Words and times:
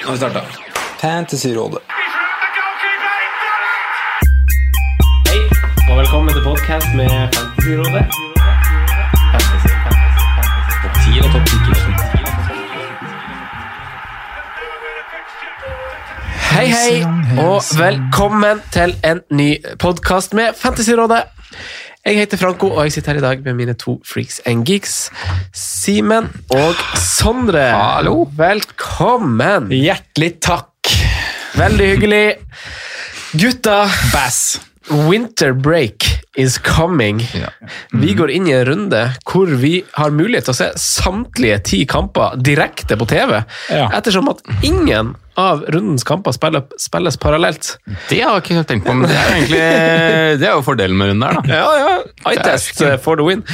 Nå 0.00 0.06
har 0.06 0.12
vi 0.12 0.18
starta. 0.18 0.40
Fantasyrådet. 1.00 1.78
Hei, 5.28 5.40
og 5.90 5.98
velkommen 5.98 6.34
til 6.34 6.42
podkast 6.44 6.86
med 6.96 7.10
Fantasyrådet. 7.34 8.04
Fantasy, 9.32 9.68
fantasy, 9.84 10.20
fantasy. 10.36 10.76
Topp 10.82 10.94
10 11.04 11.20
og 11.20 11.28
topp 11.32 11.46
10 11.46 11.56
Hei, 16.50 16.66
hei, 16.66 16.94
og 17.46 17.62
velkommen 17.78 18.56
til 18.72 18.96
en 19.04 19.20
ny 19.30 19.50
podkast 19.78 20.34
med 20.34 20.48
Fantasyrådet. 20.56 21.22
Jeg 22.10 22.24
heter 22.24 22.40
Franco, 22.40 22.72
og 22.74 22.88
jeg 22.88 22.92
sitter 22.96 23.12
her 23.12 23.20
i 23.20 23.22
dag 23.22 23.42
med 23.44 23.54
mine 23.54 23.74
to 23.78 23.92
freaks 24.02 24.40
and 24.42 24.64
geeks. 24.66 25.12
Simen 25.54 26.26
og 26.50 26.80
Sondre. 26.98 27.68
Hallo. 27.70 28.24
Velkommen. 28.34 29.68
Hjertelig 29.70 30.32
takk. 30.42 30.90
Veldig 31.54 31.86
hyggelig. 31.92 32.24
Gutta, 33.38 33.84
Bass. 34.10 34.58
Winter 34.90 35.52
break 35.54 36.06
is 36.36 36.58
coming. 36.58 37.20
Vi 37.92 38.14
går 38.18 38.30
inn 38.34 38.46
i 38.48 38.54
en 38.56 38.64
runde 38.66 39.00
hvor 39.28 39.50
vi 39.60 39.80
har 39.96 40.10
mulighet 40.14 40.48
til 40.48 40.54
å 40.54 40.58
se 40.60 40.68
samtlige 40.80 41.58
ti 41.66 41.80
kamper 41.90 42.36
direkte 42.40 42.96
på 42.98 43.06
TV, 43.10 43.40
Ja. 43.70 43.88
ettersom 43.98 44.28
at 44.32 44.42
ingen 44.66 45.14
av 45.40 45.62
rundens 45.72 46.04
kamper 46.04 46.34
spiller, 46.36 46.64
spilles 46.78 47.16
parallelt. 47.16 47.76
Det 48.10 48.20
har 48.20 48.40
jeg 48.40 48.42
ikke 48.50 48.64
tenkt 48.68 48.86
på, 48.86 48.94
men 48.94 49.08
det 49.08 49.16
er 49.16 49.30
egentlig 49.38 50.40
det 50.42 50.48
er 50.50 50.56
jo 50.58 50.64
fordelen 50.66 50.98
med 50.98 51.12
runden 51.12 51.28
her, 51.28 51.38
da. 51.40 51.54
Ja, 51.54 51.70
ja. 51.78 51.94
Eye-test 52.32 52.82
eh, 52.84 52.96
for 53.00 53.16
the 53.16 53.24
win. 53.26 53.44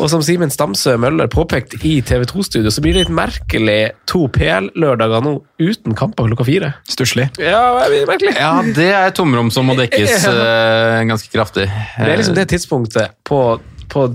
Og 0.00 0.08
som 0.08 0.22
Simen 0.24 0.48
Stamsø 0.52 0.94
Møller 1.00 1.28
påpekte 1.28 1.76
i 1.84 1.98
TV 2.06 2.24
2-studio, 2.28 2.72
så 2.72 2.80
blir 2.80 2.96
det 2.96 3.02
litt 3.04 3.12
merkelig 3.12 3.92
to 4.08 4.24
PL-lørdager 4.32 5.24
nå 5.26 5.34
uten 5.60 5.96
kamper 5.98 6.30
klokka 6.30 6.46
fire. 6.48 6.72
Stusslig. 6.88 7.28
Ja, 7.36 7.60
merkelig. 8.08 8.32
Ja, 8.38 8.54
det 8.64 8.88
er 8.88 9.10
et 9.10 9.18
tomrom 9.18 9.52
som 9.52 9.68
må 9.68 9.76
dekkes 9.76 10.24
eh, 10.30 11.02
ganske 11.10 11.28
kraftig. 11.34 11.68
Det 11.68 12.08
er 12.08 12.20
liksom 12.22 12.38
det 12.38 12.48
tidspunktet 12.54 13.12
på, 13.28 13.44
på 13.92 14.08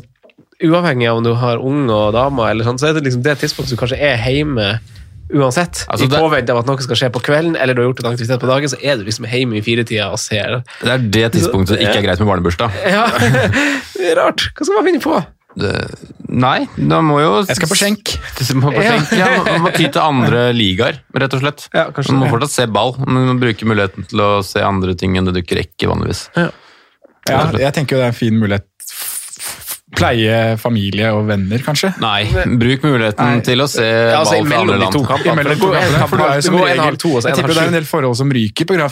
Uavhengig 0.65 1.09
av 1.11 1.19
om 1.19 1.25
du 1.25 1.33
har 1.35 1.59
unge 1.59 1.91
og 1.91 2.13
damer, 2.15 2.53
eller 2.53 2.65
sånn, 2.65 2.79
så 2.79 2.89
er 2.89 2.97
det 2.97 3.03
liksom 3.05 3.25
det 3.25 3.35
tidspunktet 3.41 3.75
du 3.75 3.79
kanskje 3.81 3.99
er 3.99 4.21
hjemme 4.23 4.77
uansett. 5.35 5.83
Altså, 5.91 6.07
I 6.07 6.13
påvente 6.13 6.53
av 6.53 6.61
at 6.61 6.69
noe 6.69 6.81
skal 6.85 6.99
skje 6.99 7.09
på 7.13 7.21
kvelden, 7.27 7.57
eller 7.59 7.75
du 7.75 7.81
har 7.83 7.89
gjort 7.89 8.03
en 8.05 8.11
aktivitet 8.13 8.41
på 8.41 8.49
dagen, 8.49 8.71
så 8.71 8.79
er 8.79 8.97
du 8.97 9.05
liksom 9.05 9.27
hjemme 9.29 9.59
i 9.59 9.63
firetida 9.65 10.07
og 10.15 10.21
ser. 10.21 10.61
Det 10.81 10.93
er 10.95 11.07
det 11.17 11.25
tidspunktet 11.35 11.75
det 11.75 11.89
ikke 11.89 11.99
er 12.01 12.07
greit 12.07 12.23
med 12.23 12.31
barnebursdag. 12.31 12.77
Ja, 12.87 13.07
det 13.99 14.13
er 14.13 14.21
rart. 14.21 14.47
Hva 14.55 14.69
skal 14.69 14.79
man 14.79 14.87
finne 14.87 15.03
på? 15.03 15.19
Det, 15.55 15.71
nei, 16.35 16.65
da 16.75 16.97
må 17.05 17.21
jo 17.21 17.29
Jeg 17.47 17.55
skal 17.61 17.69
på 17.71 17.77
skjenk. 17.79 18.11
Må 18.59 18.73
på 18.75 18.83
skjenk, 18.83 19.13
ja. 19.15 19.29
Man 19.47 19.63
må 19.63 19.71
ty 19.71 19.85
til 19.87 20.01
andre 20.03 20.49
ligaer, 20.55 20.99
rett 21.15 21.35
og 21.37 21.43
slett. 21.45 21.67
Ja, 21.71 21.85
man 21.95 22.19
må 22.19 22.27
det. 22.27 22.33
fortsatt 22.33 22.55
se 22.57 22.67
ball, 22.67 22.91
men 23.05 23.29
man 23.31 23.39
bruker 23.39 23.69
muligheten 23.71 24.07
til 24.11 24.23
å 24.25 24.29
se 24.43 24.59
andre 24.65 24.97
ting 24.99 25.15
enn 25.15 25.29
det 25.29 25.37
du 25.37 25.41
ikke 25.45 25.61
rekker 25.61 25.93
vanligvis. 25.93 26.25
Ja, 26.35 26.49
jeg 27.55 27.71
tenker 27.77 27.95
jo 27.95 28.03
det 28.03 28.09
er 28.09 28.13
en 28.13 28.19
fin 28.19 28.35
mulighet. 28.41 28.67
Pleie 29.95 30.57
familie 30.59 31.07
og 31.15 31.27
venner, 31.29 31.61
kanskje. 31.63 31.93
Nei, 32.03 32.25
bruk 32.59 32.83
muligheten 32.83 33.37
Nei. 33.37 33.43
til 33.47 33.63
å 33.63 33.67
se 33.71 33.85
Ja, 33.85 34.19
altså, 34.19 34.41
ball 34.41 34.49
fra 34.49 34.59
andre 34.65 34.79
de 34.81 34.89
to 34.91 34.99
land. 34.99 35.07
kampene. 35.07 35.31
Imellom 35.31 35.55
For 35.55 35.69
to 35.71 36.01
kampene, 36.01 36.25
er 36.27 37.29
Jeg 37.29 37.37
tipper 37.39 37.53
det 37.53 37.61
er 37.63 37.69
en 37.71 37.77
del 37.77 37.87
forhold 37.87 38.17
som 38.19 38.33
ryker 38.35 38.67
på 38.67 38.75
grad 38.75 38.91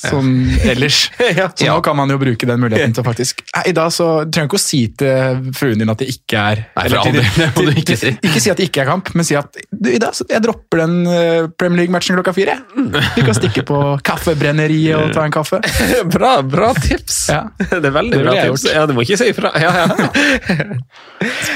4-kampen. 0.00 0.10
Som 0.10 0.70
ellers. 0.72 0.98
Så 1.60 1.68
nå 1.68 1.78
kan 1.84 1.96
man 1.98 2.10
jo 2.12 2.18
bruke 2.20 2.48
den 2.48 2.60
muligheten 2.62 2.94
til 2.96 3.04
faktisk 3.04 3.42
I 3.66 3.72
dag 3.76 3.92
så 3.92 4.06
trenger 4.26 4.48
du 4.48 4.54
ikke 4.54 4.58
å 4.58 4.62
si 4.62 4.80
til 5.00 5.50
fruen 5.56 5.80
din 5.80 5.92
at 5.92 6.00
det 6.00 6.08
ikke 6.12 6.40
er 6.40 6.62
Nei, 6.76 6.84
for 6.88 7.00
all 7.00 7.16
det 7.16 7.48
må 7.56 7.64
du 7.66 7.80
ikke 7.80 7.96
si. 7.98 8.12
Ikke 8.26 8.42
si 8.42 8.52
at 8.52 8.60
det 8.60 8.68
ikke 8.70 8.82
er 8.84 8.88
kamp, 8.90 9.10
men 9.18 9.26
si 9.26 9.36
at 9.38 9.56
du, 9.70 9.90
i 9.92 9.98
dag 10.00 10.14
så 10.16 10.24
jeg 10.30 10.42
dropper 10.44 10.82
den 10.82 10.94
eh, 11.10 11.48
Premier 11.60 11.82
League-matchen 11.82 12.16
klokka 12.18 12.34
fire. 12.36 12.56
Du 12.76 13.20
kan 13.26 13.36
stikke 13.36 13.64
på 13.68 13.78
kaffebrenneriet 14.06 14.96
og 14.98 15.14
ta 15.16 15.24
en 15.26 15.34
kaffe. 15.34 15.60
Bra, 16.14 16.40
bra 16.46 16.70
tips. 16.76 17.18
Ja. 17.30 17.42
Det 17.58 17.80
er 17.84 17.94
veldig 17.94 18.16
Det 18.16 18.24
bra 18.24 18.34
tips. 18.38 18.64
Ja, 18.72 18.84
du 18.88 18.94
må 18.96 19.04
ikke 19.04 19.18
si 19.20 19.30
ifra. 19.32 19.52
Ja, 19.60 19.70
ja. 19.82 20.66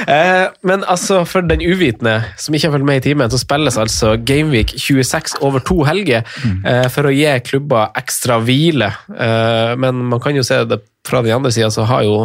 eh, 0.06 0.46
men 0.66 0.84
altså, 0.90 1.22
for 1.28 1.46
den 1.46 1.62
uvitende 1.64 2.16
som 2.40 2.54
ikke 2.56 2.68
har 2.68 2.76
fulgt 2.76 2.88
med 2.88 3.00
i 3.00 3.04
timen, 3.08 3.32
så 3.32 3.40
spilles 3.40 3.78
altså 3.80 4.14
Gameweek 4.20 4.74
26 4.78 5.38
over 5.44 5.64
to 5.64 5.80
helger 5.88 6.24
eh, 6.64 6.86
for 6.92 7.08
å 7.08 7.14
gi 7.14 7.28
klubber 7.46 7.92
ekstra 7.98 8.33
hvile. 8.42 8.90
Eh, 9.14 9.74
men 9.80 10.02
man 10.10 10.22
kan 10.22 10.36
jo 10.36 10.44
se 10.46 10.62
det 10.68 10.80
fra 11.06 11.22
den 11.22 11.36
andre 11.36 11.52
sida, 11.52 11.70
så 11.70 11.86
har 11.88 12.04
jo 12.06 12.18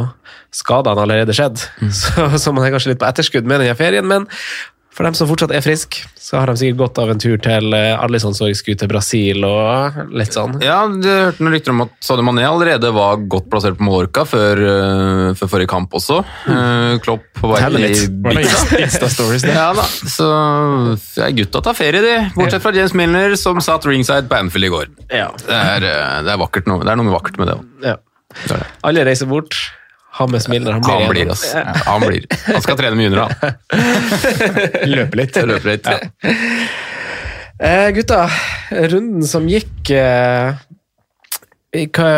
skadene 0.56 1.04
allerede 1.04 1.36
skjedd. 1.36 1.62
Så, 2.02 2.30
så 2.40 2.54
man 2.56 2.66
er 2.66 2.74
kanskje 2.74 2.94
litt 2.94 3.02
på 3.02 3.10
etterskudd 3.10 3.48
med 3.50 3.62
den 3.62 3.70
her 3.70 3.78
ferien, 3.80 4.08
men 4.08 4.26
for 4.94 5.06
dem 5.08 5.16
som 5.16 5.30
fortsatt 5.30 5.54
er 5.56 5.64
friske, 5.64 6.02
så 6.20 6.42
har 6.42 6.50
de 6.50 6.60
sikkert 6.60 6.80
godt 6.82 7.00
av 7.02 7.12
en 7.14 7.22
tur 7.22 7.38
til 7.42 7.74
eh, 7.78 7.94
Arlisons 7.96 8.40
sorgskudd 8.42 8.82
til 8.82 8.90
Brasil 8.92 9.46
og 9.48 10.00
litt 10.18 10.36
sånn. 10.36 10.58
Ja, 10.66 10.82
du 10.90 11.08
hørte 11.08 11.46
noen 11.46 11.56
rykter 11.56 11.74
om 11.76 11.86
at 11.86 11.94
Sadio 12.04 12.26
Mané 12.28 12.44
allerede 12.48 12.92
var 12.96 13.22
godt 13.32 13.48
plassert 13.52 13.80
på 13.80 13.88
Mallorca 13.88 14.26
før, 14.28 14.64
øh, 14.74 15.24
før 15.40 15.54
forrige 15.54 15.72
kamp 15.72 15.96
også. 15.96 16.20
Uh, 16.50 16.98
Klopp 17.06 17.42
var 17.46 17.80
i. 17.80 17.94
Insta-stories 18.84 19.48
der? 19.48 19.56
Ja 19.56 19.70
da, 19.78 19.88
så 19.88 20.30
ja, 21.22 21.32
gutta 21.38 21.64
tar 21.64 21.78
ferie, 21.78 22.04
de. 22.04 22.16
Bortsett 22.36 22.66
fra 22.66 22.76
James 22.76 22.98
Milner, 22.98 23.38
som 23.40 23.62
satt 23.64 23.88
ringside 23.88 24.28
på 24.30 24.42
Anfield 24.42 24.68
i 24.68 24.74
går. 24.74 24.94
Ja. 25.14 25.32
Det 25.46 25.64
er, 25.64 25.90
det 26.28 26.36
er, 26.36 26.64
noe, 26.70 26.84
det 26.84 26.94
er 26.94 27.00
noe 27.00 27.16
vakkert 27.16 27.40
med 27.42 27.54
det 27.54 27.60
òg. 27.60 27.68
Ja. 27.94 28.00
Alle 28.86 29.08
reiser 29.08 29.30
bort. 29.30 29.56
Hammes 30.20 30.48
Milner, 30.52 30.76
han 30.76 30.84
blir, 30.84 31.00
Han 31.00 31.14
blir, 31.14 31.30
ja. 31.32 31.74
Han 31.88 32.04
blir. 32.04 32.26
Han 32.50 32.64
skal 32.64 32.78
trene 32.80 32.98
med 33.00 33.08
junior, 33.08 33.30
han. 33.30 33.60
Løpe 34.94 35.22
litt. 35.22 35.40
Løper 35.50 35.72
litt. 35.72 35.88
Eh, 37.60 37.88
gutta, 37.96 38.26
runden 38.92 39.24
som 39.28 39.48
gikk 39.52 39.94
eh, 39.96 40.60
hva, 41.72 42.12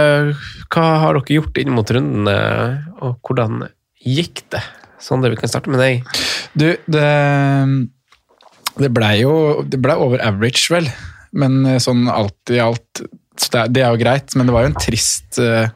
hva 0.72 0.88
har 1.04 1.20
dere 1.20 1.38
gjort 1.38 1.62
inn 1.62 1.74
mot 1.76 1.94
runden, 1.94 2.30
eh, 2.32 2.76
og 3.06 3.18
hvordan 3.26 3.66
gikk 4.02 4.46
det? 4.54 4.64
Sondre, 5.02 5.32
vi 5.34 5.40
kan 5.42 5.50
starte 5.50 5.72
med 5.74 5.82
deg. 5.82 6.06
Du, 6.54 6.68
det, 6.94 7.08
det 8.78 8.90
blei 8.94 9.16
jo 9.24 9.34
Det 9.66 9.80
blei 9.82 9.96
over 9.98 10.22
average, 10.26 10.68
vel. 10.74 10.90
Men 11.38 11.62
eh, 11.66 11.82
sånn 11.82 12.06
alt 12.12 12.54
i 12.54 12.60
alt 12.62 13.06
så 13.38 13.52
det, 13.54 13.60
er, 13.62 13.70
det 13.72 13.84
er 13.84 13.94
jo 13.94 14.02
greit, 14.02 14.36
men 14.36 14.50
det 14.50 14.56
var 14.56 14.66
jo 14.66 14.72
en 14.74 14.80
trist, 14.80 15.40
uh, 15.40 15.70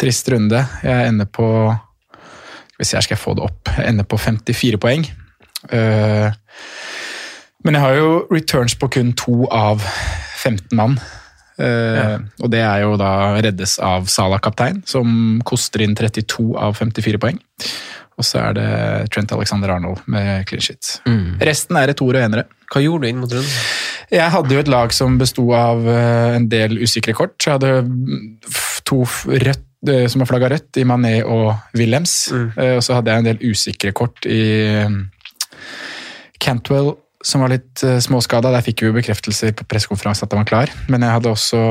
trist 0.00 0.28
runde. 0.32 0.62
Jeg 0.82 1.12
ender 1.12 1.28
på 1.30 1.46
Skal 1.70 2.82
vi 2.82 2.88
se, 2.88 2.96
her 2.98 3.06
skal 3.06 3.16
jeg 3.16 3.22
få 3.22 3.36
det 3.38 3.44
opp. 3.46 3.70
Jeg 3.76 3.88
ender 3.88 4.04
på 4.04 4.18
54 4.20 4.80
poeng. 4.82 5.06
Uh, 5.70 6.28
men 7.64 7.78
jeg 7.78 7.82
har 7.82 7.94
jo 7.98 8.10
returns 8.30 8.76
på 8.78 8.90
kun 8.94 9.14
to 9.18 9.46
av 9.50 9.82
15 9.82 10.76
mann. 10.78 10.98
Eh, 11.56 12.18
Og 12.44 12.50
det 12.52 12.60
er 12.60 12.82
jo 12.84 12.96
da 13.00 13.10
reddes 13.40 13.78
av 13.82 14.08
Salah 14.12 14.40
kaptein, 14.44 14.82
som 14.86 15.40
koster 15.46 15.82
inn 15.86 15.96
32 15.96 16.52
av 16.60 16.76
54 16.76 17.20
poeng. 17.22 17.40
Og 18.16 18.24
så 18.24 18.40
er 18.40 18.56
det 18.56 18.68
Trent 19.12 19.32
Alexander 19.36 19.74
Arnold 19.74 20.04
med 20.08 20.46
clean 20.48 20.62
shit. 20.64 20.98
Resten 21.44 21.76
er 21.80 21.92
toere 21.96 22.22
og 22.22 22.28
enere. 22.30 22.46
Hva 22.72 22.80
gjorde 22.84 23.04
du 23.04 23.10
inn 23.10 23.20
mot 23.20 23.32
runden? 23.32 23.56
Jeg 24.12 24.32
hadde 24.32 24.54
jo 24.54 24.62
et 24.62 24.70
lag 24.70 24.92
som 24.94 25.16
besto 25.18 25.48
av 25.56 25.86
eh, 25.90 26.36
en 26.38 26.48
del 26.50 26.78
usikre 26.82 27.14
kort. 27.16 27.36
Jeg 27.42 27.56
hadde 27.56 27.72
to 28.86 29.02
rødt 29.26 29.90
eh, 29.90 30.06
som 30.10 30.22
har 30.22 30.30
flagga 30.30 30.52
rødt, 30.54 30.70
i 30.78 30.86
Mané 30.86 31.16
og 31.24 31.54
Wilhelms. 31.78 32.18
Mm. 32.32 32.48
Og 32.78 32.84
så 32.86 32.98
hadde 32.98 33.12
jeg 33.12 33.24
en 33.24 33.30
del 33.32 33.42
usikre 33.50 33.94
kort 33.96 34.28
i 34.30 34.42
Cantwell, 36.42 36.94
som 37.24 37.42
var 37.42 37.54
litt 37.54 37.82
småskada. 37.82 38.52
Der 38.54 38.66
fikk 38.66 38.84
vi 38.84 38.92
jo 38.92 38.98
bekreftelser 38.98 39.56
på 39.56 39.66
pressekonferansen 39.66 40.28
at 40.28 40.36
han 40.36 40.44
var 40.44 40.52
klar. 40.52 40.76
Men 40.92 41.02
jeg 41.02 41.16
hadde 41.16 41.32
også 41.32 41.62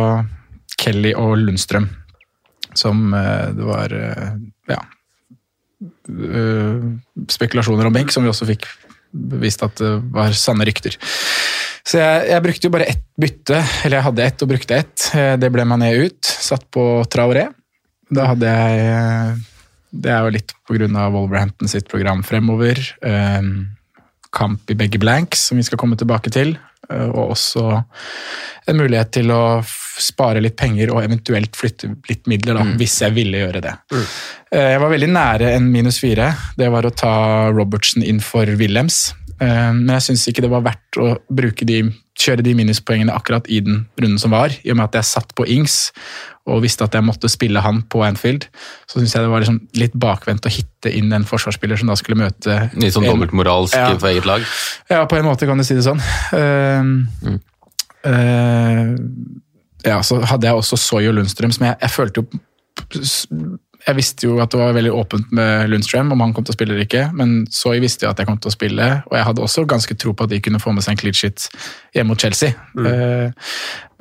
Kelly 0.82 1.14
og 1.18 1.38
Lundstrøm. 1.40 1.88
Som 2.76 3.14
eh, 3.16 3.52
det 3.56 3.68
var 3.68 3.94
eh, 3.96 4.34
ja, 4.72 4.82
eh, 6.12 6.82
spekulasjoner 7.32 7.88
om 7.88 7.96
benk, 7.96 8.12
som 8.12 8.26
vi 8.26 8.32
også 8.32 8.48
fikk 8.50 8.68
bevist 9.16 9.64
at 9.64 9.78
det 9.80 9.94
var 10.12 10.36
sanne 10.36 10.68
rykter. 10.68 10.98
Så 11.86 12.00
jeg, 12.02 12.24
jeg 12.32 12.42
brukte 12.46 12.66
jo 12.68 12.74
bare 12.74 12.88
ett 12.90 13.04
bytte, 13.22 13.60
eller 13.86 14.00
jeg 14.00 14.06
hadde 14.08 14.24
ett 14.26 14.42
og 14.46 14.50
brukte 14.50 14.78
ett. 14.82 15.10
Eh, 15.16 15.36
Det 15.38 15.52
ble 15.54 15.66
Mané 15.70 15.92
ut, 16.02 16.22
satt 16.26 16.66
på 16.74 16.84
Traoré. 17.14 17.48
Da 18.10 18.26
hadde 18.32 18.50
jeg 18.50 18.86
eh, 18.90 19.36
Det 19.96 20.12
er 20.12 20.26
jo 20.26 20.34
litt 20.36 20.54
pga. 20.68 21.08
Wolverhampton 21.14 21.70
sitt 21.72 21.88
program 21.90 22.24
fremover. 22.26 22.82
eh, 23.06 23.42
Kamp 24.36 24.70
i 24.70 24.76
begge 24.76 25.00
blanks, 25.00 25.46
som 25.48 25.58
vi 25.58 25.64
skal 25.64 25.78
komme 25.80 25.96
tilbake 25.96 26.32
til. 26.34 26.58
Og 26.90 27.32
også 27.34 27.62
en 28.70 28.78
mulighet 28.78 29.10
til 29.16 29.32
å 29.34 29.64
spare 29.66 30.42
litt 30.44 30.58
penger 30.60 30.92
og 30.94 31.00
eventuelt 31.06 31.56
flytte 31.58 31.88
litt 32.10 32.28
midler, 32.30 32.60
da, 32.60 32.66
hvis 32.78 32.98
jeg 33.02 33.16
ville 33.16 33.40
gjøre 33.40 33.62
det. 33.64 33.72
Mm. 33.96 34.04
Jeg 34.60 34.82
var 34.84 34.92
veldig 34.92 35.10
nære 35.16 35.54
en 35.56 35.72
minus 35.72 35.98
fire. 36.04 36.28
Det 36.60 36.68
var 36.70 36.86
å 36.86 36.92
ta 36.94 37.14
Robertsen 37.56 38.04
inn 38.06 38.20
for 38.22 38.46
Wilhelms. 38.60 39.14
Eh, 39.42 39.72
Men 39.74 39.96
jeg 39.98 40.08
syns 40.10 40.28
ikke 40.32 40.46
det 40.46 40.52
var 40.52 40.64
verdt 40.66 41.00
å 41.02 41.10
de, 41.68 41.80
kjøre 42.16 42.46
de 42.46 42.54
minuspoengene 42.56 43.14
akkurat 43.14 43.48
i 43.52 43.60
den 43.66 43.86
runden 44.00 44.20
som 44.22 44.32
var, 44.32 44.54
i 44.64 44.72
og 44.72 44.80
med 44.80 44.88
at 44.88 45.02
jeg 45.02 45.12
satt 45.12 45.36
på 45.36 45.48
Ings 45.52 45.92
og 46.46 46.62
visste 46.62 46.86
at 46.86 46.94
jeg 46.94 47.04
måtte 47.04 47.30
spille 47.32 47.62
han 47.66 47.82
på 47.90 48.04
Anfield. 48.06 48.46
Så 48.86 49.00
syns 49.00 49.16
jeg 49.16 49.26
det 49.26 49.32
var 49.32 49.42
liksom 49.42 49.60
litt 49.82 49.96
bakvendt 49.98 50.46
å 50.46 50.54
hitte 50.54 50.92
inn 50.94 51.10
en 51.16 51.26
forsvarsspiller 51.26 51.80
som 51.82 51.90
da 51.90 51.98
skulle 51.98 52.20
møte 52.20 52.60
Litt 52.78 52.94
sånn 52.94 53.08
dobbeltmoralsk 53.10 53.74
Ja. 53.74 53.90
for 53.98 54.12
eget 54.12 54.30
lag. 54.30 54.46
ja, 54.90 55.06
på 55.10 55.18
en 55.18 55.26
måte 55.26 55.50
kan 55.50 55.58
du 55.58 55.66
si 55.66 55.74
det 55.74 55.88
sånn. 55.88 56.00
Uh, 56.30 56.86
mm. 57.26 57.40
uh, 58.06 58.94
ja, 59.86 60.02
så 60.06 60.22
hadde 60.22 60.48
jeg 60.48 60.62
også 60.62 60.78
Soy 60.78 61.10
og 61.10 61.18
Lundstrøm, 61.18 61.52
som 61.52 61.66
jeg, 61.66 61.80
jeg 61.82 61.94
følte 61.94 62.22
jo 62.22 62.42
Jeg 63.86 63.98
visste 64.00 64.26
jo 64.26 64.40
at 64.42 64.50
det 64.50 64.58
var 64.58 64.74
veldig 64.74 64.92
åpent 64.98 65.34
med 65.36 65.70
Lundstrøm, 65.70 66.10
om 66.16 66.24
han 66.24 66.32
kom 66.34 66.46
til 66.46 66.56
å 66.56 66.58
spille 66.58 66.74
eller 66.74 66.88
ikke, 66.88 67.04
men 67.14 67.36
Soy 67.54 67.78
visste 67.84 68.08
jo 68.08 68.12
at 68.12 68.22
jeg 68.22 68.30
kom 68.30 68.40
til 68.42 68.50
å 68.50 68.54
spille, 68.56 68.88
og 69.06 69.14
jeg 69.18 69.28
hadde 69.28 69.44
også 69.46 69.66
ganske 69.70 69.98
tro 70.02 70.16
på 70.18 70.26
at 70.26 70.34
de 70.34 70.40
kunne 70.42 70.62
få 70.62 70.74
med 70.74 70.86
seg 70.86 70.96
en 70.96 71.02
clean 71.04 71.18
shit 71.18 71.46
hjemme 71.94 72.10
mot 72.14 72.22
Chelsea. 72.22 72.56
Eh, 72.82 73.52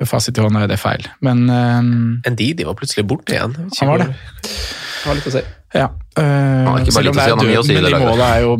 med 0.01 0.09
fasit 0.09 0.37
i 0.37 0.43
hånda 0.45 0.63
er 0.65 0.71
det 0.73 0.79
feil, 0.81 1.05
men 1.25 1.45
eh, 1.53 2.31
Ndidi 2.33 2.65
var 2.65 2.77
plutselig 2.79 3.05
borte 3.09 3.37
igjen. 3.37 3.53
Jeg 3.61 3.83
Han 3.83 3.93
var 3.93 4.01
det. 4.05 4.09
Det 4.49 5.11
var 5.11 5.19
litt 5.19 5.29
å 5.29 5.33
si. 5.35 5.43
Ja. 5.75 5.89
Eh, 6.17 6.71
å 6.71 6.79
si, 6.87 7.03
han 7.03 7.19
har 7.19 7.43
mye 7.43 7.59
å 7.59 7.65
si 7.67 7.75
men 7.75 7.85
det 7.85 7.91
de 7.91 7.99
laget. 7.99 8.23
er 8.25 8.45
jo 8.45 8.55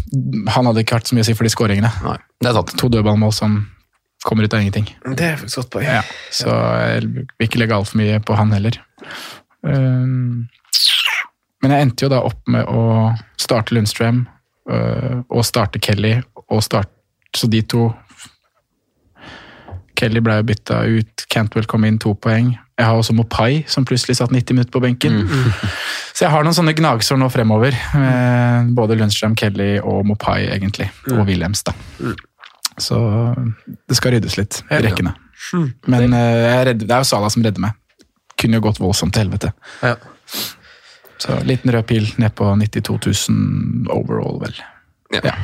Han 0.54 0.68
hadde 0.68 0.84
ikke 0.84 0.96
vært 0.96 1.10
så 1.10 1.16
mye 1.16 1.24
å 1.24 1.28
si 1.28 1.34
for 1.36 1.46
de 1.46 1.52
skåringene. 1.52 1.90
Nei, 2.06 2.16
det 2.40 2.50
er 2.50 2.56
sant. 2.56 2.72
To 2.80 2.88
dødballmål 2.92 3.34
som 3.36 3.58
kommer 4.24 4.46
ut 4.46 4.54
av 4.56 4.62
ingenting. 4.64 4.88
Det 5.16 5.26
er 5.26 5.36
faktisk 5.40 5.62
godt 5.62 5.74
poeng. 5.76 5.90
Ja, 5.90 6.00
så 6.32 6.54
jeg 6.80 7.04
vil 7.10 7.48
ikke 7.48 7.60
legge 7.60 7.76
altfor 7.76 8.00
mye 8.00 8.20
på 8.24 8.36
han 8.38 8.52
heller. 8.56 8.80
Um, 9.60 10.48
men 11.62 11.74
jeg 11.74 11.86
endte 11.86 12.06
jo 12.06 12.12
da 12.12 12.22
opp 12.24 12.40
med 12.50 12.68
å 12.68 13.10
starte 13.40 13.76
Lundstrøm 13.76 14.24
uh, 14.70 15.20
og 15.28 15.44
starte 15.46 15.82
Kelly, 15.82 16.16
og 16.48 16.62
starte, 16.64 16.92
så 17.36 17.48
de 17.50 17.60
to 17.68 17.90
Kelly 20.00 20.22
ble 20.24 20.38
jo 20.38 20.46
bytta 20.48 20.80
ut, 20.88 21.24
Cantwell 21.32 21.68
kom 21.68 21.84
inn, 21.84 21.98
to 22.00 22.14
poeng. 22.16 22.54
Jeg 22.80 22.88
har 22.88 22.96
også 22.96 23.12
Mopai, 23.12 23.66
som 23.68 23.84
plutselig 23.84 24.16
satt 24.16 24.32
90 24.32 24.56
minutter 24.56 24.72
på 24.72 24.80
benken. 24.80 25.18
Så 26.16 26.24
jeg 26.24 26.32
har 26.32 26.46
noen 26.46 26.56
sånne 26.56 26.72
gnagsår 26.76 27.18
nå 27.20 27.28
fremover. 27.32 27.76
Med 27.92 28.70
både 28.76 28.96
Lundstrøm, 28.96 29.34
Kelly 29.36 29.74
og 29.78 30.06
Mopai, 30.08 30.46
egentlig. 30.54 30.88
Og 31.12 31.20
Wilhelms, 31.28 31.60
da. 31.68 31.74
Så 32.80 32.96
det 33.66 33.98
skal 33.98 34.16
ryddes 34.16 34.38
litt 34.40 34.62
i 34.70 34.80
rekkene. 34.86 35.12
Men 35.90 36.16
eh, 36.16 36.38
jeg 36.46 36.56
er 36.62 36.72
det 36.72 36.88
er 36.88 37.02
jo 37.04 37.10
Sala 37.10 37.28
som 37.32 37.44
redder 37.44 37.60
meg. 37.60 37.76
Kunne 38.40 38.56
jo 38.56 38.64
gått 38.64 38.80
voldsomt 38.80 39.12
til 39.12 39.26
helvete. 39.26 39.52
Ja. 39.84 39.98
Så 41.20 41.36
liten 41.44 41.72
rød 41.74 41.86
pil 41.88 42.06
ned 42.20 42.32
på 42.38 42.48
92 42.56 42.96
000 43.28 43.90
overall, 43.92 44.38
vel. 44.40 44.56
Ja. 45.12 45.34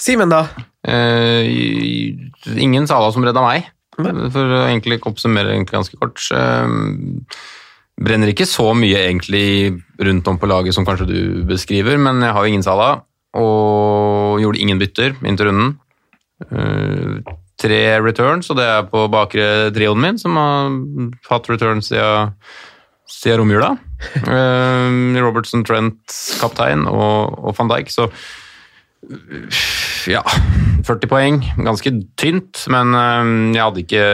Simen, 0.00 0.32
da? 0.32 0.44
Eh, 0.88 1.46
ingen 2.56 2.88
Sala 2.88 3.10
som 3.12 3.24
redda 3.24 3.44
meg, 3.44 3.70
for 3.96 4.56
å 4.56 4.66
egentlig 4.66 5.00
oppsummere 5.08 5.58
ganske 5.68 5.96
kort. 6.00 6.20
Eh, 6.36 6.76
brenner 8.00 8.32
ikke 8.32 8.48
så 8.48 8.70
mye 8.76 9.04
egentlig 9.06 9.80
rundt 10.00 10.28
om 10.30 10.40
på 10.40 10.48
laget 10.48 10.76
som 10.76 10.86
kanskje 10.88 11.08
du 11.10 11.20
beskriver, 11.48 12.00
men 12.00 12.22
jeg 12.24 12.36
har 12.36 12.44
jo 12.44 12.52
ingen 12.54 12.66
Sala, 12.66 12.90
og 13.36 14.40
gjorde 14.42 14.60
ingen 14.60 14.80
bytter 14.80 15.14
inn 15.24 15.38
til 15.38 15.50
runden. 15.50 15.76
Eh, 16.48 17.36
tre 17.60 17.82
returns, 18.00 18.48
og 18.52 18.56
det 18.56 18.66
er 18.68 18.88
på 18.88 19.04
bakre 19.12 19.68
trioen 19.76 20.00
min, 20.00 20.18
som 20.20 20.36
har 20.40 20.76
hatt 21.28 21.48
returns 21.52 21.92
siden, 21.92 22.32
siden 23.10 23.42
romjula. 23.42 23.74
Eh, 24.20 25.18
Robertson, 25.20 25.64
Trent, 25.66 26.20
kaptein, 26.40 26.86
og, 26.88 27.34
og 27.40 27.56
van 27.58 27.72
Dijk, 27.72 27.92
så 27.92 28.08
ja, 30.10 30.20
40 30.86 31.10
poeng. 31.10 31.40
Ganske 31.66 31.92
tynt, 32.20 32.64
men 32.72 32.94
øh, 32.94 33.30
jeg 33.56 33.64
hadde 33.64 33.84
ikke 33.84 34.04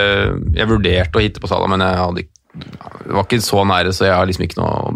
Jeg 0.54 0.70
vurderte 0.70 1.18
å 1.18 1.24
hitte 1.24 1.42
på 1.42 1.50
Salah, 1.50 1.70
men 1.70 1.82
jeg 1.82 2.02
hadde 2.02 2.24
ikke 2.24 2.34
det 2.56 3.12
var 3.12 3.26
ikke 3.26 3.44
så 3.44 3.62
nære, 3.68 3.90
så 3.92 4.06
jeg 4.06 4.16
har 4.16 4.28
liksom 4.28 4.46
ikke 4.46 4.56
noe 4.62 4.94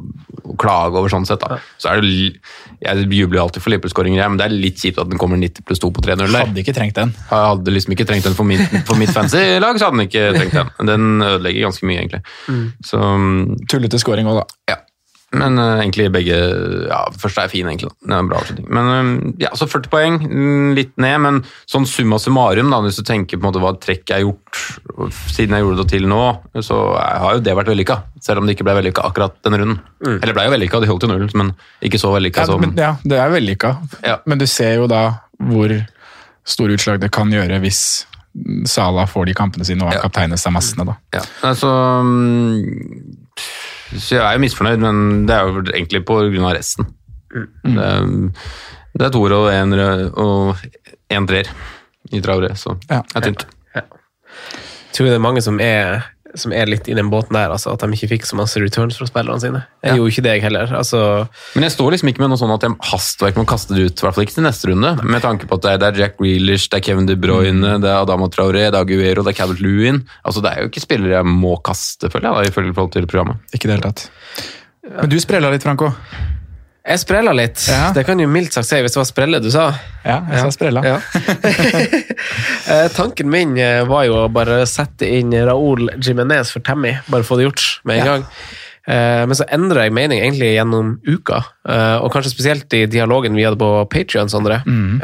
klage 0.61 0.99
over 1.01 1.09
sånn 1.13 1.25
sett. 1.29 1.41
da. 1.43 1.59
Så 1.81 1.91
er 1.95 2.05
det, 2.05 2.37
Jeg 2.85 3.07
jubler 3.17 3.43
alltid 3.43 3.65
for 3.65 3.73
Liverpool-skåringer, 3.73 4.29
men 4.29 4.39
det 4.41 4.47
er 4.47 4.55
litt 4.55 4.79
kjipt 4.81 5.01
at 5.01 5.09
den 5.11 5.19
kommer 5.21 5.41
90 5.41 5.65
pluss 5.69 5.81
2 5.83 5.91
på 5.97 6.05
3-0 6.05 6.21
der. 6.27 6.45
Hadde 6.47 6.63
ikke 6.63 6.77
trengt 6.77 6.97
den. 7.01 7.15
Hadde 7.31 7.75
liksom 7.75 7.97
ikke 7.97 8.07
trengt 8.09 8.29
den 8.29 8.37
for, 8.39 8.49
min, 8.49 8.63
for 8.89 9.01
mitt 9.01 9.13
fancy 9.17 9.43
lag, 9.63 9.81
så 9.81 9.89
hadde 9.89 9.99
den 9.99 10.07
ikke 10.09 10.27
trengt 10.37 10.57
den. 10.61 10.71
Den 10.93 11.09
ødelegger 11.25 11.67
ganske 11.69 11.89
mye, 11.89 12.05
egentlig. 12.05 12.23
Så 12.87 13.01
Tullete 13.71 13.99
scoring 14.01 14.29
òg, 14.31 14.43
da. 14.43 14.47
ja. 14.75 14.79
Men 15.33 15.59
uh, 15.63 15.79
egentlig 15.79 16.09
begge 16.11 16.37
Ja, 16.91 17.05
første 17.23 17.45
er 17.45 17.51
fin, 17.53 17.69
egentlig. 17.71 17.93
Det 18.03 18.11
er 18.11 18.19
en 18.19 18.31
bra 18.31 18.41
avslutning. 18.41 18.67
Men 18.75 18.89
eh, 18.91 19.45
ja, 19.45 19.53
så 19.55 19.69
40 19.71 19.91
poeng, 19.93 20.17
mm, 20.27 20.73
litt 20.75 20.97
ned, 20.99 21.21
men 21.23 21.39
sånn 21.71 21.87
summa 21.87 22.19
summarum, 22.19 22.73
da, 22.73 22.81
hvis 22.83 22.99
du 22.99 23.05
tenker 23.07 23.39
på 23.39 23.47
en 23.47 23.51
måte 23.53 23.63
hva 23.63 23.71
trekk 23.79 24.11
jeg 24.11 24.17
har 24.19 24.27
gjort 24.27 25.21
siden 25.31 25.55
jeg 25.55 25.65
gjorde 25.65 25.85
det 25.85 25.93
til 25.93 26.09
nå, 26.11 26.21
så 26.67 26.81
har 26.99 27.39
jo 27.39 27.45
det 27.47 27.55
vært 27.61 27.71
vellykka. 27.71 28.01
Selv 28.21 28.43
om 28.43 28.49
det 28.49 28.57
ikke 28.57 28.67
ble 28.67 28.75
vellykka 28.81 29.07
akkurat 29.07 29.39
denne 29.47 29.63
runden. 29.63 29.81
Eller 30.19 30.35
ble 30.35 30.49
jo 30.49 30.55
vellykka, 30.57 30.83
de 30.83 30.91
holdt 30.91 31.07
jo 31.07 31.13
null, 31.13 31.31
men 31.39 31.55
ikke 31.87 32.03
så 32.03 32.11
vellykka 32.17 32.43
Ja, 32.45 32.51
som 32.51 32.67
men, 32.67 32.75
ja, 32.81 32.93
det 33.07 33.23
er 33.23 33.33
vellykka. 33.33 33.75
Ja. 34.07 34.19
Men 34.27 34.43
du 34.43 34.49
ser 34.51 34.81
jo 34.83 34.91
da 34.91 35.05
hvor 35.41 35.73
store 36.51 36.75
utslag 36.75 37.01
det 37.05 37.13
kan 37.15 37.31
gjøre 37.33 37.63
hvis 37.63 38.07
Salah 38.71 39.09
får 39.11 39.27
de 39.27 39.33
kampene 39.35 39.67
sine 39.67 39.83
og 39.83 39.91
har 39.91 39.97
Ja. 39.99 40.03
kapteinen 40.07 40.39
massene. 40.55 40.85
da. 40.87 40.95
Ja, 41.13 41.23
altså 41.43 41.71
mm, 42.07 43.17
Så 43.97 44.17
jeg 44.17 44.23
er 44.23 44.37
jo 44.37 44.43
misfornøyd, 44.45 44.83
men 44.83 45.01
det 45.27 45.35
er 45.37 45.49
jo 45.49 45.63
egentlig 45.75 46.05
på 46.07 46.19
grunn 46.31 46.47
av 46.47 46.55
resten. 46.57 46.87
Det, 47.31 47.87
er, 47.87 48.07
det 48.99 49.07
er 49.07 49.13
toer 49.15 49.35
og 49.37 49.49
en, 49.53 49.75
og 50.19 50.63
en 51.15 51.27
treer 51.31 51.51
i 52.15 52.21
Traoré, 52.25 52.53
så 52.59 52.77
Ja. 52.91 53.03
det 53.13 53.17
er 53.21 53.27
tynt. 53.29 53.47
Jeg 53.75 54.97
tror 54.97 55.07
det 55.07 55.15
er 55.15 55.23
mange 55.23 55.43
som 55.43 55.61
er, 55.63 56.01
som 56.39 56.53
er 56.55 56.67
litt 56.71 56.87
i 56.89 56.95
den 56.95 57.09
båten 57.11 57.35
der, 57.35 57.51
altså, 57.51 57.73
at 57.75 57.81
de 57.83 57.89
ikke 57.97 58.09
fikk 58.13 58.27
så 58.29 58.37
masse 58.39 58.61
returns 58.63 58.97
fra 58.99 59.07
spillerne 59.09 59.41
sine. 59.43 59.63
Jeg 59.83 59.91
Ja. 59.91 59.97
gjorde 59.97 60.13
ikke 60.13 60.23
det, 60.23 60.33
jeg 60.37 60.43
heller. 60.43 60.67
Altså, 60.79 61.29
Men 61.55 61.63
jeg 61.65 61.73
står 61.73 61.91
liksom 61.93 62.09
ikke 62.13 62.21
med 62.21 62.31
noe 62.31 62.39
sånn 62.39 62.55
at 62.55 62.63
jeg 62.63 62.77
hastverk 62.91 63.35
må 63.37 63.47
kaste 63.47 63.75
det 63.75 63.87
ut, 63.91 63.99
i 63.99 64.07
hvert 64.07 64.15
fall 64.15 64.25
ikke 64.25 64.35
til 64.39 64.45
neste 64.45 64.69
runde. 64.71 65.03
Med 65.05 65.23
tanke 65.23 65.47
på 65.49 65.55
at 65.59 65.63
det 65.63 65.71
er, 65.73 65.79
det 65.79 65.89
er 65.95 66.01
Jack 66.05 66.19
Grealish, 66.19 66.69
det 66.71 66.79
er 66.79 66.87
Kevin 66.87 67.07
De 67.07 67.17
Bruyne, 67.17 67.81
det 67.81 67.91
er 67.91 67.99
Adama 68.03 68.29
Traoré, 68.29 68.71
det 68.71 68.75
er 68.75 68.85
Aguero, 68.85 69.23
det 69.25 69.35
er 69.35 69.39
Cabot 69.43 69.61
Lewin. 69.61 70.05
Altså, 70.25 70.41
det 70.43 70.53
er 70.53 70.63
jo 70.63 70.69
ikke 70.71 70.85
spillere 70.87 71.17
jeg 71.19 71.25
må 71.27 71.57
kaste, 71.63 72.09
føler 72.11 72.31
jeg, 72.31 72.45
da, 72.45 72.51
ifølge 72.51 72.75
forhold 72.75 72.93
til 72.93 73.07
programmet. 73.07 73.37
Ikke 73.53 73.67
i 73.67 73.73
det 73.75 73.79
hele 73.81 73.93
tatt. 73.93 74.11
Men 75.01 75.09
du 75.11 75.19
sprella 75.21 75.51
litt, 75.51 75.63
Franco. 75.63 75.93
Jeg 76.87 76.99
sprella 77.03 77.33
litt. 77.37 77.61
Ja. 77.69 77.91
Det 77.93 78.05
kan 78.09 78.19
jo 78.23 78.27
mildt 78.31 78.55
sagt 78.57 78.67
si, 78.69 78.79
hvis 78.81 78.95
det 78.95 79.01
var 79.03 79.09
sprelle 79.09 79.41
du 79.45 79.51
sa. 79.53 79.67
Ja, 80.05 80.21
jeg 80.31 80.41
sa 80.47 80.51
sprella. 80.55 80.83
Ja. 80.87 80.99
Eh, 82.71 82.87
Tanken 82.95 83.31
min 83.33 83.57
eh, 83.59 83.81
var 83.89 84.05
jo 84.07 84.15
å 84.21 84.27
bare 84.33 84.61
sette 84.69 85.09
inn 85.19 85.33
Raúl 85.49 85.89
Jimenez 86.05 86.53
for 86.55 86.63
Tammy, 86.63 86.93
bare 87.11 87.25
få 87.27 87.39
det 87.41 87.47
gjort 87.49 87.65
med 87.89 87.97
en 87.99 88.01
Ja. 88.01 88.05
gang. 88.13 88.25
Eh, 88.87 89.23
Men 89.27 89.35
så 89.35 89.47
endra 89.51 89.83
jeg 89.87 89.93
mening 89.97 90.21
egentlig 90.21 90.53
gjennom 90.55 90.93
uka, 91.09 91.41
og 92.05 92.13
kanskje 92.13 92.31
spesielt 92.35 92.73
i 92.77 92.85
dialogen 92.87 93.35
vi 93.35 93.43
hadde 93.49 93.59
på 93.59 93.89
Patrion, 93.91 94.29
Mm. 94.31 95.01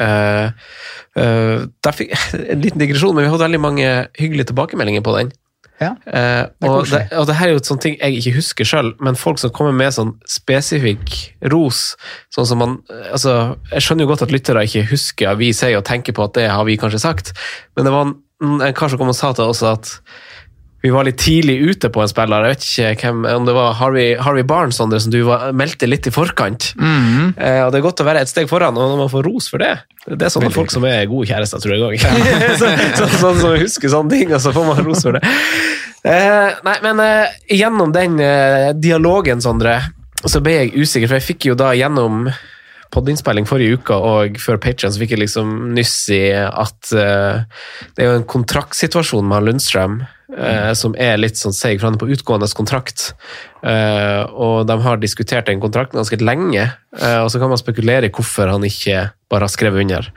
Der 1.16 1.92
fikk, 1.97 2.12
en 2.52 2.61
liten 2.61 2.78
digresjon, 2.78 3.14
men 3.16 3.25
vi 3.25 3.30
hadde 3.33 3.47
veldig 3.49 3.61
mange 3.61 3.88
hyggelige 4.21 4.50
tilbakemeldinger 4.52 5.02
på 5.02 5.16
den. 5.16 5.33
Ja. 5.80 5.90
Eh, 6.09 6.45
og, 6.64 6.87
det, 6.88 7.02
og 7.12 7.26
det 7.28 7.37
her 7.37 7.50
er 7.50 7.56
jo 7.56 7.61
et 7.61 7.68
sånt 7.68 7.83
ting 7.85 7.99
jeg 7.99 8.21
ikke 8.21 8.37
husker 8.38 8.68
sjøl, 8.68 8.95
men 9.04 9.18
folk 9.18 9.40
som 9.42 9.52
kommer 9.52 9.75
med 9.76 9.92
sånn 9.92 10.14
spesifikk 10.30 11.16
ros 11.52 11.90
sånn 12.33 12.49
som 12.49 12.62
man, 12.62 12.78
altså, 13.12 13.59
Jeg 13.75 13.85
skjønner 13.85 14.06
jo 14.06 14.12
godt 14.14 14.25
at 14.25 14.33
lyttere 14.33 14.64
ikke 14.64 14.87
husker 14.88 15.37
vi 15.37 15.50
sier 15.56 15.76
og 15.76 15.85
tenker 15.88 16.16
på 16.16 16.25
at 16.25 16.37
det 16.38 16.47
har 16.49 16.64
vi 16.68 16.78
kanskje 16.80 17.02
sagt, 17.04 17.35
men 17.76 17.88
det 17.88 17.92
var 17.92 18.09
en, 18.09 18.16
en 18.56 18.76
kar 18.76 18.92
som 18.92 19.02
kom 19.02 19.12
og 19.12 19.18
sa 19.18 19.35
til 19.37 19.52
oss 19.52 19.61
at 19.66 19.99
vi 20.85 20.90
var 20.92 21.06
litt 21.09 21.18
tidlig 21.18 21.56
ute 21.71 21.88
på 21.90 22.02
en 22.02 22.11
spiller. 22.11 22.45
Jeg 22.47 22.56
vet 22.56 22.66
ikke 22.66 23.09
hvem, 23.09 23.25
om 23.33 23.47
det 23.49 23.54
var 23.56 23.73
Harvey, 23.78 24.14
Harvey 24.23 24.45
Barnes 24.47 24.78
Andre, 24.83 25.00
som 25.02 25.14
du 25.14 25.23
var, 25.26 25.49
meldte 25.56 25.88
litt 25.88 26.06
i 26.06 26.12
forkant. 26.14 26.73
Mhm. 26.78 27.33
Eh, 27.37 27.62
og 27.64 27.73
Det 27.73 27.80
er 27.80 27.87
godt 27.87 28.02
å 28.04 28.06
være 28.06 28.23
et 28.23 28.30
steg 28.30 28.49
foran, 28.50 28.76
og 28.76 28.92
når 28.92 29.00
man 29.04 29.12
får 29.12 29.26
ros 29.26 29.49
for 29.50 29.59
det 29.59 29.73
Det 30.06 30.23
er 30.23 30.30
sånne 30.30 30.52
folk 30.54 30.71
som 30.71 30.85
er 30.87 31.09
gode 31.11 31.26
kjærester, 31.26 31.59
tror 31.59 31.75
jeg 31.75 31.83
òg. 31.83 31.97
så, 32.61 32.71
så, 33.00 33.09
sånn 33.18 33.40
som 33.40 33.56
husker 33.56 33.90
sånne 33.90 34.12
ting, 34.12 34.33
og 34.33 34.40
så 34.40 34.52
får 34.54 34.68
man 34.68 34.85
ros 34.87 35.02
for 35.02 35.18
det. 35.18 35.25
Eh, 36.06 36.50
nei, 36.62 36.76
men 36.85 37.00
eh, 37.02 37.35
gjennom 37.50 37.90
den 37.95 38.21
eh, 38.23 38.71
dialogen, 38.78 39.42
Sondre, 39.42 39.80
så 40.23 40.42
ble 40.45 40.61
jeg 40.61 40.76
usikker, 40.76 41.09
for 41.09 41.18
jeg 41.18 41.26
fikk 41.33 41.49
jo 41.50 41.56
da 41.59 41.73
gjennom 41.75 42.28
podinnspilling 42.96 43.46
forrige 43.48 43.78
uke 43.78 44.00
og 44.10 44.40
før 44.42 44.60
Patreon 44.62 44.94
så 44.94 45.02
fikk 45.02 45.14
jeg 45.14 45.26
liksom 45.26 45.54
nyss 45.76 45.96
i 46.16 46.24
at 46.34 46.92
uh, 46.96 47.44
det 47.94 48.04
er 48.04 48.10
jo 48.10 48.20
en 48.20 48.30
kontraktsituasjon 48.36 49.28
med 49.30 49.50
Lundstrøm 49.50 50.00
Uh, 50.26 50.72
som 50.74 50.96
er 50.98 51.20
litt 51.20 51.38
sånn 51.38 51.54
seig, 51.54 51.78
for 51.78 51.86
han 51.86 51.94
er 51.94 52.00
på 52.02 52.08
utgående 52.10 52.48
kontrakt. 52.58 53.12
Uh, 53.62 54.26
og 54.34 54.66
de 54.66 54.74
har 54.82 54.98
diskutert 54.98 55.46
den 55.46 55.62
kontrakten 55.62 56.00
ganske 56.00 56.18
lenge, 56.18 56.64
uh, 56.98 57.20
og 57.22 57.30
så 57.30 57.38
kan 57.38 57.52
man 57.52 57.60
spekulere 57.60 58.08
i 58.08 58.12
hvorfor 58.12 58.50
han 58.50 58.66
ikke 58.66 59.06
bare 59.30 59.46
har 59.46 59.52
skrevet 59.52 59.82
under. 59.82 60.08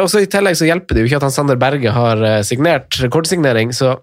Og 0.00 0.06
så 0.08 0.22
I 0.24 0.28
tillegg 0.32 0.56
så 0.56 0.64
hjelper 0.64 0.96
det 0.96 1.02
jo 1.02 1.08
ikke 1.10 1.18
at 1.18 1.26
han 1.26 1.34
Sander 1.34 1.58
Berge 1.60 1.90
har 1.92 2.22
signert 2.48 2.96
rekordsignering, 3.02 3.74
så 3.76 3.98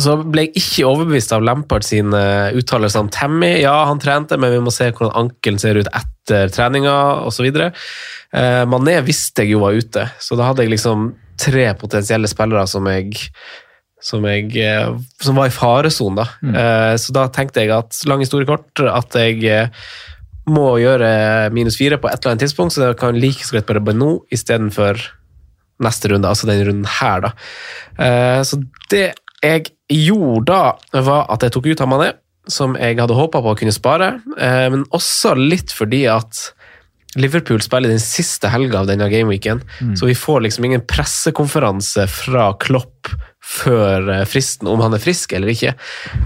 så 0.00 0.14
ble 0.24 0.46
jeg 0.46 0.54
ikke 0.62 0.86
overbevist 0.88 1.34
av 1.36 1.42
Lampard 1.44 1.84
sine 1.84 2.20
uttalelser 2.56 3.04
om 3.04 3.10
Tammy. 3.12 3.50
Ja, 3.60 3.74
han 3.90 4.00
trente, 4.00 4.38
men 4.40 4.54
vi 4.54 4.62
må 4.64 4.72
se 4.72 4.88
hvordan 4.90 5.12
ankelen 5.26 5.60
ser 5.60 5.80
ut 5.80 5.90
etter 5.92 6.52
treninga 6.54 6.94
osv. 7.28 7.48
Eh, 7.52 8.62
Mané 8.70 8.96
visste 9.04 9.44
jeg 9.44 9.52
jo 9.52 9.60
var 9.64 9.76
ute, 9.76 10.06
så 10.22 10.38
da 10.38 10.48
hadde 10.48 10.64
jeg 10.64 10.72
liksom 10.72 11.10
tre 11.42 11.66
potensielle 11.76 12.30
spillere 12.30 12.64
som 12.70 12.88
jeg 12.88 13.18
som, 14.02 14.24
jeg, 14.26 14.48
eh, 14.58 14.88
som 15.22 15.36
var 15.38 15.50
i 15.50 15.54
faresonen. 15.54 16.22
Da. 16.22 16.26
Eh, 16.42 16.94
så 16.98 17.14
da 17.14 17.28
tenkte 17.30 17.62
jeg 17.62 17.70
at, 17.74 18.00
lang 18.10 18.24
historie 18.24 18.48
kort, 18.48 18.80
at 18.82 19.14
jeg 19.14 19.44
eh, 19.46 19.90
må 20.50 20.72
gjøre 20.82 21.52
minus 21.54 21.76
fire 21.78 22.00
på 22.02 22.10
et 22.10 22.16
eller 22.18 22.32
annet 22.32 22.46
tidspunkt, 22.48 22.74
så 22.74 22.82
det 22.82 22.96
kan 22.98 23.18
like 23.18 23.44
så 23.46 23.58
greit 23.58 23.68
bare 23.68 23.84
bli 23.84 23.94
nå 23.94 24.16
istedenfor 24.34 24.98
neste 25.82 26.10
runde, 26.10 26.30
altså 26.30 26.48
den 26.50 26.64
runden 26.66 26.88
her, 26.98 27.28
da. 27.28 27.30
Eh, 27.98 28.40
Så 28.46 28.58
det 28.90 29.12
jeg 29.42 29.72
gjorde 29.94 30.52
da, 30.52 31.00
var 31.04 31.26
at 31.32 31.44
jeg 31.44 31.54
tok 31.54 31.70
ut 31.70 31.84
Mané, 31.90 32.12
som 32.50 32.74
jeg 32.78 32.98
hadde 32.98 33.16
håpa 33.16 33.42
på 33.42 33.54
å 33.54 33.58
kunne 33.58 33.74
spare, 33.74 34.16
eh, 34.38 34.66
men 34.72 34.86
også 34.94 35.36
litt 35.38 35.74
fordi 35.74 36.04
at 36.10 36.48
Liverpool 37.20 37.60
spiller 37.60 37.92
den 37.92 38.00
siste 38.00 38.48
helga 38.48 38.80
av 38.80 38.88
denne 38.88 39.04
gameweeken, 39.12 39.60
så 40.00 40.08
vi 40.08 40.14
får 40.16 40.46
liksom 40.46 40.64
ingen 40.64 40.84
pressekonferanse 40.88 42.06
fra 42.08 42.46
Klopp 42.62 43.10
før 43.42 44.06
eh, 44.12 44.24
fristen, 44.28 44.68
om 44.70 44.80
han 44.80 44.94
er 44.94 45.02
frisk 45.02 45.34
eller 45.36 45.50
ikke. 45.52 45.74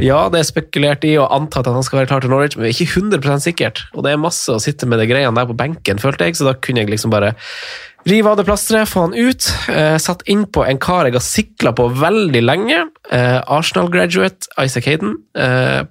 Ja, 0.05 0.27
det 0.33 0.43
er 0.43 0.49
spekulert 0.51 1.07
i 1.09 1.15
og 1.19 1.33
antatt 1.35 1.67
at 1.67 1.75
han 1.75 1.87
skal 1.87 2.03
være 2.03 2.11
klar 2.13 2.23
til 2.25 2.33
Norwich, 2.33 2.59
men 2.61 2.71
ikke 2.71 3.01
100% 3.01 3.47
sikkert. 3.49 3.83
Og 3.97 4.05
det 4.05 4.13
er 4.13 4.21
masse 4.21 4.53
å 4.53 4.61
sitte 4.63 4.89
med 4.89 5.01
de 5.01 5.09
greiene 5.11 5.35
der 5.37 5.49
på 5.49 5.57
benken, 5.57 6.03
følte 6.03 6.29
jeg, 6.29 6.39
så 6.39 6.51
da 6.51 6.55
kunne 6.61 6.85
jeg 6.85 6.93
liksom 6.93 7.15
bare 7.15 7.33
rive 8.07 8.31
av 8.31 8.39
det 8.39 8.47
plasteret, 8.47 8.89
få 8.89 9.07
han 9.07 9.15
ut. 9.15 9.49
Eh, 9.73 9.97
satt 10.03 10.25
innpå 10.31 10.65
en 10.67 10.79
kar 10.83 11.09
jeg 11.09 11.17
har 11.17 11.25
sikla 11.25 11.73
på 11.77 11.89
veldig 12.01 12.43
lenge. 12.45 12.85
Eh, 13.13 13.39
Arsenal-graduate 13.43 14.51
Isaac 14.63 14.87
Hayden, 14.87 15.17
eh, 15.37 15.83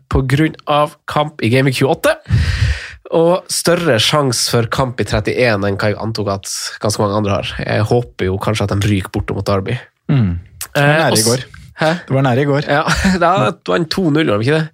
av 0.67 0.95
kamp 1.07 1.41
i 1.41 1.49
Gaming 1.49 1.73
28. 1.73 2.15
Og 3.11 3.45
større 3.51 3.99
sjanse 3.99 4.49
for 4.49 4.65
kamp 4.67 4.99
i 4.99 5.05
31 5.05 5.63
enn 5.63 5.77
hva 5.77 5.91
jeg 5.91 5.99
antok 6.01 6.31
at 6.33 6.49
ganske 6.81 6.99
mange 6.99 7.15
andre 7.15 7.31
har. 7.31 7.51
Jeg 7.59 7.85
håper 7.91 8.25
jo 8.25 8.39
kanskje 8.41 8.63
at 8.63 8.73
de 8.73 8.87
ryker 8.89 9.11
bortom 9.13 9.37
mot 9.37 9.45
Derby. 9.45 9.77
Mm. 10.09 10.39
Det 10.73 10.81
var 10.81 10.99
nære 10.99 11.19
i 11.19 11.27
går. 11.29 11.45
Hæ? 11.75 11.91
Det 12.07 12.15
var 12.15 12.23
nære 12.23 12.41
i 12.41 12.45
går. 12.49 12.67
Ja, 12.67 12.83
da 13.23 13.51
vant 13.67 13.93
2-0, 13.93 14.25
var 14.25 14.39
det 14.39 14.47
ikke 14.47 14.59
det? 14.59 14.69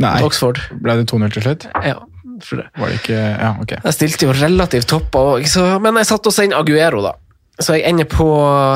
Nei, 0.00 0.22
Oxford. 0.24 0.56
ble 0.80 0.96
det 0.96 1.10
2-0 1.10 1.32
til 1.34 1.44
slutt? 1.44 1.66
Ja, 1.84 1.98
tror 2.44 2.62
det. 2.62 2.68
Var 2.80 2.92
det 2.92 3.00
ikke 3.00 3.18
Ja, 3.20 3.50
ok. 3.62 3.74
Jeg 3.78 3.96
stilte 3.96 4.28
jo 4.28 4.36
relativt 4.36 4.90
topp, 4.90 5.18
og, 5.20 5.50
men 5.84 6.00
jeg 6.02 6.10
satte 6.10 6.32
også 6.32 6.46
inn 6.46 6.56
Aguero, 6.56 7.02
da. 7.04 7.16
Så 7.60 7.74
jeg 7.76 7.90
ender 7.90 8.06
på 8.08 8.26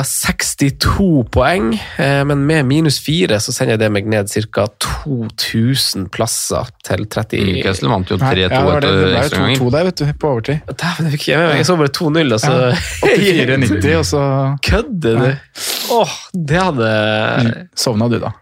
62 0.04 1.24
poeng, 1.32 1.70
eh, 1.96 2.20
men 2.28 2.42
med 2.44 2.66
minus 2.68 2.98
4 3.00 3.38
så 3.40 3.52
sender 3.54 3.78
jeg 3.78 3.80
det 3.80 3.88
meg 3.94 4.10
ned 4.12 4.28
ca. 4.28 4.66
2000 4.84 6.10
plasser 6.12 6.68
til 6.84 7.06
30 7.08 7.46
Newcastle 7.48 7.88
vant 7.88 8.12
jo 8.12 8.18
3-2 8.20 8.26
Nei, 8.28 8.42
ja, 8.44 8.50
det, 8.84 8.92
etter 9.22 9.40
ble 9.40 9.54
jo 9.54 9.64
2-2 9.64 9.72
der, 9.72 9.88
vet 9.88 10.02
du, 10.02 10.04
på 10.20 10.34
overtid. 10.34 10.68
Dæven, 10.68 11.08
det 11.08 11.14
fikk 11.16 11.26
jeg. 11.32 11.56
Jeg 11.62 11.68
så 11.70 11.78
bare 11.80 11.94
2-0, 11.96 12.36
og 12.36 12.44
så 12.44 12.52
Ja, 12.60 13.16
84-90, 13.16 13.90
og 14.02 14.06
så 14.10 14.22
Kødder 14.68 15.20
du? 15.22 15.28
Åh, 15.94 16.14
det 16.52 16.60
hadde 16.60 16.92
sovna 17.78 18.12
du, 18.12 18.20
da. 18.20 18.36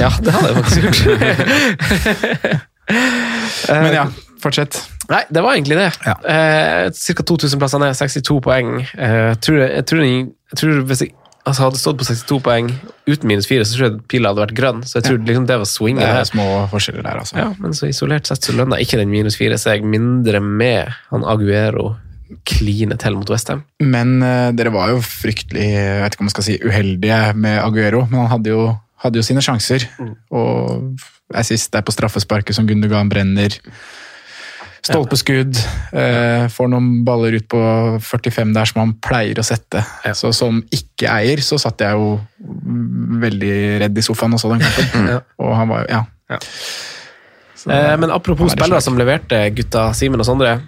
Ja, 0.00 0.10
det 0.18 0.34
hadde 0.34 0.50
jeg 0.50 0.56
faktisk 0.62 0.80
gjort. 0.88 2.62
Men 3.68 3.94
ja, 3.94 4.08
fortsett. 4.44 4.78
Nei, 5.10 5.24
det 5.32 5.42
var 5.44 5.56
egentlig 5.56 5.80
det. 5.80 5.90
Ja. 6.06 6.14
Eh, 6.34 6.86
Ca. 6.92 7.26
2000 7.32 7.60
plasser 7.60 7.82
ned, 7.82 7.96
62 7.98 8.38
poeng. 8.44 8.76
Eh, 8.84 9.18
jeg, 9.32 9.42
tror, 9.44 9.60
jeg, 9.64 9.86
tror, 9.90 10.04
jeg, 10.04 10.26
jeg 10.52 10.60
tror 10.60 10.82
Hvis 10.90 11.04
jeg 11.04 11.14
altså, 11.44 11.66
hadde 11.66 11.80
stått 11.80 11.98
på 12.00 12.06
62 12.08 12.38
poeng 12.44 12.70
uten 13.08 13.28
minus 13.28 13.48
4, 13.50 13.66
så 13.66 13.76
tror 13.76 13.86
jeg 13.86 13.98
pila 14.12 14.32
hadde 14.32 14.44
vært 14.46 14.56
grønn. 14.56 14.84
Så 14.86 14.98
jeg 14.98 15.08
tror 15.08 15.20
liksom 15.26 15.48
det 15.50 15.58
var 15.60 15.68
swingen 15.68 16.04
Det 16.04 16.12
er 16.22 16.30
små 16.30 16.46
forskjeller 16.72 17.04
der, 17.04 17.20
altså. 17.24 17.36
Ja, 17.40 17.50
men 17.60 17.76
så 17.76 17.90
isolert 17.90 18.30
sett 18.30 18.46
så 18.46 18.56
lønna 18.56 18.80
ikke 18.80 19.00
den 19.00 19.12
minus 19.12 19.38
4 19.40 19.60
seg 19.60 19.84
mindre 19.84 20.40
med 20.44 20.94
han 21.10 21.26
Aguero 21.28 21.94
kline 22.48 22.96
til 22.98 23.18
mot 23.18 23.28
Westham. 23.30 23.62
Men 23.84 24.16
uh, 24.24 24.48
dere 24.56 24.72
var 24.74 24.94
jo 24.94 25.02
fryktelig 25.04 25.66
jeg 25.68 26.00
vet 26.00 26.16
ikke 26.16 26.24
om 26.24 26.30
man 26.30 26.34
skal 26.34 26.46
si 26.46 26.56
uheldige 26.64 27.18
med 27.36 27.60
Aguero, 27.60 28.06
men 28.08 28.24
han 28.24 28.32
hadde 28.38 28.54
jo, 28.54 28.62
hadde 29.04 29.20
jo 29.20 29.26
sine 29.26 29.44
sjanser. 29.44 29.84
Og 30.34 30.96
er 31.34 31.46
sist 31.46 31.76
er 31.76 31.84
på 31.84 31.94
straffesparket 31.94 32.56
som 32.56 32.66
Gundogan 32.68 33.12
brenner. 33.12 33.54
Stolpeskudd. 34.84 35.56
Eh, 35.96 36.44
får 36.52 36.68
noen 36.68 36.88
baller 37.06 37.38
ut 37.38 37.46
på 37.48 37.60
45 38.04 38.52
der 38.52 38.68
som 38.68 38.82
han 38.82 38.92
pleier 39.04 39.38
å 39.40 39.44
sette. 39.46 39.80
Så 40.16 40.32
som 40.36 40.58
ikke-eier 40.74 41.40
så 41.44 41.56
satt 41.62 41.80
jeg 41.80 41.96
jo 41.96 42.18
veldig 43.24 43.54
redd 43.80 43.96
i 43.98 44.04
sofaen 44.04 44.36
og 44.36 44.42
så 44.42 44.52
den 44.52 44.60
kampen. 44.64 45.08
Og 45.40 45.54
han 45.56 45.72
var 45.72 45.86
jo 45.86 45.88
Ja. 45.94 46.02
Så, 47.56 47.70
Eh, 47.70 47.96
men 47.96 48.10
apropos 48.12 48.52
er 48.52 48.56
spillere 48.58 48.82
som 48.84 48.96
leverte, 48.98 49.38
gutta 49.56 49.94
Simen 49.96 50.20
og 50.20 50.26
Sondre. 50.28 50.58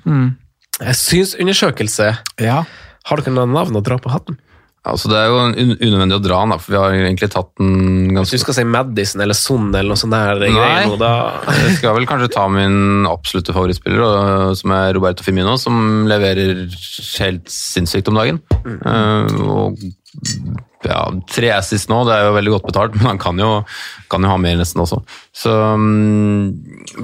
Jeg 0.81 0.95
syns 0.97 1.35
undersøkelse 1.41 2.11
ja. 2.41 2.63
Har 3.07 3.17
dere 3.21 3.35
noen 3.37 3.53
navn 3.53 3.77
å 3.77 3.83
dra 3.85 3.99
på 3.99 4.11
hatten? 4.11 4.39
Altså, 4.87 5.11
det 5.11 5.19
er 5.19 5.31
jo 5.31 5.39
un 5.43 5.73
unødvendig 5.75 6.19
å 6.19 6.23
dra 6.23 6.41
den, 6.43 6.53
da, 6.55 6.59
for 6.63 6.75
vi 6.75 6.79
har 6.79 6.97
egentlig 6.97 7.29
tatt 7.33 7.51
den 7.59 8.15
ganske 8.15 8.37
Hvis 8.37 8.45
du 8.45 8.47
skal 8.47 8.59
si 8.59 8.67
Madison 8.71 9.25
eller 9.25 9.39
Son 9.39 9.69
eller 9.73 9.91
noe 9.91 10.01
sånt 10.01 10.15
der 10.15 10.43
Nei. 10.45 10.53
greier 10.55 10.97
da 11.01 11.13
Jeg 11.65 11.79
skal 11.81 11.97
vel 11.99 12.09
kanskje 12.09 12.31
ta 12.37 12.47
min 12.53 13.09
absolutte 13.11 13.55
favorittspiller, 13.57 14.55
som 14.59 14.75
er 14.77 14.95
Roberto 14.97 15.27
Firmino, 15.27 15.57
som 15.61 16.07
leverer 16.11 16.67
helt 17.19 17.51
sinnssykt 17.51 18.11
om 18.13 18.21
dagen. 18.21 18.43
Eh, 18.63 19.37
og 19.43 19.81
ja, 20.87 21.03
tre 21.31 21.51
assist 21.57 21.91
nå, 21.91 22.01
det 22.07 22.15
er 22.15 22.27
jo 22.29 22.35
veldig 22.37 22.55
godt 22.57 22.69
betalt, 22.71 22.97
men 22.99 23.11
han 23.15 23.23
kan 23.23 23.43
jo, 23.43 23.53
kan 24.13 24.25
jo 24.25 24.33
ha 24.33 24.41
mer 24.41 24.59
nesten 24.61 24.85
også. 24.85 25.03
Så 25.35 25.53
um, 25.75 26.53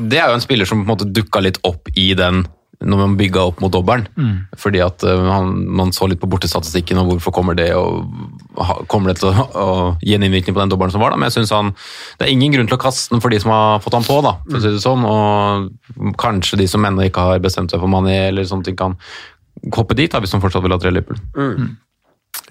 det 0.08 0.20
er 0.20 0.30
jo 0.30 0.38
en 0.38 0.44
spiller 0.44 0.68
som 0.68 0.82
på 0.82 0.86
en 0.86 0.94
måte 0.94 1.10
dukka 1.10 1.42
litt 1.44 1.60
opp 1.68 1.90
i 1.98 2.12
den 2.18 2.44
når 2.82 3.00
man 3.00 3.16
bygga 3.18 3.44
opp 3.50 3.60
mot 3.62 3.72
dobbelen. 3.72 4.06
Fordi 4.58 4.80
at 4.84 5.04
man, 5.06 5.52
man 5.78 5.92
så 5.94 6.08
litt 6.10 6.20
på 6.22 6.28
bortestatistikken, 6.30 6.98
og 7.00 7.12
hvorfor 7.12 7.34
kommer 7.34 7.56
det 7.58 7.70
og 7.78 8.08
kommer 8.90 9.12
det 9.12 9.20
til 9.20 9.30
å, 9.30 9.44
å 9.56 9.66
gi 10.02 10.16
en 10.16 10.26
innvirkning 10.26 10.56
på 10.56 10.60
den 10.60 10.72
dobbelen 10.72 10.92
som 10.92 11.02
var. 11.02 11.14
da, 11.14 11.20
Men 11.20 11.30
jeg 11.30 11.38
synes 11.40 11.54
han, 11.56 11.72
det 12.18 12.26
er 12.26 12.32
ingen 12.34 12.52
grunn 12.54 12.68
til 12.70 12.78
å 12.78 12.82
kaste 12.82 13.14
den 13.14 13.22
for 13.24 13.32
de 13.32 13.40
som 13.42 13.54
har 13.54 13.82
fått 13.84 13.96
han 13.96 14.08
på, 14.08 14.18
da, 14.24 14.34
for 14.48 14.58
å 14.58 14.64
si 14.64 14.74
det 14.74 14.82
sånn. 14.84 15.06
Og 15.08 16.16
kanskje 16.20 16.60
de 16.60 16.68
som 16.70 16.84
ennå 16.88 17.06
ikke 17.08 17.28
har 17.30 17.44
bestemt 17.44 17.72
seg 17.72 17.82
for 17.82 17.92
Mané 17.92 18.18
eller 18.28 18.48
sånne 18.48 18.68
ting, 18.68 18.78
kan 18.78 18.98
hoppe 19.72 19.96
dit 19.98 20.12
da, 20.12 20.20
hvis 20.22 20.34
de 20.34 20.42
fortsatt 20.42 20.64
vil 20.64 20.74
ha 20.74 20.80
tre 20.82 20.92
Liverpool. 20.92 21.20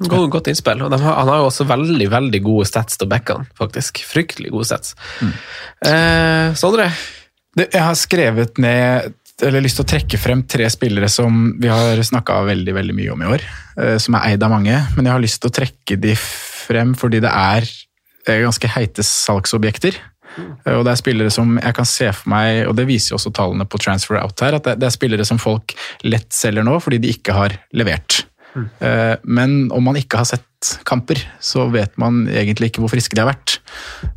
Godt, 0.02 0.30
godt 0.34 0.50
innspill. 0.50 0.82
Og 0.86 0.94
har, 0.94 1.16
han 1.20 1.30
har 1.30 1.42
jo 1.42 1.48
også 1.50 1.66
veldig 1.70 2.08
veldig 2.12 2.42
gode 2.46 2.68
stats 2.70 2.98
til 2.98 3.10
backene, 3.12 3.50
faktisk. 3.58 4.02
Fryktelig 4.08 4.54
gode 4.54 4.70
stats. 4.70 4.96
Eh, 5.86 6.54
Sondre? 6.58 6.92
Jeg 7.60 7.82
har 7.84 7.98
skrevet 8.00 8.62
ned 8.64 9.12
eller 9.44 9.64
lyst 9.64 9.80
til 9.80 9.86
å 9.86 9.92
trekke 9.92 10.20
frem 10.22 10.44
tre 10.50 10.68
spillere 10.70 11.10
som 11.10 11.54
vi 11.62 11.70
har 11.72 11.98
snakka 12.06 12.42
veldig 12.48 12.74
veldig 12.78 12.96
mye 12.98 13.12
om 13.14 13.22
i 13.26 13.30
år. 13.38 13.42
eh, 13.78 13.98
Som 13.98 14.16
er 14.16 14.32
eid 14.32 14.44
av 14.44 14.52
mange, 14.54 14.76
men 14.96 15.06
jeg 15.06 15.14
har 15.14 15.24
lyst 15.24 15.42
til 15.42 15.50
å 15.52 15.56
trekke 15.60 15.98
de 16.00 16.16
frem 16.16 16.94
fordi 16.96 17.20
det 17.24 17.32
er 17.32 17.66
eh, 18.28 18.42
ganske 18.46 18.68
heite 18.76 19.04
salgsobjekter. 19.04 19.98
Eh, 20.38 20.76
Og 20.78 20.86
det 20.86 20.92
er 20.94 21.02
spillere 21.02 21.32
som 21.34 21.58
jeg 21.60 21.74
kan 21.76 21.86
se 21.86 22.12
for 22.14 22.30
meg, 22.30 22.68
og 22.68 22.76
det 22.78 22.88
viser 22.88 23.14
jo 23.14 23.18
også 23.20 23.34
tallene 23.34 23.66
på 23.68 23.80
Transfer 23.82 24.22
Out 24.22 24.40
her, 24.46 24.56
at 24.60 24.64
det, 24.80 24.84
er 24.84 24.94
spillere 24.94 25.26
som 25.26 25.40
folk 25.42 25.74
lett 26.04 26.30
selger 26.32 26.64
nå 26.64 26.78
fordi 26.80 27.02
de 27.04 27.12
ikke 27.16 27.34
har 27.36 27.58
levert. 27.74 28.24
Eh, 28.80 29.16
Men 29.26 29.72
om 29.72 29.84
man 29.84 29.96
ikke 29.96 30.18
har 30.22 30.26
sett 30.26 30.46
kamper, 30.88 31.20
så 31.42 31.66
vet 31.74 31.96
man 32.02 32.24
egentlig 32.30 32.72
ikke 32.72 32.84
hvor 32.84 32.92
friske 32.94 33.16
de 33.18 33.24
har 33.24 33.32
vært. 33.32 33.58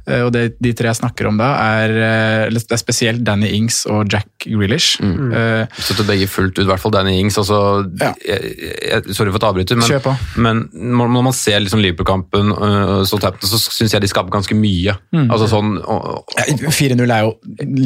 Eh, 0.08 0.22
Og 0.26 0.32
det, 0.34 0.42
de 0.62 0.72
tre 0.76 0.90
jeg 0.90 0.98
snakker 1.00 1.28
om 1.30 1.38
da, 1.40 1.50
er, 1.80 1.94
eh, 1.94 2.52
det 2.52 2.74
er 2.74 2.80
spesielt 2.80 3.22
Danny 3.24 3.48
Ings 3.56 3.82
og 3.90 4.10
Jack 4.12 4.28
Grealish. 4.44 4.98
Eh, 5.00 5.64
Støtter 5.78 6.04
begge 6.08 6.28
fullt 6.28 6.58
ut, 6.58 6.64
i 6.66 6.68
hvert 6.68 6.82
fall 6.82 6.92
Danny 6.94 7.16
Ings. 7.22 7.38
Altså, 7.40 7.58
Ja. 8.00 8.12
jeg, 8.26 8.54
jeg, 8.60 9.14
sorry 9.16 9.32
for 9.32 9.40
at 9.40 9.46
jeg 9.46 9.52
avbryter, 9.54 9.80
men, 9.80 10.16
men 10.36 10.64
når 10.94 11.12
når 11.14 11.24
man 11.30 11.36
ser 11.36 11.60
liksom 11.62 11.80
Liverpool-kampen, 11.80 12.50
uh, 12.52 13.04
så, 13.06 13.18
så 13.20 13.58
syns 13.62 13.92
jeg 13.94 14.02
de 14.04 14.08
skaper 14.10 14.32
ganske 14.34 14.56
mye. 14.58 14.96
Mm. 15.14 15.28
Altså 15.32 15.48
sånn, 15.52 15.76
ja, 15.80 16.44
4-0 16.74 17.04
er 17.14 17.24
jo 17.24 17.32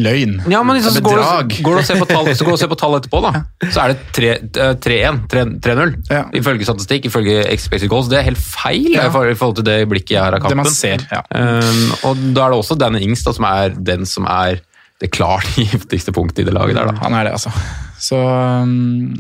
løgn. 0.02 0.38
ja, 0.50 0.62
men 0.64 0.78
liksom, 0.78 0.96
så 0.96 1.02
går, 1.04 1.18
Bedrag. 1.20 1.54
du, 1.54 1.62
går 1.66 1.78
du 1.78 1.82
og 1.82 1.88
ser 1.88 2.00
på 2.02 2.08
tall, 2.10 2.30
så 2.38 2.46
går 2.46 2.54
du 2.54 2.56
og 2.56 2.62
ser 2.62 2.72
på 2.72 2.80
tall 2.80 2.98
etterpå, 2.98 3.22
da. 3.28 3.44
Så 3.68 3.84
er 3.84 3.94
det 3.94 4.32
eh, 4.56 4.74
3-1, 4.88 5.22
3-0. 5.62 5.94
Ja. 6.10 6.24
Ifølge 6.38 6.66
statistikk, 6.68 7.08
ifølge 7.10 7.44
expected 7.52 7.90
goals. 7.92 8.08
Det 8.10 8.18
er 8.22 8.28
helt 8.30 8.40
feil 8.48 8.88
Ja. 8.94 9.06
i 9.08 9.34
forhold 9.38 9.58
til 9.60 9.66
det 9.68 9.76
blikket 9.90 10.16
jeg 10.16 10.22
har 10.24 10.36
av 10.36 10.42
kampen. 10.44 10.56
Det 10.56 10.64
man 10.64 10.74
ser, 10.74 11.04
ja. 11.12 11.20
Um, 11.30 11.84
Og 12.08 12.24
da 12.36 12.46
er 12.46 12.54
det 12.54 12.58
også 12.62 12.78
Danny 12.80 13.02
Ings 13.06 13.22
da, 13.26 13.34
som 13.36 13.46
er 13.48 13.76
den 13.76 14.06
som 14.08 14.26
er 14.30 14.60
det 14.98 15.12
klart 15.14 15.46
giftigste 15.60 16.12
punktet 16.16 16.42
i 16.42 16.48
det 16.48 16.54
laget 16.56 16.74
der, 16.78 16.90
da. 16.90 16.96
Han 17.04 17.14
er 17.14 17.28
det, 17.28 17.36
altså. 17.38 17.52
Så, 17.98 18.18
um, 18.18 19.14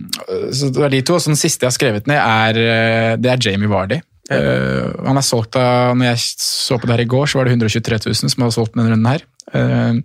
så 0.54 0.70
det 0.74 0.84
er 0.86 0.94
de 0.96 1.02
to. 1.06 1.16
Og 1.18 1.22
så 1.22 1.32
den 1.32 1.38
siste 1.40 1.66
jeg 1.66 1.72
har 1.72 1.76
skrevet 1.76 2.06
ned, 2.10 2.18
er, 2.18 2.58
eh, 2.62 3.16
det 3.18 3.30
er 3.32 3.42
Jamie 3.48 3.70
Vardy. 3.70 4.00
Uh, 4.28 4.92
han 5.06 5.16
er 5.16 5.24
solgt 5.24 5.56
av, 5.56 5.94
når 5.96 6.10
jeg 6.10 6.18
så 6.44 6.76
på 6.76 6.84
det 6.86 6.98
her 6.98 7.04
i 7.06 7.08
går, 7.08 7.30
så 7.30 7.38
var 7.40 7.48
det 7.48 7.54
123 7.56 8.00
000 8.10 8.32
som 8.34 8.44
hadde 8.44 8.56
solgt 8.58 8.74
denne 8.76 8.90
runden 8.92 9.08
her. 9.08 9.24
Uh, 9.54 10.02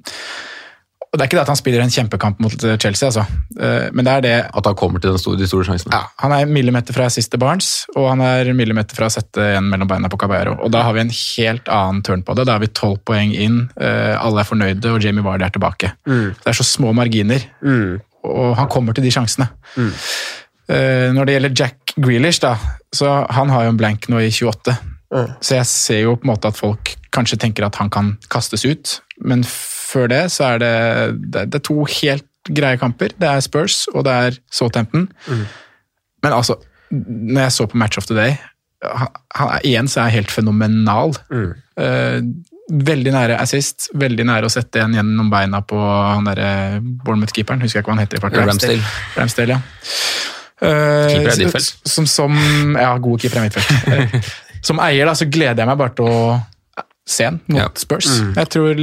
og 1.14 1.20
Det 1.20 1.22
er 1.22 1.30
ikke 1.30 1.38
det 1.38 1.44
at 1.44 1.50
han 1.52 1.58
spiller 1.60 1.82
en 1.84 1.92
kjempekamp 1.94 2.40
mot 2.42 2.64
Chelsea, 2.82 3.06
altså. 3.06 3.22
Uh, 3.54 3.92
men 3.94 4.02
det 4.08 4.14
er 4.16 4.24
det 4.26 4.32
At 4.50 4.66
han 4.66 4.74
kommer 4.80 5.00
til 5.04 5.14
store, 5.22 5.38
de 5.38 5.46
store 5.46 5.68
sjansene. 5.68 5.94
ja, 5.94 6.08
Han 6.24 6.34
er 6.34 6.50
millimeter 6.50 6.96
fra 6.96 7.06
siste 7.14 7.38
Barnes, 7.38 7.86
og 7.96 8.10
han 8.10 8.24
er 8.26 8.50
millimeter 8.58 8.98
fra 8.98 9.06
å 9.12 9.14
sette 9.14 9.46
en 9.60 9.70
mellom 9.70 9.88
beina 9.92 10.10
på 10.10 10.18
Caballero. 10.18 10.56
Og 10.66 10.72
da 10.74 10.82
har 10.88 10.96
vi 10.98 11.04
en 11.04 11.14
helt 11.14 11.70
annen 11.70 12.02
turn 12.02 12.24
på 12.26 12.34
det. 12.34 12.48
Da 12.50 12.56
har 12.58 12.64
vi 12.66 12.72
tolv 12.74 12.98
poeng 13.06 13.30
inn, 13.36 13.60
alle 13.78 14.42
er 14.42 14.50
fornøyde, 14.50 14.90
og 14.96 15.06
Jamie 15.06 15.24
Vardy 15.24 15.46
er 15.46 15.54
tilbake. 15.54 15.92
Det 16.06 16.50
er 16.50 16.58
så 16.58 16.66
små 16.66 16.96
marginer, 16.98 17.46
og 18.24 18.56
han 18.58 18.72
kommer 18.74 18.98
til 18.98 19.06
de 19.06 19.12
sjansene. 19.14 19.48
når 21.14 21.26
det 21.26 21.34
gjelder 21.36 21.56
Jack 21.60 21.94
Grealish, 21.98 22.42
da, 22.42 22.56
så 22.96 23.14
han 23.30 23.50
har 23.54 23.66
jo 23.68 23.74
en 23.74 23.78
blank 23.78 24.10
nå 24.10 24.22
i 24.24 24.32
28. 24.32 24.76
Så 25.44 25.58
jeg 25.60 25.70
ser 25.70 26.00
jo 26.08 26.16
på 26.18 26.26
en 26.26 26.32
måte 26.34 26.50
at 26.50 26.58
folk 26.58 26.96
kanskje 27.14 27.38
tenker 27.38 27.68
at 27.68 27.78
han 27.78 27.92
kan 27.94 28.16
kastes 28.34 28.66
ut, 28.66 28.96
men 29.22 29.44
før 29.94 30.10
det 30.12 30.24
så 30.34 30.54
er 30.54 30.64
det, 30.64 30.76
det, 31.34 31.48
er 31.60 31.64
to 31.64 31.84
helt 32.00 32.26
greie 32.50 32.80
kamper. 32.82 33.14
Det 33.20 33.30
er 33.30 33.44
Spurs 33.46 33.84
og 33.94 34.04
det 34.08 34.16
er 34.28 34.40
Southampton. 34.52 35.08
Men 36.24 36.34
altså, 36.34 36.58
når 36.92 37.46
jeg 37.48 37.56
så 37.58 37.68
på 37.70 37.80
Match 37.80 38.02
of 38.02 38.10
the 38.10 38.18
Day 38.18 38.36
han, 38.84 39.08
han, 39.36 39.54
Igjen 39.64 39.88
så 39.92 40.04
er 40.04 40.18
helt 40.18 40.32
fenomenal. 40.32 41.14
Eh, 41.32 42.20
veldig 42.74 43.14
nære 43.14 43.38
assist, 43.40 43.90
veldig 44.00 44.26
nære 44.28 44.48
å 44.48 44.52
sette 44.52 44.82
en 44.84 44.96
gjennom 44.98 45.30
beina 45.32 45.62
på 45.68 45.80
han 45.80 46.28
derre 46.28 46.50
Bournemouth-keeperen. 46.82 47.64
Husker 47.64 47.80
jeg 47.80 47.86
ikke 47.86 47.92
hva 47.92 47.98
han 47.98 48.04
heter. 48.04 48.20
i 48.20 48.24
farten. 48.24 48.48
Ramsdale. 48.50 48.94
Ramsdale, 49.18 49.58
ja. 49.58 49.62
Eh, 50.64 51.32
som, 51.36 51.48
er. 51.48 51.68
Som, 51.96 52.08
som, 52.08 52.38
ja, 52.80 52.94
god 53.04 53.24
keeper 53.24 53.42
er 53.42 53.48
mitt 53.48 53.60
felt. 53.60 53.94
Eh, 53.94 54.34
Som 54.64 54.80
eier 54.80 55.10
da, 55.10 55.12
så 55.12 55.26
gleder 55.28 55.60
jeg 55.60 55.68
meg 55.68 55.80
bare 55.82 55.92
til 55.98 56.06
å 56.08 56.20
se 57.04 57.26
han 57.28 57.42
mot 57.52 57.60
Ja. 57.60 57.66
Spurs. 57.76 58.08
Jeg 58.38 58.48
tror 58.54 58.78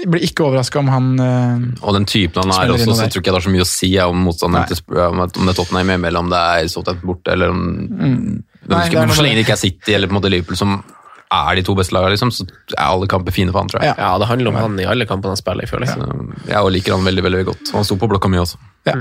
jeg 0.00 0.08
blir 0.10 0.24
ikke 0.26 0.42
overraska 0.48 0.80
om 0.80 0.88
han 0.90 1.04
uh, 1.20 1.84
Og 1.86 1.94
den 1.94 2.04
typen 2.10 2.42
han 2.42 2.50
er 2.56 2.72
også, 2.74 2.96
så 2.98 3.06
tror 3.06 3.22
ikke 3.22 3.30
jeg 3.30 3.34
det 3.36 3.38
har 3.38 3.44
så 3.46 3.52
mye 3.54 3.64
å 3.66 3.68
si 3.70 3.90
om 4.02 4.24
motstanderen 4.26 4.66
om 4.66 5.20
det 5.22 5.38
om 5.38 5.46
det 5.46 5.52
er 5.52 5.58
Tottenham 5.60 5.92
hjemme, 5.94 6.08
eller 6.10 6.24
om 6.24 6.32
det 6.32 6.40
er 6.40 6.68
Southampton 6.72 7.08
borte, 7.12 7.32
eller 7.36 7.54
om 7.54 7.62
Mm. 7.94 8.42
Nei, 8.66 8.88
noe 8.96 9.12
Så 9.14 9.22
lenge 9.22 9.36
det 9.36 9.44
ikke 9.44 9.52
er 9.58 9.60
City 9.60 9.92
eller 9.94 10.08
på 10.08 10.14
en 10.16 10.20
måte 10.22 10.30
Liverpool 10.32 10.56
som 10.56 10.78
er 11.34 11.56
de 11.58 11.62
to 11.66 11.74
beste 11.76 11.92
lagene, 11.92 12.14
liksom, 12.14 12.30
så 12.32 12.44
er 12.46 12.84
alle 12.84 13.06
kamper 13.10 13.34
fine 13.34 13.52
for 13.52 13.60
han, 13.60 13.68
tror 13.68 13.82
jeg. 13.82 13.90
Ja. 13.92 13.94
Ja, 13.98 14.18
det 14.22 14.28
handler 14.30 14.50
om 14.52 14.56
han 14.60 14.78
i 14.80 14.86
alle 14.88 15.06
kampene 15.06 15.34
han 15.34 15.40
spiller, 15.40 15.66
føler 15.68 15.86
jeg. 15.90 15.98
Så 15.98 16.48
Jeg 16.48 16.72
liker 16.78 16.94
han 16.96 17.04
veldig 17.04 17.24
veldig 17.26 17.44
godt. 17.50 17.72
Han 17.74 17.84
sto 17.84 17.96
på 18.00 18.08
blokka 18.08 18.30
mi 18.32 18.38
også. 18.42 18.56
ja. 18.88 18.96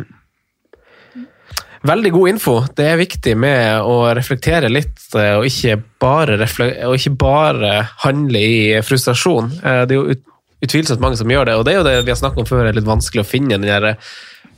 Veldig 1.84 2.12
god 2.16 2.30
info. 2.32 2.54
Det 2.78 2.86
er 2.94 3.00
viktig 3.02 3.34
med 3.36 3.82
å 3.84 3.96
reflektere 4.16 4.70
litt, 4.72 5.02
eh, 5.20 5.34
og 5.36 5.44
ikke 5.50 5.74
bare, 6.00 6.38
refle 6.40 6.70
og 6.88 6.96
ikke 6.96 7.12
bare 7.20 7.72
handle 8.06 8.40
i 8.40 8.62
frustrasjon. 8.88 9.50
Eh, 9.60 9.82
Det 9.86 9.92
er 9.92 10.00
jo 10.00 10.06
ut 10.16 10.24
utvilsomt 10.64 11.04
mange 11.04 11.20
som 11.20 11.32
gjør 11.32 11.50
det, 11.50 11.58
og 11.60 11.66
det 11.68 11.74
er 11.74 11.82
jo 11.82 11.88
det 11.88 11.98
vi 12.06 12.14
har 12.14 12.20
snakket 12.20 12.44
om 12.46 12.50
før, 12.50 12.64
det 12.64 12.74
er 12.74 12.80
litt 12.82 12.90
vanskelig 12.90 13.24
å 13.24 13.28
finne 13.28 13.58
den 13.58 13.68
der 13.68 13.98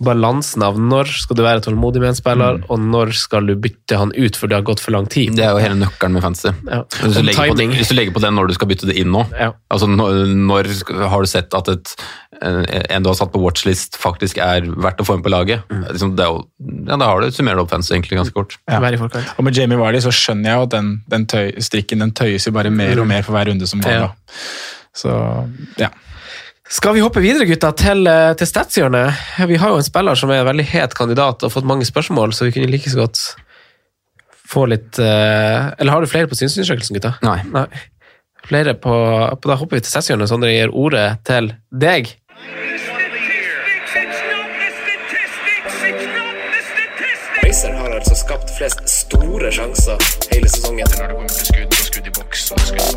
balansen 0.04 0.64
av 0.66 0.78
når 0.80 1.08
skal 1.22 1.38
du 1.38 1.44
være 1.46 1.64
tålmodig 1.64 2.02
med 2.04 2.12
en 2.12 2.18
spiller, 2.18 2.60
og 2.72 2.82
når 2.84 3.14
skal 3.16 3.48
du 3.48 3.54
bytte 3.60 4.00
han 4.00 4.12
ut 4.16 4.36
for 4.36 4.52
det 4.52 4.58
har 4.60 4.66
gått 4.68 4.84
for 4.84 4.96
lang 4.96 5.08
tid. 5.12 5.36
Det 5.38 5.46
er 5.46 5.56
jo 5.56 5.62
hele 5.64 5.78
nøkkelen 5.80 6.18
med 6.18 6.26
fantasy. 6.26 6.52
Ja. 6.68 6.82
Hvis, 7.00 7.16
du 7.16 7.56
det 7.56 7.68
hvis 7.78 7.94
du 7.94 7.96
legger 7.96 8.16
på 8.16 8.24
det 8.24 8.34
når 8.36 8.52
du 8.52 8.58
skal 8.58 8.72
bytte 8.72 8.90
det 8.90 8.98
inn 9.00 9.14
nå, 9.14 9.26
Ja. 9.40 9.54
altså 9.72 9.88
når, 9.88 10.26
når 10.36 10.72
har 11.12 11.24
du 11.24 11.32
sett 11.32 11.56
at 11.56 11.72
et, 11.72 11.96
en 12.44 13.06
du 13.06 13.10
har 13.10 13.16
satt 13.16 13.32
på 13.32 13.40
watchlist 13.40 13.96
faktisk 14.02 14.42
er 14.44 14.68
verdt 14.68 15.00
å 15.00 15.08
få 15.08 15.18
inn 15.18 15.26
på 15.26 15.32
laget? 15.32 15.64
Liksom, 15.72 16.16
det 16.20 16.28
er 16.28 16.34
jo, 16.34 16.44
ja, 16.90 17.00
Da 17.00 17.12
har 17.14 17.24
du 17.24 17.32
summert 17.32 17.64
opp 17.64 17.72
fantasy 17.72 17.96
egentlig 17.96 18.20
ganske 18.20 18.36
kort. 18.36 18.60
Ja. 18.68 18.82
Og 19.38 19.44
med 19.48 19.56
Jamie 19.56 19.80
Vardy 19.80 20.04
så 20.04 20.12
skjønner 20.12 20.52
jeg 20.52 20.68
at 20.68 20.76
den, 20.76 20.96
den 21.12 21.28
tøy, 21.32 21.54
strikken 21.64 22.04
den 22.04 22.12
tøyes 22.16 22.48
jo 22.48 22.56
bare 22.56 22.74
mer 22.74 23.00
og 23.00 23.08
mer 23.08 23.24
for 23.24 23.38
hver 23.38 23.54
runde 23.54 23.70
som 23.70 23.84
går. 23.84 24.10
Ja. 24.10 24.12
Så 24.96 25.12
ja. 25.80 25.92
Skal 26.70 26.96
vi 26.96 27.04
hoppe 27.04 27.22
videre, 27.22 27.46
gutta, 27.46 27.70
til, 27.78 28.08
eh, 28.10 28.34
til 28.40 28.48
statshjørnet? 28.50 29.20
Vi 29.52 29.58
har 29.62 29.70
jo 29.70 29.82
en 29.82 29.86
spiller 29.86 30.18
som 30.18 30.32
er 30.34 30.42
en 30.42 30.48
veldig 30.50 30.66
het 30.72 30.96
kandidat 30.98 31.44
og 31.44 31.50
har 31.50 31.54
fått 31.54 31.68
mange 31.70 31.86
spørsmål, 31.86 32.34
så 32.34 32.48
vi 32.48 32.56
kunne 32.56 32.72
like 32.72 32.90
så 32.90 33.04
godt 33.04 33.22
få 34.46 34.66
litt 34.70 35.00
eh, 35.02 35.74
Eller 35.78 35.92
har 35.92 36.02
du 36.02 36.10
flere 36.10 36.30
på 36.30 36.38
synsundersøkelsen, 36.38 36.98
gutta? 36.98 37.16
Nei. 37.26 37.40
Nei. 37.54 37.68
Flere 38.46 38.76
på, 38.78 38.94
på 39.42 39.50
Da 39.50 39.58
hopper 39.58 39.78
vi 39.78 39.86
til 39.86 39.94
statshjørnet. 39.94 40.30
Sondre 40.30 40.54
gir 40.54 40.74
ordet 40.74 41.08
til 41.26 41.54
deg. 41.74 42.14
Racer 47.46 47.74
har 47.78 47.98
altså 47.98 48.18
skapt 48.20 48.54
flest 48.58 48.86
store 48.90 49.52
sjanser 49.54 50.02
hele 50.34 50.50
sesongen. 50.50 50.86
Når 50.98 51.08
det 51.08 51.14
kommer 51.14 51.34
til 51.34 51.46
skudd 51.46 51.82
skudd 51.86 52.12
i 52.12 52.16
boks 52.20 52.52
og 52.52 52.60
skudd 52.70 52.95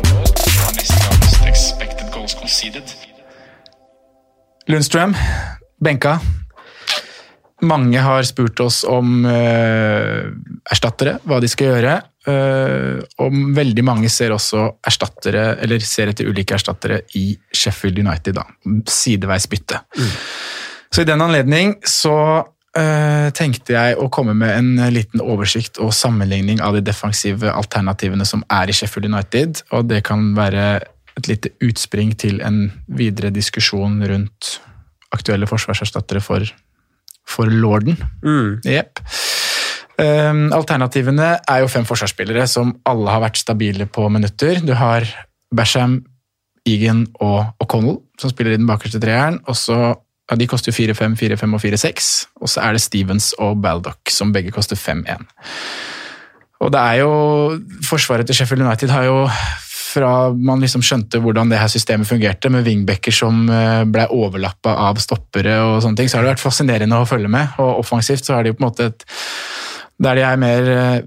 conceded. 2.49 2.93
Lundstrøm, 4.69 5.13
benka. 5.81 6.17
Mange 7.61 8.01
har 8.01 8.23
spurt 8.23 8.61
oss 8.63 8.83
om 8.87 9.25
uh, 9.27 10.29
erstattere, 10.71 11.17
hva 11.27 11.41
de 11.43 11.49
skal 11.51 11.73
gjøre. 11.73 11.95
Uh, 12.29 13.01
og 13.21 13.35
veldig 13.57 13.83
mange 13.85 14.09
ser 14.13 14.33
også 14.33 14.65
erstattere, 14.87 15.59
eller 15.61 15.83
ser 15.83 16.09
etter 16.11 16.29
ulike 16.29 16.55
erstattere 16.57 17.03
i 17.19 17.33
Sheffield 17.53 17.99
United. 18.01 18.39
da, 18.39 18.47
Sideveis 18.89 19.49
bytte. 19.51 19.83
Så 20.89 21.03
i 21.03 21.09
den 21.09 21.21
anledning 21.21 21.75
så 21.85 22.15
uh, 22.41 23.27
tenkte 23.35 23.75
jeg 23.75 23.97
å 23.99 24.09
komme 24.13 24.37
med 24.37 24.55
en 24.55 24.93
liten 24.95 25.21
oversikt 25.21 25.81
og 25.83 25.91
sammenligning 25.93 26.63
av 26.65 26.79
de 26.79 26.85
defensive 26.85 27.51
alternativene 27.51 28.25
som 28.25 28.45
er 28.61 28.71
i 28.71 28.77
Sheffield 28.77 29.11
United, 29.11 29.65
og 29.75 29.91
det 29.91 30.01
kan 30.07 30.31
være 30.37 30.79
et 31.19 31.29
lite 31.31 31.53
utspring 31.65 32.15
til 32.19 32.41
en 32.45 32.67
videre 32.87 33.31
diskusjon 33.35 33.99
rundt 34.09 34.57
aktuelle 35.15 35.49
forsvarserstattere 35.49 36.21
for, 36.23 36.45
for 37.27 37.49
lorden. 37.51 37.97
Jepp. 38.65 39.01
Um, 39.99 40.45
alternativene 40.55 41.31
er 41.43 41.63
jo 41.63 41.71
fem 41.71 41.87
forsvarsspillere 41.87 42.45
som 42.47 42.71
alle 42.87 43.11
har 43.11 43.23
vært 43.25 43.41
stabile 43.41 43.89
på 43.89 44.05
minutter. 44.13 44.61
Du 44.63 44.71
har 44.79 45.07
Basham, 45.55 45.99
Egan 46.67 47.07
og 47.19 47.49
O'Connell 47.63 47.99
som 48.19 48.31
spiller 48.31 48.55
i 48.55 48.59
den 48.59 48.69
bakerste 48.69 49.01
treeren. 49.01 49.41
og 49.47 49.57
så 49.57 49.79
ja, 50.29 50.37
De 50.37 50.47
koster 50.47 50.71
4-5, 50.71 51.17
4-5 51.19 51.55
og 51.55 51.63
4-6. 51.63 52.11
Og 52.41 52.49
så 52.49 52.61
er 52.61 52.75
det 52.77 52.83
Stevens 52.83 53.33
og 53.39 53.61
Baldock 53.61 54.11
som 54.13 54.33
begge 54.33 54.51
koster 54.51 54.75
5-1. 54.79 55.25
Og 56.59 56.71
det 56.71 56.79
er 56.79 56.95
jo 56.99 57.11
Forsvaret 57.87 58.27
til 58.27 58.35
Sheffield 58.35 58.63
United 58.63 58.91
har 58.91 59.03
jo 59.07 59.27
fra 59.89 60.11
man 60.35 60.61
liksom 60.61 60.83
skjønte 60.85 61.17
hvordan 61.23 61.49
det 61.51 61.59
her 61.61 61.69
systemet 61.71 62.07
fungerte, 62.09 62.49
med 62.53 62.65
wingbacker 62.67 63.13
som 63.15 63.35
eh, 63.49 63.83
ble 63.89 64.03
overlappa 64.13 64.71
av 64.87 64.95
stoppere 65.01 65.55
og 65.65 65.81
sånne 65.83 65.97
ting, 65.99 66.09
så 66.09 66.15
har 66.17 66.23
det 66.25 66.33
vært 66.35 66.45
fascinerende 66.45 66.99
å 66.99 67.09
følge 67.09 67.29
med. 67.31 67.45
Og 67.61 67.69
offensivt 67.83 68.25
så 68.27 68.33
er 68.37 68.41
det 68.43 68.49
jo 68.53 68.57
på 68.59 68.63
en 68.63 68.69
måte 68.69 68.83
et 68.91 68.99
Der 69.99 70.13
de 70.15 70.21
er 70.23 70.37
mer 70.39 70.63
eh, 70.71 70.99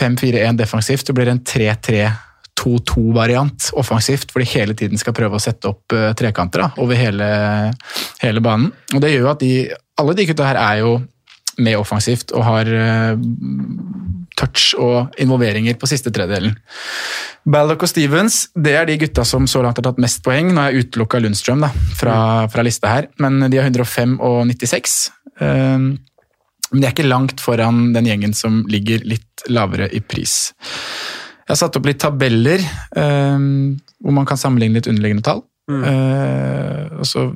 5-4-1 0.00 0.56
defensivt, 0.60 1.06
det 1.06 1.14
blir 1.16 1.28
en 1.32 1.44
3-3-2-2-variant 1.44 3.60
offensivt, 3.80 4.28
hvor 4.30 4.40
de 4.40 4.52
hele 4.52 4.74
tiden 4.78 4.98
skal 5.00 5.16
prøve 5.16 5.36
å 5.36 5.42
sette 5.42 5.68
opp 5.68 5.92
eh, 5.96 6.14
trekanter 6.16 6.60
da, 6.62 6.68
over 6.80 6.94
hele, 6.96 7.26
hele 8.22 8.40
banen. 8.44 8.72
Og 8.94 9.00
det 9.02 9.10
gjør 9.12 9.24
jo 9.26 9.34
at 9.34 9.42
de, 9.42 9.52
alle 10.00 10.14
de 10.16 10.26
gutta 10.30 10.46
her 10.46 10.58
er 10.62 10.76
jo 10.84 10.90
med 11.60 11.76
offensivt 11.76 12.32
og 12.36 12.42
har 12.46 12.66
eh, 12.70 13.14
touch 14.38 14.74
og 14.78 15.14
involveringer 15.20 15.78
på 15.80 15.88
siste 15.90 16.12
tredjedelen. 16.14 16.54
Ballock 17.50 17.86
og 17.86 17.90
Stevens 17.90 18.42
det 18.54 18.74
er 18.76 18.86
de 18.88 18.98
gutta 19.00 19.24
som 19.28 19.48
så 19.50 19.62
langt 19.64 19.80
har 19.80 19.86
tatt 19.88 20.00
mest 20.02 20.22
poeng. 20.26 20.52
Nå 20.52 20.62
har 20.62 20.74
jeg 20.74 20.86
utelukka 20.86 21.20
Lundstrøm 21.22 21.64
da, 21.64 21.72
fra, 21.98 22.16
fra 22.52 22.64
lista 22.66 22.92
her, 22.92 23.10
men 23.22 23.40
de 23.48 23.60
har 23.60 23.68
105 23.70 24.18
og 24.18 24.44
96. 24.50 24.96
Um, 25.40 25.90
men 26.70 26.82
de 26.82 26.86
er 26.86 26.94
ikke 26.94 27.08
langt 27.08 27.42
foran 27.42 27.90
den 27.96 28.06
gjengen 28.06 28.34
som 28.36 28.62
ligger 28.70 29.02
litt 29.08 29.46
lavere 29.50 29.88
i 29.96 30.02
pris. 30.04 30.52
Jeg 31.40 31.56
har 31.56 31.58
satt 31.64 31.80
opp 31.80 31.88
litt 31.88 31.98
tabeller 32.02 32.62
um, 32.94 33.78
hvor 33.98 34.14
man 34.14 34.28
kan 34.28 34.38
sammenligne 34.38 34.78
litt 34.78 34.90
underliggende 34.90 35.26
tall. 35.26 35.42
Uh, 35.70 37.00
og 37.00 37.06
så 37.06 37.30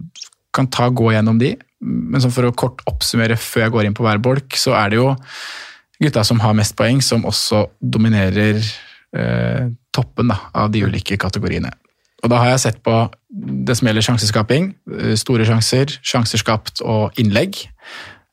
kan 0.54 0.70
ta 0.70 0.88
gå 0.90 1.10
gjennom 1.14 1.40
de. 1.40 1.54
Men 1.84 2.22
for 2.30 2.46
å 2.46 2.54
kort 2.56 2.82
oppsummere 2.88 3.36
før 3.40 3.66
jeg 3.66 3.74
går 3.74 3.88
inn 3.88 3.96
på 3.96 4.06
hver 4.06 4.22
bolk, 4.22 4.54
så 4.58 4.76
er 4.78 4.92
det 4.92 5.00
jo 5.00 5.10
gutta 6.04 6.24
som 6.26 6.40
har 6.44 6.56
mest 6.56 6.76
poeng, 6.78 7.00
som 7.04 7.24
også 7.28 7.66
dominerer 7.80 8.60
eh, 9.16 9.70
toppen 9.94 10.30
da, 10.32 10.38
av 10.54 10.72
de 10.74 10.84
ulike 10.86 11.18
kategoriene. 11.20 11.72
Og 12.24 12.30
da 12.32 12.38
har 12.40 12.54
jeg 12.54 12.62
sett 12.62 12.82
på 12.84 12.96
det 13.68 13.76
som 13.76 13.88
gjelder 13.88 14.06
sjanseskaping. 14.06 14.70
eh, 15.00 15.14
Store 15.20 15.44
sjanser, 15.48 15.98
sjanser 16.00 16.40
skapt 16.40 16.80
og 16.84 17.16
innlegg. 17.20 17.66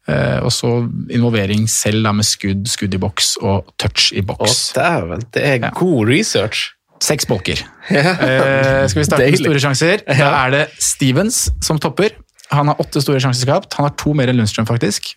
Eh, 0.10 0.40
og 0.42 0.50
så 0.56 0.70
involvering 1.14 1.68
selv 1.70 2.04
da, 2.08 2.14
med 2.16 2.26
skudd, 2.26 2.66
skudd 2.72 2.96
i 2.98 3.02
boks 3.02 3.36
og 3.44 3.68
touch 3.82 4.12
i 4.16 4.24
Å, 4.24 4.28
boks. 4.32 4.62
dæven, 4.78 5.26
det 5.36 5.44
er 5.46 5.68
god 5.78 6.08
research. 6.10 6.72
Seks 7.02 7.26
bolker. 7.26 7.58
Eh, 7.90 8.84
skal 8.88 9.00
vi 9.00 9.06
starte 9.08 9.26
med 9.26 9.40
store 9.42 9.62
sjanser? 9.64 10.04
Da 10.06 10.28
er 10.44 10.52
det 10.54 10.66
Stevens 10.78 11.48
som 11.66 11.80
topper. 11.82 12.14
Han 12.52 12.68
har 12.70 12.82
åtte 12.84 13.02
store 13.02 13.22
sjanser 13.24 13.48
skapt. 13.48 13.74
Han 13.80 13.88
har 13.88 13.96
to 13.98 14.14
mer 14.18 14.30
enn 14.30 14.38
Lundstrøm, 14.38 14.68
faktisk. 14.70 15.16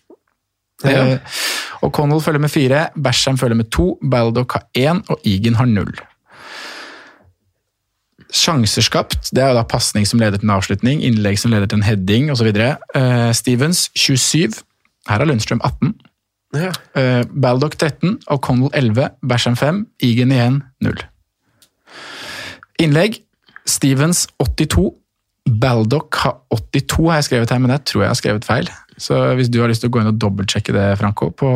Ja. 0.83 0.89
O'Connell 0.91 1.85
og 1.85 1.91
Connell 1.93 2.21
følger 2.21 2.39
med 2.39 2.49
fire, 2.49 2.87
Basham 3.03 3.37
følger 3.37 3.55
med 3.55 3.71
to, 3.71 3.97
Baldock 4.11 4.53
har 4.53 4.65
én, 4.77 5.01
og 5.09 5.19
Egan 5.25 5.55
har 5.55 5.65
null. 5.65 5.93
Sjanser 8.33 8.83
skapt, 8.83 9.29
det 9.31 9.43
er 9.43 9.53
jo 9.53 9.59
da 9.59 9.63
pasning 9.63 10.07
som 10.07 10.19
leder 10.19 10.41
til 10.41 10.49
en 10.49 10.55
avslutning, 10.57 11.03
innlegg 11.05 11.39
som 11.39 11.53
leder 11.53 11.69
til 11.69 11.79
en 11.79 11.87
heading 11.87 12.31
osv. 12.33 12.49
Uh, 12.95 13.31
Stevens 13.37 13.89
27, 13.95 14.59
her 15.07 15.21
har 15.21 15.25
Lundstrøm 15.25 15.61
18. 15.63 15.93
Ja. 16.55 16.71
Uh, 16.97 17.23
Baldock 17.41 17.77
13, 17.77 18.19
O'Connell 18.31 18.73
11, 18.73 19.09
Basham 19.29 19.55
5, 19.55 19.85
Egan 20.03 20.31
igjen 20.35 20.63
0. 20.81 21.05
Innlegg 22.83 23.21
Stevens 23.65 24.27
82, 24.39 24.91
Baldock 25.61 26.15
har 26.15 26.41
82 26.51 27.09
har 27.09 27.21
jeg 27.21 27.29
skrevet 27.29 27.53
her, 27.53 27.61
men 27.61 27.71
det 27.71 27.83
tror 27.85 28.01
jeg 28.01 28.09
har 28.09 28.19
skrevet 28.19 28.45
feil. 28.45 28.69
Så 28.97 29.17
hvis 29.35 29.49
du 29.51 29.59
har 29.61 29.67
lyst 29.71 29.81
til 29.83 29.89
å 29.89 29.93
gå 29.95 30.01
inn 30.01 30.07
og 30.13 30.19
dobbeltsjekke 30.19 30.73
det, 30.75 30.85
Franco, 30.99 31.29
på 31.31 31.49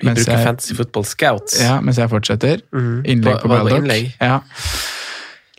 Vi 0.00 0.06
mens 0.08 0.20
bruker 0.20 0.36
jeg- 0.36 0.46
Fantasy 0.46 0.74
Football 0.74 1.04
Scouts. 1.04 1.60
ja, 1.60 1.80
mens 1.80 1.96
jeg 1.96 2.08
fortsetter. 2.10 2.62
Mm. 2.72 3.02
Innlegg 3.04 3.40
på 3.42 3.48
Baldock. 3.48 4.12
Ja. 4.20 4.40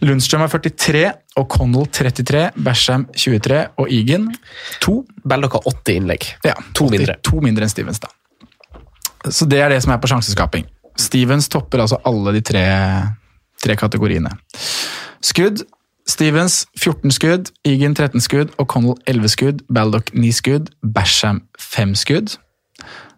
Lundstrøm 0.03 0.41
er 0.43 0.47
43, 0.51 1.03
og 1.37 1.47
Connell 1.49 1.85
33, 1.87 2.51
Basham 2.61 3.05
23 3.15 3.61
og 3.79 3.87
Egan 3.89 4.27
2. 4.83 5.05
Baldock 5.25 5.53
har 5.53 5.61
80 5.71 5.95
innlegg. 6.01 6.27
Ja, 6.43 6.53
To 6.73 6.85
80, 6.89 6.91
mindre. 6.97 7.15
To 7.23 7.39
mindre 7.39 7.63
enn 7.63 7.69
Stevens, 7.71 7.99
da. 8.03 8.09
Så 9.31 9.47
det 9.49 9.59
er 9.63 9.69
det 9.69 9.81
som 9.83 9.93
er 9.95 9.97
på 9.97 10.07
sjanseskaping. 10.11 10.65
Stevens 10.99 11.47
topper 11.49 11.79
altså 11.79 11.97
alle 12.05 12.33
de 12.35 12.41
tre, 12.41 12.65
tre 13.63 13.75
kategoriene. 13.75 14.31
Skudd. 15.25 15.63
Stevens 16.05 16.67
14 16.77 17.11
skudd, 17.11 17.49
Egan 17.65 17.95
13 17.97 18.21
skudd, 18.21 18.51
O'Connell 18.61 18.99
11 19.09 19.31
skudd, 19.33 19.63
Baldock 19.73 20.11
9 20.13 20.31
skudd, 20.37 20.69
Basham 20.85 21.41
5 21.57 21.95
skudd. 21.97 22.35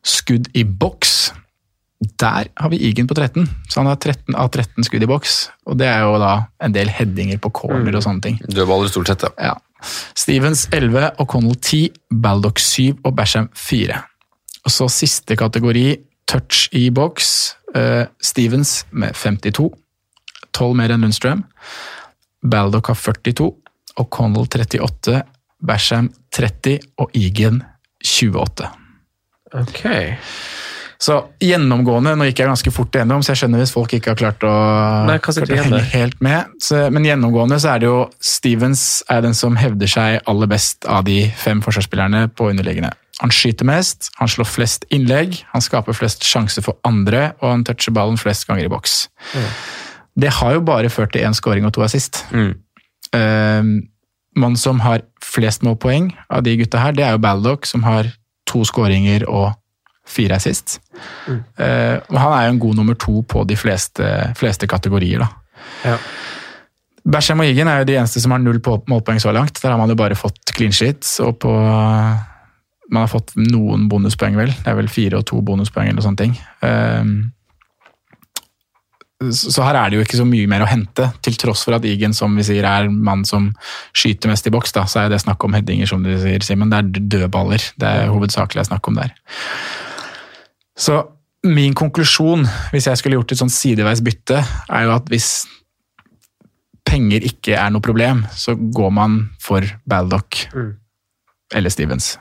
Skudd 0.07 0.47
i 0.55 0.63
boks. 0.63 1.33
Der 2.21 2.47
har 2.47 2.69
vi 2.71 2.79
Egan 2.87 3.09
på 3.09 3.17
13, 3.17 3.49
så 3.67 3.81
han 3.81 3.89
har 3.91 3.97
13 3.99 4.37
av 4.39 4.51
13 4.53 4.87
skudd 4.87 5.03
i 5.03 5.09
boks. 5.09 5.35
Og 5.67 5.79
det 5.81 5.89
er 5.89 6.05
jo 6.05 6.15
da 6.21 6.33
en 6.63 6.75
del 6.75 6.91
headinger 6.93 7.41
på 7.43 7.51
corner 7.59 7.97
og 7.97 8.05
sånne 8.05 8.23
ting. 8.23 8.37
Dødballer 8.47 8.91
stort 8.93 9.11
sett, 9.11 9.25
ja. 9.27 9.51
Ja. 9.51 9.57
Stevens 10.15 10.67
11, 10.71 11.11
O'Connell 11.19 11.59
10, 11.59 11.91
Baldock 12.23 12.61
7 12.63 13.03
og 13.03 13.17
Basham 13.17 13.49
4. 13.51 13.99
Og 14.63 14.73
så 14.73 14.87
siste 14.91 15.35
kategori, 15.35 15.89
touch 16.27 16.69
i 16.71 16.87
boks. 16.93 17.57
Uh, 17.75 18.07
Stevens 18.23 18.85
med 18.95 19.11
52, 19.15 19.67
12 20.55 20.73
mer 20.79 20.95
enn 20.95 21.03
Lundstrøm. 21.03 21.43
Baldock 22.43 22.91
har 22.91 22.99
42, 22.99 23.51
O'Connell 23.97 24.47
38, 24.47 25.21
Basham 25.63 26.11
30 26.35 26.79
og 27.01 27.15
Egan 27.17 27.63
28. 28.03 28.69
Ok. 29.57 29.83
Så 30.97 31.15
gjennomgående, 31.41 32.15
nå 32.17 32.25
gikk 32.25 32.39
jeg 32.41 32.49
ganske 32.49 32.71
fort 32.73 32.95
igjennom, 32.97 33.21
så 33.21 33.33
jeg 33.33 33.43
skjønner 33.43 33.61
hvis 33.61 33.73
folk 33.75 33.91
ikke 33.93 34.15
har 34.15 34.17
klart 34.17 34.45
å, 34.49 34.53
Nei, 35.05 35.19
klart 35.21 35.51
å 35.53 35.59
henge 35.59 35.81
helt 35.91 36.17
med. 36.25 36.55
Så, 36.63 36.87
men 36.93 37.05
gjennomgående 37.05 37.59
så 37.61 37.75
er 37.75 37.83
det 37.83 37.89
jo 37.89 37.99
Stevens 38.17 38.85
er 39.13 39.21
den 39.25 39.37
som 39.37 39.59
hevder 39.61 39.91
seg 39.91 40.17
aller 40.25 40.49
best 40.49 40.89
av 40.89 41.05
de 41.05 41.19
fem 41.37 41.61
forsvarsspillerne 41.65 42.25
på 42.33 42.49
underliggende. 42.49 42.95
Han 43.21 43.33
skyter 43.33 43.65
mest, 43.65 44.09
han 44.17 44.29
slår 44.29 44.49
flest 44.49 44.85
innlegg, 44.93 45.39
han 45.53 45.63
skaper 45.65 45.95
flest 45.97 46.25
sjanser 46.25 46.65
for 46.65 46.81
andre, 46.85 47.31
og 47.41 47.53
han 47.53 47.65
toucher 47.65 47.93
ballen 47.93 48.17
flest 48.21 48.49
ganger 48.49 48.65
i 48.65 48.73
boks. 48.73 49.03
Det 50.17 50.31
har 50.39 50.53
jo 50.57 50.63
bare 50.65 50.89
ført 50.89 51.13
til 51.13 51.21
én 51.27 51.35
scoring 51.37 51.65
og 51.67 51.73
to 51.75 51.83
assist. 51.85 52.23
Mm. 52.31 52.55
Uh, 53.13 53.63
Mannen 54.37 54.57
som 54.59 54.79
har 54.83 55.01
flest 55.25 55.63
målpoeng 55.65 56.11
av 56.29 56.43
de 56.45 56.55
gutta 56.59 56.77
her, 56.81 56.93
det 56.93 57.03
er 57.05 57.15
jo 57.15 57.21
Baldock, 57.23 57.65
som 57.65 57.81
har 57.87 58.11
to 58.45 58.61
skåringer 58.67 59.23
og 59.27 59.55
fire 60.07 60.37
assist. 60.37 60.77
Eh, 61.57 61.97
og 61.97 62.15
han 62.21 62.33
er 62.35 62.43
jo 62.45 62.51
en 62.53 62.59
god 62.61 62.77
nummer 62.77 62.95
to 63.01 63.23
på 63.27 63.41
de 63.49 63.57
fleste, 63.59 64.05
fleste 64.39 64.69
kategorier, 64.69 65.19
da. 65.25 65.27
Ja. 65.83 65.95
Basham 67.07 67.41
og 67.41 67.49
Egan 67.49 67.67
er 67.71 67.81
jo 67.81 67.87
de 67.89 67.97
eneste 67.97 68.21
som 68.23 68.31
har 68.35 68.39
null 68.43 68.59
på- 68.63 68.83
målpoeng 68.87 69.19
så 69.19 69.33
langt. 69.35 69.57
Der 69.61 69.73
har 69.73 69.77
man 69.81 69.89
jo 69.89 69.97
bare 69.99 70.15
fått 70.15 70.53
clean 70.53 70.71
sheets, 70.71 71.19
og 71.19 71.39
på 71.39 71.51
Man 72.89 73.01
har 73.03 73.09
fått 73.11 73.33
noen 73.35 73.89
bonuspoeng, 73.89 74.37
vel. 74.39 74.53
Det 74.63 74.67
er 74.71 74.75
vel 74.77 74.87
fire 74.87 75.17
og 75.17 75.25
to 75.27 75.41
bonuspoeng 75.41 75.89
eller 75.89 76.01
sånne 76.05 76.21
ting. 76.21 76.37
Eh, 76.63 77.03
så 79.17 79.63
her 79.65 79.77
er 79.79 79.89
det 79.89 79.97
jo 79.97 80.03
ikke 80.05 80.19
så 80.19 80.25
mye 80.29 80.49
mer 80.49 80.61
å 80.61 80.69
hente, 80.69 81.07
til 81.25 81.37
tross 81.41 81.63
for 81.65 81.73
at 81.73 81.85
Egan 81.89 82.13
som 82.13 82.35
vi 82.37 82.45
sier, 82.45 82.65
er 82.69 82.89
mann 82.89 83.23
som 83.25 83.49
skyter 83.97 84.29
mest 84.29 84.45
i 84.45 84.53
boks. 84.53 84.75
da, 84.75 84.85
Så 84.85 85.01
er 85.01 85.09
det 85.09 85.21
snakk 85.23 85.43
om 85.43 85.55
headinger, 85.57 85.89
som 85.89 86.03
du 86.05 86.11
sier, 86.21 86.43
Simen. 86.45 86.69
Det 86.69 86.77
er 86.77 87.05
dødballer. 87.15 87.63
Det 87.81 87.87
er 87.87 88.11
hovedsakelig 88.13 88.61
er 88.61 88.69
snakk 88.69 88.87
om 88.87 88.99
der. 88.99 89.13
Så 90.77 90.99
min 91.47 91.73
konklusjon, 91.73 92.45
hvis 92.71 92.85
jeg 92.85 92.97
skulle 92.97 93.17
gjort 93.17 93.31
et 93.33 93.41
sånn 93.41 93.53
sideveis 93.53 94.03
bytte, 94.05 94.43
er 94.69 94.85
jo 94.85 94.93
at 94.93 95.09
hvis 95.09 95.47
penger 96.87 97.25
ikke 97.25 97.57
er 97.57 97.71
noe 97.73 97.81
problem, 97.83 98.25
så 98.37 98.53
går 98.55 98.91
man 98.93 99.17
for 99.41 99.65
Baldock 99.89 100.45
eller 101.55 101.69
Stevens. 101.73 102.17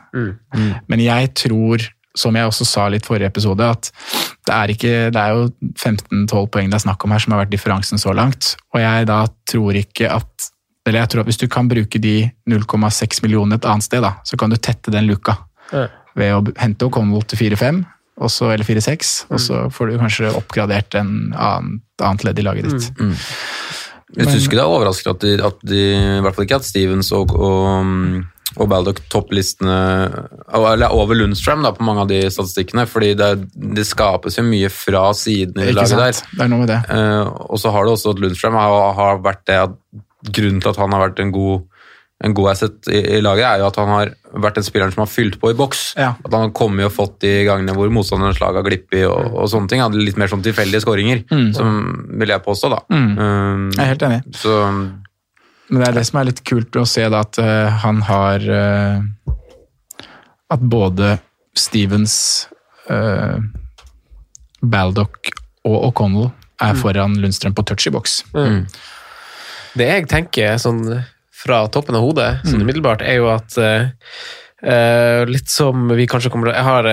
Men 0.89 1.01
jeg 1.01 1.35
tror, 1.35 1.83
som 2.17 2.37
jeg 2.37 2.49
også 2.49 2.67
sa 2.69 2.87
litt 2.93 3.07
forrige 3.07 3.29
episode, 3.29 3.67
at 3.67 3.91
det 4.47 4.55
er, 4.55 4.73
ikke, 4.73 4.93
det 5.15 5.21
er 5.21 5.35
jo 5.35 5.49
15-12 5.75 6.47
poeng 6.55 6.71
det 6.71 6.79
er 6.79 6.85
snakk 6.87 7.05
om 7.05 7.15
her 7.15 7.23
som 7.23 7.35
har 7.35 7.45
vært 7.45 7.53
differansen 7.55 8.01
så 8.01 8.15
langt. 8.17 8.55
Og 8.75 8.81
jeg 8.83 9.09
da 9.11 9.25
tror 9.49 9.79
ikke 9.79 10.11
at 10.13 10.51
Eller 10.87 11.03
jeg 11.03 11.11
tror 11.11 11.25
at 11.25 11.27
hvis 11.27 11.41
du 11.41 11.49
kan 11.51 11.67
bruke 11.67 11.99
de 11.99 12.31
0,6 12.47 13.23
millionene 13.25 13.57
et 13.59 13.65
annet 13.67 13.83
sted, 13.83 14.05
da, 14.05 14.13
så 14.23 14.37
kan 14.39 14.53
du 14.53 14.57
tette 14.57 14.93
den 14.95 15.09
luka 15.09 15.35
Ja. 15.73 15.89
ved 16.15 16.31
å 16.33 16.45
hente 16.63 16.87
O'Connell 16.87 17.25
til 17.27 17.41
4-5, 17.41 17.81
og 18.23 18.31
eller 18.53 18.65
4-6, 18.65 19.27
og 19.29 19.41
så 19.43 19.65
får 19.75 19.91
du 19.91 19.99
kanskje 19.99 20.31
oppgradert 20.39 20.95
en 20.95 21.35
annen, 21.35 21.81
annet 21.99 22.25
ledd 22.25 22.39
i 22.39 22.45
laget 22.47 22.71
ditt. 22.71 22.87
Jeg 24.15 24.31
syns 24.31 24.47
ikke 24.47 24.61
det 24.61 24.63
er 24.63 24.71
overraskende 24.71 25.17
at 25.17 25.27
de, 25.27 25.33
at 25.45 25.67
de 25.67 25.83
I 25.99 26.23
hvert 26.23 26.37
fall 26.39 26.47
ikke 26.47 26.61
at 26.63 26.69
Stevens 26.69 27.11
og, 27.13 27.35
og, 27.35 28.23
og 28.57 28.69
Baldock 28.71 29.03
topplistene 29.13 29.77
Eller 30.57 30.93
over 30.95 31.15
Lundstrøm 31.19 31.63
da, 31.67 31.73
på 31.77 31.85
mange 31.85 32.05
av 32.05 32.09
de 32.09 32.23
statistikkene. 32.33 32.87
fordi 32.89 33.15
det, 33.19 33.31
det 33.55 33.85
skapes 33.87 34.39
jo 34.39 34.45
mye 34.47 34.71
fra 34.73 35.11
siden 35.17 35.61
i 35.63 35.73
laget 35.77 35.99
der. 36.01 36.19
Det 36.33 36.45
er 36.47 36.53
noe 36.53 36.65
med 36.65 36.73
det. 36.73 36.81
Uh, 36.91 37.29
og 37.53 37.61
så 37.61 37.71
har 37.75 37.85
det 37.87 37.93
også 37.97 38.15
at 38.17 38.21
Lundstrøm 38.25 38.57
har, 38.59 38.93
har 38.97 39.23
vært 39.25 39.47
det 39.51 39.63
at 39.69 39.81
Grunnen 40.27 40.59
til 40.65 40.73
at 40.73 40.79
han 40.81 40.91
har 40.91 41.05
vært 41.05 41.21
en 41.23 41.31
god, 41.31 41.61
en 42.27 42.33
god 42.35 42.49
asset 42.51 42.89
i, 42.91 42.99
i 43.15 43.21
laget, 43.23 43.45
er 43.47 43.61
jo 43.61 43.67
at 43.69 43.77
han 43.79 43.91
har 43.93 44.09
vært 44.43 44.57
den 44.59 44.65
spilleren 44.67 44.91
som 44.95 45.05
har 45.05 45.11
fylt 45.13 45.37
på 45.39 45.53
i 45.53 45.55
boks. 45.55 45.83
Ja. 46.01 46.09
At 46.19 46.33
han 46.33 46.49
har 46.49 46.55
kommet 46.57 46.89
og 46.89 46.95
fått 46.97 47.21
de 47.23 47.45
gangene 47.47 47.77
hvor 47.77 47.93
motstanderens 47.95 48.41
lag 48.43 48.57
har 48.59 48.67
glippet 48.67 49.05
og, 49.07 49.37
og 49.37 49.47
sånne 49.53 49.71
ting. 49.71 49.85
Hadde 49.85 50.01
litt 50.03 50.19
mer 50.19 50.33
sånn 50.33 50.43
tilfeldige 50.43 50.83
skåringer, 50.83 51.23
som 51.55 51.79
vil 52.19 52.33
jeg 52.35 52.43
påstå, 52.49 52.73
da. 52.75 52.81
Um, 52.91 53.69
Jeg 53.77 53.85
er 53.85 53.93
helt 53.93 54.07
enig. 54.09 54.19
så 54.35 54.57
Men 55.69 55.83
det 55.83 55.89
er 55.89 55.97
det 55.99 56.05
som 56.09 56.21
er 56.21 56.29
litt 56.29 56.43
kult 56.47 56.79
å 56.79 56.85
se, 56.89 57.07
da, 57.11 57.23
at 57.27 57.41
uh, 57.43 57.83
han 57.83 58.03
har 58.07 58.45
uh, 58.47 59.33
At 60.53 60.63
både 60.63 61.17
Stevens, 61.57 62.47
uh, 62.91 63.41
Baldock 64.63 65.33
og 65.67 65.91
O'Connell 65.91 66.31
er 66.63 66.79
foran 66.79 67.19
Lundstrøm 67.21 67.57
på 67.57 67.65
touch 67.69 67.89
i 67.89 67.93
boks. 67.93 68.21
Det 69.77 69.89
jeg 69.91 70.07
tenker 70.09 70.57
sånn 70.61 70.81
fra 71.37 71.67
toppen 71.69 71.99
av 71.99 72.05
hodet, 72.07 72.29
sånn 72.47 72.63
umiddelbart, 72.65 73.03
er 73.05 73.19
jo 73.21 73.31
at 73.35 73.59
Uh, 74.57 75.21
litt 75.29 75.51
som 75.53 75.83
vi 75.93 76.07
kanskje 76.09 76.31
kommer 76.33 76.49
Jeg 76.49 76.65
har 76.65 76.87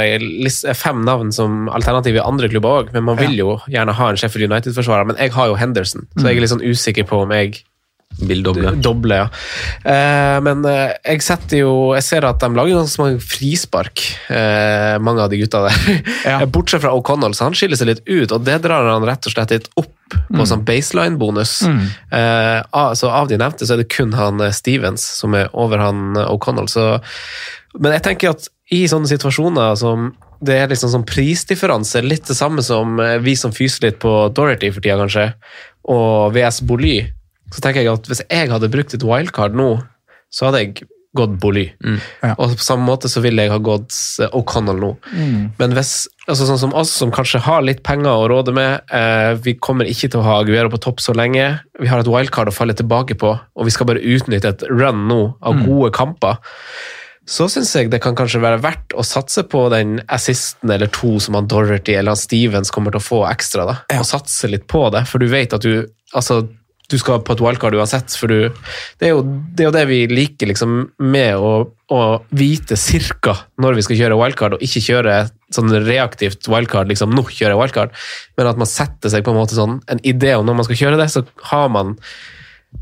fem 0.75 0.99
navn 1.07 1.29
som 1.31 1.69
alternativ 1.71 2.17
i 2.17 2.21
andre 2.21 2.49
klubber 2.51 2.81
òg, 2.81 2.89
men 2.91 3.05
man 3.07 3.15
vil 3.17 3.37
jo 3.39 3.53
gjerne 3.71 3.95
ha 3.95 4.09
en 4.11 4.19
Sheffield 4.19 4.51
United-forsvarer. 4.51 5.07
Men 5.07 5.21
jeg 5.21 5.31
har 5.31 5.47
jo 5.47 5.55
Henderson, 5.57 6.03
så 6.17 6.27
jeg 6.27 6.35
er 6.35 6.43
litt 6.43 6.51
sånn 6.51 6.65
usikker 6.65 7.07
på 7.07 7.21
om 7.23 7.31
jeg 7.31 7.61
vil 8.21 8.43
doble. 8.45 8.71
Doble, 8.83 9.15
ja. 9.23 9.27
Eh, 9.89 10.37
men 10.45 10.61
eh, 10.69 10.93
jeg 11.09 11.23
setter 11.25 11.63
jo 11.63 11.71
Jeg 11.97 12.03
ser 12.05 12.25
at 12.27 12.39
de 12.43 12.49
lager 12.55 12.77
ganske 12.77 13.01
mange 13.01 13.19
frispark, 13.23 14.03
eh, 14.29 14.97
mange 15.03 15.23
av 15.25 15.31
de 15.33 15.39
gutta 15.41 15.63
der. 15.67 16.03
Ja. 16.29 16.37
Bortsett 16.45 16.83
fra 16.85 16.93
O'Connell, 16.95 17.33
så 17.35 17.47
han 17.49 17.57
skiller 17.57 17.75
seg 17.79 17.89
litt 17.89 18.03
ut, 18.07 18.31
og 18.31 18.45
det 18.47 18.59
drar 18.63 18.85
han 18.93 19.03
rett 19.07 19.25
og 19.27 19.33
slett 19.35 19.51
litt 19.51 19.67
opp 19.79 19.89
på 20.29 20.45
sånn 20.45 20.61
baseline-bonus. 20.67 21.55
Eh, 22.13 22.59
av- 22.71 22.93
så 22.99 23.09
av 23.09 23.27
de 23.31 23.39
nevnte, 23.41 23.65
så 23.65 23.73
er 23.75 23.81
det 23.83 23.89
kun 23.91 24.13
han 24.13 24.39
eh, 24.45 24.53
Stevens 24.53 25.01
som 25.19 25.33
er 25.37 25.49
over 25.57 25.81
han 25.81 26.13
eh, 26.19 26.29
O'Connell. 26.29 26.69
Så 26.71 26.99
Men 27.79 27.95
jeg 27.97 28.03
tenker 28.05 28.35
at 28.35 28.47
i 28.71 28.83
sånne 28.87 29.09
situasjoner 29.09 29.73
som 29.79 30.11
det 30.43 30.57
er 30.59 30.67
liksom 30.71 30.91
sånn 30.91 31.05
prisdifferanse, 31.07 32.01
litt 32.03 32.27
det 32.27 32.35
samme 32.37 32.63
som 32.65 32.97
eh, 32.99 33.17
vi 33.23 33.33
som 33.39 33.51
fyser 33.55 33.87
litt 33.89 33.99
på 34.03 34.11
Dorothy 34.35 34.69
for 34.75 34.83
tida, 34.83 34.97
kanskje, 34.99 35.29
og 35.91 36.33
VS 36.35 36.61
Boly, 36.67 36.97
så 37.53 37.61
tenker 37.61 37.83
jeg 37.85 37.93
at 37.93 38.09
hvis 38.09 38.23
jeg 38.25 38.49
hadde 38.51 38.71
brukt 38.73 38.93
et 38.97 39.05
wildcard 39.05 39.53
nå, 39.57 39.69
så 40.33 40.49
hadde 40.49 40.63
jeg 40.63 40.83
gått 41.13 41.35
Boly. 41.37 41.67
Ja. 42.25 42.31
Og 42.41 42.55
på 42.57 42.63
samme 42.65 42.87
måte 42.87 43.05
så 43.11 43.21
ville 43.21 43.43
jeg 43.45 43.51
ha 43.53 43.59
gått 43.61 43.93
eh, 44.23 44.31
O'Connell 44.33 44.79
nå. 44.81 44.87
Mm. 45.13 45.51
Men 45.59 45.75
hvis, 45.77 45.91
altså 46.25 46.47
sånn 46.49 46.57
som 46.63 46.73
oss 46.73 46.89
som 46.97 47.11
kanskje 47.13 47.43
har 47.45 47.61
litt 47.61 47.83
penger 47.85 48.09
å 48.09 48.25
råde 48.31 48.55
med, 48.57 48.81
eh, 48.89 49.35
vi 49.45 49.53
kommer 49.61 49.85
ikke 49.85 50.09
til 50.09 50.23
å 50.23 50.25
ha 50.25 50.39
Aguero 50.41 50.71
på 50.73 50.79
topp 50.81 51.03
så 51.05 51.13
lenge. 51.13 51.51
Vi 51.77 51.91
har 51.91 52.01
et 52.01 52.09
wildcard 52.09 52.49
å 52.49 52.55
falle 52.55 52.73
tilbake 52.73 53.13
på, 53.21 53.29
og 53.37 53.69
vi 53.69 53.75
skal 53.75 53.91
bare 53.91 54.01
utnytte 54.01 54.55
et 54.55 54.65
run 54.73 55.05
nå 55.11 55.19
av 55.45 55.53
Mm. 55.59 55.67
gode 55.69 55.91
kamper. 55.93 56.41
Så 57.29 57.45
syns 57.47 57.75
jeg 57.77 57.91
det 57.93 58.01
kan 58.03 58.17
kanskje 58.17 58.41
være 58.41 58.59
verdt 58.65 58.97
å 58.97 59.05
satse 59.05 59.45
på 59.47 59.69
den 59.71 60.01
assisten 60.11 60.73
eller 60.73 60.87
to 60.91 61.19
som 61.23 61.35
han 61.37 61.45
Dorothy 61.47 61.93
eller 61.95 62.17
han 62.17 62.19
Stevens 62.19 62.73
kommer 62.73 62.91
til 62.91 62.99
å 62.99 63.05
få 63.05 63.21
ekstra. 63.29 63.65
da, 63.69 63.77
Og 64.01 64.03
satse 64.09 64.49
litt 64.49 64.65
på 64.67 64.89
det, 64.91 65.05
for 65.07 65.19
du 65.19 65.27
vet 65.31 65.53
at 65.53 65.61
du 65.61 65.85
altså, 66.13 66.49
du 66.91 66.97
skal 66.99 67.21
på 67.23 67.33
et 67.33 67.41
wildcard 67.41 67.75
uansett. 67.79 68.11
for 68.19 68.27
du, 68.27 68.49
Det 68.99 69.07
er 69.07 69.13
jo 69.15 69.21
det, 69.23 69.63
er 69.63 69.69
jo 69.69 69.71
det 69.77 69.85
vi 69.87 69.99
liker 70.11 70.47
liksom, 70.51 70.91
med 70.99 71.35
å, 71.39 71.53
å 71.89 72.01
vite 72.35 72.75
cirka 72.77 73.37
når 73.61 73.75
vi 73.79 73.85
skal 73.87 73.97
kjøre 74.01 74.17
wildcard, 74.19 74.53
og 74.57 74.61
ikke 74.65 74.83
kjøre 74.89 75.15
sånn 75.53 75.71
reaktivt 75.87 76.47
wildcard, 76.51 76.89
liksom 76.91 77.13
nå 77.15 77.23
kjører 77.29 77.53
jeg 77.55 77.61
wildcard, 77.61 77.91
men 78.37 78.47
at 78.51 78.57
man 78.57 78.69
setter 78.69 79.09
seg 79.13 79.23
på 79.25 79.31
en 79.33 79.39
måte 79.39 79.55
sånn 79.57 79.79
en 79.87 79.99
idé 80.03 80.35
om 80.35 80.45
når 80.45 80.59
man 80.59 80.67
skal 80.67 80.79
kjøre 80.83 80.97
det, 81.01 81.09
så 81.13 81.23
har 81.51 81.69
man 81.69 81.95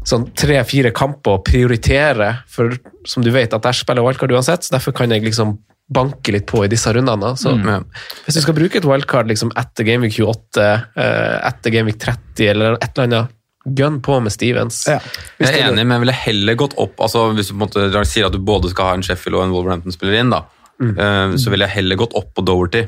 sånn 0.08 0.30
tre-fire 0.40 0.94
kamper 0.96 1.36
å 1.36 1.42
prioritere, 1.44 2.30
for 2.48 2.72
som 3.08 3.24
du 3.26 3.32
vet 3.34 3.54
at 3.54 3.64
der 3.66 3.76
spiller 3.76 4.06
wildcard 4.06 4.32
uansett, 4.32 4.64
så 4.64 4.78
derfor 4.78 4.96
kan 4.96 5.12
jeg 5.12 5.26
liksom 5.28 5.58
banke 5.92 6.32
litt 6.32 6.46
på 6.48 6.62
i 6.64 6.70
disse 6.72 6.88
rundene. 6.96 7.34
Så 7.36 7.52
Mm. 7.52 7.84
hvis 8.26 8.36
du 8.38 8.42
skal 8.42 8.56
bruke 8.56 8.78
et 8.80 8.86
wildcard 8.88 9.28
liksom 9.28 9.52
etter 9.60 9.84
Gameweek 9.84 10.14
28, 10.16 10.86
eh, 10.96 11.48
etter 11.50 11.70
Gameweek 11.76 12.00
30 12.00 12.48
eller 12.50 12.78
et 12.80 12.98
eller 12.98 13.04
annet, 13.10 13.30
gun 13.66 14.00
på 14.02 14.20
med 14.24 14.34
Stevens. 14.34 14.84
Ja. 14.90 15.00
Jeg 15.42 15.52
er 15.52 15.68
enig, 15.68 15.84
men 15.86 15.98
jeg 15.98 16.06
ville 16.06 16.18
heller 16.24 16.58
gått 16.58 16.74
opp 16.82 17.04
altså 17.04 17.28
Hvis 17.38 17.52
du 17.52 17.54
på 17.54 17.60
en 17.60 17.66
måte 17.68 18.06
sier 18.10 18.26
at 18.26 18.34
du 18.34 18.40
både 18.42 18.72
skal 18.72 18.90
ha 18.90 18.96
en 18.98 19.06
Sheffield 19.06 19.38
og 19.38 19.46
en 19.46 19.54
Wolverhampton-spiller 19.54 20.18
inn, 20.18 20.34
da, 20.34 20.44
mm. 20.82 21.38
så 21.38 21.54
ville 21.54 21.68
jeg 21.68 21.78
heller 21.78 22.00
gått 22.02 22.18
opp 22.18 22.34
på 22.38 22.46
Doverty 22.48 22.88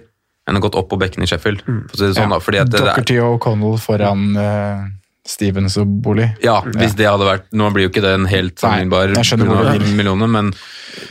enn 0.49 0.59
gått 0.63 0.75
opp 0.75 0.89
på 0.91 0.99
bekken 0.99 1.23
i 1.23 1.29
Sheffield. 1.29 1.63
For 1.63 1.95
å 1.95 1.99
si 2.01 2.09
det 2.09 2.17
sånn, 2.17 2.33
da, 2.33 2.41
fordi 2.43 2.59
at 2.63 2.75
er, 2.75 3.21
og 3.23 3.37
O'Connell 3.37 3.77
foran 3.79 4.25
uh, 4.35 4.83
Stevens 5.27 5.77
og 5.79 5.87
Bolig. 6.03 6.27
ja, 6.43 6.57
hvis 6.67 6.97
det 6.99 7.07
hadde 7.07 7.27
vært 7.27 7.45
Nå 7.55 7.69
blir 7.71 7.85
jo 7.85 7.91
ikke 7.93 8.03
det 8.03 8.11
en 8.17 8.27
helt 8.27 8.59
sammenlignbar 8.59 9.13
millioner, 9.95 10.27
men 10.27 10.51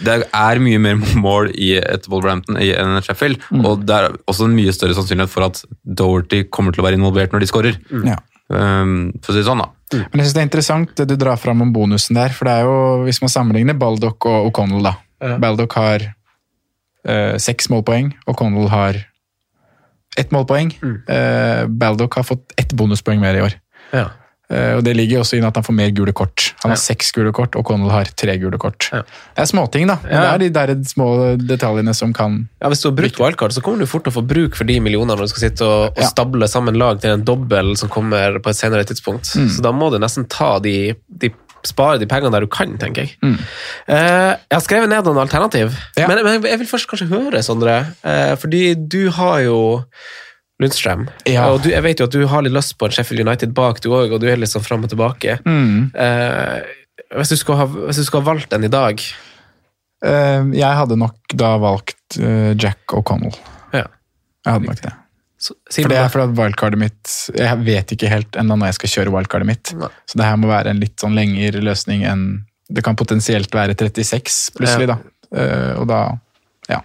det 0.05 0.18
er 0.29 0.61
mye 0.62 0.81
mer 0.83 1.01
mål 1.27 1.48
i 1.57 1.72
et 1.81 2.09
Wolverhampton 2.12 2.61
enn 2.61 2.98
et 2.98 3.09
Sheffield, 3.09 3.40
Mm. 3.53 3.64
og 3.68 3.87
det 3.88 3.96
er 3.96 4.14
også 4.31 4.46
en 4.46 4.55
mye 4.57 4.72
større 4.72 4.94
sannsynlighet 4.96 5.33
for 5.33 5.44
at 5.44 5.62
Doherty 5.85 6.44
kommer 6.53 6.72
til 6.72 6.83
å 6.83 6.87
være 6.87 6.96
involvert 7.01 7.33
når 7.35 7.42
de 7.42 7.48
skårer. 7.51 7.81
Ja. 8.07 8.18
Um, 8.53 9.12
for 9.23 9.33
å 9.33 9.37
si 9.37 9.41
det 9.41 9.49
sånn, 9.49 9.62
da. 9.65 9.71
Men 9.93 10.21
jeg 10.21 10.27
synes 10.27 10.35
det 10.37 10.41
er 10.41 10.49
interessant 10.49 10.93
det 10.97 11.07
du 11.11 11.15
drar 11.21 11.41
fram 11.41 11.65
om 11.65 11.73
bonusen 11.73 12.17
der, 12.17 12.33
for 12.37 12.49
det 12.49 12.57
er 12.59 12.69
jo, 12.69 12.77
hvis 13.07 13.21
man 13.25 13.33
sammenligner 13.33 13.77
Baldock 13.79 14.29
og 14.29 14.51
O'Connell, 14.51 14.85
da. 14.85 14.95
Ja. 15.23 15.37
Baldock 15.43 15.77
har 15.79 16.05
eh, 16.09 17.35
seks 17.43 17.69
målpoeng, 17.73 18.12
O'Connell 18.31 18.71
har 18.73 19.01
ett 20.19 20.33
målpoeng. 20.35 20.73
Eh, 21.09 21.67
Baldock 21.69 22.19
har 22.21 22.27
fått 22.29 22.53
ett 22.61 22.73
bonuspoeng 22.77 23.21
mer 23.21 23.38
i 23.38 23.45
år. 23.45 23.57
Ja. 23.93 24.09
Eh, 24.53 24.75
og 24.77 24.85
Det 24.85 24.93
ligger 24.99 25.23
også 25.23 25.38
inn 25.38 25.47
at 25.49 25.57
han 25.57 25.65
får 25.65 25.75
mer 25.79 25.91
gule 25.97 26.12
kort. 26.12 26.51
Han 26.62 26.71
har 26.75 26.77
Ja. 26.77 26.83
seks 26.83 27.11
gule 27.17 27.33
kort, 27.33 27.57
og 27.57 27.65
Connell 27.65 27.91
har 27.91 28.05
tre 28.05 28.37
gule 28.38 28.59
kort. 28.61 28.91
Ja. 28.93 29.01
Det 29.03 29.43
er 29.47 29.49
småting, 29.49 29.87
da. 29.88 29.97
Men 30.03 30.12
Ja. 30.12 30.37
det 30.37 30.53
er 30.57 30.67
de 30.67 30.75
der 30.77 30.85
små 30.85 31.37
detaljene 31.41 31.95
som 31.95 32.12
kan 32.12 32.49
Ja, 32.61 32.69
Hvis 32.69 32.83
du 32.83 32.91
har 32.91 32.97
brukt 32.97 33.19
wildcard, 33.19 33.53
så 33.53 33.62
kommer 33.62 33.79
du 33.79 33.87
fort 33.87 34.05
til 34.05 34.12
å 34.12 34.21
få 34.23 34.27
bruk 34.27 34.55
for 34.55 34.65
de 34.65 34.79
millionene 34.81 35.17
når 35.17 35.25
du 35.27 35.29
skal 35.29 35.51
sitte 35.51 35.62
og, 35.65 35.97
og 35.99 36.05
stable 36.05 36.47
sammen 36.49 36.77
lag 36.77 37.01
til 37.01 37.11
en 37.11 37.25
dobbel 37.25 37.77
som 37.77 37.88
kommer 37.88 38.38
på 38.43 38.51
et 38.51 38.57
senere 38.57 38.85
tidspunkt. 38.85 39.25
Mm. 39.37 39.49
Så 39.49 39.62
da 39.62 39.73
må 39.73 39.91
du 39.91 39.99
nesten 39.99 40.29
ta 40.29 40.59
de, 40.61 40.95
de 41.09 41.31
spare 41.65 41.99
de 41.99 42.07
pengene 42.07 42.33
der 42.33 42.41
du 42.41 42.47
kan, 42.49 42.77
tenker 42.77 43.03
jeg. 43.07 43.17
Mm. 43.23 43.38
Uh, 43.88 44.35
jeg 44.51 44.57
har 44.57 44.61
skrevet 44.61 44.88
ned 44.91 45.05
noen 45.05 45.19
alternativ, 45.23 45.73
Ja. 45.97 46.09
men, 46.09 46.25
men 46.25 46.43
jeg 46.43 46.59
vil 46.59 46.67
først 46.67 46.88
kanskje 46.91 47.09
høre, 47.09 47.38
Sondre. 47.43 47.95
Uh, 48.05 48.35
fordi 48.37 48.75
du 48.88 49.11
har 49.11 49.41
jo 49.47 49.85
Lundstrøm, 50.62 51.09
Ja. 51.29 51.48
og 51.51 51.62
du, 51.64 51.70
jeg 51.72 51.83
vet 51.85 52.01
jo 52.01 52.07
at 52.09 52.14
du 52.14 52.22
har 52.31 52.42
litt 52.46 52.55
lyst 52.55 52.77
på 52.79 52.87
en 52.88 52.94
Sheffield 52.94 53.27
United 53.27 53.53
bak, 53.57 53.81
du 53.85 53.90
òg, 53.92 54.12
og 54.14 54.22
du 54.22 54.29
er 54.31 54.40
litt 54.40 54.53
sånn 54.53 54.64
fram 54.64 54.85
og 54.87 54.90
tilbake. 54.92 55.38
Mm. 55.44 55.90
Uh, 55.92 56.62
hvis, 57.18 57.35
du 57.35 57.37
skulle 57.40 57.59
ha, 57.61 57.66
hvis 57.88 58.01
du 58.01 58.07
skulle 58.07 58.25
ha 58.25 58.31
valgt 58.33 58.53
en 58.57 58.64
i 58.64 58.70
dag 58.72 59.03
uh, 60.07 60.42
Jeg 60.55 60.79
hadde 60.81 60.98
nok 61.01 61.37
da 61.38 61.53
valgt 61.62 62.18
uh, 62.20 62.53
Jack 62.59 62.94
O'Connell. 62.96 63.37
Ja. 63.75 63.87
Jeg 64.46 64.57
hadde 64.57 64.70
nok 64.70 64.81
det. 64.83 64.92
så, 65.42 65.55
si 65.70 65.83
For 65.85 65.92
det 65.92 65.98
er 66.01 66.09
fordi 66.12 66.31
at 66.31 66.38
wildcardet 66.38 66.79
mitt 66.81 67.12
Jeg 67.38 67.61
vet 67.66 67.92
ikke 67.94 68.11
helt 68.11 68.37
ennå 68.40 68.57
når 68.59 68.72
jeg 68.72 68.79
skal 68.81 68.92
kjøre 68.96 69.14
wildcardet 69.16 69.48
mitt. 69.48 69.75
Nei. 69.79 69.90
Så 70.07 70.18
det 70.20 70.27
her 70.29 70.40
må 70.40 70.51
være 70.51 70.72
en 70.75 70.83
litt 70.83 70.96
sånn 71.03 71.14
lengre 71.18 71.62
løsning 71.62 72.05
enn 72.09 72.27
Det 72.72 72.85
kan 72.87 72.96
potensielt 72.98 73.53
være 73.55 73.75
36 73.77 74.53
plutselig, 74.57 74.88
Ja. 74.88 74.94
da. 74.96 74.98
Eh, 75.33 75.72
og 75.81 75.87
da 75.88 75.98
ja, 76.68 76.79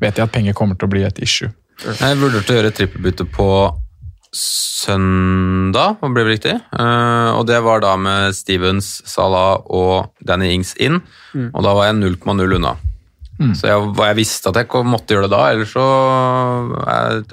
vet 0.00 0.16
jeg 0.18 0.24
at 0.24 0.32
penger 0.32 0.54
kommer 0.56 0.76
til 0.76 0.88
å 0.88 0.92
bli 0.92 1.02
et 1.04 1.18
issue. 1.24 1.50
Jeg 1.82 2.20
vurderte 2.20 2.54
å 2.54 2.58
gjøre 2.58 2.70
et 2.70 2.78
trippelbytte 2.78 3.26
på 3.34 3.48
søndag, 4.34 6.00
om 6.02 6.10
det 6.10 6.14
blir 6.16 6.32
riktig. 6.32 6.54
Eh, 6.54 7.30
og 7.34 7.46
det 7.50 7.60
var 7.64 7.82
da 7.84 7.94
med 8.00 8.34
Stevens, 8.34 8.96
Salah 9.06 9.62
og 9.70 10.14
Danny 10.26 10.52
Ings 10.54 10.74
inn. 10.82 11.00
Og 11.52 11.62
da 11.66 11.74
var 11.76 11.90
jeg 11.90 12.00
0,0 12.02 12.58
unna. 12.58 12.74
Så 13.58 13.66
jeg, 13.66 13.86
jeg 13.98 14.14
visste 14.14 14.50
at 14.50 14.58
jeg 14.60 14.68
ikke 14.68 14.84
måtte 14.86 15.16
gjøre 15.16 15.26
det 15.26 15.34
da, 15.34 15.46
ellers 15.50 15.72
så 15.74 15.84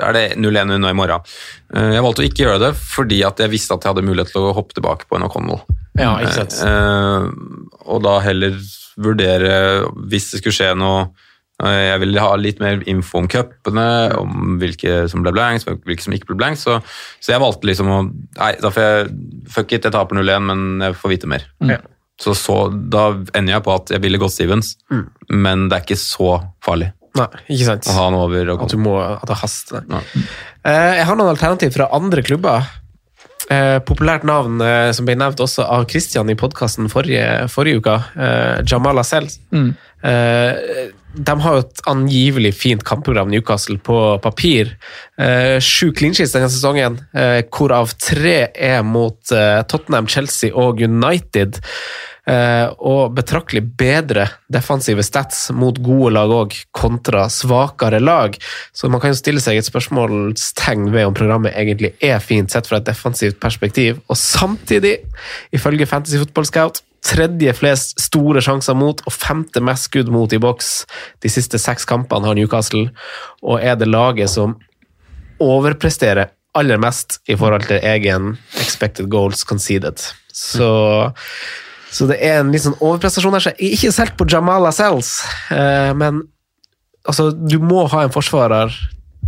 er 0.01 0.15
det 0.17 0.23
0-1 0.41 0.73
unna 0.77 0.89
i 0.89 0.97
morgen. 0.97 1.27
Eh, 1.75 1.91
jeg 1.95 2.05
valgte 2.05 2.23
å 2.23 2.27
ikke 2.27 2.45
gjøre 2.47 2.61
det 2.63 2.71
fordi 2.79 3.21
at 3.27 3.41
jeg 3.43 3.53
visste 3.53 3.77
at 3.77 3.85
jeg 3.85 3.93
hadde 3.93 4.07
mulighet 4.07 4.33
til 4.33 4.47
å 4.49 4.55
hoppe 4.57 4.77
tilbake 4.77 5.05
på 5.05 5.19
en 5.19 5.27
O'Connell. 5.27 5.61
Ja. 5.99 6.15
Eh, 6.25 7.27
og 7.85 8.01
da 8.05 8.15
heller 8.25 8.57
vurdere, 9.01 9.53
hvis 10.09 10.31
det 10.31 10.41
skulle 10.41 10.57
skje 10.57 10.71
noe 10.79 11.11
Jeg 11.61 11.99
ville 12.01 12.23
ha 12.23 12.35
litt 12.39 12.59
mer 12.63 12.81
info 12.89 13.19
om 13.21 13.27
cupene, 13.29 13.87
om 14.17 14.57
hvilke 14.61 15.03
som 15.11 15.21
ble 15.25 15.33
blanks, 15.35 15.67
hvilke 15.67 16.01
som 16.01 16.15
ikke 16.15 16.31
ble 16.31 16.39
blanks. 16.39 16.63
Så, 16.65 16.79
så 17.21 17.35
jeg 17.35 17.43
valgte 17.43 17.69
liksom 17.69 17.91
å 17.91 17.99
Nei, 18.39 18.53
da 18.63 18.71
får 18.73 18.87
jeg 18.87 19.11
Fuck 19.51 19.75
it, 19.75 19.85
jeg 19.85 19.93
taper 19.93 20.17
0-1, 20.17 20.47
men 20.47 20.85
jeg 20.87 20.97
får 21.01 21.13
vite 21.13 21.29
mer. 21.29 21.45
Mm. 21.61 21.75
Så, 22.21 22.33
så 22.37 22.55
da 22.71 23.11
ender 23.37 23.55
jeg 23.57 23.65
på 23.65 23.75
at 23.75 23.93
jeg 23.93 24.03
ville 24.03 24.19
gått 24.21 24.35
Stevens, 24.35 24.75
men 25.29 25.67
det 25.69 25.77
er 25.77 25.85
ikke 25.87 25.97
så 26.01 26.35
farlig 26.63 26.91
Nei, 27.17 27.25
ikke 27.51 27.65
sant. 27.67 27.87
å 27.91 27.95
ha 27.97 28.03
han 28.07 28.15
over. 28.15 28.53
Og 28.53 28.61
At 28.67 28.71
du 28.71 28.77
må 28.79 28.93
at 29.03 29.25
det 29.27 29.39
haster. 29.41 29.81
Ja. 29.89 29.99
Eh, 30.63 30.91
jeg 31.01 31.07
har 31.09 31.17
noen 31.19 31.33
alternativ 31.33 31.73
fra 31.75 31.89
andre 31.97 32.23
klubber. 32.23 32.69
Eh, 33.51 33.79
populært 33.83 34.23
navn 34.23 34.61
eh, 34.63 34.91
som 34.95 35.07
ble 35.07 35.17
nevnt 35.19 35.41
også 35.43 35.65
av 35.65 35.89
Christian 35.91 36.29
i 36.31 36.37
podkasten 36.39 36.87
forrige, 36.93 37.49
forrige 37.51 37.81
uke. 37.81 37.97
Eh, 38.15 38.61
Jamal 38.69 39.01
Asel. 39.01 39.27
Eh, 39.51 40.91
de 41.13 41.35
har 41.43 41.57
jo 41.57 41.63
et 41.63 41.81
angivelig 41.91 42.53
fint 42.55 42.83
kampprogram, 42.87 43.31
Newcastle, 43.31 43.77
på 43.83 43.97
papir. 44.23 44.75
Eh, 45.19 45.57
sju 45.63 45.91
clean 45.95 46.15
sheets 46.15 46.35
denne 46.35 46.51
sesongen, 46.51 46.99
eh, 47.13 47.41
hvorav 47.51 47.93
tre 47.99 48.51
er 48.55 48.83
mot 48.83 49.33
eh, 49.35 49.59
Tottenham, 49.67 50.07
Chelsea 50.07 50.53
og 50.55 50.81
United. 50.81 51.59
Eh, 52.29 52.67
og 52.85 53.15
betraktelig 53.17 53.63
bedre 53.79 54.27
defensive 54.53 55.01
stats 55.01 55.47
mot 55.57 55.79
gode 55.81 56.13
lag 56.13 56.29
òg, 56.29 56.53
kontra 56.75 57.25
svakere 57.33 57.97
lag. 58.01 58.37
Så 58.77 58.91
man 58.93 59.01
kan 59.01 59.11
jo 59.11 59.17
stille 59.17 59.41
seg 59.41 59.57
et 59.57 59.67
spørsmålstegn 59.67 60.91
ved 60.93 61.09
om 61.09 61.17
programmet 61.17 61.57
egentlig 61.57 61.95
er 61.97 62.21
fint 62.21 62.53
sett 62.53 62.69
fra 62.69 62.77
et 62.77 62.87
defensivt 62.87 63.41
perspektiv. 63.41 64.03
Og 64.07 64.19
samtidig, 64.21 64.99
ifølge 65.51 65.89
Fantasy 65.89 66.21
Football 66.21 66.49
Scout, 66.51 66.83
tredje 67.05 67.53
flest 67.57 67.99
store 68.01 68.43
sjanser 68.43 68.77
mot 68.77 69.01
og 69.07 69.13
femte 69.15 69.61
mest 69.63 69.89
skudd 69.89 70.11
mot 70.13 70.31
i 70.33 70.39
boks 70.41 70.83
de 71.23 71.31
siste 71.33 71.59
seks 71.61 71.87
kampene 71.89 72.29
har 72.29 72.37
Newcastle, 72.37 72.89
og 73.41 73.61
er 73.61 73.79
det 73.79 73.89
laget 73.89 74.31
som 74.31 74.57
overpresterer 75.41 76.29
aller 76.57 76.79
mest 76.81 77.19
i 77.31 77.37
forhold 77.39 77.65
til 77.69 77.81
egen 77.87 78.35
expected 78.59 79.09
goals 79.09 79.45
conceded. 79.47 80.03
Så 80.35 80.71
så 81.91 82.07
det 82.07 82.21
er 82.23 82.39
en 82.39 82.53
litt 82.53 82.63
sånn 82.63 82.77
overprestasjon 82.79 83.35
her. 83.35 83.43
Så 83.43 83.51
jeg 83.51 83.67
er 83.67 83.75
ikke 83.75 83.91
solgt 83.91 84.13
på 84.19 84.27
Jamal 84.31 84.63
Lascelles, 84.63 85.09
eh, 85.51 85.91
men 85.97 86.21
altså, 87.03 87.31
du 87.35 87.57
må 87.59 87.83
ha 87.91 88.05
en 88.05 88.13
forsvarer 88.13 88.71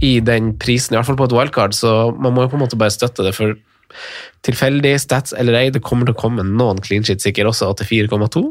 i 0.03 0.15
den 0.23 0.53
prisen, 0.59 0.95
i 0.95 0.97
hvert 0.97 1.09
fall 1.09 1.19
på 1.19 1.27
et 1.27 1.35
wildcard, 1.35 1.75
så 1.75 2.13
man 2.15 2.33
må 2.35 2.45
jo 2.45 2.53
på 2.53 2.57
en 2.57 2.63
måte 2.63 2.79
bare 2.79 2.95
støtte 2.95 3.25
det. 3.27 3.35
For 3.35 3.57
tilfeldig, 4.45 4.95
stats 5.01 5.35
eller 5.37 5.57
ei, 5.59 5.69
det 5.73 5.83
kommer 5.85 6.09
til 6.09 6.15
å 6.15 6.19
komme 6.19 6.45
noen 6.47 6.81
clean 6.83 7.05
sheet, 7.05 7.23
sikkert 7.23 7.51
også 7.53 7.71
til 7.81 8.07
4,2. 8.09 8.43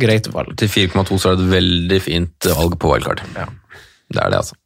Greit 0.00 0.28
valg. 0.32 0.54
Til 0.60 0.70
4,2 0.72 1.18
så 1.20 1.32
er 1.32 1.38
det 1.38 1.46
et 1.46 1.54
veldig 1.56 2.00
fint 2.04 2.50
valg 2.56 2.78
på 2.80 2.92
wildcard. 2.94 3.24
Det 3.30 4.22
er 4.22 4.32
det, 4.32 4.40
altså. 4.40 4.56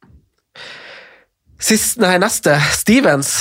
Sist, 1.65 1.97
nei, 2.03 2.17
neste. 2.21 2.55
Stevens. 2.75 3.37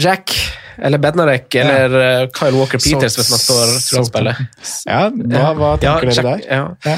Jack. 0.00 0.32
Eller 0.78 0.98
Bednarek. 0.98 1.54
Eller 1.54 1.94
eh, 2.00 2.26
Kyle 2.36 2.56
Walker 2.56 2.78
Peters, 2.82 3.14
Så- 3.14 3.20
hvis 3.22 3.30
man 3.30 3.40
står 3.42 3.72
tror 3.88 3.98
han 4.02 4.08
spiller. 4.10 4.40
Ja, 4.86 5.00
hva, 5.10 5.52
hva 5.56 5.70
tenker 5.80 6.10
Ja, 6.10 6.22
dere 6.22 6.26
der? 6.28 6.46
Ja. 6.50 6.62
Ja. 6.84 6.96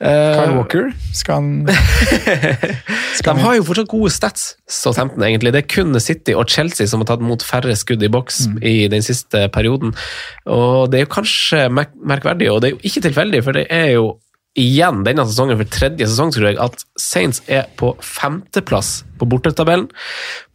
Eh, 0.00 0.40
Kyle 0.40 0.56
Walker, 0.58 0.90
skal 1.12 1.34
han 1.34 1.50
De 3.24 3.34
har 3.44 3.54
jo 3.58 3.64
fortsatt 3.66 3.90
gode 3.90 4.10
stats, 4.14 4.46
Southampton, 4.70 5.22
egentlig. 5.26 5.52
Det 5.54 5.62
er 5.64 5.68
kun 5.74 5.98
City 6.00 6.34
og 6.38 6.48
Chelsea 6.50 6.86
som 6.90 7.02
har 7.02 7.10
tatt 7.12 7.24
mot 7.24 7.42
færre 7.44 7.74
skudd 7.78 8.02
i 8.06 8.08
boks 8.12 8.44
i 8.62 8.88
den 8.92 9.02
siste 9.04 9.46
perioden. 9.54 9.92
Og 10.50 10.90
det 10.90 11.00
er 11.00 11.06
jo 11.06 11.12
kanskje 11.14 11.66
merk 11.72 11.92
merkverdig, 12.00 12.50
og 12.52 12.62
det 12.62 12.70
er 12.70 12.76
jo 12.76 12.82
ikke 12.90 13.04
tilfeldig, 13.08 13.44
for 13.46 13.56
det 13.58 13.66
er 13.70 13.92
jo 13.98 14.06
igjen 14.58 15.04
denne 15.06 15.22
sesongen 15.28 15.58
for 15.60 15.70
tredje 15.70 16.08
sesong, 16.10 16.32
tror 16.34 16.48
jeg, 16.48 16.56
at 16.62 16.82
Saints 16.98 17.42
er 17.50 17.68
på 17.78 17.92
femteplass 18.02 19.04
på 19.20 19.28
bortetabellen. 19.30 19.86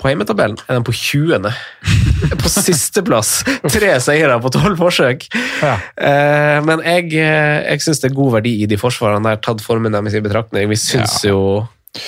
På 0.01 0.10
heimetabellen 0.10 0.60
er 0.65 0.79
de 0.79 0.88
på 0.88 0.95
20. 0.95 1.47
på 2.41 2.51
sisteplass. 2.51 3.38
Tre 3.63 3.93
seire 4.03 4.39
på 4.43 4.51
tolv 4.53 4.81
forsøk. 4.81 5.29
Eh, 5.63 6.58
men 6.67 6.84
jeg, 6.84 7.13
eh, 7.21 7.62
jeg 7.69 7.86
syns 7.86 8.03
det 8.03 8.12
er 8.12 8.19
god 8.19 8.36
verdi 8.39 8.58
i 8.65 8.69
de 8.69 8.79
forsvarene 8.81 9.23
der, 9.29 9.41
tatt 9.45 9.63
formen 9.63 9.95
deres 9.95 10.17
i 10.17 10.23
betraktning. 10.25 10.67
Vi 10.71 10.79
syns 10.81 11.21
jo 11.27 11.39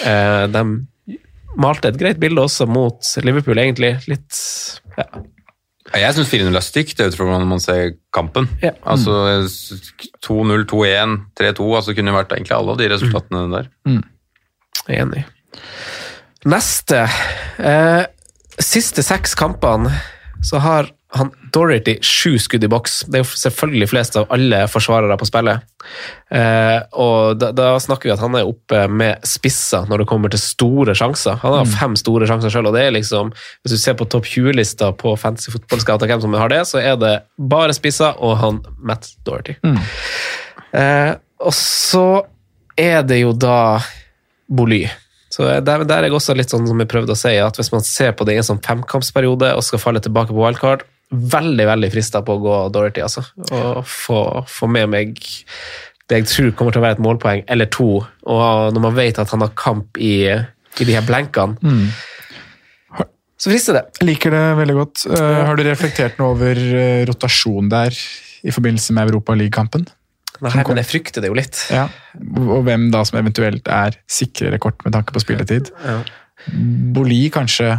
eh, 0.03 0.43
de 0.51 0.65
malte 1.57 1.89
et 1.89 1.99
greit 1.99 2.19
bilde 2.21 2.43
også 2.43 2.67
mot 2.69 3.15
Liverpool, 3.23 3.63
egentlig. 3.63 3.95
Litt 4.11 4.43
ja. 4.99 5.07
Ja, 5.93 6.01
Jeg 6.03 6.17
syns 6.17 6.29
4-0 6.33 6.55
er 6.59 6.65
stygt, 6.65 6.99
ut 6.99 7.15
fra 7.15 7.25
hvordan 7.29 7.47
man 7.47 7.61
ser 7.63 7.93
kampen. 8.13 8.49
Altså 8.83 9.45
2-0, 10.25 10.65
2-1, 10.67 11.15
3-2 11.39 11.67
altså 11.79 11.95
kunne 11.95 12.15
vært 12.15 12.35
egentlig 12.35 12.57
alle 12.57 12.75
av 12.75 12.81
de 12.81 12.89
resultatene 12.91 13.45
der. 13.53 13.69
Jeg 14.87 14.97
er 14.99 15.05
Enig. 15.05 15.23
Neste. 16.47 17.05
Eh, 17.59 18.03
siste 18.59 19.03
seks 19.03 19.35
kampene 19.37 19.91
så 20.45 20.59
har 20.63 20.91
han 21.19 21.31
Dorothy 21.53 21.97
sju 22.05 22.37
skudd 22.41 22.65
i 22.65 22.69
boks. 22.71 22.99
Det 23.07 23.19
er 23.19 23.23
jo 23.23 23.39
selvfølgelig 23.43 23.89
flest 23.91 24.17
av 24.19 24.27
alle 24.33 24.63
forsvarere 24.71 25.17
på 25.19 25.27
spillet. 25.29 25.65
Eh, 26.29 26.77
og 26.99 27.39
da, 27.39 27.51
da 27.55 27.69
snakker 27.81 28.09
vi 28.09 28.13
at 28.15 28.23
han 28.23 28.35
er 28.37 28.49
oppe 28.49 28.83
med 28.91 29.23
spisser 29.27 29.87
når 29.89 30.03
det 30.03 30.09
kommer 30.11 30.33
til 30.33 30.41
store 30.43 30.95
sjanser. 30.97 31.39
Han 31.43 31.57
har 31.59 31.71
fem 31.77 31.97
store 31.99 32.29
sjanser 32.29 32.53
sjøl, 32.53 32.69
og 32.69 32.75
det 32.75 32.85
er 32.87 32.95
liksom 32.95 33.31
Hvis 33.31 33.75
du 33.75 33.79
ser 33.81 33.95
på 33.99 34.07
topp 34.11 34.27
20-lista 34.27 34.91
på 34.99 35.15
Fantasy 35.19 35.53
Football 35.53 35.83
Scout, 35.83 36.07
hvem 36.07 36.23
som 36.23 36.37
har 36.37 36.53
det, 36.53 36.63
så 36.69 36.81
er 36.83 36.99
det 37.01 37.15
bare 37.37 37.75
spisser 37.75 38.17
og 38.23 38.37
han 38.41 38.61
Matt 38.77 39.09
Dorothy. 39.27 39.57
Eh, 40.75 41.13
og 41.41 41.53
så 41.55 42.07
er 42.77 43.03
det 43.07 43.21
jo 43.23 43.33
da 43.33 43.79
Boly. 44.47 44.85
Så 45.33 45.43
der, 45.43 45.83
der 45.83 45.99
er 45.99 46.07
jeg 46.07 46.15
også 46.15 46.35
litt 46.37 46.51
sånn 46.53 46.67
som 46.69 46.79
jeg 46.81 46.89
prøvde 46.89 47.13
å 47.13 47.19
si, 47.19 47.33
at 47.41 47.57
hvis 47.59 47.71
man 47.73 47.83
ser 47.85 48.13
på 48.17 48.25
det 48.25 48.37
i 48.37 48.39
en 48.41 48.47
sånn 48.47 48.61
femkampsperiode 48.63 49.51
og 49.57 49.65
skal 49.65 49.81
falle 49.81 50.01
tilbake 50.03 50.33
på 50.33 50.39
wildcard, 50.39 50.85
veldig 51.11 51.67
veldig 51.69 51.89
frista 51.93 52.21
på 52.25 52.35
å 52.35 52.43
gå 52.43 52.57
Dorothy, 52.75 53.03
altså. 53.05 53.23
Og 53.55 53.79
få, 53.87 54.21
få 54.51 54.69
med 54.71 54.91
meg 54.91 55.21
det 56.07 56.21
jeg 56.21 56.27
tror 56.31 56.53
kommer 56.55 56.75
til 56.75 56.81
å 56.81 56.85
være 56.85 56.97
et 56.97 57.03
målpoeng, 57.03 57.41
eller 57.51 57.69
to. 57.71 57.89
Og 58.31 58.75
når 58.75 58.83
man 58.83 58.95
vet 58.95 59.19
at 59.19 59.31
han 59.33 59.43
har 59.43 59.55
kamp 59.59 59.99
i, 59.99 60.29
i 60.31 60.87
de 60.87 60.95
her 60.95 61.03
blankene, 61.07 61.75
så 63.37 63.51
frister 63.51 63.77
det. 63.77 63.83
Jeg 63.99 64.07
liker 64.09 64.33
det 64.33 64.45
veldig 64.57 64.75
godt. 64.79 65.03
Uh, 65.11 65.43
har 65.45 65.59
du 65.59 65.61
reflektert 65.67 66.17
noe 66.17 66.33
over 66.33 66.57
eh, 66.57 67.03
rotasjon 67.05 67.67
der 67.69 67.93
i 68.47 68.53
forbindelse 68.53 68.95
med 68.97 69.11
Europaligakampen? 69.11 69.85
Nei, 70.41 70.53
men 70.57 70.79
jeg 70.81 70.89
frykter 70.89 71.21
det 71.21 71.29
jo 71.29 71.37
litt. 71.37 71.59
Ja. 71.73 71.85
Og 72.17 72.65
hvem 72.65 72.89
da 72.93 73.03
som 73.05 73.19
eventuelt 73.21 73.69
er 73.73 73.97
sikrere 74.09 74.59
kort 74.61 74.81
med 74.85 74.93
tanke 74.97 75.13
på 75.13 75.21
spilletid. 75.21 75.69
Ja. 75.85 75.99
Boli 76.97 77.23
kanskje 77.33 77.75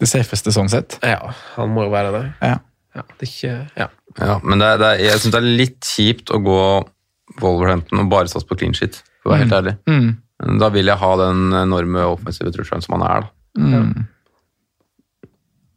det 0.00 0.08
safeste 0.10 0.52
sånn 0.52 0.68
sett. 0.72 0.98
Ja, 1.02 1.32
han 1.56 1.70
må 1.74 1.86
jo 1.86 1.90
være 1.94 2.12
det. 2.12 2.24
Ja. 2.42 2.58
Ja, 2.96 3.02
det 3.18 3.26
er 3.26 3.32
ikke 3.32 3.54
Ja. 3.76 3.88
Ja, 4.18 4.38
men 4.42 4.58
det, 4.58 4.66
er- 4.66 4.78
det, 4.80 4.86
er- 4.94 5.04
jeg 5.10 5.20
syns 5.20 5.32
det 5.34 5.40
er 5.42 5.56
litt 5.60 5.80
kjipt 5.84 6.30
å 6.32 6.38
gå 6.40 6.60
Wolverhampton 7.42 8.00
og 8.00 8.08
bare 8.10 8.28
satse 8.32 8.46
på 8.48 8.56
clean 8.56 8.72
shit, 8.74 9.02
for 9.22 9.30
å 9.30 9.34
være 9.34 9.42
helt 9.44 9.56
ærlig. 9.58 9.74
Mm. 9.90 10.58
Da 10.60 10.68
vil 10.72 10.86
jeg 10.86 10.96
ha 11.00 11.10
den 11.20 11.52
enorme 11.52 12.04
offensive 12.14 12.52
trusselen 12.54 12.82
som 12.84 12.96
han 13.00 13.04
er. 13.10 13.26
da. 13.26 13.62
Mm. 13.66 14.06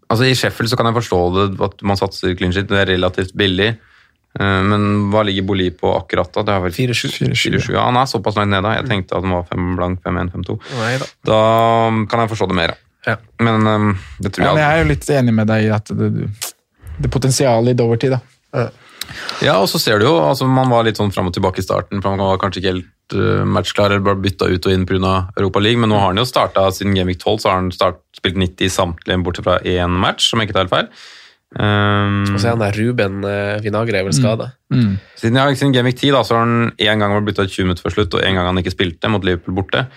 Altså 0.09 0.25
I 0.25 0.33
Sheffield 0.37 0.71
så 0.71 0.77
kan 0.79 0.89
jeg 0.89 0.97
forstå 0.97 1.19
det 1.35 1.45
at 1.67 1.83
man 1.85 1.99
satser 1.99 2.33
clean 2.37 2.53
shit, 2.55 2.67
det 2.71 2.79
er 2.81 2.89
relativt 2.95 3.35
billig. 3.37 3.69
Eh, 4.39 4.61
Men 4.65 5.09
hva 5.13 5.23
ligger 5.25 5.45
Boli 5.45 5.69
på 5.75 5.91
akkurat 5.97 6.31
da? 6.33 6.43
Det 6.47 6.55
er 6.55 6.63
vel 6.65 6.71
4-7. 6.75 7.29
4-7. 7.35 7.73
Ja, 7.75 7.85
han 7.89 7.97
er 7.97 8.09
såpass 8.09 8.37
langt 8.39 8.53
nede. 8.53 8.71
Jeg 8.79 8.87
tenkte 8.89 9.17
at 9.17 9.23
han 9.25 9.35
var 9.35 9.45
5 9.51 9.75
blank, 9.77 10.01
5-1, 10.05 10.31
5-2. 10.33 10.57
Da. 10.71 11.09
Da 11.29 11.39
kan 12.09 12.23
jeg 12.25 12.31
forstå 12.33 12.47
det 12.49 12.57
mer. 12.61 12.73
Ja. 13.09 13.17
Men 13.43 13.67
um, 13.67 13.89
det 14.19 14.33
tror 14.35 14.45
Ja, 14.45 14.53
men 14.53 14.63
jeg 14.63 14.69
jeg 14.69 14.77
er 14.77 14.83
jo 14.83 14.91
litt 14.91 15.09
enig 15.17 15.33
med 15.41 15.49
deg 15.49 15.65
i 15.65 15.73
at 15.73 15.91
det, 15.99 16.29
det 16.99 17.11
potensialet 17.11 17.73
i 17.73 17.79
Doverty, 17.79 18.13
da. 18.13 18.21
Ja, 19.41 19.57
og 19.57 19.69
så 19.71 19.79
ser 19.81 19.99
du 19.99 20.07
jo, 20.07 20.15
altså 20.21 20.47
man 20.49 20.69
var 20.71 20.85
litt 20.85 20.99
sånn 20.99 21.13
fram 21.13 21.29
og 21.29 21.35
tilbake 21.35 21.61
i 21.61 21.65
starten, 21.65 22.01
for 22.03 22.13
man 22.13 22.21
var 22.31 22.41
kanskje 22.41 22.61
ikke 22.61 22.73
helt 22.73 23.15
uh, 23.15 23.45
matchklar, 23.47 23.93
eller 23.93 24.05
bare 24.05 24.21
bytta 24.21 24.49
ut 24.51 24.67
og 24.67 24.75
inn 24.75 24.85
pga. 24.89 25.13
Europa 25.37 25.63
League, 25.63 25.81
men 25.81 25.91
nå 25.91 25.99
har 26.01 26.11
han 26.11 26.21
jo 26.21 26.27
starta, 26.29 26.67
siden 26.75 26.97
Gameweek 26.97 27.21
12, 27.21 27.39
så 27.41 27.51
har 27.51 27.61
han 27.61 27.71
start, 27.75 28.03
spilt 28.17 28.37
90 28.41 28.75
samtlige, 28.75 29.23
bortsett 29.25 29.47
fra 29.47 29.57
én 29.65 29.97
match, 30.03 30.29
som 30.29 30.41
jeg 30.41 30.49
ikke 30.49 30.59
tar 30.59 30.67
helt 30.67 30.75
feil. 30.75 30.91
Um, 31.49 32.27
Og 32.29 32.35
så 32.37 32.51
er 32.51 32.53
han 32.53 32.61
der 32.61 32.75
Ruben 32.77 33.23
uh, 33.25 33.55
Vinagre 33.63 33.97
er 33.97 34.05
vel 34.05 34.13
skada. 34.13 34.51
siden, 35.17 35.39
ja, 35.39 35.47
siden 35.57 35.73
Gameweek 35.73 35.97
10 35.97 36.13
da, 36.13 36.21
så 36.27 36.37
har 36.37 36.45
han 36.45 36.69
én 36.77 37.01
gang 37.01 37.15
vært 37.15 37.31
bytta 37.31 37.47
ut 37.47 37.55
20 37.55 37.65
minutter 37.65 37.87
før 37.87 37.95
slutt, 37.95 38.19
og 38.19 38.21
én 38.27 38.37
gang 38.37 38.51
han 38.51 38.61
ikke 38.61 38.75
spilte 38.75 39.09
mot 39.09 39.25
Liverpool 39.25 39.57
borte. 39.57 39.87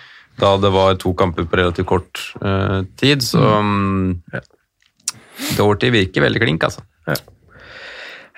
Da 0.43 0.57
det 0.59 0.73
var 0.75 0.97
to 0.99 1.15
kamper 1.15 1.47
på 1.47 1.61
relativt 1.61 1.87
kort 1.87 2.23
uh, 2.43 2.83
tid, 2.99 3.23
så 3.23 3.43
um, 3.63 4.17
Doherty 5.57 5.93
virker 5.95 6.25
veldig 6.25 6.43
klink, 6.43 6.67
altså. 6.67 6.83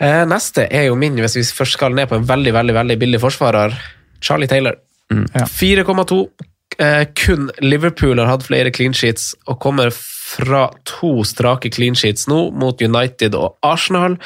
Eh, 0.03 0.25
neste 0.27 0.67
er 0.75 0.89
jo 0.89 0.97
min, 0.99 1.15
hvis 1.23 1.37
vi 1.39 1.45
først 1.55 1.79
skal 1.79 1.95
ned 1.95 2.09
på 2.11 2.19
en 2.19 2.27
veldig 2.27 2.55
veldig, 2.57 2.75
veldig 2.75 2.97
billig 2.99 3.21
forsvarer, 3.23 3.77
Charlie 4.23 4.51
Taylor. 4.51 4.81
Ja. 5.13 5.47
4,2. 5.47 6.19
Eh, 6.83 7.05
kun 7.15 7.51
Liverpool 7.63 8.19
har 8.19 8.33
hatt 8.33 8.47
flere 8.49 8.73
clean 8.75 8.95
sheets 8.97 9.35
og 9.47 9.61
kommer 9.63 9.95
fra 10.35 10.67
to 10.89 11.25
strake 11.27 11.71
clean 11.75 11.97
sheets 11.99 12.29
nå, 12.31 12.51
mot 12.59 12.83
United 12.83 13.37
og 13.39 13.57
Arsenal. 13.65 14.19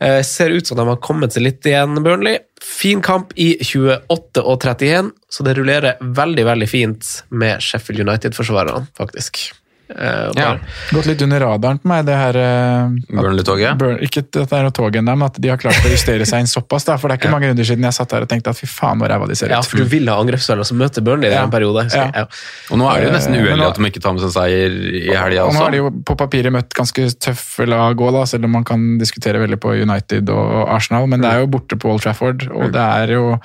Eh, 0.00 0.20
ser 0.26 0.54
ut 0.54 0.66
som 0.66 0.78
de 0.80 0.86
har 0.88 1.00
kommet 1.04 1.34
seg 1.36 1.46
litt 1.46 1.66
igjen, 1.66 1.98
Burnley. 2.04 2.40
Fin 2.62 3.02
kamp 3.04 3.34
i 3.40 3.52
28 3.60 4.44
og 4.44 4.60
31, 4.60 5.14
så 5.30 5.46
det 5.46 5.56
rullerer 5.58 6.00
veldig, 6.00 6.44
veldig 6.48 6.68
fint 6.70 7.14
med 7.30 7.62
Sheffield 7.64 8.04
United-forsvarerne, 8.06 8.90
faktisk. 8.98 9.50
Eh, 9.90 10.28
og 10.30 10.38
Ja. 10.38 10.50
Gått 10.94 11.06
litt 11.06 11.22
under 11.22 11.40
radaren 11.42 11.78
på 11.82 11.88
meg, 11.90 12.04
det 12.06 12.14
her 12.14 12.36
uh, 12.38 12.92
Burnley-toget? 13.10 13.76
Burn, 13.80 13.98
ikke 14.06 14.22
at 14.22 14.30
det 14.36 14.44
er 14.46 14.66
noe 14.66 14.74
tog 14.76 14.96
ennå, 14.96 15.14
men 15.18 15.26
at 15.26 15.40
de 15.42 15.50
har 15.50 15.58
klart 15.60 15.80
å 15.82 15.90
justere 15.90 16.26
seg 16.28 16.44
inn 16.44 16.50
såpass. 16.50 16.86
Da, 16.86 16.96
for 17.00 17.10
det 17.10 17.16
er 17.16 17.22
ikke 17.24 17.32
mange 17.32 17.50
runder 17.50 17.66
siden 17.66 17.86
jeg 17.88 17.96
satt 17.96 18.14
her 18.14 18.26
og 18.26 18.30
tenkte 18.30 18.52
at 18.54 18.60
fy 18.60 18.68
faen, 18.70 19.00
hvor 19.02 19.10
ræva 19.10 19.26
de 19.30 19.34
ser 19.38 19.50
ut. 19.50 19.56
Ja, 19.56 19.60
for 19.66 19.82
du 19.82 19.88
vil 19.90 20.06
ha 20.12 20.18
angrepsspillere 20.22 20.68
som 20.68 20.78
møter 20.80 21.04
Burnley 21.06 21.30
i 21.30 21.34
Ja. 21.34 21.42
en 21.44 21.50
periode. 21.50 21.86
Så, 21.90 21.96
Ja. 21.98 22.10
ja. 22.22 22.24
Og 22.70 22.78
nå 22.78 22.88
er 22.90 23.00
det 23.00 23.08
jo 23.10 23.14
nesten 23.16 23.34
Eh, 23.40 23.42
uheldig 23.46 23.66
at 23.66 23.76
de 23.80 23.90
ikke 23.90 24.02
tar 24.02 24.12
med 24.14 24.22
seg 24.22 24.32
seier 24.34 24.70
i 25.00 25.14
helga 25.16 25.44
Og 25.46 25.54
nå 25.54 25.60
har 25.64 25.70
de 25.70 25.76
jo 25.82 25.90
på 25.90 26.16
papiret 26.16 26.52
møtt 26.52 26.74
ganske 26.74 27.06
tøffe 27.18 27.66
lag 27.66 27.96
òg, 27.96 28.26
selv 28.28 28.44
om 28.44 28.52
man 28.52 28.64
kan 28.64 28.98
diskutere 28.98 29.40
veldig 29.42 29.58
på 29.60 29.74
United 29.82 30.28
og 30.30 30.68
Arsenal. 30.68 31.06
Men 31.06 31.20
det 31.22 31.30
er 31.32 31.40
jo 31.40 31.46
borte 31.46 31.76
på 31.78 31.90
Old 31.90 32.02
Trafford, 32.02 32.46
og 32.50 32.72
det 32.72 32.80
er 32.80 33.14
jo 33.16 33.38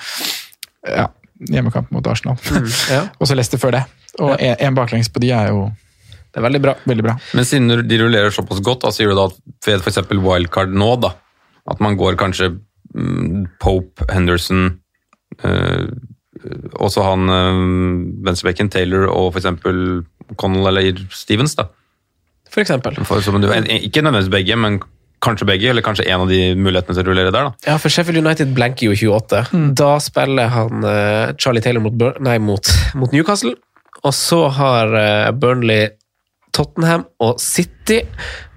ja, 0.85 1.07
hjemmekamp 1.49 1.89
mot 1.91 2.05
Arsenal. 2.07 2.37
Ja. 2.91 3.07
og 3.19 3.27
så 3.27 3.35
Leicester 3.35 3.57
før 3.61 3.71
det. 3.79 3.83
Og 4.19 4.37
én 4.39 4.75
baklengs 4.77 5.09
på 5.11 5.19
de 5.19 5.31
er 5.35 5.49
jo 5.51 5.71
Det 6.35 6.41
er 6.41 6.47
veldig 6.49 6.59
bra. 6.65 6.73
veldig 6.83 7.03
bra. 7.05 7.13
Men 7.37 7.45
siden 7.47 7.87
de 7.87 7.99
rullerer 8.01 8.33
såpass 8.35 8.59
godt, 8.59 8.83
da, 8.83 8.91
sier 8.91 9.07
du 9.07 9.15
da 9.15 9.29
at 9.29 9.69
ved 9.69 9.85
f.eks. 9.85 10.01
wildcard 10.11 10.73
nå, 10.75 10.89
da, 10.99 11.13
at 11.71 11.79
man 11.83 11.95
går 11.95 12.17
kanskje 12.19 12.49
mm, 12.91 13.45
Pope, 13.63 14.03
Henderson 14.11 14.67
øh, 15.47 15.87
Også 16.83 17.05
han 17.05 17.31
uh, 17.31 17.61
venstrebekken 18.27 18.67
Taylor 18.69 19.07
og 19.07 19.31
f.eks. 19.31 19.47
Connell 20.35 20.67
eller 20.67 20.99
Stevens, 21.15 21.55
da. 21.55 21.69
For 22.51 22.61
eksempel. 22.65 22.99
For, 23.07 23.23
du, 23.23 23.47
ikke 23.55 24.03
nødvendigvis 24.03 24.33
begge, 24.35 24.59
men 24.59 24.81
kanskje 25.23 25.47
begge, 25.47 25.69
eller 25.71 25.85
kanskje 25.85 26.05
en 26.11 26.25
av 26.25 26.29
de 26.29 26.39
mulighetene 26.59 26.95
til 26.95 27.05
å 27.05 27.09
rullere 27.09 27.31
der. 27.31 27.49
da. 27.49 27.69
Ja, 27.71 27.77
for 27.81 27.93
Sheffield 27.93 28.19
United 28.21 28.51
blanker 28.57 28.89
jo 28.89 28.95
i 28.95 28.99
28. 28.99 29.45
Da 29.79 29.95
spiller 30.03 30.51
han 30.53 30.85
eh, 30.87 31.35
Charlie 31.39 31.63
Taylor 31.63 31.83
mot, 31.83 31.95
Bur 31.95 32.19
nei, 32.23 32.37
mot, 32.43 32.75
mot 32.99 33.15
Newcastle. 33.15 33.55
Og 34.03 34.13
så 34.13 34.45
har 34.59 34.93
eh, 34.99 35.31
Burnley 35.33 35.89
Tottenham 36.55 37.05
og 37.23 37.39
City. 37.43 38.01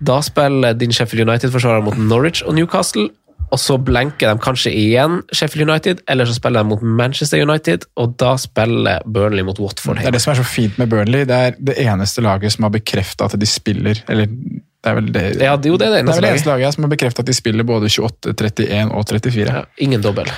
Da 0.00 0.20
spiller 0.24 0.76
din 0.78 0.94
Sheffield 0.94 1.28
United-forsvarer 1.28 1.84
mot 1.84 1.98
Norwich 1.98 2.44
og 2.46 2.54
Newcastle. 2.58 3.08
Og 3.48 3.60
så 3.60 3.78
blenker 3.80 4.28
de 4.28 4.42
kanskje 4.44 4.74
igjen 4.76 5.22
Sheffield 5.32 5.70
United, 5.70 6.02
eller 6.12 6.28
så 6.28 6.34
spiller 6.36 6.64
de 6.64 6.68
mot 6.68 6.82
Manchester 6.84 7.40
United, 7.40 7.86
og 7.96 8.12
da 8.20 8.34
spiller 8.40 9.04
Burnley 9.08 9.46
mot 9.46 9.60
Watford. 9.62 10.02
Det 10.02 10.10
er 10.10 10.16
det 10.18 10.20
som 10.20 10.34
er 10.34 10.40
så 10.42 10.44
fint 10.44 10.76
med 10.80 10.90
Burnley. 10.92 11.24
Det 11.28 11.38
er 11.46 11.56
det 11.56 11.78
eneste 11.80 12.24
laget 12.24 12.52
som 12.52 12.68
har 12.68 12.74
bekrefta 12.76 13.24
at 13.24 13.38
de 13.40 13.48
spiller 13.48 14.02
Eller 14.08 14.28
det 14.28 14.90
er 14.90 14.94
vel 14.94 15.12
det 15.14 15.24
Ja, 15.40 15.56
det, 15.56 15.72
jo, 15.72 15.78
det 15.80 15.88
er 15.88 15.96
det 15.96 16.02
er 16.04 16.20
vel 16.20 16.28
eneste 16.28 16.50
laget 16.52 16.76
som 16.76 16.84
har 16.86 16.92
bekrefta 16.92 17.24
at 17.24 17.30
de 17.30 17.34
spiller 17.34 17.66
både 17.66 17.88
28, 17.88 18.36
31 18.36 18.92
og 18.92 19.08
34. 19.08 19.48
Ja, 19.48 19.64
ingen 19.78 20.04
dobbel. 20.04 20.28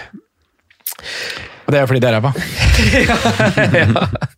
Og 1.71 1.75
det 1.77 1.85
er 1.85 1.87
fordi 1.87 2.01
det 2.03 2.11
er 2.11 2.19
ræva. 2.19 2.35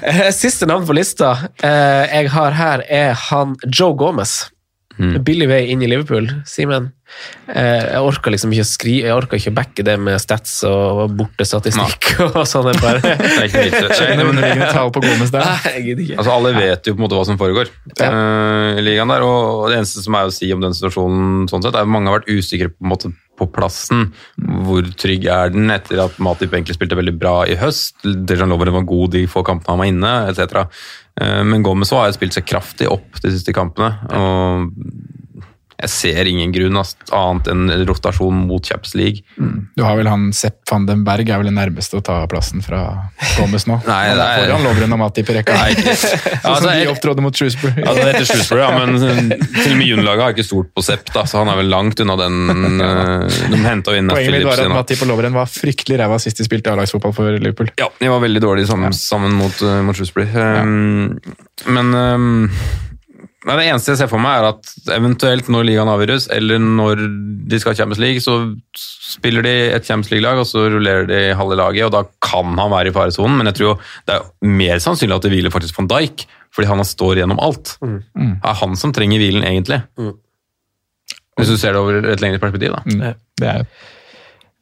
Eh, 0.00 0.26
Siste 0.36 0.66
navn 0.68 0.84
på 0.84 0.92
lista 0.92 1.30
eh, 1.64 2.02
jeg 2.10 2.28
har 2.34 2.52
her, 2.58 2.82
er 2.92 3.14
han 3.16 3.54
Joe 3.64 3.94
Gomez. 3.96 4.50
Billig 5.00 5.46
vei 5.48 5.60
inn 5.72 5.80
i 5.80 5.88
Liverpool. 5.88 6.26
Simen, 6.48 6.90
eh, 7.48 7.86
jeg 7.86 8.02
orker 8.04 8.34
liksom 8.34 8.52
ikke 8.52 8.66
å 8.66 8.68
skrive, 8.68 9.08
jeg 9.08 9.16
orker 9.16 9.40
ikke 9.40 9.52
å 9.52 9.56
backe 9.56 9.86
det 9.86 9.94
med 10.02 10.20
stats 10.20 10.58
og 10.68 11.14
bortestatistikk 11.16 12.10
og 12.26 12.42
sånn. 12.48 12.68
jeg 12.68 12.82
Bare. 12.84 13.00
Det 13.06 13.30
er 13.30 13.48
ikke 13.48 13.64
vits. 13.70 14.74
Tall 14.74 14.92
på 14.92 15.04
Gomez 15.06 15.32
der. 15.32 15.48
Nei. 15.48 15.94
Altså, 16.18 16.34
Alle 16.34 16.52
vet 16.58 16.92
jo 16.92 16.96
på 16.98 17.00
en 17.00 17.06
måte 17.06 17.16
hva 17.16 17.24
som 17.30 17.40
foregår 17.40 17.72
ja. 17.96 18.12
i 18.76 18.84
ligaen 18.84 19.12
der, 19.14 19.24
og 19.24 19.70
det 19.72 19.80
eneste 19.80 20.04
som 20.04 20.20
er 20.20 20.28
å 20.28 20.36
si 20.36 20.52
om 20.52 20.60
den 20.60 20.76
situasjonen, 20.76 21.48
sånn 21.48 21.64
sett, 21.64 21.72
er 21.72 21.88
at 21.88 21.92
mange 21.96 22.12
har 22.12 22.20
vært 22.20 22.28
usikre 22.28 22.68
på, 22.74 22.84
en 22.84 22.92
måte, 22.92 23.14
på 23.40 23.48
plassen. 23.56 24.10
Hvor 24.38 24.86
trygg 25.00 25.26
er 25.32 25.52
den 25.56 25.72
etter 25.74 26.04
at 26.06 26.18
Matip 26.22 26.52
egentlig 26.54 26.76
spilte 26.78 26.98
veldig 27.00 27.16
bra 27.18 27.36
i 27.48 27.56
høst? 27.60 27.96
Dejan 28.04 28.52
Lovren 28.52 28.76
var 28.76 28.88
god 28.88 29.16
de 29.16 29.24
få 29.30 29.42
kampene 29.46 29.74
han 29.74 29.82
var 29.82 29.90
inne, 29.90 30.12
etc. 30.30 30.66
Eh, 31.20 31.40
Men 31.48 31.64
Gomez 31.66 31.90
har 31.96 32.10
jo 32.10 32.18
spilt 32.20 32.36
seg 32.36 32.46
kraftig 32.48 32.90
opp 32.92 33.20
de 33.24 33.32
siste 33.34 33.56
kampene. 33.56 33.96
og 34.12 34.68
jeg 35.80 35.90
ser 35.92 36.28
ingen 36.28 36.52
grunn 36.52 36.76
annet 37.16 37.48
enn 37.50 37.70
rotasjon 37.88 38.42
mot 38.48 38.66
Champions 38.66 38.94
League. 38.98 39.22
Du 39.76 39.84
har 39.86 39.96
vel 39.98 40.08
han 40.10 40.28
Sepp 40.36 40.60
van 40.70 40.84
den 40.88 41.04
Berg 41.06 41.28
er 41.32 41.40
vel 41.40 41.48
den 41.48 41.56
nærmeste 41.58 41.98
å 41.98 42.02
ta 42.04 42.18
plassen 42.30 42.60
fra 42.64 42.82
Thomas 43.36 43.66
nå. 43.68 43.78
Nei, 43.88 44.02
det 44.18 44.26
er 44.26 44.42
foran 44.44 44.66
i 45.22 45.24
rekka. 45.38 45.56
Nei, 45.56 45.70
ikke- 45.74 45.96
Sånn 46.00 46.42
som 46.44 46.50
Altså, 46.50 46.74
de 46.74 46.90
opptrådte 46.92 47.24
mot 47.24 47.36
Shrewsbury. 47.40 47.84
Ja, 47.84 47.94
det 47.96 48.06
heter 48.10 48.28
Shrewsbury, 48.28 48.62
ja, 48.62 48.70
men 48.80 48.98
til 49.00 49.72
og 49.72 49.78
med 49.80 49.88
juniorlaget 49.90 50.24
har 50.26 50.36
ikke 50.36 50.46
stort 50.50 50.70
på 50.76 50.84
Sepp, 50.84 51.08
da, 51.14 51.24
så 51.30 51.40
han 51.42 51.52
er 51.52 51.60
vel 51.62 51.72
langt 51.72 52.02
unna 52.04 52.18
den 52.20 52.80
eh, 52.84 53.40
De 53.54 53.62
henta 53.64 53.96
inn 53.96 54.12
Poenget 54.12 54.36
mitt 54.36 54.48
var 54.50 54.64
at. 54.66 54.74
Matip 54.76 55.06
og 55.06 55.12
Lovren 55.12 55.36
var 55.36 55.50
fryktelig 55.50 56.00
ræva 56.02 56.20
sist 56.22 56.40
de 56.42 56.46
spilte 56.48 56.72
A-lagsfotball 56.74 57.16
for 57.16 57.40
Liverpool. 57.40 57.72
Ja, 57.80 57.88
de 58.00 58.12
var 58.12 58.22
veldig 58.24 58.44
dårlige 58.44 58.70
sammen, 58.70 58.94
sammen 58.96 59.34
mot, 59.38 59.56
uh, 59.64 59.80
mot 59.86 59.96
Shrewsbury. 59.96 60.28
Um, 60.34 61.18
Men 61.70 61.94
um, 61.94 62.38
nei, 63.48 63.56
det 63.56 63.66
eneste 63.70 63.92
jeg 63.94 64.00
ser 64.02 64.10
for 64.10 64.20
meg, 64.22 64.40
er 64.40 64.50
at 64.50 64.94
eventuelt 64.96 65.48
når 65.52 65.68
ligaen 65.68 65.90
avgjøres, 65.92 66.26
eller 66.36 66.60
når 66.60 67.04
de 67.50 67.60
skal 67.60 67.72
ha 67.72 67.78
Champions 67.78 68.02
League, 68.02 68.22
så 68.24 68.34
spiller 68.76 69.46
de 69.46 69.54
et 69.76 69.86
Champions 69.86 70.10
League-lag, 70.12 70.40
og 70.42 70.48
så 70.48 70.66
rullerer 70.72 71.08
de 71.08 71.20
halve 71.38 71.56
laget, 71.60 71.86
og 71.88 71.94
da 71.94 72.02
kan 72.24 72.52
han 72.60 72.72
være 72.72 72.92
i 72.92 72.96
faresonen, 72.96 73.38
men 73.38 73.50
jeg 73.50 73.58
tror 73.58 73.70
jo 73.70 73.76
det 74.10 74.18
er 74.18 74.50
mer 74.60 74.82
sannsynlig 74.84 75.16
at 75.16 75.24
det 75.24 75.32
hviler 75.32 75.54
faktisk 75.54 75.80
van 75.80 75.88
Dijk, 75.90 76.26
fordi 76.54 76.68
han 76.68 76.84
står 76.84 77.22
gjennom 77.22 77.40
alt. 77.40 77.76
Mm. 77.80 78.00
Det 78.18 78.50
er 78.52 78.60
han 78.64 78.76
som 78.78 78.92
trenger 78.96 79.22
hvilen, 79.22 79.46
egentlig. 79.46 79.80
Hvis 81.38 81.54
du 81.54 81.56
ser 81.56 81.72
det 81.72 81.80
over 81.80 82.10
et 82.12 82.20
lengre 82.20 82.42
perspektiv, 82.42 82.74
da. 82.76 82.82
Mm. 82.84 83.24
Det 83.40 83.54
er 83.54 83.64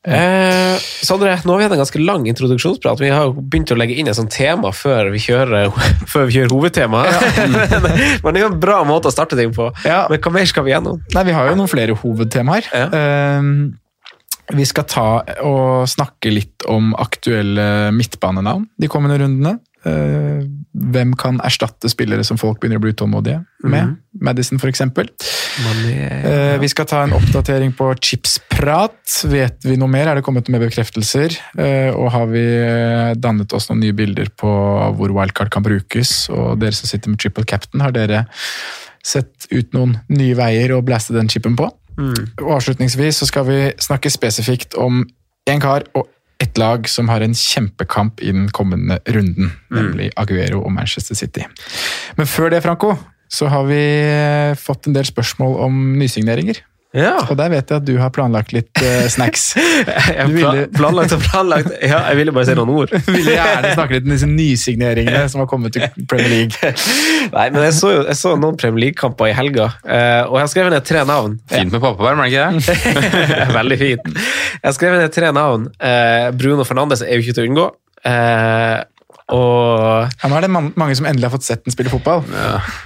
Eh, 0.07 0.79
Sondre, 1.03 1.35
nå 1.43 1.53
har 1.53 1.59
vi 1.59 1.65
hatt 1.67 1.75
en 1.75 1.81
ganske 1.83 2.01
lang 2.01 2.27
introduksjonsprat. 2.31 3.01
Vi 3.03 3.11
har 3.11 3.33
begynt 3.35 3.73
å 3.75 3.79
legge 3.79 3.97
inn 3.99 4.09
et 4.11 4.19
sånt 4.19 4.33
tema 4.35 4.71
før 4.75 5.11
vi 5.15 5.21
kjører, 5.23 5.75
før 6.13 6.29
vi 6.29 6.39
kjører 6.39 6.55
hovedtemaet. 6.55 7.27
Men 8.23 8.31
det 8.31 8.41
er 8.41 8.47
jo 8.47 8.53
en 8.53 8.63
bra 8.63 8.79
måte 8.89 9.11
å 9.11 9.15
starte 9.15 9.39
ting 9.39 9.53
på. 9.57 9.71
Men 9.85 10.23
hva 10.23 10.35
mer 10.35 10.49
skal 10.49 10.67
vi 10.69 10.75
gjennom? 10.75 11.03
Nei, 11.17 11.27
vi 11.29 11.37
har 11.37 11.51
jo 11.51 11.59
noen 11.59 11.71
flere 11.71 11.99
hovedtemaer. 11.99 12.71
Ehm, 12.95 13.53
vi 14.55 14.65
skal 14.69 14.87
ta 14.89 15.09
og 15.45 15.89
snakke 15.91 16.33
litt 16.33 16.65
om 16.71 16.95
aktuelle 16.97 17.91
midtbanenavn 17.97 18.69
de 18.81 18.91
kommende 18.91 19.19
rundene. 19.21 19.59
Hvem 20.73 21.15
kan 21.19 21.41
erstatte 21.45 21.89
spillere 21.91 22.25
som 22.27 22.39
folk 22.39 22.61
begynner 22.61 22.81
å 22.81 22.83
bli 22.85 22.93
utålmodige 22.93 23.41
med? 23.65 23.97
Madison, 24.25 24.61
for 24.61 24.71
eksempel. 24.71 25.09
Eh, 25.89 26.59
vi 26.61 26.69
skal 26.71 26.87
ta 26.87 27.03
en 27.03 27.15
oppdatering 27.17 27.73
på 27.77 27.89
chipsprat. 28.05 28.99
Vet 29.31 29.65
vi 29.67 29.79
noe 29.81 29.91
mer? 29.91 30.11
Er 30.11 30.19
det 30.19 30.25
kommet 30.27 30.51
med 30.53 30.63
bekreftelser? 30.63 31.35
Eh, 31.59 31.91
og 31.95 32.13
har 32.15 32.29
vi 32.31 32.45
eh, 32.45 33.15
dannet 33.19 33.55
oss 33.57 33.71
noen 33.71 33.83
nye 33.87 33.97
bilder 33.97 34.31
på 34.39 34.53
hvor 34.99 35.15
wildcard 35.17 35.51
kan 35.55 35.67
brukes? 35.67 36.29
Og 36.35 36.61
dere 36.63 36.77
som 36.77 36.91
sitter 36.91 37.15
med 37.15 37.23
triple 37.23 37.47
captain, 37.49 37.83
har 37.83 37.97
dere 37.97 38.27
sett 39.05 39.49
ut 39.51 39.73
noen 39.75 39.97
nye 40.13 40.37
veier 40.39 40.77
å 40.77 40.83
blaste 40.85 41.17
den 41.17 41.31
chipen 41.33 41.57
på? 41.59 41.71
Og 41.99 42.51
avslutningsvis 42.61 43.23
så 43.23 43.27
skal 43.27 43.49
vi 43.49 43.59
snakke 43.83 44.13
spesifikt 44.13 44.77
om 44.79 45.03
en 45.49 45.63
kar 45.63 45.87
og 45.97 46.07
et 46.39 46.59
lag 46.61 46.87
som 46.91 47.09
har 47.11 47.25
en 47.25 47.35
kjempekamp 47.35 48.23
i 48.23 48.31
den 48.35 48.47
kommende 48.55 49.01
runden, 49.11 49.51
nemlig 49.75 50.13
Aguero 50.17 50.63
og 50.63 50.73
Manchester 50.73 51.19
City. 51.19 51.43
Men 52.17 52.31
før 52.31 52.53
det, 52.55 52.63
Franco, 52.63 52.95
så 53.29 53.51
har 53.51 53.67
vi 53.69 53.83
fått 54.61 54.87
en 54.87 54.95
del 54.97 55.09
spørsmål 55.09 55.59
om 55.67 55.81
nysigneringer. 55.99 56.63
Og 57.29 57.37
der 57.37 57.51
vet 57.53 57.69
jeg 57.69 57.83
at 57.83 57.85
du 57.85 57.93
har 58.01 58.09
planlagt 58.15 58.55
litt 58.57 58.81
uh, 58.81 59.05
snacks. 59.13 59.51
Jeg 60.19 60.25
Du 60.31 60.37
ville, 60.39 60.65
planlagt 60.73 61.13
og 61.13 61.21
planlagt. 61.21 61.69
Ja, 61.85 62.01
jeg 62.09 62.17
ville 62.17 62.33
bare 62.33 62.49
si 62.49 62.55
noen 62.57 62.73
ord. 62.73 62.93
ville 63.13 63.35
gjerne 63.35 63.73
snakke 63.77 63.99
litt 63.99 64.07
om 64.09 64.15
disse 64.15 64.29
nysigneringene 64.31 65.21
som 65.29 65.43
har 65.43 65.49
kommet 65.51 65.77
til 65.77 65.85
Premier 66.09 66.33
League. 66.33 66.73
Nei, 67.37 67.47
men 67.53 67.67
jeg 67.67 67.77
så, 67.77 67.93
jo, 67.93 68.03
jeg 68.09 68.17
så 68.19 68.33
noen 68.41 68.57
Premier 68.61 68.87
League-kamper 68.87 69.29
i 69.29 69.37
helga, 69.37 69.69
uh, 69.85 70.23
og 70.31 70.39
jeg 70.39 70.45
har 70.47 70.53
skrevet 70.55 70.75
ned 70.75 70.87
tre 70.89 71.05
navn. 71.09 71.37
Fint 71.53 71.75
med 71.75 71.85
pappaperm, 71.85 72.23
er 72.25 72.31
det 72.31 72.65
ikke 72.65 73.27
det? 73.37 73.49
Veldig 73.59 73.79
fint. 73.85 74.09
Jeg 74.15 74.65
har 74.65 74.77
skrevet 74.79 75.05
ned 75.05 75.17
tre 75.19 75.33
navn. 75.37 75.69
Uh, 75.77 76.31
Bruno 76.41 76.65
Fernandes 76.69 77.05
er 77.05 77.13
jo 77.15 77.27
ikke 77.27 77.37
til 77.37 77.45
å 77.45 77.53
unngå. 77.53 77.69
Uh, 78.09 78.79
og 79.37 80.09
Ja, 80.09 80.31
nå 80.31 80.39
er 80.39 80.47
det 80.47 80.53
man, 80.55 80.73
mange 80.81 80.97
som 80.97 81.07
endelig 81.09 81.29
har 81.29 81.37
fått 81.37 81.45
sett 81.51 81.67
den 81.67 81.75
spille 81.75 81.93
fotball. 81.93 82.25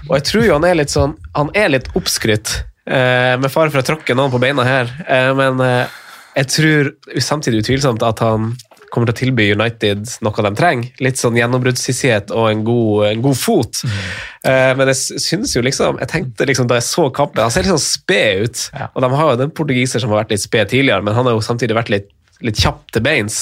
Og 0.09 0.15
jeg 0.19 0.27
tror 0.27 0.47
jo 0.49 0.57
han 0.57 0.67
er 0.67 0.81
litt 0.81 0.91
sånn 0.91 1.15
Han 1.39 1.53
er 1.55 1.71
litt 1.71 1.87
oppskrytt, 1.99 2.57
eh, 2.87 3.35
med 3.41 3.53
fare 3.53 3.73
for 3.73 3.83
å 3.83 3.87
tråkke 3.87 4.17
noen 4.19 4.33
på 4.33 4.41
beina 4.43 4.67
her, 4.67 4.93
eh, 5.07 5.31
men 5.39 5.63
eh, 5.65 5.99
jeg 6.39 6.51
tror 6.53 6.93
samtidig 7.21 7.63
utvilsomt 7.63 8.05
at 8.07 8.23
han 8.25 8.53
kommer 8.93 9.09
til 9.09 9.15
å 9.15 9.21
tilby 9.21 9.47
United 9.55 10.09
noe 10.25 10.45
de 10.45 10.53
trenger. 10.57 10.89
Litt 11.01 11.21
sånn 11.21 11.37
gjennombruddshissighet 11.39 12.33
og 12.37 12.51
en 12.51 12.65
god, 12.67 13.07
en 13.09 13.23
god 13.25 13.39
fot. 13.41 13.81
Mm. 13.89 14.77
men 14.77 14.91
jeg 14.91 15.21
syns 15.23 15.55
jo 15.55 15.63
liksom 15.65 16.01
Jeg 16.03 16.11
tenkte 16.11 16.45
liksom 16.49 16.67
da 16.69 16.77
jeg 16.77 16.85
så 16.89 17.07
kampen 17.15 17.41
Han 17.41 17.53
ser 17.55 17.65
litt 17.65 17.73
sånn 17.73 17.81
sped 17.81 18.43
ut. 18.43 18.65
Og 18.91 19.05
de 19.05 19.11
har 19.15 19.31
jo 19.31 19.39
den 19.41 19.55
portugiser 19.57 20.03
som 20.03 20.13
har 20.13 20.25
vært 20.25 20.35
litt 20.35 20.45
sped 20.45 20.73
tidligere, 20.75 21.05
men 21.05 21.17
han 21.17 21.29
har 21.29 21.39
jo 21.39 21.45
samtidig 21.45 21.79
vært 21.79 21.93
litt 21.95 22.11
litt 22.47 22.61
kjapp 22.63 22.91
til 22.95 23.05
beins. 23.05 23.39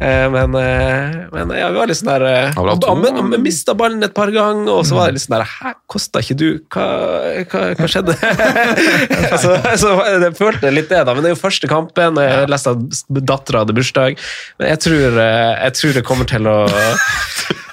Eh, 0.00 0.26
men, 0.32 0.54
eh, 0.58 1.18
men 1.32 1.54
ja, 1.56 1.70
vi 1.72 1.80
var 1.80 1.90
litt 1.90 2.00
sånn 2.00 2.12
der 2.12 2.26
Vi 2.52 2.66
han, 2.86 3.06
han 3.18 3.36
mista 3.42 3.74
ballen 3.78 4.02
et 4.04 4.14
par 4.16 4.32
ganger, 4.34 4.70
og 4.72 4.86
så 4.88 4.98
var 4.98 5.10
det 5.10 5.18
litt 5.18 5.26
sånn 5.26 5.36
der 5.38 5.46
Hæ, 5.48 5.74
kosta 5.90 6.22
ikke 6.22 6.38
du? 6.38 6.48
Hva, 6.72 6.86
hva, 7.52 7.64
hva 7.78 7.90
skjedde? 7.90 8.16
så, 9.42 9.56
så 9.80 9.94
jeg 10.08 10.34
følte 10.38 10.72
litt 10.72 10.90
det, 10.92 11.02
da. 11.06 11.14
Men 11.14 11.24
det 11.24 11.32
er 11.32 11.36
jo 11.36 11.42
første 11.42 11.70
kampen. 11.70 12.18
og 12.18 12.26
Jeg 12.26 12.50
leste 12.52 12.74
at 12.74 13.02
dattera 13.32 13.64
hadde 13.64 13.76
bursdag. 13.76 14.18
Men 14.60 14.72
jeg 14.74 14.82
tror, 14.86 15.20
eh, 15.22 15.52
jeg 15.68 15.78
tror 15.80 15.98
det 15.98 16.06
kommer 16.08 16.28
til 16.28 16.50
å 16.50 16.58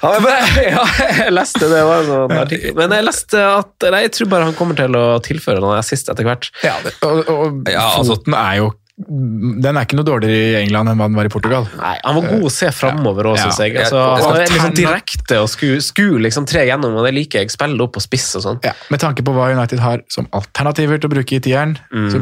ja, 0.00 0.84
jeg 1.20 1.32
leste 1.34 1.66
det. 1.68 1.80
var 1.84 2.00
en 2.00 2.08
sånn 2.08 2.36
artikkel. 2.40 2.76
Men 2.78 2.94
jeg 2.96 3.04
leste 3.06 3.42
at 3.44 3.88
nei, 3.92 4.04
jeg 4.06 4.14
tror 4.16 4.30
bare 4.32 4.48
han 4.48 4.56
kommer 4.56 4.78
til 4.78 4.96
å 4.96 5.04
tilføre 5.24 5.60
noen 5.62 5.76
assist 5.80 6.08
etter 6.12 6.26
hvert. 6.26 6.48
Ja, 6.64 6.78
det, 6.84 6.94
og, 7.04 7.20
og 7.28 7.68
Ja, 7.70 7.84
altså- 7.98 8.20
den 8.24 8.36
er 8.38 8.60
jo 8.62 8.70
Den 9.08 9.76
er 9.78 9.86
ikke 9.86 9.96
noe 9.96 10.04
dårligere 10.06 10.36
i 10.50 10.56
England 10.64 10.90
enn 10.92 10.98
hva 11.00 11.06
den 11.08 11.16
var 11.16 11.28
i 11.28 11.32
Portugal. 11.32 11.66
Nei, 11.78 11.94
Han 12.04 12.18
var 12.18 12.26
god 12.34 12.44
å 12.44 12.50
se 12.52 12.68
framover 12.74 13.28
òg, 13.30 13.36
Ja. 13.38 13.46
syns 13.48 13.58
jeg. 13.62 13.76
Altså, 13.80 14.00
han 14.20 14.36
er 14.36 14.46
liksom 14.50 14.74
direkte 14.76 15.38
og 15.40 15.48
skulle 15.48 15.80
sku 15.80 16.18
liksom 16.20 16.46
tre 16.46 16.66
gjennom, 16.68 16.94
og 16.98 17.06
det 17.06 17.14
liker 17.16 17.40
jeg. 17.40 17.50
Spille 17.54 17.80
opp 17.80 17.96
og 17.96 18.02
spiss 18.04 18.28
og 18.36 18.44
sånn. 18.44 18.60
Ja, 18.64 18.72
med 18.90 19.00
tanke 19.00 19.24
på 19.24 19.32
hva 19.32 19.48
United 19.54 19.78
har 19.80 20.02
som 20.08 20.28
alternativer 20.36 21.00
til 21.00 21.08
å 21.08 21.14
bruke 21.14 21.38
i 21.38 21.40
tieren, 21.40 21.76
så 22.12 22.20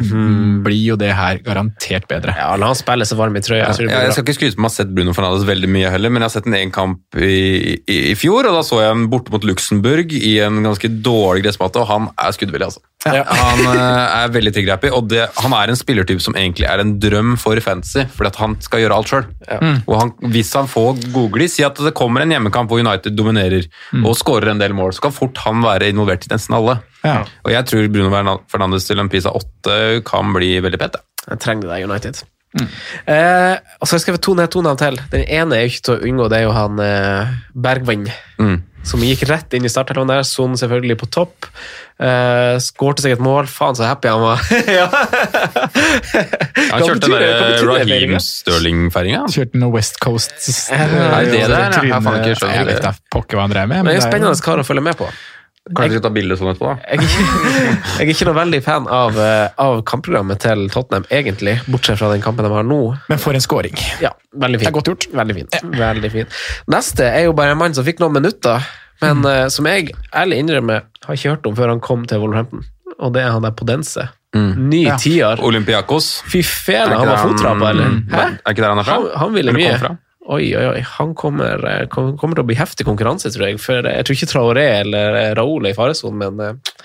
blir 0.63 0.83
jo 0.93 0.95
det 0.95 1.11
her 1.15 1.39
garantert 1.43 2.07
bedre. 2.07 2.35
Ja, 2.37 2.55
La 2.55 2.67
han 2.71 2.75
spille 2.79 3.05
seg 3.05 3.17
varm 3.19 3.35
i 3.35 3.43
trøya. 3.43 3.67
Ja, 3.67 4.03
jeg 4.05 4.13
skal 4.13 4.23
ikke 4.23 4.37
skryte 4.39 4.55
på 4.55 4.63
meg 4.63 4.71
å 4.71 4.73
ha 4.73 4.77
sett 4.79 4.93
Bruno 4.95 5.13
Fernandes 5.13 5.45
veldig 5.49 5.69
mye 5.69 5.89
heller, 5.91 6.09
men 6.09 6.21
jeg 6.23 6.29
har 6.31 6.35
sett 6.41 6.47
en 6.47 6.53
egen 6.59 6.71
kamp 6.71 6.99
i, 7.15 7.79
i, 7.87 7.97
i 8.11 8.15
fjor, 8.15 8.47
og 8.47 8.53
da 8.55 8.63
så 8.65 8.79
jeg 8.83 8.89
ham 8.93 9.09
borte 9.11 9.31
mot 9.31 9.43
Luxembourg 9.43 10.11
i 10.15 10.39
en 10.45 10.63
ganske 10.63 10.89
dårlig 11.03 11.43
gressmatte, 11.43 11.81
og 11.83 11.87
han 11.91 12.09
er 12.17 12.31
skuddvillig, 12.35 12.69
altså. 12.71 12.79
Ja. 13.07 13.23
Han 13.23 13.61
eh, 13.63 14.15
er 14.19 14.31
veldig 14.33 14.51
trigger-happy, 14.51 14.89
og 14.91 15.05
det, 15.07 15.21
han 15.39 15.53
er 15.55 15.71
en 15.71 15.77
spillertype 15.79 16.23
som 16.23 16.35
egentlig 16.35 16.65
er 16.67 16.81
en 16.83 16.97
drøm 16.99 17.37
for 17.39 17.59
fantasy, 17.63 18.03
fordi 18.15 18.31
at 18.33 18.39
han 18.41 18.57
skal 18.65 18.83
gjøre 18.83 18.97
alt 18.97 19.11
sjøl. 19.13 19.29
Og 19.87 19.93
han, 19.95 20.11
hvis 20.33 20.51
han 20.59 20.67
får 20.67 20.99
godglis, 21.13 21.55
si 21.55 21.63
at 21.63 21.79
det 21.79 21.93
kommer 21.97 22.25
en 22.25 22.33
hjemmekamp 22.35 22.71
hvor 22.71 22.83
United 22.83 23.15
dominerer 23.15 23.69
og 24.01 24.17
skårer 24.19 24.51
en 24.51 24.59
del 24.59 24.75
mål, 24.75 24.91
så 24.97 25.07
kan 25.07 25.15
fort 25.15 25.39
han 25.45 25.63
være 25.63 25.93
involvert 25.93 26.27
i 26.27 26.33
nesten 26.33 26.57
alle. 26.59 26.79
Ja. 27.05 27.21
Og 27.47 27.53
jeg 27.55 27.69
tror 27.71 27.87
Bruno 27.93 28.35
Fernandes 28.51 28.89
til 28.89 28.99
en 28.99 29.11
Pisa 29.11 29.31
8 29.31 30.03
kan 30.07 30.35
bli 30.35 30.57
veldig 30.65 30.81
pent. 30.81 30.99
Jeg 31.29 31.39
trenger 31.39 31.69
det 31.69 31.77
der, 31.77 31.87
United. 31.87 32.21
Eh, 33.05 33.55
og 33.79 33.85
så 33.85 33.93
har 33.93 33.99
jeg 33.99 34.05
skrevet 34.07 34.23
to, 34.25 34.33
ned, 34.33 34.49
to 34.51 34.63
navn 34.65 34.79
til. 34.79 34.97
Den 35.11 35.25
ene 35.27 35.55
er 35.55 35.63
jo 35.63 35.71
ikke 35.71 35.85
til 35.85 35.95
å 35.95 36.09
unngå, 36.09 36.29
det 36.31 36.39
er 36.39 36.47
jo 36.47 36.55
han 36.55 36.81
eh, 36.83 37.35
Bergvann. 37.53 38.07
Mm. 38.41 38.57
Som 38.87 39.03
gikk 39.03 39.25
rett 39.29 39.53
inn 39.57 39.65
i 39.67 39.69
startelveren 39.71 40.09
der. 40.09 40.23
Son 40.27 40.55
selvfølgelig 40.57 40.97
på 41.01 41.09
topp. 41.11 41.49
Eh, 41.99 42.55
Skårte 42.63 43.03
seg 43.03 43.17
et 43.17 43.23
mål. 43.23 43.49
Faen, 43.51 43.75
så 43.77 43.89
happy 43.89 44.07
han 44.11 44.23
var. 44.23 44.43
ja. 44.79 44.87
Han 46.71 46.85
kjørte 46.85 47.09
den 47.09 47.15
der 47.17 47.65
Raheem 47.67 47.89
Feiringa? 47.91 48.21
Sterling-feiringa. 48.23 49.25
Kjørte 49.35 49.61
noe 49.61 49.75
West 49.75 49.99
Coast 50.03 50.37
Er 50.71 50.87
det 50.95 51.33
det 51.33 51.43
der? 51.51 51.75
Jeg 51.83 51.93
har 51.93 52.05
faen 52.05 52.21
ikke 52.23 52.39
skjønt 52.39 52.71
vet 52.71 52.79
det. 52.79 52.85
da 52.87 52.93
pokker 53.13 53.39
hva 53.39 53.49
han 53.49 53.53
drev 53.57 53.67
med. 53.73 53.83
Men 53.83 53.91
det 53.91 53.97
er 53.97 53.99
jo 53.99 53.99
det 53.99 54.07
er 54.07 54.13
spennende 54.13 54.47
kar 54.47 54.63
å 54.63 54.67
følge 54.67 54.85
med 54.87 54.99
på. 54.99 55.09
Kanskje 55.69 55.89
vi 55.91 55.97
skal 55.99 56.05
ta 56.07 56.09
bilde 56.15 56.35
sånn 56.39 56.49
etterpå, 56.49 56.69
da. 56.71 56.77
Jeg 56.89 56.97
er 56.97 57.03
ikke, 57.05 57.25
jeg 57.99 58.07
er 58.07 58.11
ikke 58.15 58.25
noe 58.29 58.37
veldig 58.39 58.59
fan 58.65 58.87
av, 58.89 59.17
eh, 59.21 59.49
av 59.61 59.81
kampprogrammet 59.85 60.39
til 60.41 60.63
Tottenham, 60.73 61.05
egentlig. 61.13 61.57
Bortsett 61.69 61.99
fra 62.01 62.09
den 62.13 62.23
kampen 62.25 62.47
de 62.47 62.51
har 62.55 62.65
nå. 62.65 62.79
Men 63.11 63.21
for 63.21 63.37
en 63.37 63.43
scoring. 63.43 63.75
Ja, 64.01 64.13
veldig 64.33 64.61
fint. 64.61 64.65
Det 64.65 64.71
er 64.71 64.77
godt 64.79 64.89
gjort. 64.93 65.07
Veldig 65.19 65.35
fint. 65.37 65.59
Veldig 65.77 66.11
fint. 66.15 66.39
Neste 66.73 67.05
er 67.11 67.27
jo 67.27 67.35
bare 67.37 67.53
en 67.53 67.61
mann 67.61 67.77
som 67.77 67.85
fikk 67.85 68.01
noen 68.01 68.17
minutter, 68.17 68.65
men 69.03 69.21
eh, 69.29 69.45
som 69.53 69.67
jeg 69.69 69.91
ærlig 70.15 70.41
innrømmer 70.41 70.87
har 71.05 71.19
ikke 71.19 71.35
hørt 71.35 71.45
om 71.51 71.59
før 71.59 71.75
han 71.75 71.83
kom 71.85 72.07
til 72.09 72.23
Wolverhampton. 72.23 72.65
Og 72.99 73.13
det 73.15 73.21
er 73.27 73.35
han 73.35 73.45
der 73.45 73.53
Podense. 73.55 74.09
Ny 74.35 74.83
Ja. 74.87 74.97
tier. 75.01 75.39
Olympiakos. 75.45 76.19
Fy 76.29 76.41
fele, 76.45 76.97
han 76.97 77.07
var 77.07 77.21
fottrappa, 77.23 77.69
eller? 77.75 77.93
Hæ? 78.11 78.25
Er 78.45 78.53
ikke 78.53 78.61
der 78.65 78.73
han 78.73 78.81
er 78.81 78.89
fra? 78.89 78.97
Han, 78.99 79.07
han 79.21 79.37
ville 79.37 79.53
mye. 79.55 79.77
Oi, 80.29 80.49
oi, 80.53 80.65
oi. 80.75 80.81
Han 80.99 81.13
kommer, 81.17 81.63
eh, 81.65 81.85
kommer 81.89 82.37
til 82.37 82.43
å 82.43 82.49
bli 82.49 82.57
heftig 82.59 82.85
konkurranse, 82.85 83.31
tror 83.33 83.47
jeg. 83.49 83.61
For 83.61 83.81
jeg 83.81 84.05
tror 84.05 84.17
ikke 84.17 84.29
Traoré 84.29 84.65
eller 84.83 85.35
Raoul 85.39 85.65
er 85.65 85.73
i 85.73 85.77
faresonen, 85.77 86.35
men 86.35 86.43
eh, 86.45 86.75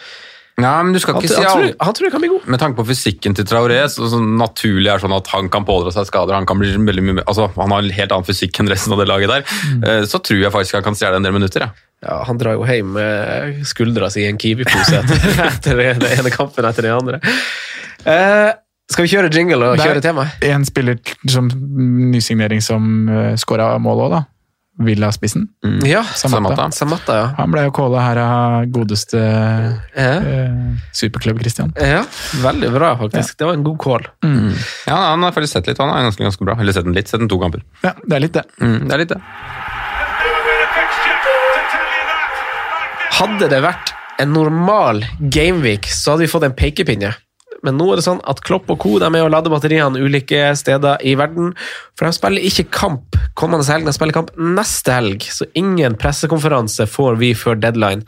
Ja, 0.63 0.79
men 0.87 0.95
du 0.95 1.01
skal 1.03 1.19
Han, 1.19 1.25
ikke 1.25 1.35
si 1.35 1.43
han, 1.43 1.51
tror, 1.51 1.73
han 1.83 1.97
tror 1.99 2.07
jeg 2.07 2.15
kan 2.15 2.23
bli 2.23 2.31
god. 2.31 2.49
Med 2.55 2.63
tanke 2.63 2.79
på 2.79 2.87
fysikken 2.89 3.35
til 3.37 3.47
Traoré, 3.51 3.81
så, 3.91 4.07
så 4.09 4.21
naturlig 4.23 4.93
er 4.93 5.03
sånn 5.03 5.17
at 5.17 5.29
han 5.35 5.51
kan 5.53 5.67
pådra 5.69 5.93
seg 5.93 6.07
skader. 6.09 6.37
Han 6.39 6.47
kan 6.49 6.61
bli 6.63 6.73
veldig 6.79 7.05
mye, 7.09 7.25
altså 7.27 7.51
han 7.59 7.75
har 7.75 7.83
en 7.83 7.97
helt 7.99 8.15
annen 8.15 8.29
fysikk 8.29 8.63
enn 8.63 8.71
resten 8.71 8.95
av 8.95 9.03
det 9.03 9.11
laget 9.11 9.33
der. 9.33 9.45
Mm. 9.75 10.07
Så 10.09 10.23
tror 10.25 10.41
jeg 10.41 10.55
faktisk 10.55 10.79
han 10.79 10.87
kan 10.87 10.97
stjele 10.97 11.21
en 11.21 11.27
del 11.27 11.37
minutter. 11.37 11.67
Ja. 11.67 11.91
Ja, 12.05 12.19
han 12.29 12.39
drar 12.41 12.59
jo 12.59 12.67
hjem 12.69 12.93
med 12.99 13.63
skuldra 13.69 14.11
si 14.13 14.25
i 14.25 14.29
en 14.29 14.41
Kiwi-pose 14.41 14.99
etter, 15.01 15.41
etter 15.47 15.81
den 15.81 16.05
ene 16.11 16.33
kampen 16.35 16.69
etter 16.69 16.85
den 16.85 16.99
andre. 16.99 17.21
Eh, 18.05 18.51
skal 18.91 19.07
vi 19.07 19.11
kjøre 19.15 19.31
jingle 19.33 19.73
og 19.73 19.81
kjøre 19.81 20.03
tema? 20.05 20.29
Det 20.41 20.51
er? 20.51 20.55
En 20.59 20.65
spiller 20.69 20.99
som 21.31 21.49
nysignering 22.13 22.61
som 22.63 23.09
uh, 23.09 23.33
skåra 23.41 23.75
mål 23.83 24.07
òg, 24.07 24.15
da. 24.19 24.23
Villa-spissen. 24.85 25.45
Ja, 25.87 26.01
Samatta. 26.19 26.65
Samatta, 26.75 27.15
ja. 27.15 27.27
Han 27.39 27.53
ble 27.55 27.63
jo 27.69 27.71
calla 27.77 28.01
her 28.03 28.19
av 28.19 28.65
godeste 28.75 29.21
Ja. 29.21 30.09
eh, 30.19 30.57
superklubb 30.91 31.39
Christian. 31.39 31.71
ja. 31.79 32.01
Veldig 32.43 32.73
bra, 32.75 32.89
faktisk. 32.99 33.37
Det 33.39 33.47
var 33.47 33.55
en 33.55 33.63
god 33.63 33.79
call. 33.79 34.09
Ja, 34.89 34.97
han 35.13 35.23
har 35.23 35.31
faktisk 35.31 35.53
sett 35.61 35.71
litt, 35.71 35.79
han 35.79 35.95
er 35.95 36.09
ganske, 36.09 36.27
ganske 36.27 36.45
bra. 36.45 36.59
Eller 36.59 36.75
sett 36.75 36.89
den 36.91 36.97
litt, 36.99 37.07
sett 37.07 37.23
den 37.23 37.31
to 37.31 37.39
kamper. 37.39 37.63
Ja, 37.87 37.95
det 38.03 38.17
er 38.19 38.25
litt 38.27 38.35
det. 38.35 38.43
Mm, 38.59 38.89
det 38.89 38.97
er 38.99 38.99
litt 39.05 39.15
det. 39.15 39.21
Hadde 43.15 43.49
det 43.55 43.61
vært 43.63 43.95
en 44.23 44.33
normal 44.35 45.05
gameweek, 45.21 45.87
så 45.87 46.15
hadde 46.15 46.27
vi 46.27 46.33
fått 46.35 46.47
en 46.49 46.55
pekepinne. 46.59 47.15
Men 47.65 47.79
nå 47.81 47.89
er 47.91 48.01
det 48.01 48.07
sånn 48.07 48.23
at 48.29 48.43
Klopp 48.45 48.71
og 48.73 48.81
co. 48.83 48.97
er 49.01 49.13
med 49.15 49.25
å 49.25 49.31
lade 49.33 49.53
batteriene 49.53 50.01
ulike 50.01 50.53
steder 50.59 51.03
i 51.03 51.17
verden. 51.19 51.55
For 51.97 52.07
de 52.07 52.17
spiller 52.17 52.45
ikke 52.45 52.69
kamp 52.75 53.19
kommende 53.39 53.67
helg, 53.67 53.89
de 53.89 53.97
spiller 53.97 54.17
kamp 54.17 54.31
neste 54.37 54.95
helg. 54.95 55.25
Så 55.25 55.49
ingen 55.59 55.97
pressekonferanse 56.01 56.87
får 56.91 57.19
vi 57.23 57.33
før 57.39 57.59
deadline. 57.61 58.05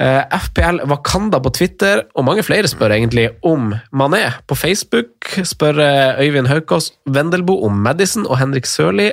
Eh, 0.00 0.22
FPL 0.32 0.78
Wakanda 0.88 1.36
på 1.44 1.50
Twitter, 1.52 2.00
og 2.16 2.24
mange 2.24 2.40
flere 2.46 2.68
spør 2.70 2.94
egentlig 2.94 3.26
om 3.44 3.74
Mané. 3.92 4.22
På 4.48 4.56
Facebook 4.56 5.28
spør 5.44 5.82
eh, 5.84 6.22
Øyvind 6.24 6.48
Haukås 6.48 6.94
Vendelbo 7.04 7.58
om 7.66 7.76
Madison, 7.84 8.24
og 8.24 8.38
Henrik 8.40 8.66
Sørli, 8.66 9.10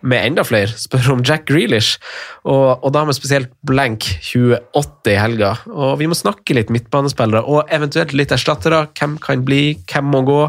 med 0.00 0.24
enda 0.24 0.46
flere, 0.48 0.72
spør 0.80 1.10
om 1.12 1.24
Jack 1.28 1.44
Grealish. 1.50 2.00
Og, 2.48 2.80
og 2.80 2.94
da 2.96 3.04
med 3.04 3.18
spesielt 3.18 3.52
blank 3.68 4.08
2080 4.24 5.12
i 5.12 5.20
helga. 5.20 5.52
Og 5.68 5.98
vi 6.00 6.08
må 6.08 6.16
snakke 6.16 6.56
litt 6.56 6.72
midtbanespillere, 6.72 7.44
og 7.44 7.68
eventuelt 7.68 8.16
litt 8.16 8.32
erstattere. 8.32 8.86
Hvem 8.96 9.20
kan 9.20 9.44
bli, 9.44 9.76
hvem 9.92 10.08
må 10.08 10.24
gå? 10.24 10.40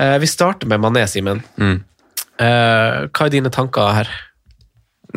Eh, 0.00 0.16
vi 0.24 0.30
starter 0.30 0.72
med 0.72 0.80
Mané, 0.80 1.04
Simen. 1.04 1.44
Mm. 1.60 1.82
Hva 2.42 3.26
er 3.28 3.30
dine 3.30 3.52
tanker 3.52 3.92
her? 3.92 4.08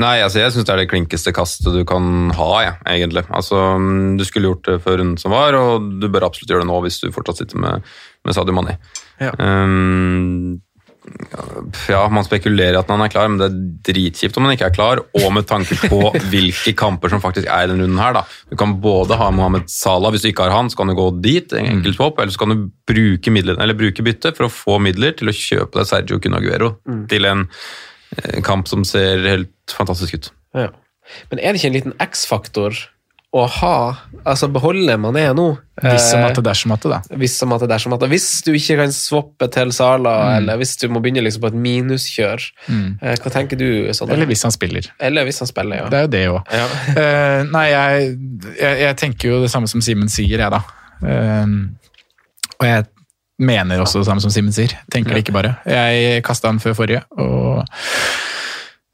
Nei, 0.01 0.17
altså 0.19 0.41
jeg 0.41 0.51
syns 0.51 0.67
det 0.67 0.73
er 0.73 0.81
det 0.83 0.89
klinkeste 0.91 1.31
kastet 1.35 1.71
du 1.75 1.85
kan 1.87 2.33
ha, 2.35 2.51
ja, 2.65 2.75
egentlig. 2.91 3.23
Altså, 3.31 3.61
mm, 3.79 4.17
Du 4.19 4.25
skulle 4.27 4.51
gjort 4.51 4.67
det 4.67 4.81
før 4.83 4.99
runden 4.99 5.17
som 5.21 5.31
var, 5.31 5.55
og 5.55 5.89
du 6.01 6.09
bør 6.11 6.27
absolutt 6.27 6.51
gjøre 6.51 6.65
det 6.65 6.71
nå 6.71 6.81
hvis 6.83 6.99
du 7.03 7.11
fortsatt 7.15 7.43
sitter 7.43 7.61
med, 7.63 7.95
med 8.27 8.35
Sadio 8.35 8.55
Mani. 8.55 8.75
Ja. 9.23 9.31
Um, 9.39 10.59
ja, 11.87 12.01
man 12.09 12.25
spekulerer 12.25 12.79
at 12.79 12.89
han 12.89 13.03
er 13.05 13.11
klar, 13.13 13.29
men 13.29 13.39
det 13.39 13.47
er 13.47 13.57
dritkjipt 13.91 14.37
om 14.39 14.47
han 14.47 14.55
ikke 14.55 14.67
er 14.71 14.75
klar. 14.75 15.01
Og 15.21 15.27
med 15.35 15.47
tanke 15.47 15.77
på 15.85 15.99
hvilke 16.31 16.73
kamper 16.77 17.13
som 17.13 17.23
faktisk 17.23 17.47
er 17.47 17.67
i 17.67 17.71
denne 17.71 17.85
runden 17.85 18.01
her. 18.01 18.17
da. 18.17 18.25
Du 18.51 18.57
kan 18.59 18.75
både 18.83 19.17
ha 19.21 19.29
Mohammed 19.31 19.69
Salah, 19.71 20.11
hvis 20.11 20.25
du 20.25 20.31
ikke 20.31 20.47
har 20.47 20.55
han, 20.57 20.71
så 20.71 20.81
kan 20.81 20.91
du 20.91 20.97
gå 20.97 21.07
dit, 21.23 21.55
en 21.55 21.77
enkelt 21.77 21.99
swap, 21.99 22.19
eller 22.19 22.35
så 22.35 22.41
kan 22.41 22.55
du 22.55 22.67
bruke, 22.89 23.33
midler, 23.33 23.59
eller 23.61 23.77
bruke 23.77 24.05
bytte 24.05 24.33
for 24.35 24.49
å 24.49 24.53
få 24.53 24.79
midler 24.83 25.15
til 25.15 25.31
å 25.31 25.35
kjøpe 25.35 25.79
deg 25.79 25.91
Sergio 25.91 26.19
Cunaguero 26.23 26.75
til 27.11 27.29
en 27.29 27.47
kamp 28.45 28.69
som 28.71 28.85
ser 28.87 29.23
helt 29.25 29.77
fantastisk 29.77 30.17
ut. 30.17 30.33
Ja. 30.55 30.71
Men 31.31 31.39
er 31.41 31.53
det 31.53 31.61
ikke 31.61 31.71
en 31.71 31.79
liten 31.79 31.97
X-faktor 32.01 32.77
å 33.35 33.43
ha, 33.51 33.77
altså 34.23 34.47
beholde 34.47 34.95
Mané 35.01 35.25
nå? 35.35 35.49
Hvis 35.83 36.05
som 36.07 36.21
Eh, 36.21 36.29
at 36.29 36.37
det 36.37 36.45
dersom 36.45 36.71
at 36.71 36.85
det, 36.85 36.91
da. 36.93 37.17
Hvis 37.19 37.33
som 37.35 37.51
at 37.51 37.65
det 37.65 37.67
dersom 37.73 37.95
at 37.97 38.05
det. 38.05 38.07
Hvis 38.13 38.29
du 38.45 38.53
ikke 38.55 38.77
kan 38.79 38.93
swappe 38.95 39.49
til 39.51 39.73
Sala, 39.75 40.13
eller 40.37 40.61
hvis 40.61 40.77
du 40.79 40.85
må 40.87 41.01
begynne 41.03 41.25
liksom 41.25 41.43
på 41.43 41.51
et 41.51 41.57
minuskjør, 41.65 42.45
mm. 42.71 42.87
hva 43.03 43.33
tenker 43.33 43.59
du? 43.59 43.67
Sånn? 43.97 44.13
Eller 44.15 44.29
hvis 44.29 44.45
han 44.47 44.55
spiller. 44.55 44.87
Eller 45.03 45.27
hvis 45.27 45.43
han 45.43 45.51
spiller, 45.51 45.83
ja. 45.83 45.91
Det 45.91 45.99
er 45.99 46.07
jo 46.07 46.13
det 46.15 46.23
òg. 46.31 46.55
Ja. 46.55 46.65
nei, 47.57 47.65
jeg, 47.73 48.09
jeg, 48.55 48.81
jeg 48.85 48.99
tenker 49.03 49.33
jo 49.33 49.43
det 49.43 49.51
samme 49.51 49.71
som 49.71 49.83
Simen 49.83 50.11
sier, 50.11 50.39
jeg, 50.39 50.51
da. 50.55 50.63
Uh, 51.03 51.75
og 52.55 52.69
jeg 52.69 52.87
mener 53.39 53.81
også 53.83 53.99
det 54.01 54.07
samme 54.07 54.21
som 54.23 54.31
Simen 54.31 54.53
sier. 54.55 54.71
Tenker 54.91 55.15
det 55.15 55.25
ikke 55.25 55.35
bare. 55.35 55.55
Jeg 55.67 56.21
kasta 56.25 56.47
han 56.51 56.59
før 56.63 56.75
forrige, 56.77 57.01
og 57.19 57.65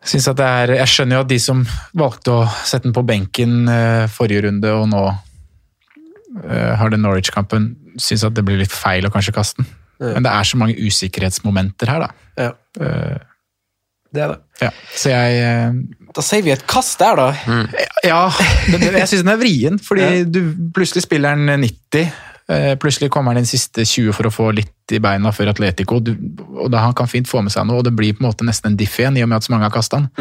synes 0.03 0.27
at 0.31 0.37
det 0.39 0.45
er 0.49 0.71
Jeg 0.79 0.89
skjønner 0.89 1.19
jo 1.19 1.25
at 1.25 1.29
de 1.29 1.37
som 1.39 1.59
valgte 1.93 2.33
å 2.33 2.45
sette 2.65 2.87
den 2.87 2.95
på 2.95 3.03
benken 3.05 3.67
eh, 3.69 4.07
forrige 4.09 4.47
runde, 4.47 4.71
og 4.73 4.87
nå 4.89 5.03
eh, 6.47 6.71
har 6.79 6.89
den 6.93 7.03
Norwich-kampen, 7.05 7.71
syns 8.01 8.23
at 8.25 8.33
det 8.37 8.45
blir 8.47 8.61
litt 8.63 8.73
feil 8.73 9.05
å 9.05 9.11
kanskje 9.13 9.35
kaste 9.35 9.61
den. 9.61 9.69
Ja. 10.01 10.15
Men 10.15 10.25
det 10.25 10.31
er 10.33 10.47
så 10.49 10.57
mange 10.57 10.73
usikkerhetsmomenter 10.81 11.91
her, 11.93 12.07
da. 12.07 12.31
Ja. 12.47 12.53
Eh, 12.81 13.19
Det 14.11 14.19
er 14.25 14.27
det. 14.33 14.39
ja. 14.59 14.69
Så 14.97 15.09
jeg 15.13 15.85
Da 16.15 16.21
sier 16.25 16.41
vi 16.43 16.51
et 16.51 16.65
kast 16.67 16.97
der, 16.99 17.15
da. 17.15 17.27
ja, 18.03 18.23
men 18.73 18.81
jeg 18.97 19.07
syns 19.07 19.21
den 19.23 19.29
er 19.31 19.37
vrien, 19.39 19.77
fordi 19.79 20.25
du 20.27 20.41
plutselig 20.75 21.05
spiller 21.05 21.37
den 21.37 21.61
90. 21.63 22.09
eh, 22.51 22.73
Plutselig 22.79 23.11
kommer 23.13 23.33
han 23.33 23.41
inn 23.41 23.49
siste 23.49 23.85
20 23.87 24.15
for 24.17 24.27
å 24.27 24.33
få 24.33 24.49
litt 24.55 24.95
i 24.95 24.99
beina 25.03 25.31
før 25.35 25.53
Atletico. 25.53 26.01
Og 26.01 26.67
da 26.71 26.83
Han 26.85 26.97
kan 26.97 27.09
fint 27.11 27.29
få 27.29 27.43
med 27.45 27.53
seg 27.53 27.67
noe, 27.67 27.81
og 27.81 27.87
det 27.87 27.95
blir 27.95 28.15
på 28.17 28.23
en 28.23 28.29
måte 28.29 28.47
nesten 28.47 28.71
en 28.71 28.77
diff 28.79 28.99
igjen, 28.99 29.17
i 29.17 29.25
og 29.25 29.31
med 29.31 29.39
at 29.39 29.47
så 29.47 29.55
mange 29.55 29.67
har 29.69 29.75
kasta 29.75 30.01
den. 30.01 30.11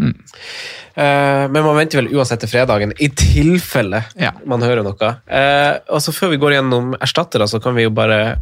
mm. 0.00 0.14
uh, 0.96 1.44
men 1.52 1.58
man 1.60 1.76
venter 1.76 2.00
vel 2.00 2.14
uansett 2.16 2.40
til 2.40 2.48
fredagen, 2.48 2.94
i 2.98 3.10
tilfelle 3.12 4.00
Ja. 4.16 4.30
man 4.48 4.62
hører 4.64 4.82
noe. 4.86 5.10
Uh, 5.28 5.74
og 5.92 6.00
så 6.00 6.14
Før 6.16 6.32
vi 6.32 6.40
går 6.40 6.56
gjennom 6.56 6.94
erstattere, 6.96 7.48
så 7.50 7.60
kan 7.62 7.76
vi 7.76 7.84
jo 7.84 7.92
bare 7.94 8.40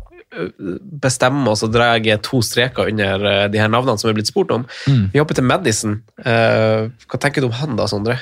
bestemme 1.03 1.49
oss 1.49 1.65
og 1.65 1.73
dra 1.73 1.97
to 2.23 2.43
streker 2.45 2.91
under 2.93 3.49
de 3.49 3.59
her 3.59 3.71
navnene 3.73 3.99
som 3.99 4.11
er 4.11 4.15
blitt 4.15 4.29
spurt 4.29 4.51
om. 4.53 4.67
Mm. 4.87 5.07
Vi 5.13 5.19
hopper 5.19 5.35
til 5.35 5.45
Madison. 5.49 6.03
Hva 6.21 7.19
tenker 7.19 7.41
du 7.41 7.49
om 7.49 7.57
han 7.57 7.79
da, 7.81 7.87
Sondre? 7.89 8.19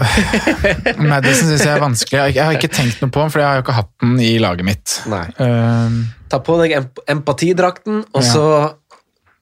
Madison 1.10 1.48
syns 1.50 1.64
jeg 1.64 1.72
er 1.74 1.82
vanskelig. 1.82 2.20
Jeg 2.34 2.44
har 2.44 2.56
ikke- 2.58 2.72
tenkt 2.74 3.00
noe 3.02 3.10
på 3.12 3.20
den, 3.22 3.30
for 3.34 3.40
jeg 3.42 3.48
har 3.48 3.56
jo 3.60 3.64
ikke 3.64 3.76
hatt 3.78 3.90
den 4.02 4.18
i 4.24 4.32
laget 4.42 4.64
mitt. 4.66 4.96
Nei. 5.10 5.24
Eh, 5.38 5.96
Ta 6.30 6.38
på 6.46 6.56
deg 6.62 6.72
emp 6.78 6.98
empatidrakten, 7.10 8.04
og 8.14 8.22
Ja. 8.22 8.28
så 8.32 8.44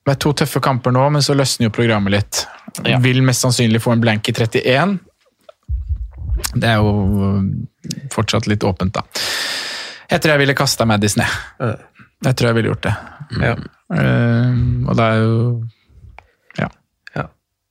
Det 0.08 0.12
er 0.14 0.18
to 0.24 0.32
tøffe 0.32 0.60
kamper 0.64 0.90
nå, 0.90 1.02
men 1.12 1.20
så 1.20 1.34
løsner 1.36 1.66
jo 1.66 1.70
programmet 1.70 2.10
litt. 2.14 2.46
Ja. 2.86 2.96
Vil 2.98 3.20
mest 3.20 3.42
sannsynlig 3.44 3.82
få 3.84 3.92
en 3.92 4.00
blank 4.00 4.26
i 4.28 4.32
31. 4.32 4.98
Det 6.54 6.64
er 6.64 6.76
jo 6.80 7.42
fortsatt 8.14 8.46
litt 8.48 8.64
åpent, 8.64 8.92
da. 8.94 9.02
Jeg 10.10 10.22
tror 10.22 10.32
jeg 10.32 10.38
ville 10.46 10.54
kasta 10.56 10.86
Madison, 10.88 11.24
jeg. 11.26 11.30
Ja. 11.60 11.74
Jeg 12.24 12.36
tror 12.36 12.48
jeg 12.48 12.54
ville 12.56 12.70
gjort 12.72 12.86
det. 12.88 12.94
Ja. 13.42 13.54
Um, 13.92 14.88
og 14.88 14.96
det 14.96 15.04
er 15.04 15.18
jo 15.20 15.62
ja 16.58 16.68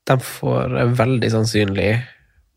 De 0.08 0.16
får 0.24 0.78
eh, 0.80 0.94
veldig 0.98 1.30
sannsynlig 1.34 1.90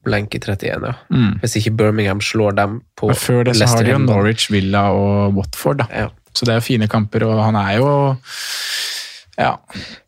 blank 0.05 0.35
i 0.35 0.39
31, 0.41 0.87
ja. 0.87 0.95
Mm. 1.13 1.39
Hvis 1.43 1.57
ikke 1.61 1.75
Birmingham 1.77 2.21
slår 2.25 2.55
dem 2.57 2.81
på 2.97 3.11
Men 3.11 3.17
før 3.21 3.45
det 3.45 3.57
så 3.57 3.67
har 3.69 3.83
de 3.85 3.91
jo. 3.93 3.99
Norwich, 3.99 4.49
Villa 4.51 4.87
og 4.97 5.35
Watford, 5.37 5.79
da. 5.83 5.87
Ja. 5.93 6.09
Så 6.33 6.47
det 6.47 6.55
er 6.55 6.61
jo 6.61 6.67
fine 6.69 6.87
kamper, 6.89 7.25
og 7.27 7.43
han 7.45 7.57
er 7.57 7.77
jo 7.79 8.17
Ja. 9.39 9.57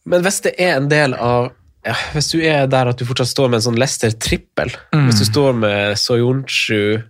Men 0.07 0.22
hvis 0.22 0.40
det 0.45 0.55
er 0.61 0.76
en 0.76 0.88
del 0.88 1.14
av 1.14 1.51
ja, 1.84 1.95
Hvis 2.14 2.28
du 2.30 2.38
er 2.47 2.66
der 2.70 2.86
at 2.93 2.99
du 3.01 3.05
fortsatt 3.09 3.26
står 3.32 3.49
med 3.51 3.59
en 3.59 3.64
sånn 3.72 3.78
Leicester-trippel, 3.80 4.70
Mm. 4.95 5.09
hvis 5.09 5.18
du 5.18 5.24
står 5.26 5.53
med 5.59 5.97
Soyuncu, 5.99 7.03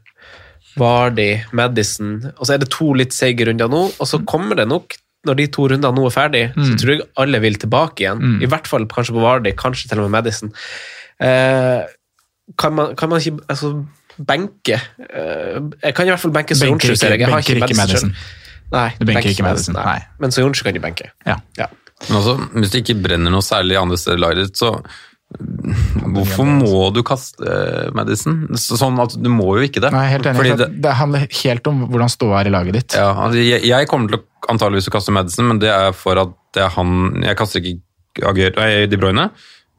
Vardi, 0.80 1.43
Madison, 1.53 2.33
og 2.39 2.47
så 2.47 2.55
er 2.55 2.62
det 2.62 2.70
to 2.72 2.95
litt 2.97 3.12
seige 3.12 3.45
runder 3.47 3.68
nå, 3.68 3.83
og 4.01 4.07
så 4.09 4.22
kommer 4.24 4.57
det 4.57 4.64
nok 4.70 4.97
når 5.28 5.37
de 5.37 5.47
to 5.53 5.66
rundene 5.68 5.93
nå 5.95 6.07
er 6.09 6.14
ferdig, 6.14 6.45
så 6.57 6.70
Mm. 6.72 6.78
tror 6.80 6.93
jeg 6.97 7.03
alle 7.18 7.39
vil 7.41 7.55
tilbake 7.55 8.01
igjen. 8.01 8.18
Mm. 8.22 8.43
I 8.43 8.47
hvert 8.47 8.66
fall 8.66 8.87
kanskje 8.87 9.12
på 9.12 9.20
Vardi, 9.20 9.53
kanskje 9.53 9.89
til 9.91 10.01
og 10.01 10.09
med 10.11 10.16
Madison. 10.24 10.51
Eh, 11.20 11.85
kan, 12.59 12.74
man, 12.74 12.94
kan 12.96 13.09
man 13.12 13.20
ikke 13.20 13.38
altså, 13.48 13.72
benke 14.18 14.76
eh, 14.76 15.61
Jeg 15.82 15.94
kan 15.94 16.07
i 16.07 16.11
hvert 16.12 16.20
fall 16.20 16.34
benke 16.34 16.55
Soyuncu, 16.59 16.88
ikke- 16.90 16.96
ser 16.98 17.14
jeg. 17.14 17.20
jeg 17.20 17.28
har 17.28 17.40
benker 17.40 17.62
ikke 17.64 17.76
Madison. 17.76 18.14
Nei, 18.72 18.88
Du 18.98 19.07
benker 19.07 19.30
ikke 19.30 19.42
Madison, 19.46 19.74
nei. 19.76 20.00
Men 20.20 20.30
Soyuncu 20.34 20.62
kan 20.64 20.74
de 20.74 20.80
benke. 20.80 21.11
ja. 21.26 21.36
Ja. 21.59 21.66
Men 22.09 22.16
altså, 22.18 22.34
hvis 22.59 22.70
det 22.72 22.82
ikke 22.82 22.98
brenner 23.03 23.30
noe 23.30 23.44
særlig 23.46 23.76
andre 23.78 23.96
steder 23.96 24.18
i 24.18 24.22
laget 24.24 24.57
så 24.59 24.72
hvorfor 26.12 26.44
må 26.44 26.90
du 26.94 27.00
kaste 27.07 27.55
Madison? 27.96 28.42
Sånn 28.59 28.98
at 29.03 29.14
Du 29.22 29.30
må 29.32 29.46
jo 29.57 29.62
ikke 29.68 29.80
det. 29.84 29.92
Nei, 29.94 30.07
helt 30.11 30.26
enig. 30.28 30.40
Fordi 30.40 30.57
det, 30.61 30.68
det, 30.84 30.92
handler 30.98 31.24
helt 31.42 31.70
om 31.70 31.86
hvordan 31.88 32.12
ståa 32.12 32.42
er 32.42 32.50
i 32.50 32.53
laget 32.53 32.76
ditt. 32.78 32.96
ja, 32.98 33.09
altså, 33.14 33.38
jeg, 33.40 33.62
jeg 33.70 33.88
kommer 33.90 34.12
til 34.12 34.20
å 34.20 34.50
antageligvis 34.53 34.90
å 34.90 34.94
kaste 34.96 35.14
Madison, 35.14 35.48
men 35.48 35.62
det 35.62 35.70
er 35.72 35.94
for 35.96 36.18
at 36.20 36.34
det 36.53 36.64
er 36.66 36.72
han 36.74 37.22
Jeg 37.22 37.38
kaster 37.38 37.62
ikke 37.62 37.80
Aguero- 38.28 38.86
De 38.90 38.98
Bruyne 39.00 39.30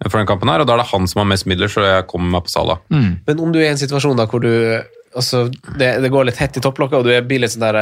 for 0.10 0.18
den 0.20 0.28
kampen 0.28 0.50
her, 0.52 0.60
og 0.64 0.68
da 0.68 0.76
er 0.76 0.84
det 0.84 0.90
han 0.92 1.08
som 1.08 1.22
har 1.24 1.30
mest 1.32 1.46
midler, 1.48 1.72
så 1.72 1.86
jeg 1.86 2.08
kommer 2.12 2.30
meg 2.38 2.44
på 2.48 2.52
Sala. 2.52 2.80
Mm. 2.92 3.12
Men 3.28 3.40
om 3.46 3.54
du 3.56 3.60
er 3.62 3.70
i 3.70 3.72
en 3.76 3.80
situasjon 3.80 4.18
da 4.20 4.26
hvor 4.28 4.42
du 4.44 4.50
altså, 5.16 5.44
det, 5.78 5.90
det 6.02 6.10
går 6.12 6.26
litt 6.28 6.40
hett 6.42 6.58
i 6.58 6.64
topplokket, 6.66 6.98
og 7.00 7.06
du 7.06 7.12
er- 7.14 7.22
litt 7.40 7.54
sånn 7.54 7.62
der 7.64 7.78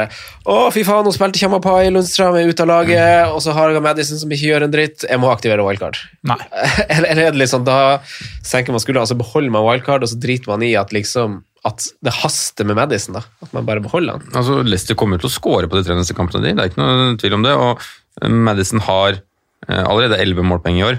Å, 0.46 0.56
fy 0.70 0.84
faen, 0.84 1.02
nå 1.06 1.12
spilte 1.14 1.40
Kjamapai, 1.40 1.88
Lundstrøm 1.90 2.36
er 2.38 2.50
ute 2.50 2.62
av 2.66 2.68
laget, 2.68 3.32
og 3.32 3.40
så 3.42 3.54
har 3.56 3.72
jeg 3.72 3.82
Madison 3.82 4.20
som 4.20 4.30
ikke 4.36 4.50
gjør 4.52 4.66
en 4.68 4.74
dritt. 4.74 5.06
Jeg 5.08 5.18
må 5.22 5.30
aktivere 5.32 5.64
wildcard. 5.66 5.96
Nei. 6.28 6.36
Eller, 6.92 7.08
eller 7.08 7.22
er 7.30 7.32
det 7.34 7.40
litt 7.40 7.50
sånn, 7.54 7.64
da 7.66 7.98
senker 8.44 8.74
man 8.76 8.82
skuldrene, 8.84 9.06
altså 9.06 9.16
beholder 9.18 9.50
man 9.56 9.64
wildcard, 9.66 10.04
og 10.04 10.12
så 10.12 10.20
driter 10.20 10.52
man 10.52 10.62
i 10.66 10.74
at 10.78 10.92
liksom 10.94 11.40
at 11.64 11.84
det 12.02 12.10
haster 12.18 12.66
med 12.66 12.74
Madison, 12.74 13.14
da. 13.14 13.20
At 13.44 13.52
man 13.54 13.64
bare 13.68 13.80
beholder 13.84 14.16
han. 14.18 14.24
Altså, 14.34 14.60
Leicester 14.66 14.96
kommer 14.98 15.20
til 15.22 15.28
å 15.30 15.32
score 15.32 15.68
på 15.70 15.78
de 15.78 15.84
tre 15.86 15.94
neste 15.94 16.16
kampene. 16.18 16.42
de, 16.42 16.56
Det 16.58 16.64
er 16.64 16.72
ikke 16.72 16.82
noe 16.82 17.12
tvil 17.22 17.36
om 17.38 17.44
det. 17.46 17.52
og 17.54 17.84
Madison 18.28 18.82
har 18.82 19.20
eh, 19.68 19.84
allerede 19.86 20.18
11 20.18 20.42
målpenger 20.50 20.80
i 20.82 20.86
år, 20.90 20.98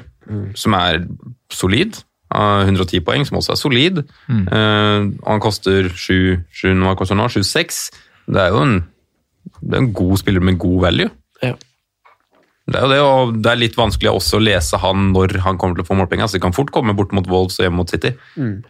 som 0.55 0.75
er 0.77 1.03
solid. 1.53 2.01
110 2.33 3.03
poeng, 3.05 3.25
som 3.27 3.37
også 3.37 3.53
er 3.53 3.59
solid. 3.61 3.99
Eh, 4.29 5.01
og 5.21 5.29
han 5.29 5.43
koster 5.43 5.89
7, 5.89 6.39
7 6.49 6.71
nå, 6.73 6.87
hva 6.87 6.95
koster 6.97 7.17
han 7.17 7.21
nå? 7.21 7.29
7-6. 7.29 7.83
Det 8.33 8.41
er 8.41 8.55
jo 8.55 8.63
en, 8.63 8.79
det 9.61 9.77
er 9.77 9.83
en 9.83 9.93
god 9.93 10.17
spiller 10.23 10.41
med 10.41 10.57
god 10.61 10.79
value. 10.87 11.11
Ja. 11.43 11.53
Det 12.63 12.79
er 12.79 12.85
jo 12.85 12.89
det, 12.89 12.99
og 13.03 13.37
det 13.43 13.51
er 13.51 13.59
litt 13.59 13.77
vanskelig 13.77 14.13
også 14.13 14.39
å 14.39 14.43
lese 14.43 14.79
han 14.79 15.09
når 15.11 15.35
han 15.43 15.59
kommer 15.59 15.77
til 15.77 15.83
å 15.85 15.89
få 15.89 15.97
målpenger. 15.99 16.31
Så 16.31 16.39
det 16.39 16.45
kan 16.45 16.55
fort 16.55 16.71
komme 16.73 16.95
bort 16.97 17.13
mot 17.15 17.27
Wolves 17.29 17.59
og 17.59 17.67
hjemme 17.67 17.81
mot 17.81 17.91
City. 17.91 18.13
Mm. 18.39 18.61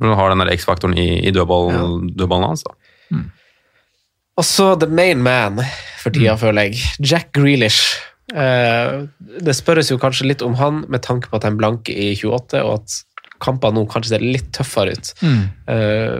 Men 0.00 0.12
du 0.12 0.16
har 0.18 0.32
den 0.32 0.48
X-faktoren 0.54 0.96
i, 0.98 1.08
i 1.26 1.32
dødball, 1.34 2.06
dødballen 2.14 2.52
hans. 2.52 2.64
da. 2.64 3.20
Og 4.40 4.46
så 4.48 4.72
the 4.80 4.88
main 4.88 5.20
man 5.22 5.60
for 6.00 6.14
tida, 6.14 6.38
føler 6.40 6.70
jeg. 6.70 6.80
Jack 7.04 7.34
Grealish. 7.36 7.98
Eh, 8.32 8.94
det 9.44 9.54
spørres 9.56 9.92
jo 9.92 10.00
kanskje 10.00 10.28
litt 10.30 10.44
om 10.44 10.56
han 10.60 10.82
med 10.92 11.04
tanke 11.04 11.30
på 11.30 11.38
at 11.38 11.46
han 11.48 11.58
blanker 11.60 11.92
i 11.92 12.12
28, 12.16 12.62
og 12.64 12.80
at 12.80 12.98
kampene 13.42 13.80
nå 13.80 13.86
kanskje 13.90 14.14
ser 14.14 14.24
litt 14.24 14.50
tøffere 14.56 14.96
ut. 14.96 15.12
Mm. 15.22 15.44
Eh, 15.74 16.18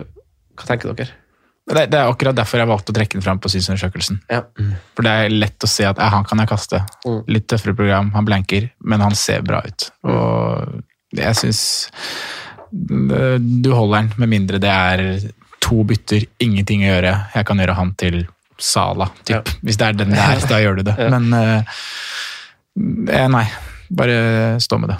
hva 0.58 0.68
tenker 0.68 0.92
dere? 0.92 1.18
Det, 1.62 1.84
det 1.92 1.98
er 1.98 2.10
akkurat 2.10 2.36
derfor 2.36 2.58
jeg 2.58 2.68
valgte 2.68 2.90
å 2.90 2.96
trekke 2.96 3.16
den 3.16 3.24
fram 3.24 3.40
på 3.40 3.50
synsundersøkelsen. 3.52 4.18
Ja. 4.32 4.42
For 4.96 5.06
det 5.06 5.12
er 5.12 5.36
lett 5.36 5.64
å 5.64 5.70
se 5.70 5.86
at 5.86 6.00
han 6.02 6.26
kan 6.28 6.42
jeg 6.42 6.50
kaste. 6.50 6.82
Mm. 7.06 7.20
Litt 7.36 7.46
tøffere 7.52 7.76
program, 7.78 8.10
han 8.16 8.26
blanker, 8.28 8.66
men 8.82 9.04
han 9.04 9.14
ser 9.18 9.44
bra 9.46 9.62
ut. 9.64 9.88
Og 10.10 10.82
jeg 11.16 11.38
syns 11.38 11.62
du 12.72 13.68
holder 13.76 13.98
den, 13.98 14.12
med 14.16 14.30
mindre 14.32 14.58
det 14.62 14.72
er 14.72 15.02
to 15.62 15.82
bytter, 15.86 16.24
ingenting 16.42 16.82
å 16.86 16.94
gjøre. 16.94 17.12
Jeg 17.36 17.48
kan 17.48 17.60
gjøre 17.60 17.76
han 17.78 17.92
til 18.00 18.22
Sala, 18.62 19.08
typ. 19.26 19.48
Hvis 19.66 19.78
det 19.80 19.88
er 19.90 19.96
den 20.04 20.12
der, 20.14 20.42
da 20.48 20.60
gjør 20.62 20.76
du 20.78 20.82
det. 20.86 20.96
Men 21.10 21.32
eh, 21.34 21.78
eh, 23.10 23.28
nei, 23.32 23.46
bare 23.90 24.18
stå 24.62 24.78
med 24.82 24.92
det. 24.94 24.98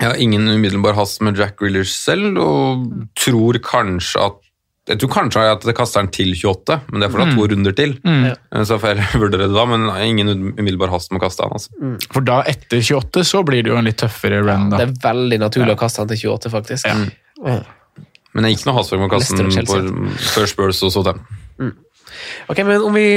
Jeg 0.00 0.08
har 0.08 0.16
ingen 0.18 0.48
umiddelbar 0.50 0.96
hast 0.98 1.20
med 1.22 1.38
Jack 1.38 1.58
Grealish 1.60 1.92
selv, 1.94 2.38
og 2.42 2.88
tror 3.20 3.60
kanskje 3.62 4.24
at 4.30 4.40
jeg 4.84 4.98
tror 5.00 5.08
kanskje 5.14 5.40
at 5.48 5.62
det 5.64 5.72
kaster 5.78 6.02
den 6.02 6.10
til 6.12 6.34
28, 6.36 6.74
men 6.92 7.00
det 7.00 7.06
er 7.06 7.12
fortsatt 7.14 7.30
Mm. 7.30 7.36
to 7.38 7.44
runder 7.54 7.72
til. 7.78 7.92
Mm. 8.04 8.24
Eh, 8.52 8.64
Så 8.68 8.76
får 8.82 8.90
jeg 8.98 9.06
vurdere 9.22 9.46
det 9.48 9.54
da, 9.56 9.64
men 9.70 9.86
ingen 10.04 10.28
umiddelbar 10.58 10.90
hast 10.92 11.08
med 11.14 11.22
å 11.22 11.24
kaste 11.24 11.40
han. 11.46 11.54
Altså. 11.56 11.70
For 12.12 12.20
da, 12.20 12.42
etter 12.50 12.82
28, 12.84 13.22
så 13.24 13.40
blir 13.48 13.62
det 13.64 13.72
jo 13.72 13.78
en 13.78 13.88
litt 13.88 13.96
tøffere 14.02 14.42
run, 14.44 14.68
da. 14.74 14.82
Det 14.82 14.90
er 14.90 14.98
veldig 15.06 15.38
naturlig 15.40 15.72
å 15.72 15.80
kaste 15.80 16.02
han 16.04 16.10
til 16.12 16.20
28, 16.34 16.52
faktisk. 16.52 16.84
Ja. 17.46 17.62
Men 18.34 18.44
jeg 18.48 18.58
gikk 18.58 18.66
noe 18.66 18.76
hast 18.76 18.90
for 18.92 18.98
å 18.98 19.08
kaste 19.08 19.38
den 19.40 20.12
før 20.34 20.46
Spurs 20.52 20.82
og 20.84 20.92
så 20.92 21.04
den. 21.06 21.72
Ok, 22.50 22.62
men 22.66 22.82
Om 22.84 22.96
vi 22.96 23.08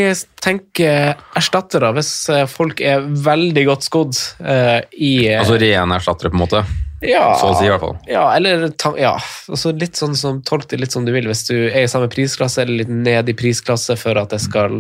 tenker 0.42 1.16
erstattere, 1.38 1.92
hvis 1.98 2.12
eh, 2.34 2.46
folk 2.50 2.82
er 2.82 3.06
veldig 3.06 3.64
godt 3.68 3.88
skodd 3.88 4.20
eh, 4.44 4.82
i 4.98 5.14
eh, 5.28 5.40
Altså 5.42 5.60
rene 5.62 6.00
erstattere, 6.00 6.32
på 6.34 6.40
en 6.40 6.46
måte. 6.46 6.64
Ja, 7.06 7.36
Så 7.38 7.52
å 7.52 7.58
si, 7.60 7.66
i 7.68 7.70
hvert 7.70 7.84
fall. 7.84 7.98
Ja, 8.10 8.24
eller 8.34 8.72
ja, 8.98 9.12
altså 9.54 9.70
litt 9.78 10.00
sånn 10.00 10.16
som 10.18 10.40
tolk 10.42 10.66
det 10.72 10.80
litt 10.82 10.92
som 10.96 11.06
du 11.06 11.12
vil. 11.14 11.28
Hvis 11.30 11.44
du 11.46 11.54
er 11.70 11.84
i 11.84 11.90
samme 11.92 12.08
prisklasse 12.10 12.64
eller 12.64 12.80
litt 12.82 12.90
ned 12.90 13.30
i 13.30 13.36
prisklasse 13.38 13.94
for 14.02 14.18
at 14.18 14.34
det 14.34 14.40
skal 14.42 14.80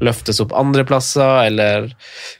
løftes 0.00 0.38
opp 0.40 0.52
andre 0.56 0.84
plasser, 0.88 1.44
eller 1.50 1.90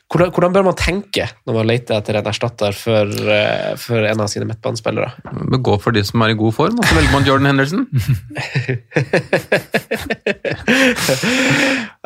Hvordan, 0.08 0.30
hvordan 0.32 0.52
bør 0.54 0.62
man 0.70 0.76
tenke 0.78 1.26
når 1.44 1.52
man 1.58 1.66
leter 1.68 1.98
etter 1.98 2.16
en 2.16 2.28
erstatter 2.30 2.72
for, 2.72 3.10
eh, 3.28 3.74
for 3.76 4.06
en 4.08 4.22
av 4.24 4.30
sine 4.32 4.46
midtbanespillere? 4.48 5.10
Gå 5.60 5.74
for 5.84 5.92
de 5.92 6.00
som 6.08 6.22
er 6.24 6.32
i 6.32 6.38
god 6.38 6.54
form, 6.56 6.78
og 6.80 6.88
så 6.88 6.96
velger 6.96 7.12
man 7.12 7.26
Jordan 7.28 7.50
Henderson. 7.50 7.84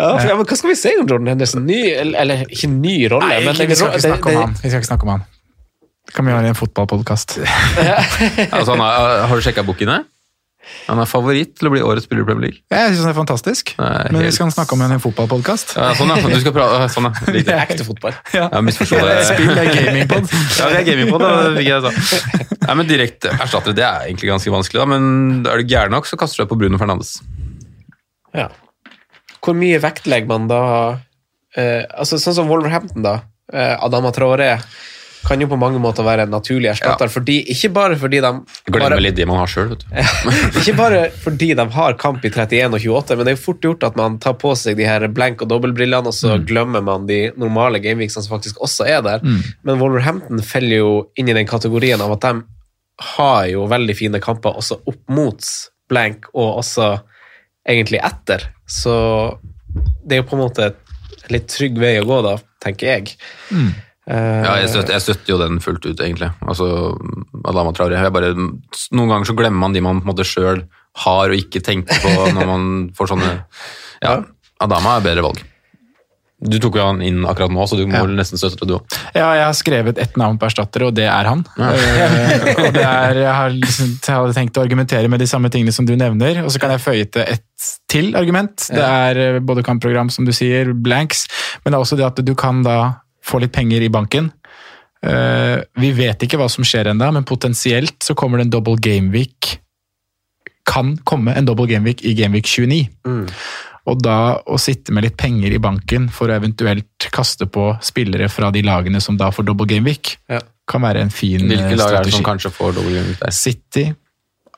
Ja, 0.03 0.19
for, 0.19 0.27
ja, 0.29 0.35
men 0.37 0.47
Hva 0.49 0.57
skal 0.59 0.73
vi 0.73 0.77
si 0.79 0.93
om 0.99 1.07
Jordan 1.07 1.29
Henderson? 1.31 1.63
Ny, 1.69 1.79
eller, 1.95 2.19
eller 2.25 2.43
ikke 2.51 2.71
ny 2.73 2.97
rolle, 3.13 3.29
Nei, 3.31 3.39
men 3.47 3.55
vi 3.55 3.77
skal 3.79 3.93
ikke 3.93 4.01
det- 4.01 4.09
snakke 4.09 4.33
om 4.33 4.41
han. 4.41 4.57
Vi 4.63 4.69
skal 4.73 4.81
ikke 4.83 4.91
snakke 4.91 5.07
om 5.07 5.13
han. 5.15 5.25
Det 6.13 6.19
kan 6.19 6.27
vi 6.29 6.33
gjøre 6.35 6.45
i 6.45 6.53
en 6.53 6.57
fotballpodkast. 6.59 7.39
altså, 8.53 8.75
han 8.75 8.83
har 8.85 9.33
du 9.33 9.41
sjekka 9.41 9.63
bookene? 9.65 10.03
Han 10.91 11.01
er 11.01 11.09
favoritt 11.09 11.55
til 11.57 11.71
å 11.71 11.73
bli 11.73 11.81
årets 11.81 12.05
spiller 12.05 12.21
i 12.21 12.27
Premier 12.29 12.45
League. 12.51 12.61
Jeg 12.69 12.91
synes 12.91 13.07
det 13.07 13.13
er 13.15 13.17
fantastisk. 13.17 13.73
Nei, 13.79 14.11
Men 14.13 14.27
vi 14.27 14.33
skal 14.37 14.53
snakke 14.53 14.77
om 14.77 14.85
en 14.85 15.01
fotballpodkast. 15.01 15.73
Ja, 15.79 15.89
sånn, 15.97 16.13
ja. 16.13 16.21
Du 16.21 16.37
skal 16.45 16.53
prate, 16.53 16.91
sånn, 16.93 17.09
ja. 17.09 17.23
Riktig. 17.25 17.45
Det 17.49 17.55
er 17.57 17.65
ekte 17.65 17.87
fotball. 17.89 18.19
Ja. 18.37 18.51
Jeg 18.53 18.69
misforsto 18.69 19.01
det. 19.01 19.17
Spill 19.31 19.57
er 19.57 19.73
gamingpod. 19.73 20.29
Ja, 20.29 20.69
det 20.69 20.83
er 20.83 20.87
gamingpod. 20.91 21.25
da, 21.25 21.33
fikk 21.57 21.71
jeg 21.71 21.81
sa. 21.89 22.45
Nei, 22.67 22.77
men 22.83 22.93
Direkte 22.93 23.35
erstattere 23.39 23.79
det 23.81 23.89
er 23.89 24.07
egentlig 24.13 24.35
ganske 24.35 24.55
vanskelig, 24.59 24.85
da, 24.85 24.89
men 24.93 25.49
er 25.49 25.65
du 25.65 25.73
gæren 25.73 25.97
nok, 25.97 26.13
så 26.13 26.21
kaster 26.21 26.43
du 26.43 26.45
deg 26.45 26.53
på 26.53 26.61
Bruno 26.61 26.83
Fernandes. 26.85 27.17
Ja. 28.37 28.51
Hvor 29.41 29.57
mye 29.57 29.81
vektlegger 29.83 30.29
man 30.29 30.53
da 30.53 30.63
eh, 31.57 31.89
altså 31.89 32.21
Sånn 32.21 32.37
som 32.37 32.53
Wolverhampton, 32.53 33.01
da. 33.09 33.23
Eh, 33.49 33.75
Adama 33.81 34.13
Traoré 34.13 34.55
kan 35.23 35.41
jo 35.41 35.47
på 35.51 35.59
mange 35.61 35.79
måter 35.83 36.05
være 36.07 36.27
en 36.27 36.33
naturlig 36.35 36.71
erstatter, 36.73 37.11
fordi, 37.13 37.39
ikke 37.55 37.71
bare 37.75 37.99
fordi 38.01 38.21
de 38.25 38.31
Glemmer 38.67 38.97
bare, 38.97 39.01
litt 39.03 39.17
de 39.19 39.27
man 39.29 39.41
har 39.43 39.51
sjøl, 39.51 39.73
vet 39.73 39.85
du. 39.85 39.93
Ikke 40.61 40.75
bare 40.79 41.03
fordi 41.23 41.53
de 41.59 41.67
har 41.77 41.99
kamp 42.01 42.25
i 42.27 42.31
31 42.33 42.77
og 42.79 42.87
28, 42.87 43.19
men 43.19 43.27
det 43.27 43.35
er 43.35 43.37
jo 43.37 43.43
fort 43.45 43.67
gjort 43.67 43.87
at 43.87 43.99
man 43.99 44.19
tar 44.23 44.35
på 44.41 44.55
seg 44.59 44.79
de 44.81 44.89
her 44.89 45.07
blank- 45.15 45.45
og 45.45 45.51
dobbeltbrillene, 45.53 46.11
og 46.11 46.17
så 46.17 46.39
glemmer 46.49 46.85
man 46.85 47.07
de 47.11 47.21
normale 47.41 47.81
gameweeksene 47.83 48.27
som 48.27 48.35
faktisk 48.35 48.61
også 48.65 48.89
er 48.91 49.05
der. 49.07 49.23
Mm. 49.23 49.39
Men 49.69 49.81
Wolverhampton 49.83 50.43
feller 50.47 50.83
jo 50.83 50.93
inn 51.19 51.31
i 51.31 51.37
den 51.37 51.49
kategorien 51.49 52.03
av 52.03 52.17
at 52.17 52.27
de 52.27 52.35
har 53.15 53.47
jo 53.51 53.67
veldig 53.71 53.97
fine 53.99 54.21
kamper 54.23 54.59
også 54.59 54.83
opp 54.91 55.03
mot 55.11 55.47
blank, 55.91 56.29
og 56.35 56.63
også 56.63 56.95
egentlig 57.69 58.03
etter. 58.03 58.49
Så 58.67 58.95
det 60.03 60.17
er 60.17 60.23
jo 60.23 60.29
på 60.31 60.39
en 60.39 60.45
måte 60.45 60.73
en 60.73 61.33
litt 61.33 61.49
trygg 61.51 61.79
vei 61.81 61.97
å 62.01 62.07
gå, 62.09 62.21
da, 62.27 62.37
tenker 62.63 62.95
jeg. 62.95 63.17
Mm. 63.55 63.73
Eh, 64.13 64.43
Ja, 64.45 64.57
jeg 64.61 64.69
støtter, 64.75 64.93
jeg 64.99 65.05
støtter 65.07 65.33
jo 65.35 65.39
den 65.41 65.61
fullt 65.65 65.87
ut, 65.89 66.01
egentlig. 66.05 66.29
Altså, 66.45 66.67
Adama 67.49 67.73
Traore. 67.77 67.97
Jeg 68.03 68.13
bare, 68.15 68.35
noen 68.37 69.09
ganger 69.15 69.31
så 69.31 69.37
glemmer 69.39 69.63
man 69.65 69.73
de 69.77 69.81
man 69.85 70.03
på 70.03 70.09
en 70.09 70.13
måte 70.15 70.27
sjøl 70.29 70.65
har 71.07 71.33
og 71.33 71.39
ikke 71.39 71.63
tenker 71.65 72.03
på 72.05 72.13
når 72.37 72.51
man 72.51 72.69
får 72.99 73.15
sånne 73.15 73.33
Ja, 74.05 74.19
Adama 74.61 74.99
er 74.99 75.07
bedre 75.09 75.25
valg. 75.25 75.41
Du 76.43 76.57
tok 76.59 76.75
jo 76.75 76.83
han 76.83 76.99
inn 77.07 77.21
akkurat 77.31 77.53
nå, 77.55 77.63
så 77.71 77.77
du 77.79 77.85
må 77.87 78.01
Ja. 78.01 78.07
nesten 78.19 78.35
støtte 78.41 78.65
det, 78.65 78.67
du 78.67 78.75
òg. 78.81 78.95
Ja, 79.15 79.29
jeg 79.39 79.45
har 79.47 79.55
skrevet 79.55 79.99
ett 80.03 80.17
navn 80.19 80.41
på 80.43 80.49
erstattere, 80.49 80.89
og 80.91 80.97
det 80.99 81.05
er 81.07 81.29
han. 81.31 81.45
Eh, 81.55 82.49
og 82.57 82.73
det 82.75 82.83
er, 82.83 83.21
jeg, 83.21 83.35
har 83.37 83.55
liksom, 83.55 83.93
jeg 84.03 84.17
hadde 84.17 84.35
tenkt 84.35 84.59
å 84.59 84.65
argumentere 84.65 85.07
med 85.13 85.23
de 85.23 85.29
samme 85.31 85.53
tingene 85.55 85.71
som 85.77 85.87
du 85.87 85.95
nevner, 85.95 86.41
og 86.43 86.51
så 86.51 86.59
kan 86.59 86.75
jeg 86.75 86.83
føye 86.83 87.07
til 87.15 87.23
et 87.37 87.47
til 87.93 88.11
argument. 88.19 88.67
Det 88.75 88.83
er 88.83 89.21
eh, 89.23 89.39
både 89.39 89.63
kampprogram, 89.63 90.11
som 90.11 90.27
du 90.27 90.33
sier, 90.35 90.73
blanks, 90.75 91.29
men 91.63 91.71
det 91.71 91.79
er 91.79 91.85
også 91.87 92.01
det 92.01 92.09
at 92.11 92.19
du 92.27 92.35
kan 92.35 92.65
da 92.67 92.79
få 93.25 93.41
litt 93.43 93.53
penger 93.55 93.83
i 93.87 93.91
banken. 93.93 94.31
Eh, 95.03 95.59
vi 95.83 95.91
vet 95.99 96.23
ikke 96.23 96.39
hva 96.39 96.49
som 96.51 96.65
skjer 96.67 96.93
ennå, 96.93 97.09
men 97.17 97.25
potensielt 97.27 97.99
så 98.07 98.15
kommer 98.19 98.39
det 98.39 98.49
en 98.49 98.55
double 98.57 98.79
gameweek. 98.83 99.57
Kan 100.69 100.95
komme 101.09 101.35
en 101.35 101.47
double 101.49 101.67
gameweek 101.71 102.05
i 102.07 102.15
gameweek 102.19 102.47
29. 102.47 102.85
Mm. 103.07 103.25
Og 103.91 103.99
da 103.99 104.17
å 104.47 104.59
sitte 104.63 104.95
med 104.95 105.03
litt 105.09 105.17
penger 105.19 105.51
i 105.57 105.59
banken 105.63 106.05
for 106.15 106.31
å 106.31 106.37
eventuelt 106.39 107.09
kaste 107.11 107.49
på 107.51 107.73
spillere 107.83 108.29
fra 108.31 108.53
de 108.55 108.63
lagene 108.63 109.01
som 109.03 109.17
da 109.19 109.33
får 109.35 109.49
double 109.49 109.67
gameweek, 109.67 110.17
Ja. 110.31 110.39
kan 110.71 110.83
være 110.87 111.01
en 111.03 111.11
fin 111.11 111.41
strategi. 111.41 111.57
Hvilke 111.57 111.73
eh, 111.73 111.81
lag 111.83 111.95
er 111.99 112.05
det 112.07 112.13
som 112.15 112.25
kanskje 112.25 112.53
får 112.55 112.77
double 112.79 112.95
gameweek 112.95 113.19
der? 113.25 113.31
City, 113.35 113.89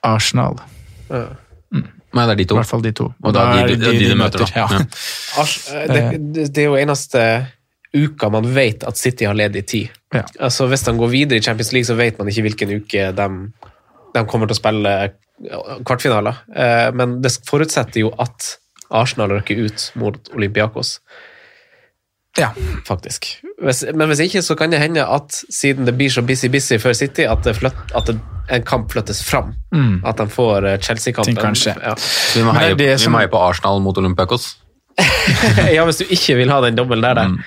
Arsenal, 0.05 0.61
Ja. 1.09 1.25
Nei, 2.15 2.27
det 2.29 2.31
er 2.31 2.37
de 2.39 2.45
to. 2.47 2.55
i 2.55 2.59
hvert 2.61 2.69
fall 2.71 2.83
de 2.85 2.91
to. 2.95 3.05
Og 3.25 3.33
da 3.35 3.41
er 3.59 3.67
de, 3.67 3.75
de, 3.75 3.91
de, 3.99 4.05
de 4.13 4.15
møter, 4.15 4.39
da. 4.39 4.47
Ja. 4.55 4.67
Ja. 4.71 5.43
Eh, 5.75 5.87
det, 5.91 6.03
det, 6.37 6.45
det 6.55 6.63
er 6.63 6.69
jo 6.69 6.77
eneste 6.79 7.23
uka 7.95 8.29
man 8.31 8.49
vet 8.55 8.85
at 8.85 8.99
City 8.99 9.25
har 9.29 9.35
ledig 9.39 9.67
tid. 9.71 9.89
Ja. 10.15 10.25
Altså 10.41 10.67
Hvis 10.71 10.83
de 10.87 10.97
går 10.99 11.11
videre 11.13 11.39
i 11.39 11.43
Champions 11.43 11.73
League, 11.73 11.87
så 11.87 11.95
vet 11.99 12.19
man 12.19 12.29
ikke 12.31 12.43
hvilken 12.49 12.75
uke 12.81 13.13
de, 13.15 13.29
de 14.15 14.25
kommer 14.31 14.51
til 14.51 14.57
å 14.57 14.61
spille 14.61 14.95
kvartfinaler. 15.87 16.43
Eh, 16.55 16.91
Men 16.95 17.21
det 17.23 17.33
forutsetter 17.49 18.05
jo 18.05 18.13
at 18.23 18.57
Arsenal 18.95 19.33
røkker 19.35 19.59
ut 19.65 19.89
mot 19.99 20.29
Olympiakos, 20.35 20.99
Ja. 22.39 22.51
faktisk. 22.87 23.27
Hvis, 23.63 23.85
men 23.95 24.09
hvis 24.11 24.21
ikke, 24.21 24.43
så 24.43 24.57
kan 24.59 24.71
det 24.71 24.81
hende 24.83 25.05
at 25.07 25.33
siden 25.51 25.87
det 25.87 25.95
blir 25.97 26.11
så 26.11 26.23
busy-busy 26.23 26.79
før 26.83 26.93
City, 26.95 27.23
at, 27.31 27.43
det 27.47 27.57
flytt, 27.57 27.95
at 27.95 28.07
det, 28.11 28.19
en 28.51 28.63
kamp 28.63 28.91
flyttes 28.93 29.23
fram. 29.25 29.55
Mm. 29.75 30.03
At 30.05 30.19
de 30.19 30.27
får 30.29 30.67
eh, 30.67 30.79
Chelsea-kampen. 30.79 31.39
Ja. 31.65 31.95
Vi 32.35 32.43
må 32.45 32.53
heie 32.59 33.31
på 33.31 33.39
Arsenal 33.41 33.81
mot 33.81 33.99
Olympiakos. 33.99 34.57
ja, 35.77 35.85
hvis 35.89 36.01
du 36.03 36.05
ikke 36.15 36.37
vil 36.39 36.53
ha 36.53 36.61
den 36.65 36.77
dobbelen 36.79 37.05
der. 37.05 37.15
der. 37.19 37.33
Mm. 37.33 37.41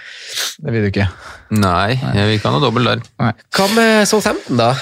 Det 0.66 0.74
vil 0.76 0.86
du 0.86 0.90
ikke. 0.92 1.08
Nei, 1.56 1.96
jeg 1.96 2.26
vil 2.28 2.36
ikke 2.40 2.50
ha 2.52 2.58
noe 2.58 2.66
dobbel 2.66 2.90
der. 2.92 3.06
Hva 3.56 3.70
med 3.76 4.08
Southampton, 4.10 4.60
da? 4.60 4.74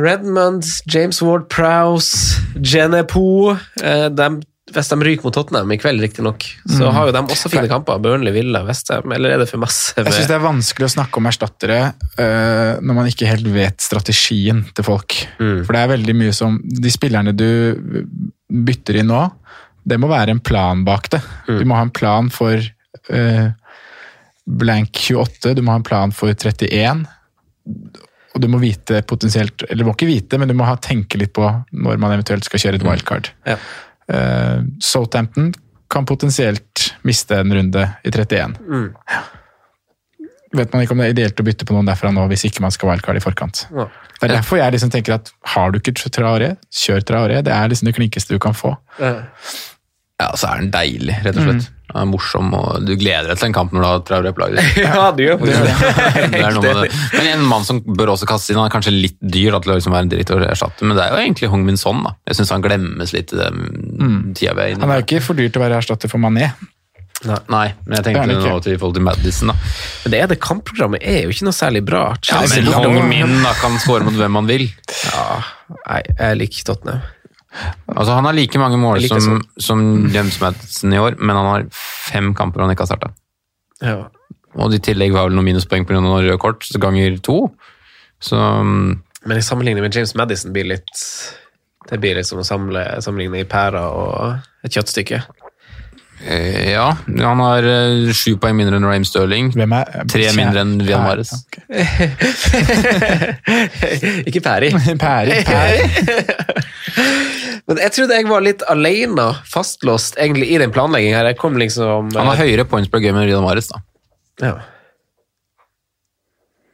Redmond, 0.00 0.66
James 0.90 1.20
Ward 1.22 1.46
Prowse, 1.52 2.40
Genepo. 2.64 3.52
Eh, 3.82 4.08
de 4.10 4.32
hvis 4.74 4.88
de 4.90 4.96
ryker 5.06 5.22
mot 5.28 5.34
Tottenham 5.36 5.70
i 5.70 5.76
kveld, 5.78 6.00
riktignok, 6.02 6.42
så 6.66 6.88
Mm. 6.88 6.94
har 6.96 7.06
jo 7.06 7.12
de 7.12 7.20
også 7.34 7.50
fine 7.52 7.68
kamper. 7.70 7.98
Burnley, 8.02 8.32
Villa, 8.32 8.64
Westham. 8.66 9.12
Eller 9.12 9.34
er 9.34 9.38
det 9.38 9.48
for 9.50 9.60
masse? 9.62 9.92
Jeg 9.94 10.06
syns 10.08 10.26
det 10.26 10.34
er 10.34 10.42
vanskelig 10.42 10.88
å 10.88 10.94
snakke 10.96 11.20
om 11.20 11.28
erstattere 11.28 11.92
uh, 12.18 12.80
når 12.80 12.94
man 12.96 13.06
ikke 13.06 13.28
helt 13.28 13.46
vet 13.54 13.78
strategien 13.84 14.64
til 14.74 14.82
folk. 14.88 15.14
For 15.38 15.70
det 15.76 15.82
er 15.84 15.92
veldig 15.92 16.16
mye 16.16 16.32
som 16.34 16.56
De 16.64 16.90
spillerne 16.90 17.36
du 17.36 17.46
bytter 18.50 18.98
inn 19.02 19.12
nå, 19.12 19.20
det 19.84 19.98
må 20.00 20.08
være 20.08 20.34
en 20.34 20.40
plan 20.40 20.84
bak 20.86 21.10
det. 21.12 21.20
Du 21.46 21.64
må 21.68 21.76
ha 21.76 21.84
en 21.84 21.92
plan 21.94 22.30
for 22.32 22.56
eh, 22.56 23.48
blank 24.44 25.00
28, 25.10 25.54
du 25.54 25.62
må 25.64 25.74
ha 25.74 25.80
en 25.80 25.86
plan 25.86 26.14
for 26.14 26.32
31. 26.32 27.04
Og 28.34 28.42
du 28.42 28.48
må 28.50 28.58
vite 28.60 28.98
potensielt 29.08 29.62
Eller 29.68 29.84
du 29.84 29.88
må 29.88 29.94
ikke 29.94 30.08
vite, 30.10 30.38
men 30.40 30.50
du 30.50 30.56
må 30.58 30.66
ha, 30.68 30.74
tenke 30.82 31.20
litt 31.20 31.32
på 31.36 31.46
når 31.72 32.00
man 32.02 32.16
eventuelt 32.16 32.44
skal 32.44 32.60
kjøre 32.64 32.80
et 32.80 32.86
wildcard. 32.86 33.30
Ja. 33.48 33.58
Eh, 34.12 34.64
Southampton 34.82 35.52
kan 35.92 36.08
potensielt 36.08 36.90
miste 37.06 37.38
en 37.38 37.54
runde 37.54 37.86
i 38.02 38.10
31. 38.10 38.56
Mm. 38.66 38.88
Vet 40.54 40.72
man 40.72 40.84
ikke 40.84 40.94
om 40.94 41.02
det 41.02 41.06
er 41.10 41.14
ideelt 41.14 41.40
å 41.40 41.46
bytte 41.46 41.66
på 41.66 41.74
noen 41.76 41.86
derfra 41.88 42.10
nå, 42.14 42.24
hvis 42.30 42.46
ikke 42.48 42.62
man 42.64 42.74
skal 42.74 42.90
wildcard 42.90 43.18
i 43.18 43.22
forkant. 43.22 43.64
Ja. 43.74 43.86
Det 44.18 44.28
er 44.28 44.36
derfor 44.38 44.58
jeg 44.60 44.74
liksom 44.74 44.90
tenker 44.94 45.16
at 45.16 45.30
har 45.54 45.72
du 45.72 45.80
ikke 45.80 46.10
Traoré, 46.14 46.54
kjør 46.72 47.02
Traoré. 47.06 47.40
Det 47.44 47.52
er 47.52 47.70
liksom 47.70 47.90
det 47.90 47.96
klinkeste 47.96 48.36
du 48.36 48.42
kan 48.42 48.54
få. 48.56 48.72
Ja, 48.98 49.18
så 50.38 50.46
er 50.52 50.60
den 50.62 50.68
deilig, 50.74 51.16
rett 51.24 51.36
og 51.40 51.42
slett. 51.48 51.70
Den 51.94 52.00
er 52.00 52.06
morsom, 52.10 52.52
og 52.56 52.84
du 52.86 52.92
gleder 52.98 53.28
deg 53.28 53.38
til 53.38 53.48
en 53.50 53.54
kamp 53.54 53.72
når 53.74 53.82
du 53.82 53.86
har 53.86 54.02
Traoré 54.08 54.30
på 54.34 54.42
laget. 54.44 54.78
Ja, 54.80 55.08
du 55.14 55.20
gjør 55.24 55.40
faktisk 55.40 56.62
det. 56.64 56.90
Men 57.18 57.26
en 57.34 57.42
mann 57.50 57.66
som 57.66 57.80
bør 57.84 58.14
også 58.14 58.26
kastes 58.30 58.50
inn, 58.54 58.58
han 58.62 58.70
er 58.70 58.74
kanskje 58.74 58.94
litt 58.94 59.18
dyr 59.20 59.52
da, 59.54 59.60
til 59.62 59.74
å 59.74 59.78
liksom 59.78 59.94
være 59.94 60.06
en 60.06 60.12
dritt 60.14 60.30
og 60.34 60.44
erstatte, 60.46 60.86
men 60.86 60.96
det 60.98 61.04
er 61.04 61.12
jo 61.16 61.24
egentlig 61.24 61.50
Hong 61.52 61.66
Min 61.66 61.78
Son. 61.80 62.00
da. 62.06 62.14
Jeg 62.30 62.38
syns 62.40 62.54
han 62.54 62.64
glemmes 62.64 63.12
litt 63.14 63.34
i 63.34 63.40
den 63.42 64.32
tida 64.38 64.54
vi 64.58 64.64
er 64.68 64.72
inne 64.76 64.86
Han 64.86 64.94
er 64.94 65.02
jo 65.02 65.06
ikke 65.08 65.22
for 65.26 65.38
dyr 65.38 65.50
til 65.50 65.60
å 65.60 65.66
være 65.66 65.82
erstatter 65.82 66.10
for 66.12 66.22
Mané. 66.22 66.52
Nei, 67.24 67.66
men 67.86 67.94
jeg 67.96 68.04
tenkte 68.04 68.36
nå 68.36 68.56
til 68.64 68.74
i 68.74 68.78
forhold 68.78 68.98
til 68.98 69.04
Madison, 69.06 69.52
da. 69.52 69.54
Men 70.04 70.12
det 70.12 70.18
er 70.20 70.30
det 70.34 70.38
kampprogrammet 70.44 71.04
er 71.08 71.22
jo 71.24 71.32
ikke 71.32 71.46
noe 71.46 71.56
særlig 71.56 71.80
bra. 71.86 72.02
Ja, 72.28 72.42
men 72.50 72.68
Hong 72.74 72.98
Min 73.08 73.38
da, 73.44 73.54
kan 73.60 73.78
score 73.80 74.04
mot 74.04 74.16
hvem 74.18 74.40
han 74.42 74.50
vil. 74.50 74.66
Ja, 75.08 75.38
nei, 75.86 76.00
jeg 76.18 76.40
liker 76.42 76.66
Tottenham. 76.72 77.04
Altså, 77.86 78.12
Han 78.16 78.26
har 78.28 78.36
like 78.36 78.58
mange 78.58 78.78
mål 78.80 79.00
like 79.04 79.20
som, 79.22 79.40
som 79.60 79.80
James 80.14 80.40
Madison 80.42 80.92
i 80.92 81.00
år, 81.00 81.18
men 81.20 81.36
han 81.36 81.50
har 81.50 81.66
fem 81.74 82.32
kamper 82.34 82.64
han 82.64 82.74
ikke 82.74 82.86
har 82.86 82.92
starta. 82.94 83.12
Ja. 83.84 83.98
Og 84.54 84.74
i 84.74 84.82
tillegg 84.82 85.14
var 85.14 85.28
vel 85.28 85.36
noen 85.36 85.50
minuspoeng 85.50 85.86
pga. 85.86 86.00
noen 86.00 86.22
røde 86.24 86.38
kort, 86.42 86.66
så 86.66 86.80
ganger 86.82 87.18
to. 87.22 87.38
Så 88.22 88.38
mm, 88.38 88.90
Men 89.24 89.38
i 89.38 89.42
sammenligning 89.42 89.84
med 89.84 89.94
James 89.94 90.14
Madison 90.14 90.52
blir 90.54 90.68
litt 90.68 91.00
Det 91.90 91.98
blir 92.00 92.16
litt 92.16 92.28
som 92.28 92.40
å 92.40 92.46
samle, 92.46 92.84
sammenligne 93.04 93.42
i 93.42 93.48
pærer 93.48 93.82
og 93.84 94.64
et 94.64 94.72
kjøttstykke. 94.72 95.20
Eh, 96.26 96.70
ja, 96.72 96.86
han 97.06 97.40
har 97.44 97.62
eh, 97.68 98.12
sju 98.16 98.36
poeng 98.40 98.56
mindre 98.58 98.76
enn 98.80 98.86
Rame 98.88 99.04
Sterling. 99.08 99.52
Hvem 99.56 99.72
er 99.78 99.84
Tre 100.10 100.26
mindre 100.36 100.60
enn 100.64 100.74
Vian 100.84 101.02
Mares. 101.04 101.30
ikke 104.28 104.40
Pæri. 104.44 104.68
Pæri, 105.00 105.30
pæri. 105.46 105.78
Men 107.64 107.78
jeg 107.80 107.90
trodde 107.96 108.16
jeg 108.18 108.28
var 108.28 108.42
litt 108.44 108.62
alene 108.68 109.24
fastlåst 109.48 110.18
egentlig 110.20 110.50
i 110.52 110.58
den 110.60 110.72
planleggingen 110.74 111.16
her. 111.16 111.30
Jeg 111.32 111.38
kom 111.40 111.56
liksom 111.60 112.10
Han 112.16 112.28
har 112.32 112.40
høyere 112.42 112.66
points 112.68 112.90
per 112.92 113.00
game 113.04 113.20
enn 113.22 113.28
Vian 113.30 113.44
Mares, 113.44 113.68
da. 113.72 113.80
ja, 114.44 114.54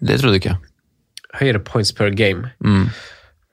Det 0.00 0.18
trodde 0.20 0.34
du 0.34 0.38
ikke. 0.40 0.56
høyere 1.40 1.60
points 1.62 1.92
per 1.94 2.10
game. 2.10 2.50
Mm. 2.64 2.88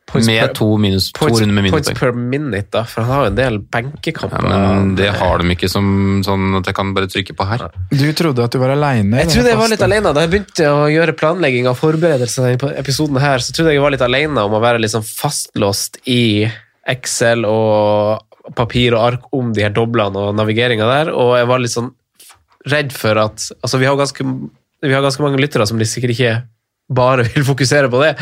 Points 0.08 0.28
Med 0.30 0.39
per- 0.39 0.53
to, 0.55 0.68
minus, 0.80 1.10
to 1.12 1.20
Points, 1.26 1.41
runder 1.41 1.62
med 1.66 1.72
points 1.74 1.91
per 1.99 2.14
minute, 2.16 2.70
da, 2.72 2.84
for 2.88 3.03
han 3.03 3.12
har 3.12 3.24
jo 3.26 3.32
en 3.34 3.36
del 3.36 3.58
Ja, 3.58 3.64
benkekamper. 3.76 4.45
men 4.47 4.93
det 4.95 5.10
har 5.20 5.38
de 5.43 5.49
ikke 5.51 5.68
som 5.70 6.24
sånn 6.24 6.45
at 6.62 6.66
jeg 6.72 6.76
kan 6.78 6.93
bare 6.95 7.10
trykke 7.12 7.36
på 7.36 7.47
her. 7.49 7.66
Du 7.91 8.05
trodde 8.16 8.45
at 8.45 8.51
du 8.55 8.58
var 8.62 8.72
aleine? 8.72 9.18
Jeg 9.20 9.34
trodde 9.34 9.51
jeg 9.51 9.60
var 9.60 9.68
litt 9.74 9.84
alene 9.84 10.14
da 10.16 10.24
jeg 10.24 10.32
begynte 10.32 10.70
å 10.72 10.88
gjøre 10.88 11.18
planlegging 11.20 11.68
av 11.68 11.76
forberedelsene 11.76 12.55
på 12.64 12.72
episoden 12.80 13.20
her, 13.20 13.43
så 13.43 13.51
trodde 13.51 13.74
jeg 13.76 13.82
jeg 13.82 13.84
var 13.84 13.91
litt 13.97 14.01
alene 14.08 14.47
om 14.47 14.55
å 14.55 14.64
være 14.64 14.80
liksom 14.80 15.03
fastlåst 15.03 15.99
i 16.08 16.47
Excel 16.88 17.43
og 17.45 18.24
papir 18.55 18.95
og 18.95 19.03
ark 19.12 19.28
om 19.36 19.51
de 19.51 19.66
her 19.68 19.74
doblene 19.76 20.16
og 20.30 20.36
navigeringa 20.39 20.88
der, 20.88 21.12
og 21.12 21.36
jeg 21.36 21.47
var 21.51 21.60
litt 21.60 21.76
sånn 21.76 21.91
redd 22.72 22.93
for 22.95 23.20
at 23.20 23.51
Altså, 23.62 23.78
vi 23.80 23.86
har 23.91 23.95
ganske, 23.99 24.24
vi 24.82 24.93
har 24.95 25.03
ganske 25.03 25.22
mange 25.22 25.38
lyttere 25.43 25.68
som 25.68 25.78
de 25.78 25.84
sikkert 25.86 26.16
ikke 26.16 26.32
bare 26.88 27.26
vil 27.28 27.44
fokusere 27.44 27.90
på 27.92 28.00
det, 28.00 28.14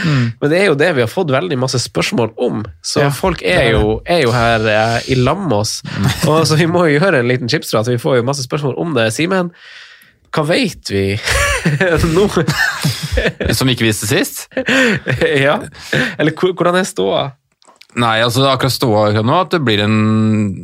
men 0.42 0.50
det 0.50 0.58
er 0.58 0.70
jo 0.72 0.78
det 0.80 0.88
vi 0.98 1.04
har 1.04 1.12
fått 1.12 1.30
veldig 1.34 1.58
masse 1.62 1.78
spørsmål 1.84 2.32
om, 2.42 2.64
så 2.82 3.04
Ja, 3.06 3.12
folk 3.14 3.44
er 3.46 3.62
er 3.62 3.72
jo, 3.76 4.00
er 4.06 4.24
jo 4.24 4.34
her 4.34 4.66
eh, 4.72 5.12
i 5.14 5.20
lag 5.20 5.38
med 5.44 5.60
oss, 5.60 5.80
og 6.30 6.48
så 6.50 6.58
vi 6.58 6.66
må 6.66 6.88
jo 6.90 6.98
gjøre 6.98 7.22
en 7.22 7.30
liten 7.30 7.52
chipstrat, 7.52 7.88
vi 7.92 8.02
får 8.02 8.20
jo 8.20 8.28
masse 8.28 8.46
spørsmål 8.46 8.74
om 8.82 8.96
det. 8.98 9.12
Simen, 9.14 9.54
hva 10.34 10.44
vet 10.50 10.90
vi 10.92 11.06
nå? 12.18 12.28
Som 13.58 13.70
ikke 13.72 13.86
visste 13.88 14.10
sist? 14.10 14.48
ja, 15.46 15.60
eller 16.18 16.34
hvordan 16.34 16.82
er 16.82 16.90
ståa? 16.90 17.26
Nei, 17.96 18.18
altså 18.20 18.42
det 18.42 18.50
er 18.50 18.58
akkurat 18.58 18.76
ståa 18.76 19.04
akkurat 19.10 19.28
nå 19.28 19.36
at 19.40 19.54
det 19.54 19.62
blir 19.64 19.86
en, 19.86 20.00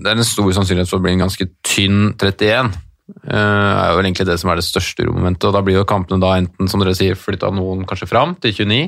det 0.04 0.10
er 0.12 0.20
en 0.20 0.28
stor 0.28 0.50
sannsynlighet 0.58 0.90
for 0.92 1.00
å 1.00 1.06
bli 1.06 1.14
en 1.16 1.24
ganske 1.24 1.48
tynn 1.64 2.10
31. 2.20 2.74
Det 3.22 3.38
er 3.38 3.94
jo 3.94 4.02
egentlig 4.02 4.28
det 4.30 4.40
som 4.42 4.52
er 4.52 4.60
det 4.60 4.68
største 4.68 5.06
uromomentet, 5.06 5.48
og 5.50 5.56
da 5.56 5.62
blir 5.66 5.80
jo 5.80 5.88
kampene 5.90 6.22
da 6.24 6.34
enten, 6.40 6.70
som 6.72 6.84
dere 6.84 6.96
sier, 6.98 7.20
flytta 7.20 7.52
noen 7.54 7.86
kanskje 7.90 8.10
fram 8.10 8.36
til 8.42 8.56
29, 8.56 8.82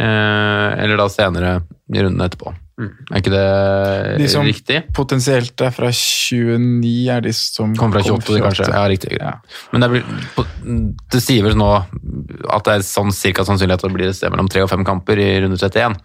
eh, 0.00 0.68
eller 0.82 1.00
da 1.00 1.08
senere 1.12 1.54
i 1.92 2.04
runden 2.04 2.26
etterpå. 2.26 2.54
Er 2.82 3.20
ikke 3.20 3.32
det 3.32 3.42
riktig? 3.44 4.22
De 4.22 4.28
som 4.32 4.46
riktig? 4.46 4.78
potensielt 4.96 5.60
er 5.62 5.74
fra 5.76 5.90
29, 5.92 7.10
er 7.12 7.20
de 7.22 7.32
som 7.36 7.74
Kommer 7.76 8.00
fra 8.00 8.16
28, 8.16 8.36
de 8.38 8.42
kanskje. 8.46 8.68
Ja, 8.72 8.82
riktig. 8.88 9.18
Men 9.74 9.84
det, 9.84 9.90
blir, 9.92 10.88
det 11.12 11.20
sier 11.22 11.44
vel 11.46 11.58
nå 11.60 11.68
at 11.76 12.66
det 12.66 12.78
er 12.78 12.86
sånn 12.86 13.12
cirka 13.14 13.44
sannsynlighet 13.46 13.84
at 13.84 13.90
det 13.90 13.98
blir 13.98 14.10
et 14.10 14.18
sted 14.18 14.32
mellom 14.32 14.48
tre 14.50 14.64
og 14.64 14.72
fem 14.72 14.86
kamper 14.88 15.20
i 15.20 15.28
runde 15.44 15.60
31. 15.60 16.00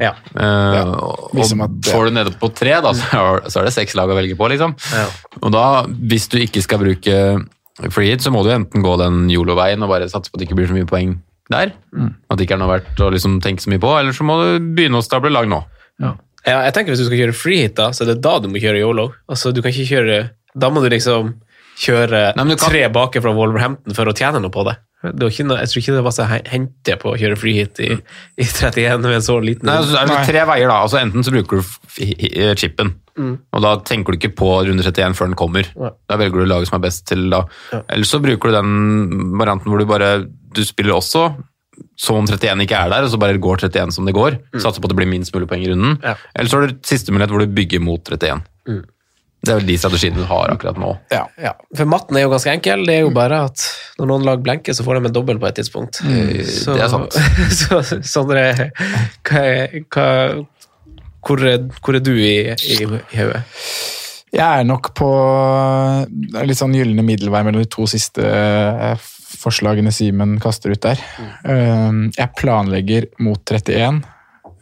Ja. 0.00 0.14
Eh, 0.34 0.90
og 0.90 1.34
Liksom 1.36 1.60
får 1.84 2.04
du 2.08 2.10
nede 2.16 2.32
på 2.40 2.48
tre, 2.56 2.72
da, 2.80 2.92
så 2.96 3.60
er- 3.60 3.64
det 3.68 3.72
seks 3.76 3.94
lag 3.94 4.08
å 4.08 4.16
velge 4.16 4.36
på, 4.38 4.48
liksom. 4.48 4.72
Og 5.42 5.52
da, 5.52 5.84
hvis 5.86 6.28
du 6.32 6.38
ikke 6.40 6.62
skal 6.64 6.78
bruke 6.80 7.46
free 7.92 8.10
hit, 8.10 8.20
så 8.24 8.32
må 8.32 8.42
du 8.44 8.50
enten 8.50 8.82
gå 8.82 8.96
den 8.98 9.28
yolo-veien 9.30 9.82
og 9.82 9.88
bare 9.92 10.08
satse 10.08 10.30
på 10.30 10.36
at 10.36 10.40
det 10.40 10.48
ikke 10.48 10.56
blir 10.58 10.68
så 10.68 10.74
mye 10.78 10.88
poeng 10.88 11.18
der. 11.50 11.72
At 12.30 12.38
det 12.38 12.46
ikke 12.48 12.56
er 12.56 12.62
noe 12.64 12.72
verdt 12.80 12.96
å 13.04 13.10
liksom 13.12 13.38
tenke 13.44 13.60
så 13.62 13.70
mye 13.72 13.80
på, 13.82 13.92
eller 14.00 14.12
så 14.16 14.24
må 14.26 14.38
du 14.40 14.72
begynne 14.74 14.98
å 14.98 15.04
stable 15.04 15.30
lag 15.30 15.46
nå. 15.48 15.62
Ja, 16.00 16.62
jeg 16.64 16.72
tenker 16.72 16.94
Hvis 16.94 17.02
du 17.04 17.08
skal 17.10 17.18
kjøre 17.20 17.34
free 17.36 17.60
hit, 17.66 17.74
da, 17.76 17.90
så 17.92 18.02
er 18.06 18.14
det 18.14 18.22
da 18.24 18.38
du 18.40 18.48
må 18.48 18.56
kjøre 18.62 18.80
yolo. 18.80 19.10
Altså, 19.28 19.52
du 19.52 19.60
kan 19.60 19.70
ikke 19.72 19.90
kjøre, 19.92 20.30
Da 20.56 20.70
må 20.72 20.80
du 20.82 20.88
liksom 20.90 21.34
kjøre 21.78 22.34
Nei, 22.34 22.44
du 22.44 22.56
kan- 22.56 22.70
tre 22.70 22.88
bake 22.88 23.20
fra 23.22 23.30
Wolverhampton 23.32 23.94
for 23.94 24.04
å 24.06 24.14
tjene 24.16 24.40
noe 24.40 24.50
på 24.50 24.64
det. 24.66 24.76
Det 25.00 25.24
var 25.24 25.30
ikke 25.32 25.46
noe, 25.48 25.58
jeg 25.62 25.70
tror 25.72 25.80
ikke 25.80 25.94
det 25.96 26.04
var 26.04 26.12
så 26.12 26.24
he- 26.28 26.42
hente 26.52 26.96
på 27.00 27.12
å 27.12 27.18
kjøre 27.20 27.36
fly 27.40 27.52
hit 27.56 27.78
i, 27.80 27.94
i 28.36 28.44
31 28.44 29.00
med 29.06 29.16
en 29.16 29.24
så 29.24 29.36
liten 29.40 29.68
Nei, 29.70 29.78
altså, 29.80 29.96
er 29.96 30.10
jo 30.12 30.18
tre 30.28 30.42
veier 30.50 30.68
da, 30.68 30.80
altså 30.84 31.00
Enten 31.00 31.24
så 31.24 31.32
bruker 31.32 31.62
du 31.62 32.56
chipen, 32.60 32.92
mm. 33.16 33.32
og 33.56 33.64
da 33.64 33.74
tenker 33.88 34.12
du 34.12 34.20
ikke 34.20 34.34
på 34.36 34.50
runde 34.68 34.84
31 34.84 35.16
før 35.16 35.30
den 35.30 35.38
kommer. 35.40 35.70
Ja. 35.72 35.94
Da 36.10 36.18
velger 36.20 36.42
du 36.44 36.50
laget 36.50 36.68
som 36.68 36.76
er 36.76 36.84
best 36.84 37.06
til 37.08 37.30
da. 37.32 37.44
Eller 37.80 38.08
så 38.08 38.20
bruker 38.20 38.52
du 38.52 38.58
den 38.58 38.74
varianten 39.40 39.72
hvor 39.72 39.80
du 39.80 39.88
bare 39.88 40.12
du 40.28 40.62
spiller 40.66 40.98
også 40.98 41.30
som 42.00 42.18
om 42.20 42.28
31 42.28 42.64
ikke 42.64 42.76
er 42.76 42.92
der, 42.92 43.04
og 43.06 43.12
så 43.12 43.18
bare 43.20 43.40
går 43.40 43.64
31 43.70 43.94
som 43.96 44.08
det 44.08 44.16
går. 44.16 44.36
Satser 44.60 44.82
på 44.82 44.88
at 44.88 44.92
det 44.92 44.98
blir 45.00 45.08
minst 45.08 45.32
mulig 45.34 45.48
poeng 45.48 45.64
i 45.64 45.70
runden. 45.70 45.96
Ja. 46.04 46.16
Eller 46.34 46.50
så 46.50 46.60
har 46.60 46.68
du 46.68 46.80
siste 46.86 47.12
mulighet 47.14 47.32
hvor 47.32 47.44
du 47.44 47.54
bygger 47.56 47.80
mot 47.84 48.04
31. 48.04 48.42
Det 49.40 49.52
er 49.54 49.56
vel 49.60 49.68
de 49.70 49.76
strategiene 49.80 50.20
du 50.20 50.26
har 50.28 50.50
akkurat 50.52 50.76
nå. 50.80 50.90
Ja. 51.14 51.22
Ja, 51.40 51.54
for 51.76 51.88
matten 51.88 52.16
er 52.20 52.26
jo 52.26 52.32
ganske 52.34 52.52
enkel. 52.52 52.82
Det 52.88 52.98
er 52.98 53.04
jo 53.06 53.12
bare 53.16 53.38
at 53.48 53.62
når 53.98 54.10
noen 54.10 54.26
lag 54.28 54.42
blenker, 54.44 54.74
så 54.76 54.84
får 54.84 54.98
de 55.00 55.08
en 55.08 55.14
dobbel 55.16 55.38
på 55.40 55.48
et 55.48 55.56
tidspunkt. 55.62 56.02
Så, 56.02 56.74
det 56.76 56.82
er 56.84 56.90
sant. 56.92 57.16
så, 57.60 57.80
Sondre, 58.04 58.42
hva, 59.24 59.44
er- 59.46 59.78
hva, 59.88 60.06
hvor, 61.24 61.46
hvor 61.80 61.96
er 61.96 62.04
du 62.04 62.12
i, 62.20 62.34
i, 62.52 62.76
i 62.84 63.16
hodet? 63.22 63.40
Jeg 64.30 64.44
er 64.60 64.68
nok 64.68 64.92
på 64.94 65.08
er 66.38 66.46
litt 66.46 66.60
sånn 66.60 66.76
gylne 66.76 67.02
middelvei 67.02 67.40
mellom 67.46 67.64
de 67.64 67.70
to 67.72 67.88
siste 67.90 68.22
eh, 68.22 69.08
forslagene 69.40 69.90
Simen 69.94 70.36
kaster 70.42 70.70
ut 70.76 70.84
der. 70.84 71.00
Eh, 71.48 71.90
Jeg 72.18 72.28
planlegger 72.38 73.08
mot 73.24 73.40
31. 73.56 74.02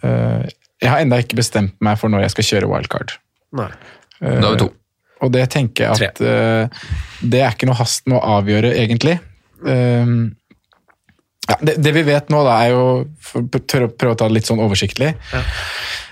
Eh, 0.06 0.46
Jeg 0.80 0.90
har 0.94 1.02
ennå 1.02 1.18
ikke 1.20 1.36
bestemt 1.42 1.74
meg 1.84 1.98
for 2.00 2.08
når 2.14 2.24
jeg 2.28 2.36
skal 2.36 2.48
kjøre 2.52 2.70
wildcard. 2.70 3.16
Nei. 3.58 3.68
Eh, 4.22 4.40
Da 4.40 4.48
har 4.48 4.56
vi 4.56 4.64
to. 4.66 4.72
Og 5.24 5.32
det 5.34 5.48
tenker 5.50 5.88
jeg 5.88 6.10
at 6.12 6.20
uh, 6.22 6.84
det 7.26 7.40
er 7.42 7.50
ikke 7.50 7.66
noe 7.66 7.78
hast 7.80 8.04
med 8.06 8.20
å 8.20 8.36
avgjøre, 8.38 8.70
egentlig. 8.78 9.16
Eh, 9.66 10.12
ja, 11.48 11.56
det, 11.64 11.74
det 11.82 11.94
vi 11.96 12.04
vet 12.06 12.30
nå, 12.30 12.44
da, 12.46 12.58
er 12.62 12.74
jo 12.76 12.84
for 13.24 13.42
å 13.42 13.90
prøve 13.90 14.14
å 14.14 14.18
ta 14.20 14.28
det 14.28 14.36
litt 14.36 14.46
sånn 14.46 14.60
oversiktlig 14.62 15.14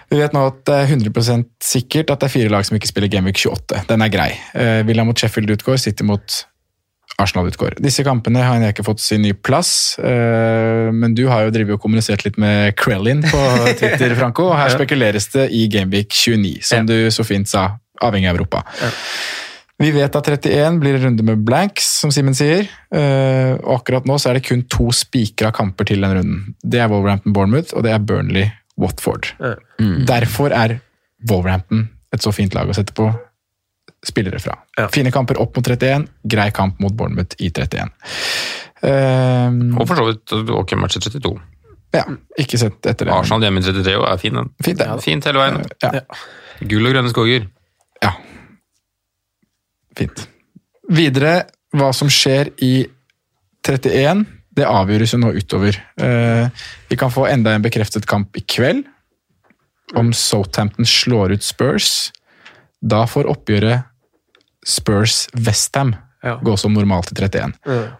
Vi 0.09 0.18
vet 0.18 0.32
nå 0.34 0.46
at 0.48 0.59
det 0.66 0.78
er 0.80 0.90
100% 0.96 1.46
sikkert 1.62 2.11
at 2.14 2.22
det 2.22 2.30
er 2.30 2.32
fire 2.32 2.50
lag 2.54 2.66
som 2.66 2.78
ikke 2.78 2.88
spiller 2.88 3.11
Gameweek 3.12 3.38
28. 3.42 3.84
Den 3.90 4.02
er 4.07 4.11
grei. 4.11 4.28
Uh, 4.57 4.82
Villa 4.88 5.07
mot 5.07 5.18
Sheffield 5.18 5.54
utgår, 5.54 5.78
City 5.82 6.07
mot 6.07 6.40
Arsenal 7.22 7.46
utgår. 7.48 7.76
Disse 7.82 8.02
kampene 8.07 8.42
har 8.44 8.59
jeg 8.61 8.74
ikke 8.74 8.84
fått 8.86 9.00
sin 9.02 9.22
ny 9.24 9.32
plass, 9.34 9.70
uh, 10.02 10.90
men 10.94 11.14
du 11.16 11.24
har 11.30 11.46
jo 11.46 11.54
drevet 11.54 11.78
og 11.78 11.82
kommunisert 11.82 12.26
litt 12.26 12.38
med 12.42 12.74
Krellin 12.78 13.22
på 13.26 13.42
Twitter, 13.80 14.14
Franco, 14.18 14.50
og 14.50 14.59
her 14.59 14.74
spekuleres 14.74 15.30
det 15.34 15.48
i 15.54 15.66
Gameweek 15.72 16.11
29, 16.11 16.59
som 16.66 16.86
du 16.90 16.96
så 17.14 17.26
fint 17.26 17.50
sa. 17.50 17.68
Avhengig 18.05 18.28
av 18.30 18.36
Europa. 18.38 18.62
Vi 19.76 19.90
vet 19.92 20.14
at 20.16 20.28
31 20.32 20.78
blir 20.80 20.97
en 20.97 21.03
runde 21.11 21.24
med 21.28 21.42
blanks, 21.44 21.88
som 22.01 22.12
Simen 22.14 22.34
sier. 22.36 22.64
Eh, 22.97 23.53
og 23.61 23.82
akkurat 23.82 24.07
nå 24.09 24.16
så 24.18 24.30
er 24.30 24.38
det 24.38 24.47
kun 24.49 24.62
to 24.72 24.88
spikra 24.97 25.51
kamper 25.53 25.84
til 25.90 26.01
den 26.05 26.14
runden. 26.16 26.55
Det 26.64 26.80
er 26.80 26.88
Wolverhampton-Bournemouth, 26.92 27.74
og 27.76 27.84
det 27.84 27.92
er 27.92 28.01
Burnley-Watford. 28.09 29.32
Derfor 30.09 30.55
er 30.57 30.78
Wolverhampton 31.28 31.90
et 32.14 32.24
så 32.24 32.32
fint 32.32 32.55
lag 32.57 32.70
å 32.72 32.76
sette 32.76 32.94
på 32.97 33.11
spillere 34.07 34.38
fra. 34.40 34.55
Fine 34.94 35.11
kamper 35.12 35.40
opp 35.42 35.57
mot 35.59 35.66
31, 35.66 36.07
grei 36.24 36.49
kamp 36.57 36.80
mot 36.80 36.94
Bournemouth 36.97 37.36
i 37.42 37.51
31. 37.51 37.90
Um, 38.86 39.61
Og 39.80 39.86
for 39.88 39.99
så 39.99 40.05
vidt 40.07 40.32
ok 40.53 40.74
match 40.78 40.99
i 40.99 41.03
32. 41.03 41.30
ja, 41.97 42.05
ikke 42.38 42.59
sett 42.61 42.86
etter 42.86 43.09
det. 43.09 43.12
Arsenal 43.16 43.42
hjemme 43.47 43.61
i 43.61 43.66
33 43.66 43.94
og 43.99 44.07
er 44.09 44.20
fin, 44.20 44.36
den. 44.36 44.51
Fint, 44.62 44.80
ja, 44.84 44.97
Fint 45.03 45.26
hele 45.28 45.42
veien. 45.42 45.61
Ja. 45.82 46.03
Gull 46.61 46.86
og 46.88 46.94
grønne 46.97 47.12
skoger. 47.12 47.47
Ja. 49.97 50.03
Fint. 50.05 50.26
Videre, 50.92 51.47
hva 51.74 51.88
som 51.97 52.09
skjer 52.12 52.53
i 52.62 52.86
31, 53.66 54.24
det 54.57 54.64
avgjøres 54.68 55.12
jo 55.12 55.18
nå 55.18 55.32
utover. 55.36 55.76
Eh, 56.01 56.49
vi 56.88 56.97
kan 56.97 57.11
få 57.11 57.26
enda 57.28 57.53
en 57.57 57.64
bekreftet 57.64 58.07
kamp 58.09 58.36
i 58.36 58.40
kveld. 58.47 58.84
Om 59.97 60.12
Southampton 60.16 60.86
slår 60.86 61.32
ut 61.36 61.42
Spurs. 61.47 62.12
Da 62.82 63.05
får 63.07 63.28
oppgjøret 63.30 63.84
Spurs-Westham 64.66 65.94
gå 66.42 66.57
som 66.59 66.72
normalt 66.74 67.12
i 67.12 67.14
31. 67.20 67.53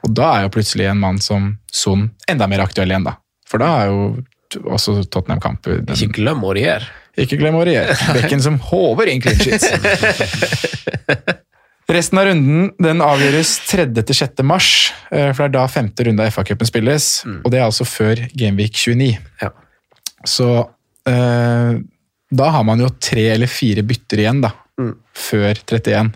Og 0.03 0.15
da 0.17 0.31
er 0.39 0.47
jo 0.47 0.55
plutselig 0.57 0.89
en 0.91 0.99
mann 0.99 1.19
som 1.23 1.53
Son 1.71 2.09
enda 2.29 2.49
mer 2.51 2.65
aktuell 2.65 2.91
igjen, 2.91 3.05
da. 3.07 3.13
For 3.47 3.59
da 3.63 3.69
er 3.85 3.93
jo 3.93 4.01
også 4.73 4.97
Tottenham-kamp 5.11 5.63
den- 5.63 5.95
Ikke 5.95 6.17
glem 6.23 6.43
Aurier. 6.43 6.83
ikke 7.17 7.39
glem 7.39 7.55
Aurier. 7.55 7.93
Bekken 8.17 8.43
som 8.43 8.59
håver 8.59 9.07
inn 9.13 9.21
clean 9.23 9.39
sheets. 9.39 9.71
Resten 11.87 12.19
av 12.19 12.27
runden 12.27 12.71
den 12.83 13.03
avgjøres 13.05 13.53
3. 13.69 13.85
til 13.95 14.17
6. 14.19 14.43
mars, 14.43 14.71
eh, 15.15 15.31
for 15.31 15.45
det 15.45 15.53
er 15.53 15.55
da 15.61 15.67
femte 15.71 16.07
runde 16.09 16.25
av 16.25 16.33
FA-cupen 16.35 16.67
spilles. 16.67 17.11
Og 17.45 17.53
det 17.53 17.61
er 17.61 17.67
altså 17.69 17.87
før 17.87 18.25
Gameweek 18.35 18.75
29. 18.75 19.13
Ja. 19.43 19.53
Så 20.27 20.49
eh, 21.07 21.79
da 22.35 22.51
har 22.51 22.67
man 22.67 22.83
jo 22.83 22.91
tre 22.99 23.29
eller 23.37 23.51
fire 23.51 23.87
bytter 23.87 24.25
igjen, 24.25 24.43
da. 24.43 24.51
Før 25.15 25.63
31. 25.63 26.11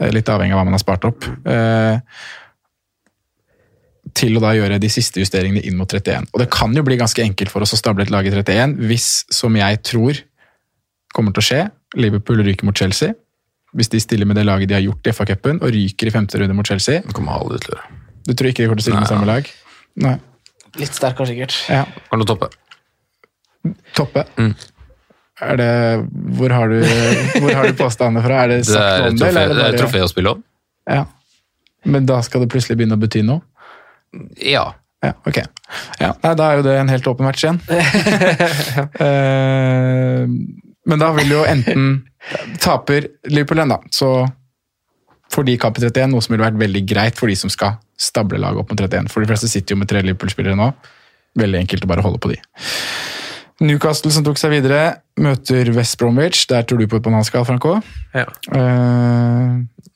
Eh, 0.00 0.10
Litt 0.14 0.32
avhengig 0.32 0.56
av 0.56 0.62
hva 0.62 0.68
man 0.70 0.78
har 0.78 0.82
spart 0.82 1.04
opp. 1.10 1.28
Eh, 1.44 2.00
til 4.18 4.38
å 4.38 4.42
da 4.42 4.54
gjøre 4.56 4.80
de 4.80 4.88
siste 4.90 5.20
justeringene 5.20 5.62
inn 5.68 5.76
mot 5.78 5.90
31. 5.92 6.30
Og 6.32 6.42
det 6.42 6.48
kan 6.54 6.72
jo 6.74 6.82
bli 6.86 6.96
ganske 6.98 7.22
enkelt 7.22 7.52
for 7.52 7.64
oss 7.64 7.76
å 7.76 7.78
stable 7.78 8.06
et 8.06 8.12
lag 8.14 8.26
i 8.26 8.32
31 8.32 8.78
hvis, 8.88 9.26
som 9.28 9.52
jeg 9.58 9.82
tror 9.84 10.24
kommer 11.14 11.34
til 11.34 11.44
å 11.44 11.48
skje, 11.48 11.62
Liverpool 12.00 12.40
ryker 12.46 12.68
mot 12.68 12.76
Chelsea. 12.76 13.12
Hvis 13.76 13.90
de 13.92 14.00
stiller 14.00 14.28
med 14.28 14.38
det 14.38 14.46
laget 14.48 14.70
de 14.70 14.76
har 14.78 14.84
gjort 14.84 15.10
i 15.10 15.12
FA-cupen, 15.12 15.60
og 15.60 15.74
ryker 15.74 16.08
i 16.08 16.14
femte 16.14 16.40
runde 16.40 16.56
mot 16.56 16.66
Chelsea. 16.66 17.02
Det 17.04 17.16
kommer 17.16 17.36
aldri 17.36 17.60
til 17.64 17.74
å 17.74 17.76
gjøre. 17.76 17.98
Du 18.28 18.32
tror 18.32 18.50
ikke 18.50 18.62
de 18.62 18.70
kommer 18.70 18.80
til 18.80 18.84
å 18.84 18.88
stille 18.88 19.02
med 19.02 19.10
samme 19.10 19.28
lag? 19.28 19.52
Nei. 20.04 20.16
Litt 20.78 20.96
sterkere, 20.96 21.28
sikkert. 21.28 21.54
Ja. 21.72 21.84
Kan 22.08 22.22
du 22.22 22.26
toppe? 22.28 22.48
Toppe. 23.96 24.24
Mm. 24.38 24.52
Er 25.48 25.60
det, 25.60 25.70
hvor 26.38 26.52
har 26.54 26.72
du, 26.72 26.80
hvor 27.38 27.54
har 27.54 27.68
du 27.68 27.78
påstandene 27.78 28.24
fra? 28.24 28.42
Er 28.44 28.52
det 28.52 28.58
sagt 28.68 29.04
noe 29.04 29.12
om 29.12 29.20
det? 29.20 29.30
eller 29.30 29.54
det 29.54 29.62
er 29.62 29.72
et 29.72 29.78
det 29.78 29.84
trofé 29.84 30.02
å 30.04 30.10
spille 30.10 30.34
om. 30.36 30.44
Ja. 30.88 31.04
Men 31.88 32.08
da 32.08 32.18
skal 32.26 32.44
det 32.44 32.50
plutselig 32.52 32.78
begynne 32.80 32.98
å 32.98 33.02
bety 33.02 33.22
noe? 33.26 33.44
Ja. 34.42 34.70
Ja, 35.04 35.12
ok. 35.28 35.36
Ja, 36.00 36.08
nei, 36.24 36.32
da 36.34 36.46
er 36.48 36.58
jo 36.58 36.64
det 36.66 36.72
en 36.80 36.88
helt 36.90 37.06
åpen 37.06 37.28
match 37.28 37.44
igjen. 37.44 37.60
Eh, 38.98 40.24
men 40.88 41.02
da 41.02 41.12
vil 41.16 41.32
jo 41.36 41.44
enten 41.48 41.88
taper 42.62 43.10
Liverpool 43.28 43.60
den, 43.62 43.74
da, 43.74 43.78
så 43.94 44.12
får 45.32 45.44
de 45.44 45.58
kamp 45.60 45.78
i 45.78 45.84
31, 45.84 46.12
noe 46.12 46.24
som 46.24 46.34
ville 46.34 46.46
vært 46.46 46.60
veldig 46.60 46.84
greit 46.88 47.18
for 47.20 47.30
de 47.30 47.36
som 47.38 47.52
skal 47.52 47.76
stable 48.00 48.40
laget 48.40 48.62
opp 48.62 48.72
mot 48.72 48.80
31. 48.80 49.10
For 49.12 49.22
de 49.22 49.28
fleste 49.30 49.50
sitter 49.50 49.74
jo 49.74 49.82
med 49.82 49.90
tre 49.90 50.02
Liverpool-spillere 50.06 50.56
nå. 50.58 50.70
Veldig 51.38 51.60
enkelt 51.60 51.84
å 51.84 51.90
bare 51.90 52.04
holde 52.06 52.20
på 52.22 52.32
de. 52.32 52.38
Newcastle 53.58 54.12
som 54.14 54.24
tok 54.26 54.38
seg 54.38 54.54
videre, 54.54 55.00
møter 55.18 55.72
West 55.74 55.98
Bromwich. 55.98 56.44
Der 56.50 56.62
tror 56.62 56.78
du 56.80 56.86
på 56.88 57.00
at 57.00 57.10
man 57.10 57.26
skal, 57.26 57.44
Franco. 57.46 57.80
Ja. 58.14 58.28
Eh, 58.54 59.88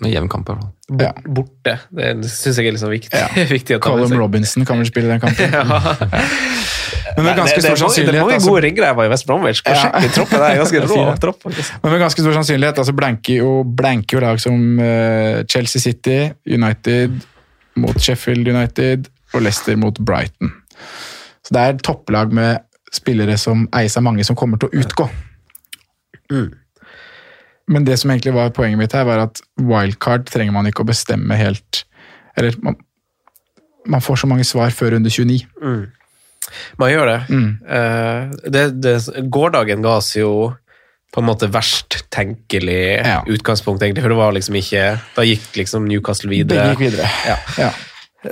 Med 0.00 0.12
jevn 0.12 0.28
kamp, 0.30 0.48
i 0.48 0.52
hvert 0.54 0.62
fall. 0.62 1.00
ja. 1.02 1.12
Borte. 1.26 1.72
Det 1.90 2.10
syns 2.30 2.58
jeg 2.60 2.68
er 2.68 2.74
litt 2.76 2.82
sånn 2.82 2.92
viktig. 2.92 3.22
viktig 3.56 3.76
å 3.76 3.80
ta 3.82 3.96
med 3.98 4.12
Robinson 4.14 4.64
kan 4.68 4.78
vel 4.78 4.86
spille 4.86 5.08
den 5.10 5.20
kampen. 5.22 5.50
Men 7.16 7.24
med 7.24 7.36
ganske 7.40 7.58
stor 7.58 7.74
sannsynlighet 7.74 7.74
det 7.74 7.80
sannsynlighet 7.80 8.22
mange 8.22 8.34
altså- 8.36 8.52
gode 8.52 8.62
ringrever 8.62 9.08
i 9.08 9.10
West 9.10 9.26
Bromwich. 9.26 9.62
Kan 9.66 9.74
Ja. 9.74 9.80
sjekke 9.88 10.12
troppen. 10.14 10.38
Det 10.44 10.58
ganske 10.60 10.80
Det 10.84 10.90
rå 10.92 11.16
tropp. 11.24 11.48
Men 11.82 11.90
med 11.92 12.00
ganske 12.04 12.22
stor 12.22 12.36
sannsynlighet 12.36 12.78
altså 12.78 12.94
blanker 12.94 13.40
jo, 13.40 13.50
blanker 13.64 14.18
jo 14.18 14.22
lag 14.22 14.40
som 14.40 14.78
uh, 14.78 15.42
Chelsea 15.50 15.82
City, 15.82 16.18
United 16.46 17.18
mot 17.76 17.98
Sheffield 17.98 18.48
United 18.48 19.08
og 19.34 19.42
Leicester 19.42 19.76
mot 19.76 19.98
Brighton. 19.98 20.52
Så 21.42 21.54
det 21.56 21.60
er 21.64 21.74
et 21.74 21.82
topplag 21.86 22.32
med 22.32 22.62
spillere 22.94 23.34
som 23.40 23.66
eies 23.76 23.96
av 23.98 24.02
mange 24.06 24.24
som 24.24 24.36
kommer 24.38 24.58
til 24.62 24.70
å 24.70 24.82
utgå. 24.84 25.08
Men 27.68 27.84
det 27.84 27.98
som 28.00 28.10
egentlig 28.10 28.32
var 28.36 28.52
poenget 28.56 28.80
mitt 28.80 28.94
her, 28.96 29.04
var 29.08 29.26
at 29.26 29.42
wildcard 29.60 30.26
trenger 30.30 30.54
man 30.56 30.68
ikke 30.70 30.84
å 30.84 30.88
bestemme 30.88 31.36
helt 31.36 31.84
Eller 32.38 32.54
man, 32.64 32.76
man 33.86 34.04
får 34.04 34.22
så 34.22 34.28
mange 34.30 34.46
svar 34.46 34.70
før 34.74 34.94
runde 34.96 35.10
29. 35.10 35.42
Man 36.80 36.92
gjør 36.92 37.10
det. 37.10 37.18
Mm. 37.28 37.48
Uh, 37.66 38.50
det, 38.54 38.64
det. 38.80 38.94
Gårdagen 39.28 39.82
ga 39.84 39.98
oss 39.98 40.14
jo 40.16 40.30
på 41.12 41.22
en 41.22 41.28
måte 41.28 41.48
verst 41.50 42.02
tenkelig 42.12 43.00
Ja. 43.00 43.22
utgangspunkt, 43.26 43.82
egentlig, 43.82 44.04
for 44.04 44.12
det 44.12 44.18
var 44.18 44.34
liksom 44.36 44.58
ikke 44.60 44.82
Da 45.16 45.24
gikk 45.24 45.56
liksom 45.56 45.86
Newcastle 45.88 46.30
videre. 46.30 46.66
Det 46.68 46.76
gikk 46.76 46.84
videre. 46.92 47.08
Ja. 47.26 47.36
Ja. 47.58 47.70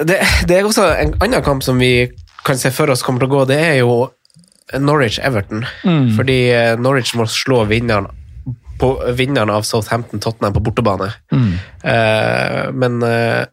Det, 0.04 0.20
det 0.48 0.58
er 0.58 0.68
også 0.68 0.84
en 0.92 1.14
annen 1.22 1.44
kamp 1.46 1.64
som 1.64 1.78
vi 1.80 2.10
kan 2.46 2.58
se 2.58 2.70
for 2.74 2.90
oss 2.92 3.02
kommer 3.02 3.22
til 3.22 3.30
å 3.30 3.34
gå, 3.36 3.44
det 3.50 3.58
er 3.58 3.76
jo 3.80 4.10
Norwich-Everton. 4.74 5.64
Mm. 5.86 6.08
Fordi 6.18 6.38
eh, 6.54 6.74
Norwich 6.78 7.14
må 7.18 7.26
slå 7.30 7.64
vinneren, 7.70 8.08
på, 8.78 8.92
vinneren 9.18 9.50
av 9.50 9.62
Southampton-Tottenham 9.68 10.54
på 10.56 10.62
bortebane. 10.68 11.10
Mm. 11.32 11.52
Eh, 11.84 12.62
men 12.72 13.02
eh, 13.02 13.44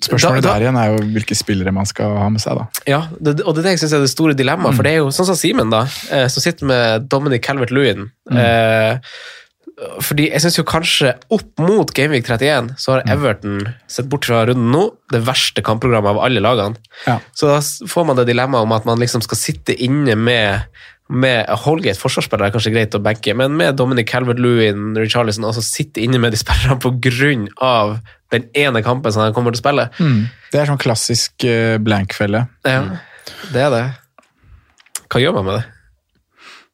Spørsmålet 0.00 0.40
Da- 0.42 0.48
da- 0.48 0.52
der 0.58 0.62
igjen 0.64 0.78
er 0.80 0.86
jo 0.94 1.00
hvilke 1.12 1.36
spillere 1.36 1.72
man 1.76 1.84
skal 1.84 2.14
ha 2.16 2.28
med 2.32 2.40
seg, 2.40 2.56
da. 2.56 2.62
Ja, 2.88 3.02
det, 3.20 3.42
og 3.44 3.52
det 3.54 3.60
er 3.60 3.66
det 3.68 3.72
jeg 3.74 3.80
synes 3.82 3.92
er 3.98 4.00
det 4.06 4.08
store 4.14 4.32
dilemmaet. 4.32 4.72
For 4.78 4.82
det 4.86 4.94
er 4.94 5.02
jo 5.02 5.10
sånn 5.12 5.26
som 5.28 5.36
Simen, 5.36 5.68
da, 5.68 5.82
eh, 6.10 6.24
som 6.32 6.40
sitter 6.40 6.64
med 6.70 7.04
Dominic 7.12 7.42
Calvert-Lewin. 7.44 8.06
Eh, 8.32 8.96
fordi 10.00 10.30
jeg 10.30 10.40
syns 10.40 10.56
jo 10.58 10.64
kanskje 10.64 11.12
opp 11.32 11.60
mot 11.60 11.92
Gameweek 11.96 12.24
31 12.28 12.74
så 12.80 12.94
har 12.94 13.02
Everton, 13.12 13.74
sett 13.88 14.08
bort 14.12 14.24
fra 14.28 14.42
runden 14.48 14.70
nå, 14.72 14.86
det 15.12 15.22
verste 15.24 15.62
kampprogrammet 15.64 16.10
av 16.16 16.18
alle 16.24 16.40
lagene. 16.44 16.76
Ja. 17.06 17.18
Så 17.36 17.48
da 17.52 17.60
får 17.60 18.06
man 18.06 18.16
det 18.16 18.26
dilemmaet 18.28 18.62
om 18.66 18.72
at 18.76 18.84
man 18.88 18.98
liksom 19.00 19.22
skal 19.24 19.36
sitte 19.40 19.76
inne 19.76 20.16
med 20.16 20.64
med 21.10 21.48
Holgate, 21.64 21.98
forsvarsspiller, 21.98 22.46
er 22.46 22.54
kanskje 22.54 22.72
greit 22.74 22.94
å 22.94 23.02
benke, 23.02 23.34
men 23.34 23.56
med 23.58 23.76
Dominic 23.78 24.08
Calvert-Lewin, 24.12 24.94
Richarlison, 24.98 25.46
altså 25.48 25.64
sitte 25.66 26.02
inne 26.04 26.20
med 26.22 26.34
de 26.34 26.38
spillerne 26.40 27.50
av 27.66 27.96
den 28.30 28.46
ene 28.54 28.82
kampen 28.86 29.12
som 29.12 29.26
de 29.26 29.34
kommer 29.34 29.50
til 29.50 29.58
å 29.58 29.64
spille. 29.64 29.88
Mm. 29.98 30.20
Det 30.52 30.60
er 30.60 30.70
sånn 30.70 30.80
klassisk 30.80 31.34
blankfelle. 31.42 31.82
blank-felle. 31.82 32.46
Ja, 32.62 32.80
det 33.50 33.66
er 33.66 33.74
det. 33.74 33.84
Hva 35.10 35.22
gjør 35.22 35.40
man 35.40 35.48
med 35.48 35.58
det? 35.58 35.79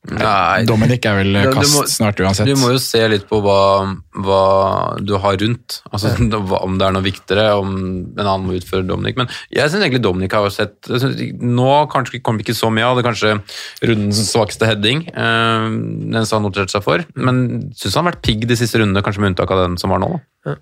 Nei, 0.07 0.65
Dominic 0.69 1.07
er 1.09 1.17
vel 1.19 1.39
kast 1.55 1.75
må- 1.75 1.85
snart 1.91 2.21
uansett. 2.23 2.47
Du 2.47 2.55
må 2.61 2.71
jo 2.75 2.79
se 2.83 3.01
litt 3.11 3.25
på 3.29 3.41
hva, 3.43 3.57
hva 4.23 4.41
du 5.03 5.17
har 5.23 5.39
rundt. 5.43 5.81
Altså, 5.91 6.13
Om 6.67 6.79
det 6.79 6.87
er 6.87 6.95
noe 6.95 7.05
viktigere, 7.05 7.47
om 7.59 7.73
en 8.15 8.23
annen 8.23 8.47
må 8.47 8.57
utføre 8.59 8.87
Dominic. 8.87 9.19
Men 9.19 9.31
jeg 9.51 9.73
syns 9.73 9.83
egentlig 9.83 10.03
Dominic 10.05 10.37
har 10.37 10.47
sett 10.55 10.77
jeg 10.87 11.03
synes, 11.03 11.23
Nå 11.43 11.71
kanskje 11.93 12.23
kom 12.23 12.39
det 12.39 12.47
ikke 12.47 12.59
så 12.59 12.71
mye 12.73 12.87
av 12.87 12.99
det, 12.99 13.07
kanskje 13.07 13.35
rundens 13.89 14.23
svakeste 14.31 14.69
heading. 14.69 15.07
Øh, 15.11 15.67
den 16.15 16.29
som 16.29 16.39
han 16.41 16.47
noterte 16.49 16.77
seg 16.77 16.85
for. 16.87 17.03
Men 17.17 17.73
syns 17.75 17.97
han 17.97 18.05
har 18.05 18.13
vært 18.13 18.25
pigg 18.27 18.47
de 18.49 18.59
siste 18.59 18.81
rundene, 18.81 19.03
kanskje 19.05 19.25
med 19.25 19.35
unntak 19.35 19.51
av 19.55 19.65
den 19.65 19.79
som 19.81 19.95
var 19.95 20.03
nå. 20.03 20.13
Ja. 20.47 20.57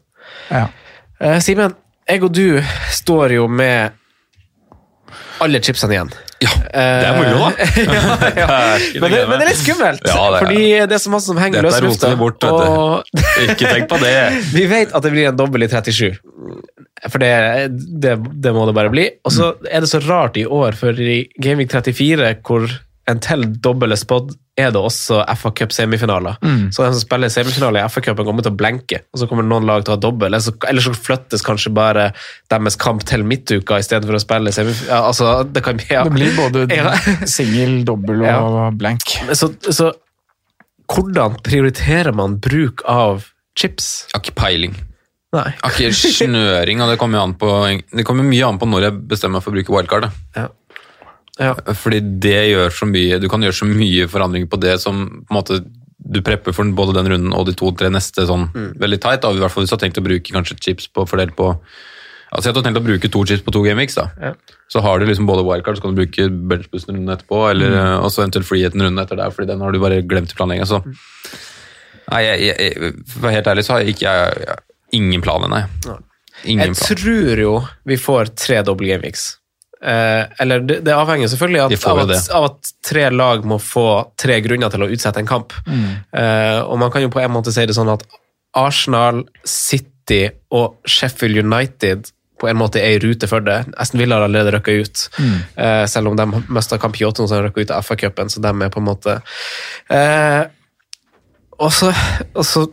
Ja. 0.51 0.65
Uh, 1.21 1.39
Simen, 1.45 1.77
jeg 2.09 2.25
og 2.27 2.33
du 2.35 2.61
står 2.93 3.37
jo 3.37 3.49
med 3.49 3.93
alle 5.45 5.61
chipsene 5.65 5.97
igjen. 5.97 6.13
Ja, 6.45 6.53
det 6.71 7.09
er 7.09 7.17
moro, 7.19 7.49
da. 7.49 7.69
ja, 7.95 8.05
ja. 8.39 8.47
Men, 9.03 9.11
det, 9.15 9.21
men 9.29 9.35
det 9.41 9.47
er 9.47 9.51
litt 9.51 9.61
skummelt, 9.63 10.05
Ja, 10.07 10.15
det 10.15 10.39
er- 10.39 10.45
fordi 10.45 10.65
det 10.91 10.97
er 10.99 11.03
så 11.03 11.13
masse 11.15 11.31
som 11.33 11.41
henger 11.41 11.65
løs 11.67 11.79
i 11.81 11.85
lufta. 11.87 12.13
bort, 12.21 12.45
og 12.45 13.11
Ikke 13.49 13.71
tenk 13.71 13.89
på 13.91 13.99
det. 14.03 14.15
vi 14.57 14.67
vet 14.71 14.93
at 14.95 15.07
det 15.07 15.13
blir 15.15 15.31
en 15.33 15.39
dobbel 15.41 15.67
i 15.67 15.71
37. 15.73 16.19
For 17.11 17.21
det, 17.21 17.33
det, 18.01 18.15
det 18.45 18.53
må 18.57 18.65
det 18.69 18.75
bare 18.77 18.93
bli. 18.93 19.09
Og 19.27 19.33
så 19.35 19.51
er 19.69 19.85
det 19.85 19.91
så 19.91 20.01
rart 20.07 20.39
i 20.41 20.47
år, 20.47 20.77
for 20.79 20.97
i 20.97 21.19
Gaming 21.43 21.69
34, 21.69 22.31
hvor 22.47 22.65
en 23.11 23.21
til 23.21 23.45
dobbel 23.61 23.93
er 23.93 24.01
spådd, 24.01 24.33
er 24.57 24.71
det 24.71 24.79
også 24.79 25.17
FA 25.37 25.51
Cup-semifinaler. 25.59 26.37
Så 26.71 26.85
den 26.85 26.93
som 26.95 27.01
spiller 27.03 27.31
semifinale 27.33 27.81
i 27.83 27.89
FA-cupen, 27.91 28.23
kommer 28.29 28.45
til 28.47 28.53
å 28.53 28.59
blenke, 28.61 29.01
og 29.11 29.19
så 29.19 29.27
kommer 29.27 29.43
noen 29.43 29.67
lag 29.67 29.83
til 29.83 29.91
å 29.91 29.97
ha 29.97 30.03
dobbel. 30.05 30.29
Eller 30.31 30.45
så, 30.45 30.53
eller 30.71 30.85
så 30.85 30.93
flyttes 30.95 31.43
kanskje 31.43 31.73
bare 31.75 32.05
deres 32.53 32.77
kamp 32.79 33.03
til 33.09 33.25
midtuka 33.27 33.81
istedenfor 33.83 34.15
å 34.15 34.23
spille 34.23 34.53
semifinale. 34.55 34.93
Ja, 34.95 35.01
altså, 35.11 35.33
det 35.51 35.65
kan 35.67 35.83
ja. 35.91 36.05
Det 36.07 36.15
blir 36.15 36.37
både 36.39 36.69
Ja. 36.79 36.93
singel, 37.27 37.81
dobbel 37.89 38.23
og 38.23 38.31
Ja. 38.31 38.71
blank. 38.79 39.03
Så, 39.35 39.51
så 39.75 39.91
hvordan 40.95 41.39
prioriterer 41.43 42.13
man 42.15 42.39
bruk 42.45 42.83
av 42.87 43.25
chips? 43.59 44.07
Har 44.15 44.23
ikke 44.23 44.37
peiling. 44.39 44.75
Nei. 45.35 45.49
Har 45.65 45.71
ikke 45.83 45.91
snøring, 46.15 46.79
og 46.85 46.93
det 46.93 46.99
kommer, 47.01 47.25
an 47.27 47.35
på, 47.35 47.49
det 47.91 48.05
kommer 48.07 48.23
mye 48.23 48.47
an 48.47 48.61
på 48.61 48.69
når 48.71 48.87
jeg 48.87 49.01
bestemmer 49.11 49.41
meg 49.41 49.43
for 49.47 49.51
å 49.51 49.57
bruke 49.59 49.75
wildcard. 49.75 50.07
da. 50.37 50.45
Ja. 51.41 51.55
Fordi 51.75 51.99
det 52.23 52.37
gjør 52.53 52.71
så 52.71 52.87
mye, 52.87 53.19
du 53.19 53.29
kan 53.29 53.43
gjøre 53.43 53.57
så 53.59 53.67
mye 53.67 54.07
forandringer 54.11 54.47
på 54.53 54.61
det 54.63 54.77
som 54.83 55.01
på 55.25 55.33
en 55.35 55.39
måte 55.41 55.65
du 56.05 56.21
prepper 56.21 56.53
for 56.53 56.69
både 56.77 56.93
den 56.99 57.09
runden 57.11 57.33
og 57.33 57.47
de 57.49 57.55
to-tre 57.57 57.89
neste 57.91 58.27
sånn 58.29 58.51
veldig 58.79 58.99
tight. 59.01 59.23
Da. 59.25 59.31
I 59.33 59.41
hvert 59.41 59.51
fall 59.55 59.65
hvis 59.65 59.71
du 59.73 59.77
har 59.79 59.83
tenkt 59.87 59.99
å 59.99 60.05
bruke 60.05 60.35
kanskje 60.37 60.59
chips 60.61 60.87
på 60.93 61.07
fordelt 61.09 61.35
på 61.39 61.55
Altså 62.35 62.49
jeg 62.51 62.57
har 62.57 62.65
tenkt 62.67 62.79
å 62.81 62.83
bruke 62.83 63.09
to 63.15 63.21
chips 63.31 63.45
på 63.47 63.53
to 63.55 63.61
gameweeks, 63.63 63.95
da. 63.95 64.09
Ja. 64.19 64.33
Så 64.73 64.81
har 64.83 64.99
du 64.99 65.05
liksom 65.07 65.27
både 65.29 65.45
wildcard, 65.47 65.77
så 65.79 65.85
kan 65.85 65.95
du 65.95 66.01
bruke 66.01 66.25
benchbussen 66.51 66.97
runden 66.97 67.13
etterpå, 67.15 67.39
eller 67.53 67.71
Mm. 67.71 67.77
eh, 67.79 68.01
også 68.09 68.25
eventuelt 68.25 68.49
freeheten 68.49 68.83
runden 68.83 68.99
etter 68.99 69.15
der, 69.21 69.31
fordi 69.31 69.47
den 69.53 69.61
har 69.63 69.71
du 69.71 69.79
bare 69.79 70.01
glemt 70.03 70.33
i 70.33 70.35
planlegginga. 70.35 70.67
Så 70.67 70.81
nei, 72.11 72.23
jeg, 72.25 72.41
jeg, 72.43 72.57
jeg, 72.59 72.93
for 73.07 73.21
å 73.21 73.25
være 73.29 73.37
helt 73.39 73.51
ærlig 73.53 73.65
så 73.69 73.73
har 73.77 73.85
jeg 73.85 73.95
ikke 73.95 74.09
jeg, 74.19 74.43
jeg, 74.49 74.59
ingen 74.99 75.23
planer, 75.23 75.49
nei. 75.53 75.63
Ingen 76.45 76.67
Jeg 76.67 76.75
plan. 76.75 76.99
tror 77.05 77.43
jo 77.45 77.53
vi 77.87 77.97
får 78.03 78.35
tre 78.35 78.59
double 78.67 78.91
gameweeks. 78.91 79.29
Eh, 79.85 80.25
eller 80.41 80.65
det, 80.65 80.81
det 80.87 80.97
avhenger 80.97 81.29
selvfølgelig 81.29 81.63
at, 81.67 81.87
av, 81.91 82.03
at, 82.07 82.29
av 82.33 82.49
at 82.49 82.73
tre 82.89 83.09
lag 83.13 83.45
må 83.49 83.59
få 83.61 83.89
tre 84.21 84.39
grunner 84.45 84.73
til 84.73 84.87
å 84.87 84.91
utsette 84.95 85.21
en 85.21 85.29
kamp. 85.29 85.53
Eh, 85.69 86.61
og 86.65 86.79
man 86.81 86.93
kan 86.95 87.05
jo 87.05 87.13
på 87.13 87.21
en 87.21 87.35
måte 87.35 87.53
si 87.55 87.67
det 87.69 87.77
sånn 87.77 87.93
at 87.93 88.07
Arsenal, 88.57 89.25
City 89.45 90.29
og 90.55 90.79
Sheffield 90.89 91.43
United 91.45 92.11
på 92.41 92.49
en 92.51 92.59
måte 92.59 92.81
er 92.83 92.97
i 92.97 93.03
rute 93.03 93.29
for 93.31 93.45
det. 93.45 93.61
Aston 93.81 94.01
Villa 94.03 94.19
har 94.19 94.27
allerede 94.27 94.57
røkka 94.57 94.75
ut, 94.83 95.05
eh, 95.57 95.85
selv 95.91 96.11
om 96.11 96.17
de 96.19 96.43
mista 96.49 96.79
kamp 96.83 96.99
i 97.01 97.07
åttende, 97.07 97.29
så 97.29 97.37
har 97.37 97.45
de 97.45 97.49
røkka 97.49 97.65
ut 97.65 97.75
av 97.75 97.87
FA-cupen, 97.87 98.33
så 98.33 98.43
de 98.43 98.53
er 98.53 98.73
på 98.75 98.83
en 98.83 98.89
måte 98.89 99.19
eh, 99.91 100.43
og 101.63 101.73
så 101.73 102.67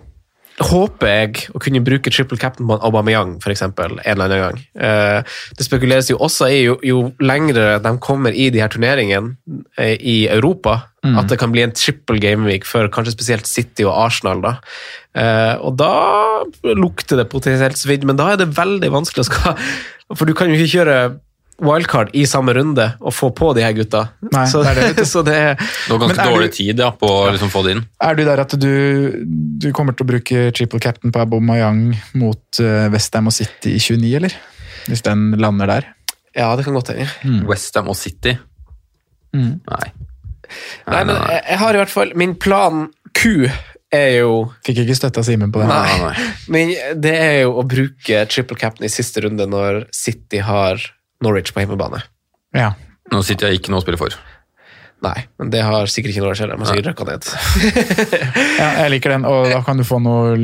håper 0.68 1.10
jeg 1.10 1.48
å 1.56 1.62
kunne 1.64 1.82
bruke 1.86 2.12
triple 2.14 2.38
captain 2.42 2.68
på 2.68 2.76
en 2.78 2.86
Aubameyang, 2.88 3.38
for 3.44 3.54
eksempel, 3.54 3.98
en 4.00 4.14
eller 4.16 4.30
annen 4.30 4.42
gang. 4.46 4.62
Eh, 4.76 5.36
det 5.58 5.68
spekuleres 5.68 6.12
jo 6.12 6.20
også 6.22 6.50
i, 6.52 6.62
jo, 6.68 6.78
jo 6.86 7.04
lengre 7.24 7.80
de 7.84 7.94
kommer 8.04 8.36
i 8.36 8.50
de 8.54 8.62
her 8.64 8.72
turneringene 8.74 9.36
eh, 9.78 9.98
i 9.98 10.18
Europa, 10.30 10.84
Mm. 11.02 11.16
at 11.18 11.32
det 11.32 11.40
kan 11.42 11.50
bli 11.50 11.64
en 11.66 11.72
triple 11.74 12.20
gameweek 12.22 12.62
for 12.70 12.86
kanskje 12.94 13.16
spesielt 13.16 13.48
City 13.50 13.82
og 13.90 13.96
Arsenal. 14.04 14.38
da. 14.44 14.52
Eh, 15.18 15.56
og 15.58 15.74
da 15.80 16.44
lukter 16.78 17.18
det 17.18 17.26
potensielt 17.32 17.74
svidd, 17.74 18.06
men 18.06 18.20
da 18.20 18.28
er 18.30 18.38
det 18.38 18.54
veldig 18.54 18.92
vanskelig 18.94 19.26
å 19.26 19.30
skal 19.32 19.58
For 20.18 20.30
du 20.30 20.36
kan 20.38 20.52
jo 20.52 20.60
ikke 20.60 20.76
kjøre 20.78 20.96
wildcard 21.62 22.10
i 22.18 22.24
samme 22.30 22.54
runde 22.58 22.88
og 23.00 23.14
få 23.14 23.30
på 23.38 23.52
de 23.58 23.64
her 23.66 23.74
gutta. 23.78 24.04
Nei, 24.34 24.44
så, 24.50 24.64
det 24.66 24.74
er 24.74 24.96
det, 24.98 25.06
så 25.10 25.22
det 25.26 25.36
er 25.38 25.56
Du 25.62 25.94
har 25.94 26.02
ganske 26.08 26.26
dårlig 26.32 26.50
du- 26.52 26.56
tid 26.58 26.82
ja, 26.84 26.90
på 26.98 27.10
å 27.10 27.32
liksom 27.32 27.52
få 27.54 27.64
det 27.68 27.76
inn. 27.78 27.84
Er 28.02 28.18
du 28.18 28.24
der 28.28 28.44
at 28.44 28.56
du, 28.60 28.72
du 29.62 29.70
kommer 29.78 29.94
til 29.98 30.08
å 30.08 30.12
bruke 30.14 30.46
triple 30.58 30.82
captain 30.84 31.14
på 31.14 31.22
Aubameyang 31.24 31.84
mot 32.20 32.62
uh, 32.64 32.88
Westham 32.94 33.30
og 33.32 33.36
City 33.38 33.76
i 33.78 33.82
29, 33.82 34.14
eller? 34.22 34.38
Hvis 34.90 35.04
den 35.06 35.32
lander 35.38 35.70
der? 35.70 35.90
Ja, 36.34 36.54
det 36.58 36.66
kan 36.66 36.74
godt 36.78 36.94
hende. 36.94 37.10
Westham 37.50 37.92
og 37.92 37.98
City. 38.00 38.38
Mm. 39.36 39.60
Nei. 39.68 39.92
Nei, 40.90 41.04
men 41.08 41.16
jeg, 41.16 41.44
jeg 41.48 41.60
har 41.62 41.78
i 41.78 41.80
hvert 41.80 41.92
fall 41.94 42.10
Min 42.20 42.34
plan 42.36 42.90
Q 43.16 43.46
er 43.96 44.10
jo 44.18 44.32
Fikk 44.66 44.82
ikke 44.84 44.98
støtte 44.98 45.22
av 45.22 45.28
Simen 45.28 45.52
på 45.54 45.62
det. 45.62 45.68
Nei. 45.72 46.12
Men 46.54 46.74
det 47.04 47.14
er 47.16 47.38
jo 47.46 47.54
å 47.60 47.64
bruke 47.68 48.26
triple 48.32 48.58
captain 48.60 48.88
i 48.88 48.92
siste 48.92 49.24
runde 49.26 49.48
når 49.52 49.86
City 49.96 50.42
har 50.44 50.80
Norwich 51.22 51.54
på 51.56 51.64
hjemmebane. 51.64 52.04
Ja. 52.58 52.74
Nå 53.12 53.24
sitter 53.26 53.50
jeg 53.52 53.62
ikke 53.62 53.74
noe 53.74 53.82
å 53.82 53.86
spille 53.86 54.00
for. 54.02 54.16
Nei, 55.02 55.24
men 55.42 55.50
det 55.50 55.64
har 55.66 55.90
sikkert 55.90 56.14
ikke 56.14 56.22
Norwich 56.22 56.42
heller. 56.44 56.60
Man 56.62 56.70
sikkert 56.70 56.92
røkka 56.92 57.08
ned. 57.08 57.26
ja, 58.62 58.68
jeg 58.84 58.92
liker 58.94 59.16
den, 59.16 59.24
og 59.26 59.48
da 59.50 59.62
kan 59.66 59.80
du 59.82 59.86
få 59.88 59.98
noen 60.04 60.44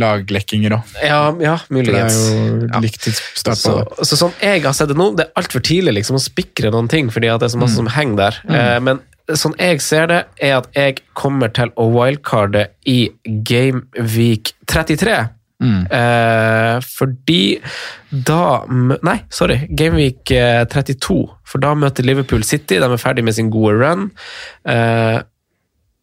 laglekkinger 0.00 0.74
òg. 0.74 0.96
Ja, 1.06 1.20
ja 1.38 1.52
Det 1.62 1.70
er 1.70 1.76
muligens. 1.76 2.16
jo 2.34 2.80
likt 2.82 2.98
tidsstart 3.06 3.60
på 3.62 3.62
Så, 3.62 3.76
det. 3.86 4.08
så 4.10 4.18
sånn 4.24 4.34
jeg 4.42 4.64
har 4.66 4.74
sett 4.74 4.90
det 4.90 4.98
nå, 4.98 5.12
det 5.18 5.28
er 5.28 5.38
altfor 5.38 5.62
tidlig 5.66 6.00
liksom, 6.00 6.18
å 6.18 6.24
spikre 6.24 6.72
noen 6.74 6.90
ting, 6.90 7.12
fordi 7.14 7.30
at 7.30 7.44
det 7.44 7.50
er 7.50 7.54
så 7.54 7.62
masse 7.62 7.78
som 7.78 7.92
henger 7.94 8.18
der. 8.24 8.40
Eh, 8.50 8.74
men 8.88 9.02
sånn 9.38 9.54
jeg 9.62 9.78
ser 9.86 10.10
det, 10.10 10.20
er 10.42 10.58
at 10.58 10.68
jeg 10.74 10.98
kommer 11.18 11.54
til 11.54 11.70
å 11.78 11.86
wildcarde 11.94 12.66
i 12.90 12.98
Game 13.46 13.86
Week 14.16 14.50
33. 14.66 15.20
Eh, 15.60 16.80
fordi 16.84 17.60
da 18.10 18.64
Nei, 18.68 19.16
sorry. 19.32 19.62
Gameweek 19.70 20.30
eh, 20.36 20.64
32. 20.68 21.16
For 21.48 21.58
da 21.62 21.70
møter 21.74 22.04
Liverpool 22.04 22.44
City. 22.44 22.76
De 22.82 22.84
er 22.92 23.00
ferdig 23.00 23.24
med 23.24 23.34
sin 23.34 23.48
gode 23.50 23.78
run. 23.80 24.10
Eh, 24.68 25.16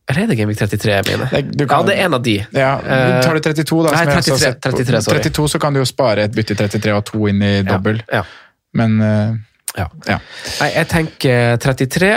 eller 0.09 0.23
er 0.25 0.27
det 0.33 0.37
Gameweek 0.39 0.57
33 0.59 0.91
jeg 0.97 1.05
mener? 1.07 1.29
Kan- 1.31 1.69
ja, 1.69 1.81
det 1.87 1.93
er 1.99 2.05
en 2.05 2.13
av 2.17 2.23
de. 2.25 2.37
Ja, 2.51 2.73
Eh, 2.81 3.21
tar 3.23 3.33
du 3.37 3.39
32, 3.39 3.83
da, 3.85 3.91
nei, 3.91 3.97
som 4.03 4.09
jeg 4.09 4.17
også 4.17 4.31
har 4.33 4.39
33, 4.39 4.39
sett 4.39 4.61
33, 4.61 5.01
sorry. 5.05 5.19
32, 5.21 5.47
så 5.53 5.59
kan 5.61 5.73
du 5.73 5.79
jo 5.79 5.85
spare 5.85 6.23
et 6.27 6.33
bytte 6.35 6.51
i 6.51 6.55
33 6.59 6.91
og 6.97 7.05
to 7.05 7.27
inn 7.29 7.41
i 7.41 7.53
dobbel. 7.63 8.01
Ja. 8.11 8.23
Men 8.73 9.01
eh, 9.01 9.33
Ja. 9.77 9.87
ja. 10.07 10.19
Nei, 10.59 10.69
jeg 10.75 10.87
tenker 10.91 11.57
33, 11.57 12.11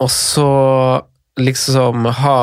og 0.00 0.08
så 0.10 1.02
liksom 1.38 2.04
ha 2.12 2.36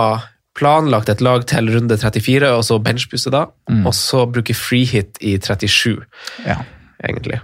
planlagt 0.57 1.09
et 1.09 1.21
lag 1.23 1.45
til 1.47 1.69
runde 1.73 1.97
34, 1.97 2.49
og 2.57 2.63
så 2.67 2.79
benchbusse 2.83 3.31
da, 3.31 3.45
Mm. 3.69 3.85
og 3.87 3.93
så 3.93 4.25
bruke 4.31 4.53
free 4.55 4.85
hit 4.85 5.17
i 5.21 5.37
37, 5.37 6.03
Ja. 6.45 6.57
egentlig. 7.03 7.39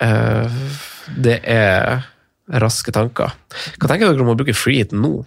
Eh, 0.00 0.48
det 1.16 1.40
er 1.44 2.04
raske 2.52 2.92
tanker. 2.92 3.32
Hva 3.80 3.88
tenker 3.88 4.12
dere 4.12 4.20
om 4.22 4.28
å 4.34 4.36
bruke 4.38 4.54
free 4.54 4.78
hit 4.84 4.92
nå? 4.92 5.24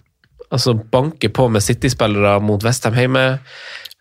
Altså 0.52 0.74
banke 0.74 1.30
på 1.30 1.50
med 1.52 1.62
City-spillere 1.62 2.40
mot 2.42 2.64
Westham 2.64 2.94
hjemme. 2.98 3.40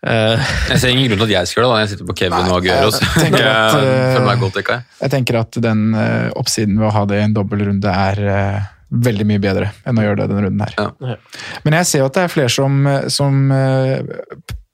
Uh, 0.07 0.39
Jeg 0.71 0.79
ser 0.79 0.89
ingen 0.95 1.09
grunn 1.11 1.19
til 1.19 1.35
at 1.35 1.41
jeg 1.41 1.49
skal 1.51 1.63
gjøre 1.65 1.69
det. 1.69 1.75
da. 1.75 1.81
Jeg 1.83 1.89
sitter 1.91 2.07
på 2.07 2.15
Kevin 2.21 2.47
og 2.53 2.59
Aguero, 2.61 2.91
så 2.95 3.01
jeg 3.03 3.25
tenker 3.33 3.47
at, 3.51 3.75
eh, 3.75 4.15
føler 4.15 4.27
meg 4.29 4.39
godt 4.45 4.55
dekka. 4.61 4.73
jeg. 4.79 4.85
Jeg 5.03 5.11
tenker 5.11 5.39
at 5.41 5.59
den 5.65 5.81
uh, 5.99 6.31
oppsiden 6.39 6.79
ved 6.79 6.87
å 6.89 6.93
ha 6.95 7.05
det 7.11 7.19
i 7.19 7.25
en 7.25 7.35
dobbeltrunde 7.35 7.91
er 7.91 8.21
eh, 8.31 8.61
veldig 8.89 9.27
mye 9.29 9.43
bedre 9.43 9.73
enn 9.87 9.99
å 10.01 10.05
gjøre 10.07 10.23
det 10.23 10.29
denne 10.31 10.47
runden 10.47 10.65
her. 10.65 10.77
Ja. 10.79 11.17
Men 11.65 11.77
jeg 11.81 11.91
ser 11.91 12.03
jo 12.03 12.09
at 12.09 12.17
det 12.17 12.25
er 12.25 12.33
flere 12.33 12.53
som, 12.53 12.87
som 13.13 13.53
eh, 13.53 14.01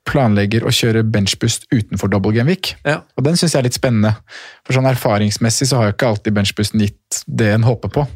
planlegger 0.04 0.66
å 0.66 0.72
kjøre 0.74 1.02
benchbust 1.08 1.66
utenfor 1.72 2.10
double 2.12 2.34
game 2.36 2.52
week. 2.52 2.74
ja. 2.84 3.00
Og 3.16 3.24
den 3.26 3.38
syns 3.40 3.54
jeg 3.54 3.62
er 3.62 3.68
litt 3.68 3.78
spennende. 3.78 4.12
For 4.66 4.76
sånn 4.76 4.88
erfaringsmessig 4.90 5.70
så 5.70 5.80
har 5.80 5.88
jo 5.88 5.96
ikke 5.96 6.10
alltid 6.12 6.36
benchbusten 6.36 6.84
gitt 6.84 7.22
det 7.26 7.50
en 7.54 7.66
håper 7.66 7.92
på. 7.94 8.06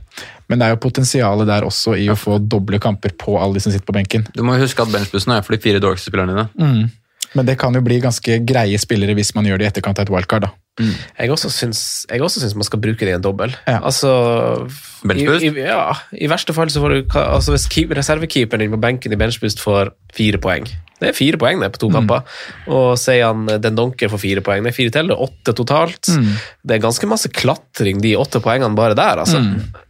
Men 0.48 0.60
det 0.60 0.68
er 0.68 0.74
jo 0.74 0.82
potensialet 0.84 1.48
der 1.48 1.66
også 1.66 1.96
i 1.98 2.08
å 2.12 2.16
få 2.18 2.38
doble 2.40 2.80
kamper 2.82 3.14
på 3.18 3.38
alle 3.40 3.58
de 3.58 3.64
som 3.64 3.74
sitter 3.74 3.88
på 3.88 3.96
benken. 3.96 4.26
Du 4.36 4.44
må 4.46 4.56
huske 4.60 4.84
at 4.84 4.92
benchbussen 4.92 5.34
er 5.34 5.44
for 5.46 5.56
de 5.56 5.62
fire 5.64 5.82
dårligste 5.82 6.12
spillerne 6.12 6.36
dine. 6.36 6.48
Men 7.36 7.48
det 7.48 7.58
kan 7.60 7.74
jo 7.76 7.82
bli 7.84 7.98
ganske 8.00 8.38
greie 8.48 8.78
spillere 8.80 9.16
hvis 9.18 9.34
man 9.36 9.48
gjør 9.48 9.60
det 9.60 9.66
i 9.66 9.70
etterkant 9.72 10.00
av 10.00 10.08
et 10.08 10.14
wildcard. 10.14 10.48
da. 10.48 10.54
Jeg 11.18 11.32
også 11.34 11.50
syns, 11.50 11.80
jeg 12.06 12.22
også 12.22 12.40
syns 12.42 12.54
man 12.54 12.66
skal 12.66 12.80
bruke 12.82 13.02
det 13.02 13.10
i 13.10 13.16
en 13.16 13.24
dobbel. 13.24 13.54
Ja. 13.66 13.80
Altså 13.82 14.10
i, 15.02 15.08
Benchboost? 15.10 15.44
i, 15.44 15.64
ja, 15.66 15.94
I 16.14 16.28
verste 16.30 16.54
fall 16.54 16.70
så 16.70 16.82
får 16.82 16.94
du 16.94 17.16
altså 17.18 17.54
Hvis 17.54 17.66
reservekeeperen 17.98 18.64
din 18.64 18.74
på 18.74 18.80
benken 18.82 19.14
i 19.14 19.18
benchboost 19.18 19.60
får 19.62 19.92
fire 20.14 20.40
poeng 20.42 20.66
Det 20.98 21.10
er 21.10 21.14
fire 21.14 21.38
poeng 21.38 21.60
det 21.62 21.70
på 21.74 21.82
to 21.84 21.90
kamper. 21.94 22.22
Og 22.66 22.92
sier 22.98 23.26
han 23.28 23.46
Den 23.62 23.78
Donker 23.78 24.10
får 24.10 24.22
fire 24.22 24.42
poeng. 24.46 24.62
Det 24.66 24.72
er 24.72 24.78
fire 24.78 24.94
til, 24.94 25.10
det 25.10 25.16
er 25.16 25.24
åtte 25.26 25.54
totalt. 25.58 26.10
Det 26.62 26.76
er 26.78 26.82
ganske 26.82 27.10
masse 27.10 27.30
klatring, 27.30 28.00
de 28.02 28.16
åtte 28.18 28.42
poengene 28.42 28.74
bare 28.78 28.96
der, 28.98 29.22
altså. 29.24 29.38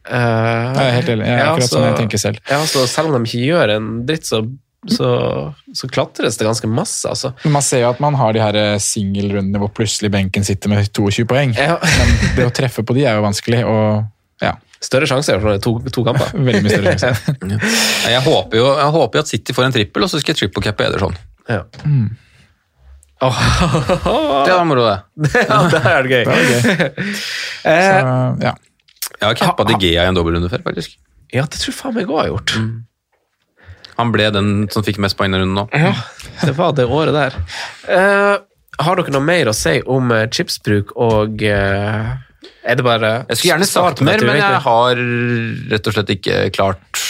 Uh, 0.09 0.13
Jeg 0.13 0.85
er 0.85 0.97
helt 0.99 1.13
enig. 1.15 1.29
Jeg 1.29 1.41
er 1.41 1.51
akkurat 1.53 1.73
sånn 1.73 1.87
jeg 1.91 2.01
tenker 2.03 2.21
selv. 2.25 2.41
Ja, 2.49 2.61
så 2.69 2.85
selv 2.89 3.13
om 3.13 3.21
de 3.25 3.29
ikke 3.29 3.45
gjør 3.45 3.75
en 3.77 3.89
dritt, 4.09 4.29
så, 4.29 4.43
så, 4.87 5.09
så 5.75 5.89
klatres 5.91 6.37
det 6.39 6.47
ganske 6.47 6.69
masse, 6.71 7.03
altså. 7.11 7.33
Men 7.43 7.57
man 7.57 7.65
ser 7.67 7.83
jo 7.83 7.89
at 7.91 7.99
man 8.01 8.15
har 8.15 8.33
de 8.37 8.41
her 8.45 8.55
eh, 8.61 8.77
singelrundene 8.79 9.59
hvor 9.59 9.73
plutselig 9.75 10.13
benken 10.15 10.47
sitter 10.47 10.71
med 10.71 10.87
22 10.95 11.25
poeng. 11.29 11.57
Ja. 11.59 11.81
Men 11.83 12.13
det 12.37 12.47
å 12.47 12.53
treffe 12.55 12.85
på 12.87 12.95
de 12.95 13.03
er 13.11 13.19
jo 13.19 13.25
vanskelig, 13.27 13.65
og 13.67 14.07
ja, 14.45 14.55
Større 14.79 15.09
sjanse 15.11 15.35
for 15.43 15.59
to, 15.59 15.73
to 15.91 16.05
kamper. 16.07 16.29
veldig 16.47 16.63
mye 16.63 16.71
større 16.71 16.93
sjanse. 16.95 17.35
Jeg 18.13 18.21
håper 18.23 18.61
jo 18.61 18.69
jeg 18.79 18.93
håper 18.95 19.19
jo 19.19 19.23
at 19.25 19.31
City 19.33 19.57
får 19.57 19.65
en 19.67 19.75
trippel, 19.75 20.07
og 20.07 20.13
så 20.13 20.21
skal 20.23 20.37
jeg 20.37 20.39
triple 20.45 20.63
cappe 20.69 20.87
Ederson. 20.87 21.17
Ja. 21.51 21.65
Mm. 21.83 22.13
Oh. 23.27 23.35
Det 24.47 24.53
var 24.55 24.65
moro, 24.71 24.85
det. 24.87 25.33
ja, 25.43 25.57
det 25.73 25.81
er 25.91 26.07
gøy. 26.13 26.23
Det 26.23 26.39
er 26.39 26.53
gøy. 26.53 27.07
Eh, 27.69 27.89
Så, 27.91 28.45
ja. 28.47 28.53
Jeg 29.19 29.27
har 29.27 29.35
cappa 29.41 29.65
De 29.67 29.75
Gea 29.83 30.05
i 30.07 30.09
en 30.13 30.15
dobbeltrunde 30.15 30.47
før, 30.53 30.63
faktisk. 30.69 30.95
ja, 31.35 31.43
det 31.51 31.59
tror 31.59 31.73
jeg 31.73 31.77
faen 31.81 31.97
meg 31.97 32.05
jeg 32.07 32.15
har 32.15 32.29
gjort. 32.31 32.53
Han 33.99 34.13
ble 34.15 34.29
den 34.35 34.53
som 34.71 34.85
fikk 34.87 35.01
mest 35.03 35.19
poeng 35.19 35.35
i 35.35 35.41
runden 35.41 35.57
nå. 35.59 35.67
Ja, 35.75 35.93
det 36.45 36.55
var 36.59 36.73
det 36.79 36.87
året 36.87 37.17
der. 37.17 37.37
Uh, 37.89 38.37
har 38.79 38.99
dere 39.01 39.11
noe 39.17 39.25
mer 39.27 39.51
å 39.51 39.55
si 39.57 39.81
om 39.91 40.13
eh, 40.15 40.29
chipsbruk 40.31 40.93
og 41.03 41.41
uh, 41.43 42.13
Er 42.63 42.79
det 42.79 42.85
bare 42.87 43.09
Jeg 43.27 43.41
skulle 43.41 43.51
gjerne 43.57 43.67
sagt 43.67 44.03
mer, 44.07 44.23
men 44.23 44.39
jeg 44.39 44.61
har 44.69 45.01
rett 45.73 45.89
og 45.91 45.97
slett 45.97 46.13
ikke 46.15 46.37
klart 46.55 47.01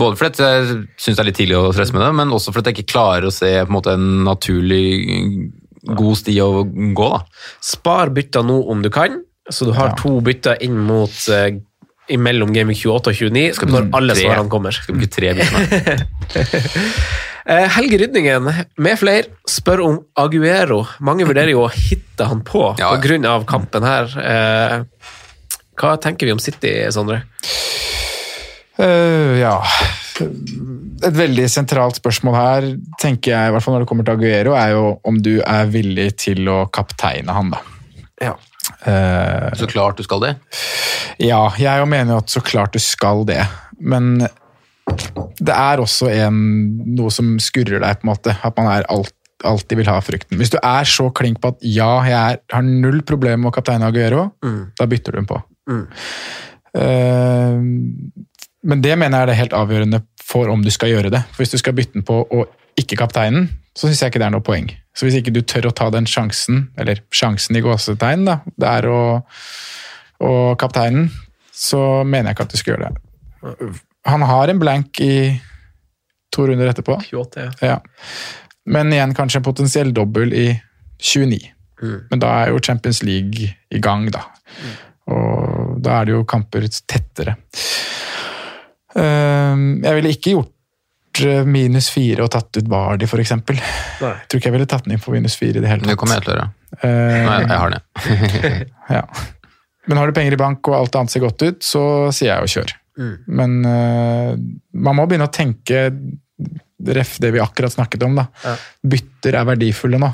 Både 0.00 0.16
fordi 0.16 0.46
jeg 0.46 0.78
syns 0.96 1.18
det 1.18 1.20
er 1.26 1.28
litt 1.28 1.36
tidlig 1.42 1.58
å 1.60 1.74
stresse 1.76 1.92
med 1.92 2.00
det, 2.06 2.08
men 2.16 2.32
også 2.32 2.54
fordi 2.56 2.72
jeg 2.72 2.78
ikke 2.80 2.94
klarer 2.94 3.28
å 3.28 3.34
se 3.34 3.50
på 3.58 3.68
en 3.68 3.76
måte 3.76 3.92
en 3.98 4.08
naturlig 4.24 5.52
god 5.84 6.16
sti 6.22 6.38
å 6.40 6.64
gå. 6.96 7.08
da. 7.12 7.20
Spar 7.60 8.08
bytta 8.16 8.40
nå 8.48 8.56
om 8.72 8.80
du 8.80 8.88
kan, 8.88 9.20
så 9.52 9.68
du 9.68 9.74
har 9.76 9.92
Ja. 9.92 9.98
to 10.00 10.14
bytter 10.24 10.56
inn 10.64 10.78
mot 10.88 11.12
eh, 11.28 11.58
imellom 12.12 12.52
Gaming 12.52 12.76
28 12.76 13.12
og 13.12 13.16
29 13.16 13.70
når 13.70 13.88
alle 13.96 14.16
tre. 14.16 14.24
svarene 14.26 14.52
kommer. 14.52 14.76
Skal 14.76 14.98
bruke 14.98 15.12
tre. 15.12 15.34
Eh, 17.44 17.66
Helge 17.76 17.98
Rydningen 18.00 18.46
med 18.80 18.96
flere 18.96 19.26
spør 19.44 19.82
om 19.84 19.98
Aguero. 20.16 20.78
Mange 21.04 21.26
vurderer 21.28 21.50
jo 21.52 21.66
å 21.66 21.68
hitte 21.68 22.24
han 22.30 22.40
på 22.40 22.70
Ja, 22.80 22.94
på 22.96 23.10
ja. 23.12 23.18
av 23.34 23.44
kampen 23.44 23.84
her. 23.84 24.08
Eh, 24.16 24.78
hva 25.76 25.90
tenker 26.00 26.24
vi 26.24 26.32
om 26.32 26.40
City, 26.40 26.72
Sondre? 26.94 27.18
Uh, 28.80 29.36
ja 29.38 29.58
Et 31.04 31.14
veldig 31.14 31.44
sentralt 31.52 32.00
spørsmål 32.00 32.34
her, 32.34 32.66
tenker 33.02 33.34
jeg, 33.34 33.50
i 33.50 33.52
hvert 33.54 33.62
fall 33.62 33.76
når 33.76 33.84
det 33.84 33.90
kommer 33.92 34.08
til 34.08 34.16
Aguero, 34.16 34.56
er 34.56 34.72
jo 34.72 34.88
om 35.04 35.20
du 35.22 35.36
er 35.44 35.68
villig 35.70 36.08
til 36.24 36.48
å 36.48 36.64
kapteine 36.74 37.36
han, 37.36 37.52
da. 37.52 37.60
Ja. 38.24 38.32
Eh, 38.84 39.50
Så 39.56 39.68
klart 39.70 39.96
du 39.96 40.04
skal 40.06 40.20
det. 40.20 40.32
ja, 41.18 41.42
jeg 41.58 41.88
mener 41.88 42.16
jo 42.16 42.22
at 42.22 42.32
så 42.32 42.42
klart 42.44 42.74
du 42.74 42.82
skal 42.82 43.24
det, 43.28 43.42
men 43.80 44.26
det 45.40 45.54
er 45.54 45.80
også 45.80 46.10
en, 46.12 46.38
noe 46.96 47.12
som 47.14 47.36
skurrer 47.40 47.80
deg, 47.80 48.00
på 48.00 48.06
en 48.06 48.12
måte. 48.12 48.36
At 48.44 48.56
man 48.58 48.68
alt, 48.68 49.14
alltid 49.44 49.80
vil 49.80 49.88
ha 49.88 49.98
frukten. 50.04 50.38
Hvis 50.40 50.52
du 50.52 50.58
er 50.60 50.88
så 50.88 51.08
klink 51.16 51.40
på 51.42 51.54
at 51.54 51.64
ja, 51.64 51.90
jeg 52.04 52.18
er, 52.18 52.40
har 52.52 52.64
null 52.64 53.00
problem 53.06 53.44
med 53.46 53.52
å 53.54 53.76
Aguero, 53.88 54.28
mm. 54.44 54.60
da 54.78 54.88
bytter 54.90 55.12
du 55.12 55.20
den 55.22 55.30
på. 55.30 55.40
Eh, 56.74 57.58
men 58.64 58.84
det 58.84 58.96
mener 58.98 59.18
jeg 59.18 59.22
er 59.22 59.32
det 59.32 59.40
helt 59.40 59.56
avgjørende 59.56 60.02
for 60.24 60.48
om 60.52 60.62
du 60.64 60.70
skal 60.72 60.92
gjøre 60.92 61.12
det. 61.12 61.24
For 61.32 61.44
Hvis 61.44 61.56
du 61.56 61.60
skal 61.60 61.76
bytte 61.76 61.98
den 61.98 62.06
på 62.06 62.22
og 62.24 62.80
ikke 62.80 62.98
kapteinen, 62.98 63.48
så 63.74 63.88
syns 63.88 64.02
jeg 64.02 64.12
ikke 64.12 64.22
det 64.22 64.28
er 64.28 64.34
noe 64.36 64.44
poeng. 64.46 64.68
Så 64.94 65.06
hvis 65.06 65.16
ikke 65.18 65.32
du 65.34 65.40
tør 65.42 65.68
å 65.70 65.74
ta 65.74 65.88
den 65.90 66.06
sjansen, 66.06 66.68
eller 66.78 67.00
sjansen 67.14 67.58
i 67.58 67.62
gåsetegn, 67.64 68.28
da, 68.28 68.38
det 68.60 68.70
er 68.70 68.86
å, 68.90 69.00
og 70.22 70.44
kapteinen, 70.62 71.08
så 71.54 72.04
mener 72.06 72.30
jeg 72.30 72.36
ikke 72.36 72.46
at 72.46 72.54
du 72.54 72.60
skal 72.60 72.74
gjøre 72.74 72.90
det. 72.90 73.72
Han 74.10 74.24
har 74.28 74.52
en 74.52 74.60
blank 74.62 75.00
i 75.02 75.16
to 76.34 76.46
runder 76.48 76.70
etterpå. 76.70 76.98
28, 77.10 77.48
ja. 77.48 77.74
Ja. 77.74 77.76
Men 78.70 78.92
igjen 78.94 79.14
kanskje 79.16 79.40
en 79.40 79.46
potensiell 79.46 79.92
dobbel 79.96 80.32
i 80.34 80.46
29. 81.02 81.50
Men 82.10 82.22
da 82.22 82.30
er 82.44 82.52
jo 82.54 82.62
Champions 82.64 83.02
League 83.04 83.50
i 83.74 83.80
gang, 83.82 84.06
da. 84.14 84.22
Og 85.10 85.80
da 85.84 85.98
er 86.00 86.08
det 86.08 86.14
jo 86.14 86.24
kamper 86.28 86.64
tettere. 86.70 87.36
Ehm, 88.96 89.82
Jeg 89.84 89.98
ville 89.98 90.12
ikke 90.14 90.34
gjort 90.36 90.53
minus 91.46 91.90
fire 91.94 92.24
og 92.24 92.30
tatt 92.34 92.58
ut 92.58 92.68
Vardi, 92.70 93.06
for 93.10 93.22
eksempel. 93.22 93.58
Jeg 93.58 94.28
tror 94.28 94.40
ikke 94.40 94.50
jeg 94.50 94.56
ville 94.56 94.68
tatt 94.70 94.88
den 94.88 94.96
inn 94.96 95.02
på 95.02 95.14
minus 95.14 95.36
fire 95.40 95.60
i 95.60 95.62
det 95.62 95.70
hele 95.70 95.84
tatt. 95.84 95.92
Det 95.92 95.98
kommer 96.00 96.18
jeg 96.18 96.26
til 96.26 96.32
å 96.32 96.36
gjøre. 96.36 96.48
Uh, 96.74 96.88
Nei, 97.28 97.38
jeg 97.44 97.60
har 97.62 97.74
det. 97.74 97.80
ja. 98.98 99.04
Men 99.86 100.00
har 100.00 100.10
du 100.10 100.16
penger 100.16 100.36
i 100.36 100.40
bank 100.40 100.70
og 100.70 100.78
alt 100.78 100.98
annet 100.98 101.14
ser 101.14 101.24
godt 101.24 101.44
ut, 101.44 101.62
så 101.64 101.84
sier 102.14 102.32
jeg 102.32 102.44
jo 102.44 102.52
kjør. 102.58 102.76
Men 103.40 103.56
uh, 103.66 104.34
man 104.86 104.98
må 104.98 105.06
begynne 105.10 105.28
å 105.28 105.34
tenke 105.34 105.88
ref 106.84 107.16
det 107.22 107.30
vi 107.34 107.42
akkurat 107.42 107.72
snakket 107.72 108.02
om. 108.06 108.18
da. 108.18 108.26
Ja. 108.44 108.54
Bytter 108.94 109.38
er 109.40 109.48
verdifulle 109.48 110.00
nå. 110.02 110.10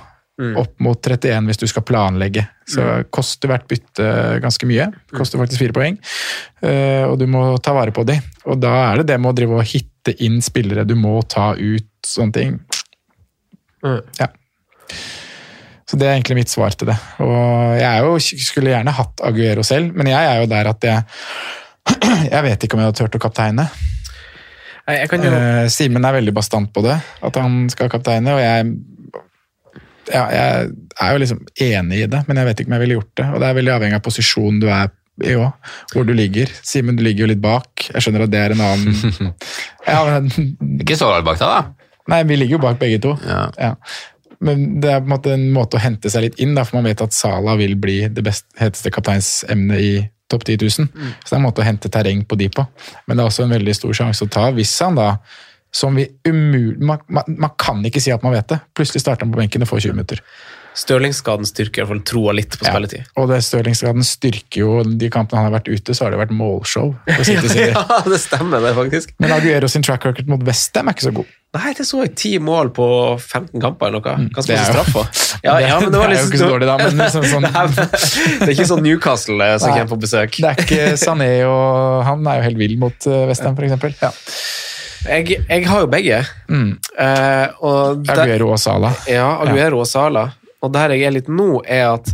Opp 0.61 0.74
mot 0.80 0.97
31 1.07 1.49
hvis 1.51 1.61
du 1.61 1.66
skal 1.68 1.84
planlegge. 1.86 2.47
Så 2.70 2.84
koster 3.12 3.51
hvert 3.51 3.66
bytte 3.68 4.07
ganske 4.43 4.68
mye. 4.68 4.88
Koster 5.12 5.41
faktisk 5.41 5.61
fire 5.62 5.76
poeng. 5.76 5.99
Eh, 6.64 7.05
og 7.05 7.18
du 7.20 7.26
må 7.30 7.43
ta 7.62 7.74
vare 7.76 7.95
på 7.95 8.05
de. 8.09 8.16
Og 8.47 8.61
da 8.62 8.72
er 8.88 9.01
det 9.01 9.11
det 9.12 9.18
med 9.20 9.32
å 9.32 9.36
drive 9.36 9.59
og 9.59 9.68
hitte 9.68 10.14
inn 10.24 10.41
spillere 10.45 10.86
du 10.88 10.97
må 10.99 11.18
ta 11.28 11.53
ut, 11.59 11.91
sånne 12.07 12.36
ting. 12.36 12.57
Mm. 13.84 14.01
Ja. 14.20 14.30
Så 15.91 15.99
det 15.99 16.07
er 16.07 16.14
egentlig 16.14 16.38
mitt 16.38 16.53
svar 16.53 16.74
til 16.78 16.93
det. 16.93 16.97
Og 17.24 17.76
jeg 17.80 18.07
jo, 18.07 18.16
skulle 18.47 18.72
gjerne 18.72 18.95
hatt 18.95 19.22
Aguero 19.26 19.64
selv, 19.66 19.93
men 19.99 20.12
jeg 20.12 20.32
er 20.32 20.41
jo 20.41 20.51
der 20.51 20.72
at 20.72 20.86
jeg 20.86 21.07
Jeg 22.30 22.45
vet 22.45 22.62
ikke 22.62 22.76
om 22.76 22.82
jeg 22.82 22.91
hadde 22.91 23.01
turt 23.01 23.16
å 23.16 23.22
kapteine. 23.22 23.64
Jo 23.64 23.88
Eh, 24.91 25.66
Simen 25.70 26.07
er 26.07 26.16
veldig 26.16 26.32
bastant 26.34 26.70
på 26.74 26.82
det, 26.82 26.97
at 26.99 27.36
han 27.38 27.68
skal 27.70 27.91
kapteine, 27.93 28.34
og 28.34 28.41
jeg 28.43 28.70
ja, 30.12 30.22
jeg 30.34 30.70
er 31.00 31.12
jo 31.14 31.20
liksom 31.22 31.42
enig 31.66 32.00
i 32.04 32.08
det, 32.11 32.22
men 32.28 32.40
jeg 32.40 32.48
vet 32.48 32.62
ikke 32.62 32.70
om 32.70 32.76
jeg 32.76 32.84
ville 32.84 32.96
gjort 32.98 33.12
det. 33.20 33.26
Og 33.30 33.42
det 33.42 33.48
er 33.48 33.58
veldig 33.61 33.74
avhengig 33.76 33.98
av 33.98 34.04
posisjonen 34.06 34.61
du 34.62 34.68
er 34.70 34.90
i 35.26 35.34
òg, 35.36 35.72
hvor 35.92 36.06
du 36.08 36.14
ligger. 36.16 36.52
Simen, 36.64 36.96
du 36.96 37.04
ligger 37.04 37.26
jo 37.26 37.32
litt 37.32 37.42
bak. 37.42 37.88
Jeg 37.90 38.04
skjønner 38.04 38.24
at 38.24 38.32
det 38.32 38.40
er 38.40 38.54
en 38.54 38.62
annen 38.64 39.34
ja, 39.90 39.98
men, 40.06 40.30
Ikke 40.80 40.96
så 40.96 41.11
langt 41.11 41.28
bak 41.28 41.40
deg, 41.40 41.50
da. 41.50 41.90
Nei, 42.11 42.22
vi 42.28 42.38
ligger 42.40 42.58
jo 42.58 42.62
bak 42.64 42.80
begge 42.80 43.02
to. 43.04 43.16
Ja. 43.26 43.42
Ja. 43.61 43.74
Men 44.40 44.80
det 44.80 44.88
er 44.88 45.02
på 45.02 45.11
en 45.11 45.12
måte 45.12 45.34
en 45.36 45.50
måte 45.52 45.76
å 45.76 45.82
hente 45.82 46.11
seg 46.12 46.24
litt 46.24 46.40
inn, 46.40 46.54
da, 46.56 46.64
for 46.64 46.80
man 46.80 46.88
vet 46.88 47.02
at 47.04 47.16
Sala 47.16 47.58
vil 47.61 47.76
bli 47.80 48.00
det 48.08 48.24
best, 48.24 48.48
heteste 48.61 48.92
kapteinsemnet 48.94 49.84
i 49.84 49.92
topp 50.30 50.46
10 50.46 50.62
000. 50.62 50.70
Så 50.70 51.28
det 51.28 51.34
er 51.34 51.40
en 51.40 51.44
måte 51.44 51.62
å 51.62 51.66
hente 51.66 51.90
terreng 51.92 52.24
på 52.24 52.38
de 52.40 52.48
på. 52.54 52.64
Men 53.06 53.18
det 53.18 53.24
er 53.24 53.32
også 53.32 53.44
en 53.44 53.54
veldig 53.54 53.76
stor 53.76 53.96
sjanse 54.02 54.24
å 54.24 54.32
ta 54.32 54.48
hvis 54.56 54.72
han 54.84 54.98
da 54.98 55.12
som 55.72 55.94
vi 55.94 56.08
umulig 56.26 56.80
Man, 56.82 56.98
man, 57.08 57.24
man 57.38 57.50
kan 57.58 57.82
ikke 57.86 58.00
si 58.02 58.10
at 58.14 58.22
man 58.26 58.32
vet 58.34 58.48
det. 58.50 58.60
Plutselig 58.74 59.04
starter 59.04 59.26
han 59.26 59.34
på 59.34 59.38
benken 59.42 59.62
og 59.62 59.70
får 59.70 59.84
20 59.90 59.98
minutter. 59.98 60.22
Stirlingskaden 60.80 61.46
styrker 61.48 61.80
i 61.80 61.82
hvert 61.82 61.90
fall 61.90 62.02
troa 62.06 62.32
litt 62.38 62.54
på 62.54 62.64
Ja. 62.64 62.70
spilletid. 62.72 63.08
Og 63.18 63.26
det 63.28 63.40
Stirlingsgraden 63.42 64.04
styrker 64.06 64.60
jo 64.62 64.82
de 64.86 65.08
kampene 65.10 65.40
han 65.42 65.48
har 65.50 65.56
vært 65.58 65.68
ute, 65.72 65.94
så 65.98 66.04
har 66.06 66.14
det 66.14 66.20
vært 66.20 66.30
målshow. 66.34 66.92
del. 67.06 67.72
ja, 67.74 67.82
det 68.06 68.20
stemmer 68.22 68.62
det, 68.62 68.70
faktisk. 68.78 69.12
Men 69.18 69.34
Aguero 69.34 69.68
sin 69.68 69.82
track 69.82 70.06
record 70.06 70.30
mot 70.30 70.42
Westham 70.46 70.88
er 70.88 70.94
ikke 70.94 71.08
så 71.08 71.14
god. 71.18 71.26
Nei, 71.58 71.72
det 71.74 71.84
så 71.88 72.04
jeg 72.04 72.12
ti 72.14 72.30
mål 72.38 72.70
på 72.70 72.86
15 73.18 73.58
kamper 73.60 73.90
eller 73.90 73.98
noe. 73.98 74.30
Ganske 74.30 74.46
det 74.52 74.60
masse 74.60 74.70
jo- 74.70 74.78
straffer. 74.78 75.40
Ja, 75.42 75.58
ja, 75.66 75.80
det, 75.82 75.90
det 75.90 75.98
er 75.98 76.06
jo 76.06 76.12
liksom, 76.14 76.30
ikke 76.30 76.42
så 76.44 76.50
dårlig, 76.54 76.68
da, 76.70 76.76
men 76.78 76.98
liksom 77.04 77.26
sånn, 77.26 77.48
det 77.50 78.46
er 78.46 78.54
ikke 78.54 78.68
sånn 78.70 78.84
Newcastle 78.86 79.50
eh, 79.50 79.58
som 79.58 79.74
kommer 79.74 79.90
på 79.90 80.00
besøk. 80.06 80.38
det 80.38 80.52
er 80.54 80.62
ikke 80.64 80.86
Sané 81.02 81.30
og 81.50 82.04
Han 82.06 82.22
er 82.30 82.38
jo 82.38 82.46
helt 82.46 82.62
vill 82.62 82.78
mot 82.78 83.10
uh, 83.10 83.24
Westham, 83.26 83.58
f.eks. 83.58 83.98
Ja. 84.06 84.14
Jeg, 85.07 85.38
jeg 85.48 85.64
har 85.68 85.80
jo 85.86 85.88
begge. 85.90 86.20
Mm. 86.51 86.70
Eh, 86.98 87.46
og 87.64 88.05
der- 88.07 88.24
Aguero 88.26 88.51
og 88.53 88.59
Sala. 88.61 88.92
Ja, 89.09 89.28
Aguero 89.46 89.80
og 89.80 89.86
Sala. 89.88 90.26
Og 90.62 90.72
der 90.74 90.92
jeg 90.92 91.07
er 91.09 91.14
litt 91.16 91.28
nå, 91.32 91.62
er 91.64 91.94
at 91.94 92.11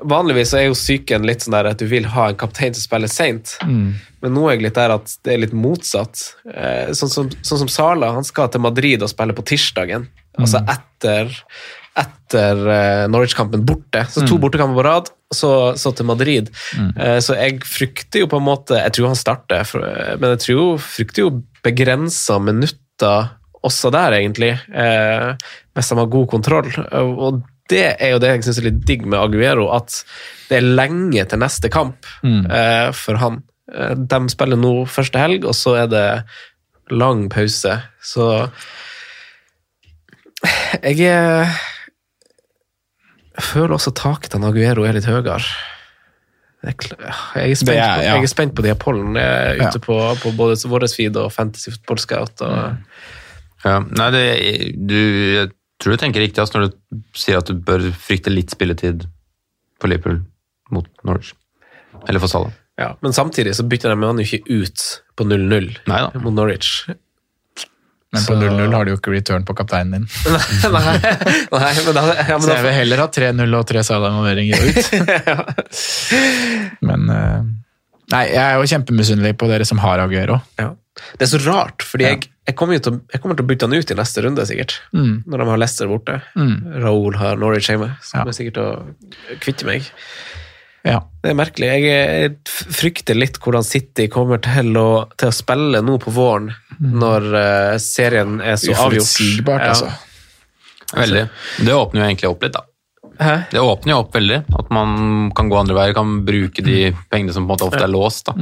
vanligvis 0.00 0.54
er 0.56 0.62
jo 0.70 0.76
psyken 0.78 1.26
litt 1.28 1.42
sånn 1.44 1.52
der 1.52 1.66
at 1.74 1.82
du 1.82 1.84
vil 1.90 2.06
ha 2.14 2.30
en 2.30 2.38
kaptein 2.40 2.72
som 2.72 2.80
spiller 2.86 3.10
seint. 3.12 3.58
Mm. 3.66 3.90
Men 4.22 4.32
nå 4.36 4.46
er 4.48 4.54
jeg 4.56 4.62
litt 4.64 4.78
der 4.78 4.94
at 4.96 5.12
det 5.24 5.34
er 5.34 5.42
litt 5.44 5.52
motsatt. 5.56 6.22
Eh, 6.48 6.94
sånn, 6.96 7.12
som, 7.12 7.28
sånn 7.44 7.62
som 7.66 7.68
Sala, 7.68 8.12
han 8.16 8.24
skal 8.24 8.48
til 8.48 8.64
Madrid 8.64 9.02
og 9.04 9.12
spille 9.12 9.36
på 9.36 9.44
tirsdagen. 9.52 10.08
Altså 10.40 10.62
etter, 10.72 11.28
etter 11.98 12.60
eh, 12.70 13.04
Norwich-kampen 13.10 13.64
borte. 13.66 14.04
Så 14.10 14.26
to 14.28 14.38
bortekamper 14.40 14.78
på 14.78 14.86
rad, 14.86 15.10
så, 15.34 15.50
så 15.78 15.92
til 15.94 16.08
Madrid. 16.08 16.50
Mm. 16.78 16.90
så 17.22 17.36
jeg 17.38 17.60
frykter 17.66 18.24
jo 18.24 18.28
på 18.30 18.40
en 18.40 18.46
måte 18.48 18.74
Jeg 18.74 18.96
tror 18.96 19.12
han 19.12 19.18
starter, 19.18 19.62
eh, 19.62 20.14
men 20.18 20.34
jeg 20.34 20.42
tror 20.46 20.80
frykter 20.82 21.26
jo 21.26 21.36
begrensa 21.64 22.38
minutter 22.42 23.36
også 23.66 23.90
der, 23.92 24.16
egentlig. 24.16 24.54
Eh, 24.72 25.30
hvis 25.76 25.92
han 25.92 26.00
har 26.00 26.10
god 26.10 26.30
kontroll. 26.32 26.70
Og 26.96 27.42
det 27.70 27.84
er 28.00 28.14
jo 28.14 28.22
det 28.22 28.32
jeg 28.32 28.46
syns 28.46 28.62
er 28.62 28.70
litt 28.70 28.80
digg 28.88 29.04
med 29.06 29.20
Aguero, 29.20 29.68
at 29.76 30.00
det 30.48 30.58
er 30.58 30.72
lenge 30.74 31.22
til 31.28 31.38
neste 31.38 31.70
kamp 31.70 32.08
mm. 32.26 32.48
for 32.96 33.20
han. 33.20 33.42
Eh, 33.74 33.94
De 33.94 34.20
spiller 34.32 34.58
nå 34.58 34.84
første 34.90 35.20
helg, 35.20 35.46
og 35.46 35.56
så 35.56 35.76
er 35.84 35.90
det 35.90 36.06
lang 36.90 37.28
pause. 37.30 37.76
Så 38.02 38.30
jeg 40.82 41.06
er 41.06 41.52
Jeg 43.40 43.46
føler 43.48 43.72
også 43.78 43.92
taket 43.96 44.34
til 44.34 44.44
Aguero 44.44 44.84
er 44.84 44.92
litt 44.98 45.08
høyere. 45.08 45.40
Jeg 46.60 46.74
er, 46.76 47.54
spent, 47.56 47.70
er- 47.72 47.96
på, 47.96 48.02
ja. 48.04 48.16
jeg 48.18 48.26
er 48.26 48.28
spent 48.28 48.52
på 48.58 48.62
de 48.66 48.68
her 48.68 48.76
pollen 48.76 49.14
ute 49.16 49.62
Ja. 49.64 49.70
på, 49.80 49.96
på 50.20 50.32
både 50.36 50.58
vår 50.68 50.84
feed 50.92 51.16
og 51.16 51.30
Fantasy 51.32 51.70
Football 51.72 51.98
Scout. 52.02 52.42
Og, 52.44 52.76
Ja. 53.64 53.78
Nei, 53.80 54.06
det, 54.12 54.20
du, 54.88 54.94
jeg 55.36 55.50
tror 55.80 55.92
du 55.92 56.00
tenker 56.00 56.20
riktig 56.24 56.40
altså, 56.40 56.58
når 56.60 56.70
du 56.72 57.00
sier 57.16 57.40
at 57.40 57.48
du 57.48 57.54
bør 57.60 57.82
frykte 57.92 58.32
litt 58.32 58.52
spilletid 58.52 59.04
på 59.80 59.88
Liverpool 59.88 60.22
mot 60.72 60.86
Norwich. 61.04 61.32
Eller 62.08 62.20
for 62.22 62.28
Salah. 62.32 62.52
ja. 62.80 62.94
Men 63.04 63.12
samtidig 63.16 63.52
så 63.56 63.64
bytter 63.68 63.92
de 63.92 64.06
han 64.06 64.20
jo 64.20 64.24
ikke 64.24 64.44
ut 64.64 64.84
på 65.16 65.24
0-0 65.28 65.70
mot 66.24 66.32
Norwich. 66.36 66.86
Men 68.10 68.24
på 68.26 68.34
0-0 68.34 68.72
har 68.74 68.84
du 68.86 68.90
jo 68.90 68.98
ikke 68.98 69.12
return 69.14 69.44
på 69.46 69.54
kapteinen 69.54 69.92
din. 69.94 70.06
nei, 70.74 70.96
nei, 70.98 71.74
men 71.86 71.94
da, 71.94 72.02
ja, 72.18 72.34
men 72.34 72.42
Så 72.42 72.56
jeg 72.56 72.64
vil 72.66 72.74
heller 72.74 73.02
ha 73.04 73.06
3-0 73.14 73.58
og 73.60 73.68
tre 73.70 73.84
Salah-involveringer 73.86 74.64
ut. 74.66 74.78
Men 76.90 77.10
eh, 77.14 77.40
Nei, 78.10 78.24
jeg 78.32 78.42
er 78.42 78.56
jo 78.58 78.66
kjempemisunnelig 78.66 79.36
på 79.38 79.46
dere 79.46 79.66
som 79.68 79.78
har 79.84 80.00
Aguero. 80.02 80.40
Ja. 80.58 80.72
Det 81.14 81.22
er 81.22 81.30
så 81.30 81.38
rart, 81.44 81.84
fordi 81.86 82.08
jeg, 82.08 82.24
jeg, 82.48 82.56
kommer 82.58 82.80
til, 82.82 82.98
jeg 83.12 83.22
kommer 83.22 83.38
til 83.38 83.46
å 83.46 83.50
bytte 83.52 83.68
han 83.68 83.78
ut 83.78 83.92
i 83.94 83.96
neste 83.96 84.24
runde, 84.24 84.46
sikkert. 84.48 84.74
Mm. 84.90 85.22
Når 85.30 85.42
de 85.42 85.46
har 85.52 85.60
Leicester 85.62 85.90
borte. 85.90 86.16
Raoul 86.82 87.14
har 87.20 87.38
Norwich 87.38 87.70
hjemme. 87.70 87.92
Så 88.02 88.18
kommer 88.18 88.34
jeg 88.34 88.40
sikkert 88.40 88.58
til 88.58 88.66
å 88.66 89.38
kvitte 89.44 89.68
meg. 89.68 89.86
Ja. 90.86 91.00
Det 91.22 91.30
er 91.32 91.36
merkelig. 91.36 91.66
Jeg, 91.68 91.82
jeg 91.92 92.72
frykter 92.72 93.18
litt 93.18 93.36
hvordan 93.44 93.64
City 93.66 94.06
kommer 94.12 94.40
til 94.44 94.72
å, 94.80 94.86
til 95.20 95.28
å 95.28 95.34
spille 95.36 95.82
nå 95.84 95.98
på 96.00 96.12
våren, 96.16 96.48
når 96.80 97.26
eh, 97.36 97.74
serien 97.84 98.38
er 98.40 98.56
så 98.56 98.72
avgjort. 98.72 99.04
Uforutsigbart, 99.04 99.66
Ja. 99.66 99.74
altså. 99.74 99.90
Veldig. 100.96 101.26
Det 101.62 101.74
åpner 101.76 102.00
jo 102.00 102.06
egentlig 102.08 102.30
opp 102.32 102.42
litt, 102.46 102.56
da. 102.56 102.64
Hæ? 103.20 103.34
Det 103.52 103.60
åpner 103.60 103.92
jo 103.92 103.98
opp 104.02 104.14
veldig. 104.16 104.38
At 104.58 104.70
man 104.74 105.28
kan 105.36 105.50
gå 105.52 105.58
andre 105.60 105.76
veier, 105.76 105.94
kan 105.94 106.16
bruke 106.26 106.64
de 106.66 106.78
pengene 107.12 107.36
som 107.36 107.44
på 107.44 107.52
en 107.52 107.58
måte 107.58 107.68
ofte 107.68 107.84
er 107.84 107.92
låst. 107.92 108.26
da. 108.32 108.34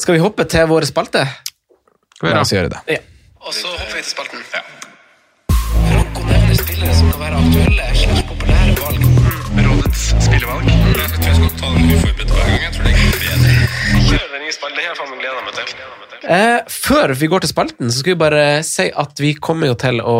Skal 0.00 0.16
vi 0.16 0.24
hoppe 0.24 0.48
til 0.48 0.66
våre 0.70 0.88
spalte? 0.88 1.26
Skal 2.16 2.30
vi 2.30 2.34
La 2.34 2.40
oss 2.42 2.54
gjøre 2.56 2.72
det. 2.72 2.80
Ja. 2.96 3.04
Og 3.44 3.52
så 3.54 3.68
hopper 3.70 4.00
vi 4.00 4.02
til 4.02 4.10
spalten. 4.16 4.42
Ja. 4.56 4.64
spillere 6.58 6.94
som 6.96 7.12
kan 7.12 7.20
være 7.20 7.38
aktuelle 7.44 7.88
slags 7.94 8.22
populære 8.32 8.74
valg. 8.80 9.17
Rådets 10.28 10.44
spillevalg. 10.44 10.64
Jeg 10.68 11.10
tror 11.12 11.24
jeg 11.24 11.36
skal 11.38 11.52
ta 11.58 11.68
den 11.72 11.92
uforberedt 11.94 12.32
hver 12.32 12.48
gang. 12.48 12.62
Jeg 12.64 12.72
tror 12.74 12.84
det 12.84 12.94
bedre. 13.22 13.52
Kjør 14.08 14.26
den 14.32 14.42
nye 14.44 14.54
spillet. 14.54 14.76
Det 14.76 14.82
har 14.84 14.90
jeg 14.90 14.98
faen 14.98 15.12
meg 15.12 15.22
gleda 15.22 15.44
meg 15.46 15.54
til. 15.56 15.70
Eh, 16.28 16.58
før 16.68 17.12
vi 17.16 17.28
går 17.30 17.44
til 17.44 17.50
spalten, 17.52 17.88
så 17.88 18.02
skal 18.02 18.12
vi 18.12 18.20
bare 18.20 18.42
si 18.66 18.88
at 18.90 19.22
vi 19.22 19.30
kommer 19.38 19.70
jo 19.70 19.76
til 19.78 20.02
å 20.02 20.16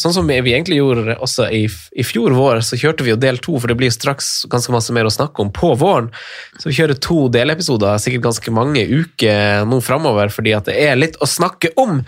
Sånn 0.00 0.14
som 0.16 0.26
vi 0.26 0.38
egentlig 0.40 0.78
gjorde 0.78 1.14
også 1.22 1.46
i, 1.52 1.66
i 1.68 2.04
fjor 2.06 2.32
vår, 2.34 2.62
så 2.64 2.78
kjørte 2.80 3.04
vi 3.04 3.12
jo 3.12 3.18
del 3.20 3.38
to, 3.44 3.58
for 3.60 3.70
det 3.70 3.76
blir 3.78 3.90
jo 3.90 3.94
straks 3.94 4.30
ganske 4.50 4.72
masse 4.72 4.94
mer 4.96 5.06
å 5.06 5.12
snakke 5.12 5.44
om 5.44 5.52
på 5.54 5.74
våren. 5.78 6.08
Så 6.58 6.70
vi 6.70 6.76
kjører 6.78 6.98
to 7.02 7.26
delepisoder, 7.34 8.00
sikkert 8.02 8.26
ganske 8.30 8.54
mange 8.54 8.82
uker 8.88 9.68
nå 9.68 9.78
framover, 9.84 10.32
fordi 10.32 10.56
at 10.56 10.70
det 10.70 10.78
er 10.80 10.98
litt 10.98 11.20
å 11.22 11.28
snakke 11.28 11.74
om. 11.78 12.00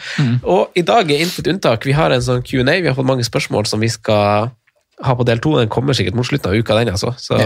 Og 0.43 0.74
i 0.74 0.86
dag 0.86 1.12
er 1.12 1.22
intet 1.26 1.51
unntak. 1.52 1.86
Vi 1.86 1.94
har 1.94 2.14
en 2.14 2.24
sånn 2.24 2.43
Q&A, 2.47 2.81
vi 2.81 2.89
har 2.89 2.97
fått 2.97 3.10
mange 3.12 3.26
spørsmål 3.28 3.68
som 3.70 3.85
vi 3.85 3.93
skal 3.93 4.51
ha 5.02 5.14
på 5.16 5.26
del 5.26 5.40
to. 5.42 5.56
Den 5.58 5.72
kommer 5.72 5.96
sikkert 5.96 6.14
mot 6.18 6.26
slutten 6.28 6.52
av 6.52 6.58
uka, 6.58 6.76
den, 6.78 6.92
altså. 6.94 7.14
Så 7.18 7.38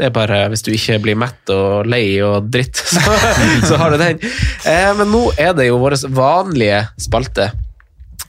det 0.00 0.08
er 0.08 0.14
bare 0.14 0.38
hvis 0.50 0.64
du 0.64 0.72
ikke 0.72 0.98
blir 1.04 1.18
mett 1.20 1.50
og 1.52 1.86
lei 1.86 2.16
og 2.24 2.48
dritt, 2.52 2.76
så, 2.94 3.00
så 3.68 3.78
har 3.80 3.92
du 3.92 4.00
den. 4.00 4.22
Eh, 4.68 4.90
men 4.98 5.12
nå 5.12 5.26
er 5.40 5.52
det 5.56 5.68
jo 5.68 5.80
vår 5.82 5.98
vanlige 6.12 6.80
spalte. 7.00 7.50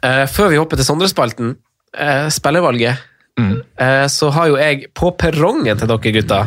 Eh, 0.04 0.26
før 0.28 0.52
vi 0.52 0.60
hopper 0.60 0.80
til 0.80 0.88
Sondre-spalten, 0.88 1.56
eh, 1.96 2.28
spillervalget, 2.34 3.04
eh, 3.40 4.08
så 4.12 4.30
har 4.36 4.52
jo 4.52 4.60
jeg 4.60 4.90
på 4.94 5.14
perrongen 5.18 5.80
til 5.80 5.88
dere 5.88 6.14
gutta. 6.20 6.44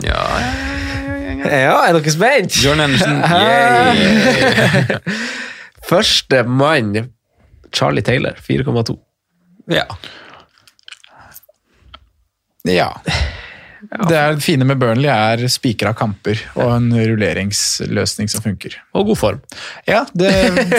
Ja, 1.46 1.86
er 1.86 1.92
dere 1.96 2.10
spent? 2.12 2.58
Jordan 2.64 2.90
Andersen. 2.90 3.16
yay! 3.32 4.98
Første 5.86 6.42
mann, 6.42 7.10
Charlie 7.72 8.02
Taylor, 8.02 8.34
4,2. 8.42 8.96
Ja. 9.70 9.84
Ja. 12.66 12.90
Det 13.86 14.16
er 14.16 14.34
det 14.34 14.42
fine 14.42 14.66
med 14.66 14.80
Burnley 14.80 15.10
er 15.12 15.42
spikra 15.52 15.92
kamper 15.96 16.40
og 16.56 16.70
en 16.74 16.88
rulleringsløsning 16.96 18.30
som 18.32 18.42
funker. 18.42 18.74
Og 18.96 19.10
god 19.12 19.18
form. 19.20 19.42
Ja, 19.86 20.02
det 20.16 20.32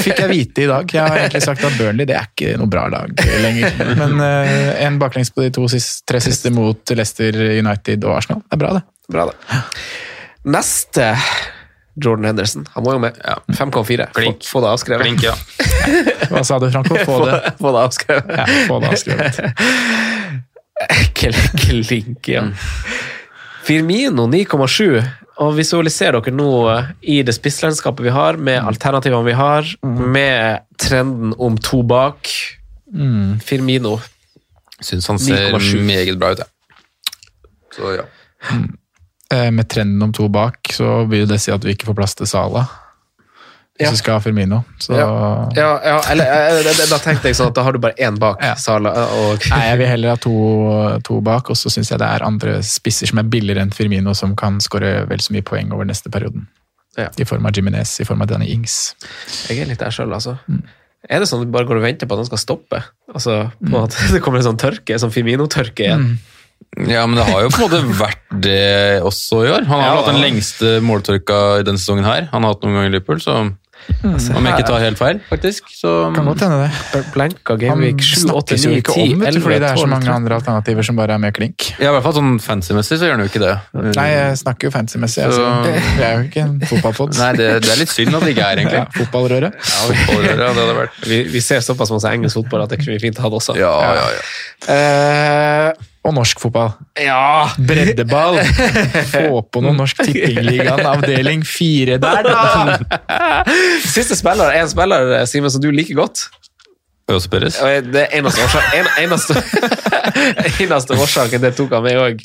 fikk 0.03 0.23
jeg 0.23 0.31
vite 0.31 0.65
i 0.65 0.69
dag. 0.69 0.91
Jeg 0.91 1.05
har 1.05 1.21
egentlig 1.21 1.43
sagt 1.45 1.63
at 1.63 1.77
Burnley 1.79 2.09
det 2.09 2.17
er 2.17 2.27
ikke 2.27 2.57
noe 2.59 2.69
bra 2.71 2.87
lag 2.91 3.13
lenger. 3.43 3.77
Men 4.01 4.17
uh, 4.19 4.73
en 4.83 4.99
baklengs 5.01 5.31
på 5.33 5.45
de 5.45 5.53
to 5.55 5.67
siste, 5.71 6.03
tre 6.09 6.21
siste 6.23 6.51
mot 6.53 6.95
Leicester 6.97 7.37
United 7.61 8.07
og 8.07 8.17
Arsenal. 8.17 8.43
Det 8.47 8.57
er 8.57 8.63
bra, 8.65 8.73
det. 8.79 8.83
Bra 9.13 9.29
det. 9.29 9.61
Neste 10.57 11.13
Jordan 12.03 12.25
Henderson. 12.29 12.67
Han 12.75 12.85
må 12.85 12.97
jo 12.97 12.99
med. 13.01 13.17
5,4. 13.47 13.71
Få, 13.71 14.19
Klink. 14.19 14.45
få 14.45 14.61
det 14.61 14.73
avskrevet. 14.73 15.07
Klink, 15.07 15.23
ja. 15.25 15.33
Hva 16.29 16.43
sa 16.45 16.59
du, 16.61 16.69
Franco? 16.73 16.97
Få 17.07 17.23
det. 17.29 17.39
Få 17.61 17.73
det 17.73 17.85
avskrevet. 17.87 18.35
Ja, 18.37 18.45
få 18.67 18.81
det 18.83 18.91
avskrevet. 18.93 19.41
Kl- 21.17 21.33
Klink, 21.57 22.27
ja. 22.29 22.43
Firmino 23.67 24.27
9,7. 24.31 25.01
Og 25.37 25.51
visualiserer 25.57 26.17
dere 26.17 26.33
nå 26.33 26.47
i 27.05 27.19
det 27.25 27.33
spisslandskapet 27.37 28.07
vi 28.07 28.13
har, 28.13 28.37
med 28.41 28.63
alternativene 28.65 29.25
vi 29.27 29.35
har, 29.37 29.67
med 29.85 30.63
trenden 30.81 31.35
om 31.37 31.57
to 31.61 31.83
bak. 31.85 32.29
Firmino. 33.45 33.97
Syns 34.81 35.07
han 35.11 35.19
ser 35.21 35.51
9,7. 35.53 35.81
meget 35.85 36.17
bra 36.21 36.31
ut, 36.33 36.41
jeg. 36.41 36.47
Så 37.77 37.91
ja. 37.99 38.05
Eh, 39.33 39.51
Med 39.53 39.67
trenden 39.69 40.01
om 40.07 40.13
to 40.15 40.27
bak, 40.31 40.57
så 40.73 41.03
vil 41.09 41.27
det 41.29 41.37
si 41.43 41.51
at 41.53 41.65
vi 41.65 41.73
ikke 41.75 41.89
får 41.91 41.97
plass 41.99 42.15
til 42.17 42.29
Sala. 42.29 42.63
Hvis 43.77 43.85
Ja. 43.85 43.91
vi 43.91 43.97
skal 43.97 44.13
ha 44.17 44.19
Firmino. 44.19 44.63
Så 44.79 44.95
Ja, 44.97 45.49
ja, 45.55 45.79
ja 45.85 45.97
eller 46.09 46.63
da- 46.89 46.97
tenkte 46.97 47.25
jeg 47.29 47.35
sånn 47.37 47.47
at 47.51 47.53
da 47.53 47.61
har 47.63 47.71
du 47.73 47.77
bare 47.79 47.93
én 48.01 48.17
bak 48.17 48.41
Sala. 48.57 48.89
Og, 48.89 49.39
Nei, 49.51 49.59
jeg 49.69 49.77
vil 49.77 49.87
heller 49.87 50.09
ha 50.09 50.15
to, 50.15 50.99
to 51.03 51.21
bak, 51.21 51.49
og 51.51 51.55
så 51.55 51.69
syns 51.69 51.89
jeg 51.91 51.99
det 51.99 52.07
er 52.07 52.25
andre 52.25 52.57
spisser 52.65 53.07
som 53.07 53.19
er 53.19 53.23
billigere 53.29 53.61
enn 53.61 53.69
Firmino, 53.71 54.15
som 54.15 54.35
kan 54.35 54.57
skåre 54.59 55.07
vel 55.07 55.19
så 55.19 55.31
mye 55.31 55.43
poeng 55.45 55.71
over 55.71 55.85
neste 55.85 56.09
perioden. 56.09 56.47
Ja. 56.97 57.09
I 57.19 57.23
form 57.29 57.45
av 57.45 57.51
Jiminez, 57.53 57.99
i 58.01 58.03
form 58.03 58.23
av 58.23 58.27
Danny 58.27 58.47
Ings. 58.51 58.95
Jeg 59.47 59.59
er 59.61 59.65
litt 59.69 59.77
der 59.77 59.91
sjøl, 59.93 60.11
altså. 60.11 60.39
Er 61.07 61.19
det 61.19 61.27
sånn 61.29 61.41
at 61.43 61.47
du 61.47 61.51
bare 61.53 61.67
går 61.69 61.77
og 61.77 61.83
venter 61.83 62.07
på 62.09 62.13
at 62.17 62.23
han 62.25 62.25
skal 62.25 62.41
stoppe? 62.41 62.83
Altså, 63.13 63.51
på 63.63 63.83
at 63.83 63.93
det 64.11 64.23
kommer 64.23 64.39
en 64.41 64.47
sånn 64.55 64.57
tørke, 64.57 64.89
en 64.97 64.99
sånn 65.05 65.13
Firmino-tørke 65.13 65.85
igjen? 65.85 66.17
Ja, 66.89 67.05
men 67.05 67.15
det 67.21 67.25
har 67.29 67.43
jo 67.45 67.49
på 67.53 67.61
en 67.63 67.69
måte 67.69 67.97
vært 68.01 68.41
det 68.41 69.01
også 69.05 69.45
i 69.45 69.51
år. 69.53 69.63
Han 69.69 69.79
har 69.79 69.85
Ja, 69.85 70.01
hatt 70.01 70.09
den 70.15 70.21
lengste 70.23 70.81
måltørka 70.81 71.59
i 71.59 71.63
denne 71.63 71.77
sesongen 71.77 72.03
her. 72.03 72.25
Han 72.33 72.41
har 72.43 72.53
hatt 72.55 72.61
noen 72.65 72.73
ganger 72.73 72.89
i 72.89 72.93
Liverpool, 72.97 73.21
så 73.21 73.37
om 74.03 74.45
jeg 74.47 74.53
ikke 74.57 74.67
tar 74.67 74.79
helt 74.83 74.97
feil, 74.99 75.19
faktisk. 75.29 75.69
Så 75.73 75.91
Kan 76.15 76.25
godt 76.29 76.41
hende 76.45 76.57
det. 76.67 77.01
Blanka 77.13 77.55
Gameweek 77.61 78.01
7, 78.03 78.27
8, 78.31 78.57
snakkes 78.57 78.65
9, 78.65 78.69
jo 78.71 78.81
ikke 78.81 78.93
10, 78.93 79.13
om, 79.15 79.21
11, 79.27 79.41
fordi 79.45 79.59
det 79.63 79.69
er 79.71 79.81
så 79.81 79.87
mange 79.91 80.11
andre 80.13 80.35
alternativer 80.39 80.83
som 80.89 80.95
bare 80.99 81.13
er 81.17 81.21
med 81.23 81.33
klink. 81.37 81.67
ja, 81.79 81.89
i 81.89 81.93
hvert 81.95 82.03
fall 82.07 82.15
sånn 82.19 82.37
fancy-messig 82.43 82.99
så 82.99 83.07
gjør 83.09 83.17
han 83.17 83.25
jo 83.25 83.29
ikke 83.31 83.43
det. 83.43 83.53
Nei, 83.97 84.07
jeg 84.13 84.37
snakker 84.43 84.69
jo 84.69 84.71
fancy-messig. 84.77 85.23
Så- 85.33 85.45
Altså. 85.47 85.73
Vi 85.97 86.03
er 86.03 86.13
jo 86.17 86.23
ikke 86.27 86.41
en 86.43 86.59
fotballpod. 86.69 87.17
Nei, 87.17 87.31
det, 87.39 87.47
det 87.63 87.71
er 87.73 87.79
litt 87.81 87.89
synd 87.93 88.15
at 88.15 88.23
det 88.23 88.35
ikke 88.35 88.45
er, 88.45 88.61
egentlig. 88.61 88.79
Ja, 88.81 88.85
fotballrøret. 88.97 89.53
Ja, 89.53 89.79
fotballrøret, 89.89 90.39
ja, 90.39 90.53
det 90.53 90.63
hadde 90.63 90.75
vært 90.77 91.03
Vi, 91.07 91.23
vi 91.33 91.39
ser 91.41 91.59
såpass 91.65 91.91
masse 91.91 92.11
engelsk 92.11 92.35
fotball 92.41 92.63
at 92.63 92.69
det 92.69 92.79
kunne 92.79 92.95
vi 92.97 93.03
fint 93.07 93.17
hatt 93.23 93.31
også. 93.41 93.55
Ja, 93.57 93.73
ja, 93.95 94.07
ja. 94.17 94.21
Eh, 94.73 95.73
Og 96.07 96.13
norsk 96.15 96.39
fotball. 96.39 96.69
ja. 97.03 97.49
Breddeball! 97.67 98.37
Få 99.13 99.41
på 99.51 99.61
noe 99.65 99.75
Norsk 99.75 99.99
Tippingligaen 100.07 100.85
avdeling 100.87 101.41
fire 101.47 101.97
der, 101.99 102.23
da! 102.23 102.77
Siste 103.95 104.15
spiller 104.15 104.53
er 104.53 104.63
en 104.63 104.71
spiller, 104.71 105.11
Simen, 105.27 105.51
som 105.51 105.63
du 105.63 105.67
liker 105.75 105.97
godt. 105.99 106.27
Øyos 107.11 107.27
Perez. 107.31 107.57
Det 107.87 108.01
er 108.05 108.15
eneste, 108.19 108.43
årsak, 108.43 108.71
en, 108.75 108.87
eneste, 109.03 109.35
eneste 110.63 110.95
årsaken 110.99 111.43
det 111.43 111.53
tok 111.59 111.75
han 111.77 111.85
med 111.85 111.99
òg. 112.01 112.23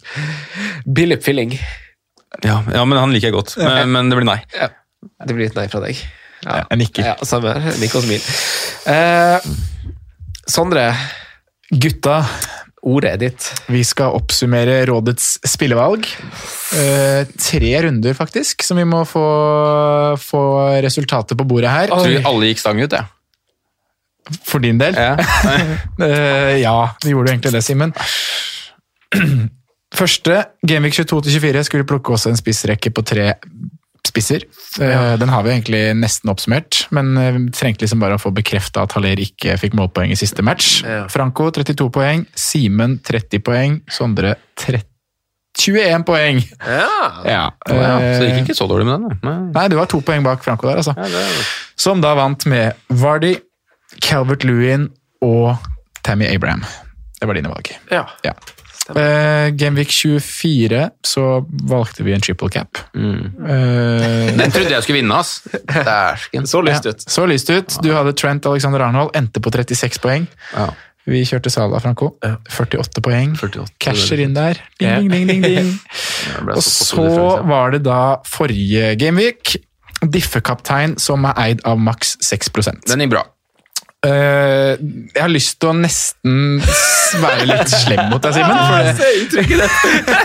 Billy 0.87 1.19
Filling. 1.23 1.53
Ja, 2.43 2.57
ja, 2.75 2.83
men 2.87 2.99
han 2.99 3.13
liker 3.15 3.29
jeg 3.31 3.37
godt. 3.37 3.55
Men, 3.63 3.93
men 3.95 4.11
det 4.11 4.19
blir 4.19 4.27
nei. 4.27 4.41
Ja. 4.57 4.71
Det 5.27 5.35
blir 5.39 5.51
et 5.51 5.59
nei 5.59 5.69
fra 5.71 5.83
deg. 5.85 5.99
Ja, 6.43 6.65
Jeg 6.73 6.81
nikker. 6.81 7.07
ja 7.13 7.15
samme 7.27 7.53
her. 7.55 7.77
Nikk 7.83 7.95
og 7.99 8.03
smil. 8.07 8.25
Eh, 8.91 9.53
Sondre, 10.51 10.89
Gutta, 11.71 12.17
ordet 12.83 13.13
er 13.13 13.21
ditt. 13.21 13.49
vi 13.71 13.83
skal 13.87 14.15
oppsummere 14.19 14.83
rådets 14.91 15.37
spillevalg. 15.47 16.07
Eh, 16.77 17.23
tre 17.39 17.73
runder, 17.87 18.15
faktisk, 18.19 18.65
som 18.67 18.81
vi 18.81 18.87
må 18.89 19.05
få, 19.09 19.25
få 20.19 20.43
resultatet 20.85 21.39
på 21.39 21.47
bordet 21.47 21.71
her. 21.71 21.93
Jeg 21.93 22.23
tror 22.23 22.31
alle 22.33 22.51
gikk 22.51 22.63
stang 22.63 22.83
ut, 22.83 22.93
jeg. 22.93 23.11
For 24.47 24.63
din 24.63 24.79
del? 24.83 24.99
Ja. 24.99 25.17
Eh, 26.03 26.59
ja, 26.63 26.77
vi 27.05 27.13
gjorde 27.13 27.31
jo 27.31 27.35
egentlig 27.37 27.53
det, 27.55 27.63
Simen. 27.63 27.93
Første, 29.93 30.39
Gameweek 30.67 30.97
22-24, 30.97 31.63
skulle 31.69 31.87
plukke 31.87 32.15
også 32.15 32.33
en 32.33 32.39
spissrekke 32.39 32.91
på 32.95 33.05
tre 33.07 33.35
spisser. 34.09 34.43
Ja. 34.81 35.17
Den 35.17 35.29
har 35.31 35.43
vi 35.47 35.51
egentlig 35.55 35.83
nesten 35.97 36.31
oppsummert, 36.33 36.87
men 36.91 37.13
eh, 37.17 37.33
vi 37.39 37.51
trengte 37.55 37.85
liksom 37.87 38.01
bare 38.03 38.17
å 38.19 38.23
få 38.23 38.33
bekrefta 38.35 38.83
at 38.87 38.93
Haller 38.97 39.21
ikke 39.23 39.55
fikk 39.61 39.77
målpoeng 39.79 40.11
i 40.13 40.19
siste 40.19 40.43
match. 40.45 40.81
Ja. 40.87 41.05
Franco 41.13 41.51
32 41.55 41.87
poeng, 41.95 42.25
Simen 42.35 42.99
30 43.07 43.45
poeng, 43.47 43.81
Sondre 43.93 44.35
30 44.63 44.89
21 45.63 46.05
poeng! 46.09 46.39
Ja. 46.65 46.87
Ja, 47.29 47.41
så 47.69 47.75
det 47.77 47.89
eh, 48.25 48.39
gikk 48.39 48.47
ikke 48.49 48.55
så 48.57 48.65
dårlig 48.71 48.87
med 48.89 49.03
den. 49.05 49.19
Nei. 49.21 49.35
Nei, 49.53 49.65
du 49.69 49.77
var 49.77 49.91
to 49.93 49.99
poeng 50.01 50.25
bak 50.25 50.41
Franco 50.47 50.65
der, 50.71 50.79
altså. 50.81 50.95
Ja, 50.97 51.05
det 51.13 51.21
er- 51.29 51.51
Som 51.77 52.01
da 52.01 52.15
vant 52.17 52.47
med 52.49 52.73
Vardy, 52.89 53.35
Calvert 54.01 54.47
Lewin 54.49 54.89
og 55.21 55.61
Tammy 56.03 56.25
Abraham. 56.33 56.65
Det 57.21 57.29
var 57.29 57.37
dine 57.37 57.53
valg. 57.53 57.69
ja. 57.93 58.07
Ja. 58.25 58.33
Uh, 58.91 59.53
Gameweek 59.55 59.93
24 59.95 60.89
så 61.07 61.25
valgte 61.71 62.03
vi 62.03 62.13
en 62.17 62.21
triple 62.25 62.49
cap. 62.51 62.81
Eh, 62.97 64.33
Den 64.35 64.51
trodde 64.51 64.73
jeg 64.75 64.83
skulle 64.83 64.99
vinne, 64.99 65.15
ass. 65.15 65.43
Dæsken. 65.71 66.49
Så 66.51 66.63
lyst 66.67 66.87
ut. 66.91 67.05
så 67.07 67.27
lyst 67.31 67.51
ut. 67.51 67.77
Du 67.85 67.93
hadde 67.95 68.13
Trent 68.19 68.47
Alexander 68.51 68.83
Arnold, 68.89 69.15
endte 69.17 69.41
på 69.41 69.53
36 69.55 70.03
poeng. 70.03 70.27
Ja. 70.57 70.67
Vi 71.07 71.23
kjørte 71.27 71.51
Sala 71.51 71.79
Franco. 71.83 72.13
48 72.23 73.03
poeng. 73.03 73.35
48, 73.39 73.75
Casher 73.83 74.19
er 74.19 74.27
inn 74.27 74.35
der. 74.37 74.59
Ding, 74.79 75.09
ding, 75.11 75.27
ding, 75.31 75.43
ding, 75.47 75.73
Og 76.57 76.63
så 76.63 77.07
var 77.47 77.75
det 77.75 77.83
da 77.87 78.17
forrige 78.27 78.95
gameweek. 79.01 79.57
Diffekaptein 80.03 80.97
som 80.99 81.23
er 81.31 81.39
eid 81.39 81.61
av 81.69 81.79
maks 81.79 82.17
6% 82.27 82.89
Den 82.91 83.05
gikk 83.05 83.13
bra. 83.15 83.23
Eh, 84.03 84.73
jeg 85.15 85.21
har 85.23 85.31
lyst 85.31 85.61
til 85.63 85.71
å 85.71 85.75
nesten 85.79 86.59
være 87.23 87.45
litt 87.47 87.71
slem 87.71 88.09
mot 88.11 88.23
deg, 88.25 88.35
Simen. 88.35 88.57
For 88.67 88.79
det, 89.39 89.69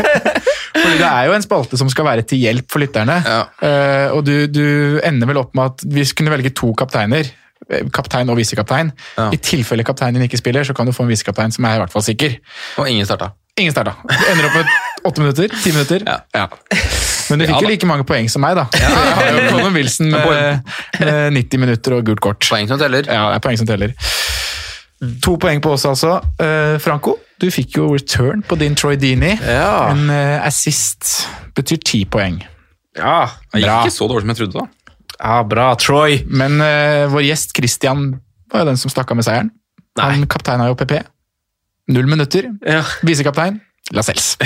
fordi 0.81 0.95
det 0.97 1.09
er 1.09 1.27
jo 1.29 1.35
en 1.37 1.45
spalte 1.45 1.77
som 1.77 1.89
skal 1.93 2.07
være 2.07 2.25
til 2.27 2.41
hjelp 2.41 2.71
for 2.73 2.81
lytterne. 2.81 3.19
Ja. 3.25 3.41
Eh, 3.61 4.07
og 4.15 4.23
du, 4.25 4.47
du 4.49 4.63
ender 5.05 5.29
vel 5.29 5.41
opp 5.43 5.53
med 5.57 5.73
at 5.75 5.85
vi 5.93 6.05
kunne 6.17 6.33
velge 6.33 6.53
to 6.57 6.71
kapteiner. 6.79 7.29
eh, 7.69 7.85
Kaptein 7.93 8.33
og 8.33 8.39
visekaptein. 8.39 8.93
Ja. 9.17 9.29
I 9.35 9.41
tilfelle 9.43 9.85
kapteinen 9.87 10.25
ikke 10.25 10.41
spiller, 10.41 10.65
så 10.65 10.73
kan 10.77 10.89
du 10.89 10.95
få 10.95 11.05
en 11.05 11.13
visekaptein 11.13 11.53
som 11.53 11.67
er 11.69 11.77
i 11.77 11.83
hvert 11.83 11.93
fall 11.93 12.05
sikker. 12.07 12.39
Og 12.81 12.89
ingen 12.89 13.05
starta. 13.09 13.33
Ingen 13.57 13.73
starta. 13.73 13.93
Du 14.09 14.25
ender 14.31 14.49
opp 14.49 14.57
med 14.57 15.05
åtte 15.11 15.21
minutter. 15.21 15.53
Ti 15.63 15.73
minutter. 15.75 16.09
Ja. 16.33 16.49
Men 17.31 17.41
du 17.41 17.45
fikk 17.47 17.55
Ja, 17.55 17.61
jo 17.65 17.71
like 17.71 17.89
mange 17.89 18.05
poeng 18.07 18.29
som 18.31 18.43
meg, 18.43 18.57
da. 18.57 18.67
Jeg 18.77 18.91
har 18.91 19.29
jo 19.33 19.45
Conor 19.51 19.73
Wilson 19.75 20.11
med, 20.13 20.73
med 21.01 21.37
90 21.37 21.61
minutter 21.63 21.97
og 21.97 22.07
gult 22.07 22.21
kort. 22.23 22.47
Poeng 22.47 22.69
som 22.69 22.79
teller. 22.81 23.07
Ja, 23.07 23.27
det 23.31 23.39
er 23.39 23.43
poeng 23.43 23.59
som 23.59 23.69
teller. 23.69 23.93
To 25.25 25.35
poeng 25.41 25.61
på 25.61 25.73
oss, 25.75 25.85
altså. 25.85 26.17
Uh, 26.41 26.77
Franco, 26.81 27.17
Du 27.37 27.49
fikk 27.53 27.75
jo 27.77 27.91
return 27.93 28.41
på 28.41 28.57
din 28.57 28.77
Troy 28.77 28.97
Dini. 28.97 29.35
Ja. 29.45 29.91
En 29.91 30.07
uh, 30.09 30.39
assist 30.47 31.27
betyr 31.57 31.83
ti 31.85 32.01
poeng. 32.09 32.39
Ja. 32.97 33.27
Det 33.51 33.61
gikk 33.61 33.67
Bra. 33.67 33.81
ikke 33.85 33.97
så 33.97 34.09
dårlig 34.09 34.25
som 34.25 34.33
jeg 34.33 34.41
trodde. 34.41 34.63
da. 34.63 34.95
ja, 35.19 35.35
bra. 35.45 35.67
Troy. 35.81 36.23
Men 36.25 36.57
uh, 36.63 37.05
vår 37.13 37.27
gjest 37.27 37.53
Christian 37.57 38.09
var 38.51 38.63
jo 38.65 38.71
den 38.71 38.81
som 38.81 38.93
stakk 38.93 39.13
av 39.13 39.19
med 39.19 39.27
seieren. 39.27 39.53
Han 40.01 40.25
kapteina 40.29 40.69
jo 40.71 40.77
PP. 40.79 40.97
Null 41.93 42.09
minutter. 42.09 42.49
Ja. 42.65 42.81
Visekaptein 43.05 43.61
Lascelles. 43.95 44.33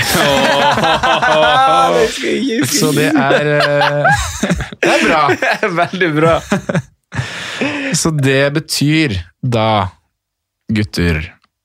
Så 2.70 2.92
det 2.94 3.08
er 3.10 3.48
eh, 3.58 4.06
Det 4.82 4.92
er 4.92 5.06
bra. 5.08 5.22
Veldig 5.82 6.10
bra. 6.18 6.36
Så 8.02 8.10
det 8.16 8.54
betyr 8.56 9.10
da, 9.42 9.88
gutter, 10.72 11.18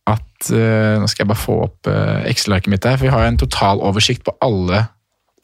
at 0.09 0.51
eh, 0.51 0.97
Nå 1.01 1.07
skal 1.11 1.23
jeg 1.25 1.31
bare 1.31 1.45
få 1.45 1.55
opp 1.69 1.81
uh, 1.91 2.21
Excel-arket 2.31 2.71
mitt 2.73 2.85
her, 2.89 2.97
for 2.99 3.07
vi 3.09 3.13
har 3.15 3.25
en 3.29 3.39
totaloversikt 3.41 4.23
på 4.27 4.33
alle 4.45 4.79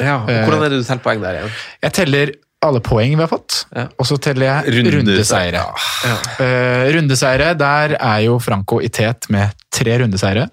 Ja, 0.03 0.17
og 0.25 0.29
Hvordan 0.33 0.63
er 0.67 0.71
det 0.73 0.79
du 0.83 0.87
teller 0.89 1.05
poeng 1.05 1.21
der 1.23 1.35
igjen? 1.39 1.53
Jeg 1.87 1.93
teller 2.01 2.27
alle 2.63 2.81
poeng 2.85 3.11
vi 3.15 3.23
har 3.23 3.31
fått, 3.31 3.53
Ja. 3.75 3.85
og 3.99 4.05
så 4.07 4.17
teller 4.23 4.45
jeg 4.47 4.59
Runde 4.77 4.91
rundeseire. 4.97 5.63
Ja. 6.07 6.17
Uh, 6.39 6.85
rundeseiere, 6.95 7.49
der 7.59 7.89
er 7.99 8.19
jo 8.27 8.35
Franco 8.43 8.77
i 8.83 8.89
tet 8.91 9.21
med 9.35 9.47
tre 9.75 9.93
rundeseiere. 10.03 10.45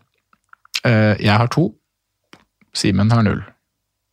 Eh, 0.88 1.16
jeg 1.20 1.36
har 1.36 1.50
to. 1.52 1.70
Simen 2.76 3.12
har 3.12 3.24
null. 3.26 3.42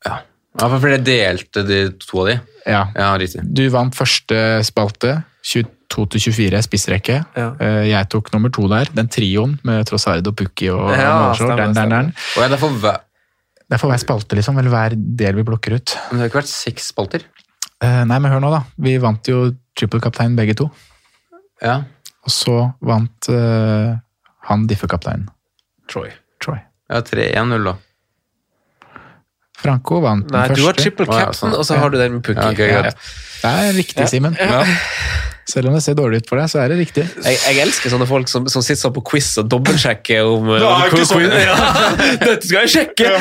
Ja, 0.07 0.69
for 0.73 0.81
dere 0.81 1.03
delte 1.05 1.63
de 1.69 1.81
to 2.01 2.23
av 2.23 2.29
de? 2.31 2.37
Ja. 2.67 2.87
Ja, 2.97 3.11
riktig. 3.21 3.43
Du 3.55 3.67
vant 3.71 3.95
første 3.95 4.39
spalte, 4.65 5.19
22-24 5.45 6.63
spissrekke. 6.65 7.19
Ja. 7.37 7.51
Eh, 7.61 7.83
Jeg 7.91 8.09
tok 8.11 8.33
nummer 8.33 8.51
to 8.51 8.65
der, 8.73 8.89
den 8.97 9.11
trioen 9.13 9.59
med 9.69 9.85
Trossard 9.87 10.27
og 10.27 10.37
Pukki 10.41 10.71
og 10.73 10.91
Ja, 10.97 11.35
stemmer, 11.37 11.61
Den, 11.61 11.75
den, 11.77 11.91
den. 11.93 12.09
Og 12.37 12.43
ja, 12.43 12.49
det, 12.49 12.57
er 12.57 12.63
for 12.65 12.81
hver, 12.81 13.03
Det 13.69 13.77
er 13.77 13.83
for 13.83 13.93
hver 13.93 14.01
spalte, 14.01 14.39
liksom, 14.41 14.59
eller 14.59 14.73
hver 14.73 14.97
del 14.97 15.37
vi 15.37 15.45
blokker 15.47 15.77
ut. 15.77 15.97
men 16.11 16.19
det 16.19 16.25
har 16.25 16.33
ikke 16.33 16.41
vært 16.41 16.55
seks 16.55 16.89
spalter? 16.95 17.29
Eh, 17.85 18.03
Nei, 18.09 18.19
men 18.19 18.33
hør 18.33 18.41
nå, 18.41 18.51
da. 18.51 18.63
Vi 18.81 18.97
vant 18.99 19.29
jo 19.29 19.51
trippelkaptein 19.77 20.35
begge 20.41 20.57
to. 20.57 20.71
Ja. 21.63 21.83
Og 22.25 22.33
så 22.33 22.73
vant 22.81 23.29
uh, 23.31 23.93
han 24.49 24.65
diffekapteinen, 24.67 25.29
Troy. 25.87 26.09
Ja 26.93 27.03
3-1-0, 27.03 27.65
da. 27.67 27.77
Franco 29.57 30.01
vant 30.05 30.29
Nei, 30.31 30.45
første. 30.51 30.61
du 30.61 30.67
har 30.69 30.77
triple 30.77 31.07
ja, 31.09 31.13
captain, 31.17 31.39
sånn. 31.41 31.55
og 31.57 31.65
så 31.67 31.79
har 31.81 31.91
du 31.91 31.97
den 31.99 32.19
med 32.19 32.27
Pukki. 32.27 32.43
Ja, 32.45 32.51
okay. 32.53 32.93
Det 33.41 33.53
er 33.53 33.73
riktig, 33.79 34.09
Simen. 34.13 34.37
Selv 35.47 35.69
om 35.71 35.77
det 35.77 35.83
ser 35.85 35.95
dårlig 35.95 36.19
ut 36.25 36.27
for 36.29 36.41
deg, 36.41 36.49
så 36.51 36.59
er 36.59 36.73
det 36.73 36.77
riktig. 36.81 37.05
Jeg, 37.23 37.37
jeg 37.39 37.61
elsker 37.63 37.93
sånne 37.93 38.07
folk 38.11 38.27
som, 38.27 38.49
som 38.51 38.65
sitter 38.67 38.81
sånn 38.81 38.95
på 38.97 39.03
quiz 39.07 39.29
og 39.39 39.47
dobbeltsjekker 39.53 40.27
om 40.27 40.49
Det 40.51 40.57
er 40.67 40.89
ikke 40.91 41.05
sånn. 41.07 41.27
ja, 41.39 41.55
Dette 42.25 42.49
skal 42.49 42.65
jeg 42.65 42.73
sjekke! 42.73 43.13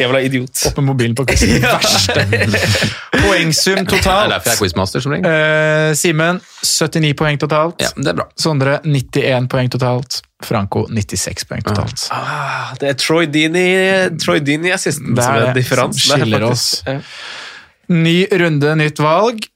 Jævla 0.00 0.22
idiot. 0.26 0.64
Opp 0.66 0.80
med 0.80 0.88
mobilen 0.88 1.14
på 1.18 1.22
quizen. 1.30 1.52
Verste. 1.62 2.24
Poengsum 3.14 3.76
Det 3.78 3.84
er 3.84 3.90
totalt. 3.92 4.32
derfor 4.34 4.50
jeg 4.50 4.56
er 4.56 4.62
quizmaster, 4.64 5.04
som 5.04 5.14
regel. 5.14 5.28
Eh, 5.30 5.92
Simen 5.98 6.40
79 6.66 7.12
poeng 7.18 7.38
totalt. 7.44 7.84
Ja, 7.86 7.92
det 7.94 8.10
er 8.12 8.18
bra. 8.24 8.26
Sondre 8.42 8.80
91 8.82 9.46
poeng 9.52 9.70
totalt. 9.70 10.18
Franco 10.48 10.84
96 10.90 11.46
poeng 11.50 11.62
totalt. 11.66 12.08
Ah, 12.14 12.72
det 12.82 12.90
er 12.92 12.98
Troy 12.98 13.26
Dini-assisten 13.30 15.14
er 15.14 15.22
som 15.22 15.38
er 15.44 15.54
differansen. 15.56 16.10
som 16.10 16.22
skiller 16.26 16.46
oss. 16.50 16.66
Ny 17.94 18.16
runde, 18.42 18.74
nytt 18.82 18.98
valg 19.02 19.46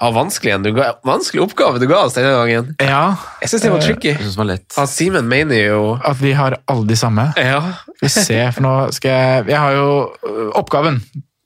av 0.00 0.14
vanskelig, 0.14 0.72
ga, 0.74 0.86
vanskelig 1.04 1.42
oppgave 1.44 1.80
du 1.80 1.86
ga 1.90 1.98
oss 2.06 2.14
denne 2.16 2.32
gangen. 2.32 2.70
Ja. 2.80 3.16
Jeg 3.42 3.52
syns 3.52 3.64
det 3.66 3.72
var 3.72 3.82
eh, 3.82 3.88
tricky. 3.90 4.12
Jeg 4.14 4.22
synes 4.22 4.36
det 4.36 4.40
var 4.40 4.48
lett. 4.48 4.68
Han 4.78 4.88
Simen 4.88 5.28
mener 5.28 5.60
jo 5.60 5.80
At 5.96 6.20
vi 6.22 6.32
har 6.36 6.56
alle 6.72 6.88
de 6.88 6.96
samme. 6.96 7.26
Ja. 7.36 7.60
Vi 8.00 8.08
ser, 8.12 8.48
for 8.56 8.64
nå 8.64 8.74
skal 8.96 9.12
jeg 9.12 9.50
Jeg 9.52 9.60
har 9.60 9.76
jo 9.76 9.90
eh, 10.24 10.46
oppgaven. 10.56 11.02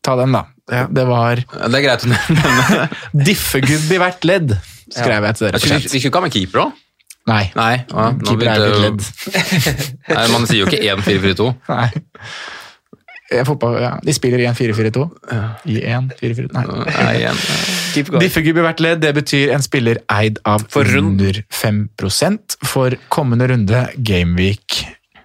Ta 0.07 0.15
den, 0.21 0.37
da. 0.37 0.45
Ja. 0.71 0.87
Det 0.87 1.07
var 1.09 1.43
Det 1.43 1.81
er 1.81 1.85
greit 1.85 2.07
å 2.07 2.13
nevne. 2.13 2.87
Diffegubb 3.27 3.91
i 3.91 4.01
hvert 4.01 4.27
ledd, 4.29 4.55
skrev 4.87 5.27
jeg 5.27 5.39
til 5.41 5.49
dere. 5.49 5.61
Vi 5.65 5.81
skulle 5.89 6.03
ikke 6.05 6.21
ha 6.21 6.27
med 6.29 6.35
keeper 6.37 6.67
òg? 6.67 6.83
Nei. 7.25 7.45
Nei 7.57 7.73
ja, 7.81 8.11
keeper 8.21 8.51
er 8.53 8.63
litt 8.63 8.83
ledd. 8.85 9.07
Nei, 10.13 10.27
man 10.31 10.47
sier 10.47 10.63
jo 10.63 10.69
ikke 10.69 10.83
1-4-4-2. 10.95 11.49
Fotball, 13.49 13.81
ja. 13.83 13.95
De 14.05 14.15
spiller 14.15 14.45
1-4-4-2. 14.53 15.09
I 15.73 15.81
1-4-4-2 15.97 16.53
Nei. 16.55 16.67
Nei 16.85 17.83
Diffegubbe 17.95 18.63
i 18.63 18.67
hvert 18.67 18.83
ledd 18.83 19.03
det 19.05 19.13
betyr 19.17 19.53
en 19.55 19.65
spiller 19.65 20.01
eid 20.13 20.41
av 20.49 20.67
for 20.73 20.89
under 20.99 21.41
5 21.53 21.89
for 22.65 22.97
kommende 23.09 23.49
runde 23.53 23.87
Gameweek 23.97 24.85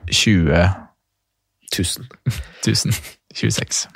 20 0.10 0.68
000. 1.78 2.06
1026. 2.66 3.88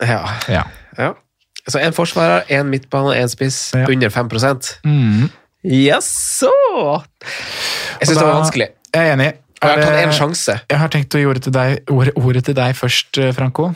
Ja. 0.00 0.22
ja. 0.48 0.62
ja. 0.96 1.14
Så 1.68 1.78
én 1.78 1.92
forsvarer, 1.92 2.46
én 2.48 2.70
midtbane, 2.70 3.16
én 3.18 3.28
spiss. 3.28 3.72
Ja. 3.74 3.86
Under 3.88 4.08
5 4.08 4.28
mm. 4.84 5.28
Jaså! 5.68 6.54
Jeg 8.00 8.06
syns 8.06 8.18
det 8.18 8.24
var 8.24 8.38
vanskelig. 8.38 8.68
Jeg 8.94 9.08
er 9.08 9.12
enig. 9.12 9.32
Jeg 9.58 9.70
har 9.70 9.82
tatt 9.82 10.00
én 10.00 10.14
sjanse. 10.14 10.54
Jeg 10.70 10.78
har 10.78 10.90
tenkt 10.92 11.14
å 11.14 11.20
gi 11.20 11.26
ordet 11.26 11.42
til 11.48 11.54
deg, 11.54 11.80
ordet, 11.90 12.14
ordet 12.16 12.44
til 12.46 12.54
deg 12.56 12.76
først, 12.78 13.18
eh, 13.18 13.32
Franco. 13.34 13.72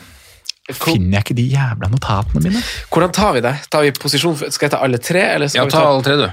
Finner 0.71 1.19
jeg 1.19 1.25
ikke 1.27 1.35
de 1.41 1.45
jævla 1.51 1.89
notatene 1.91 2.45
mine? 2.45 2.61
Hvordan 2.93 3.11
tar 3.15 3.33
vi 3.35 3.43
det? 3.43 3.57
Tar 3.73 3.83
vi 3.83 3.91
posisjon 3.97 4.37
for, 4.39 4.53
skal 4.55 4.69
jeg 4.69 4.75
ta 4.77 4.79
alle 4.87 5.01
tre? 5.03 5.25
Eller 5.35 5.51
skal 5.51 5.65
Ja, 5.65 5.67
vi 5.67 5.75
ta 5.75 5.81
ta 5.83 5.89
alle 5.91 6.05
tre, 6.07 6.15
du. 6.21 6.29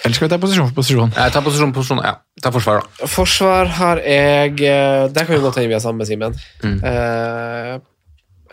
Eller 0.00 0.16
skal 0.16 0.26
vi 0.26 0.32
ta 0.32 0.38
posisjon 0.40 0.70
for 0.70 0.78
posisjon? 0.80 1.12
Jeg 1.12 1.34
tar 1.34 1.44
posisjon, 1.44 1.74
posisjon. 1.76 2.00
Ja, 2.06 2.14
ta 2.40 2.52
forsvar, 2.54 2.80
da. 2.80 3.08
Forsvar 3.12 3.68
har 3.76 4.00
jeg 4.00 4.56
eh, 4.64 5.04
Der 5.12 5.28
kan 5.28 5.34
vi 5.36 5.42
godt 5.44 5.60
hende 5.60 5.68
vi 5.68 5.76
har 5.76 5.84
samme, 5.84 6.06
Simen. 6.08 6.38
Mm. 6.64 6.78
Uh, 6.80 7.76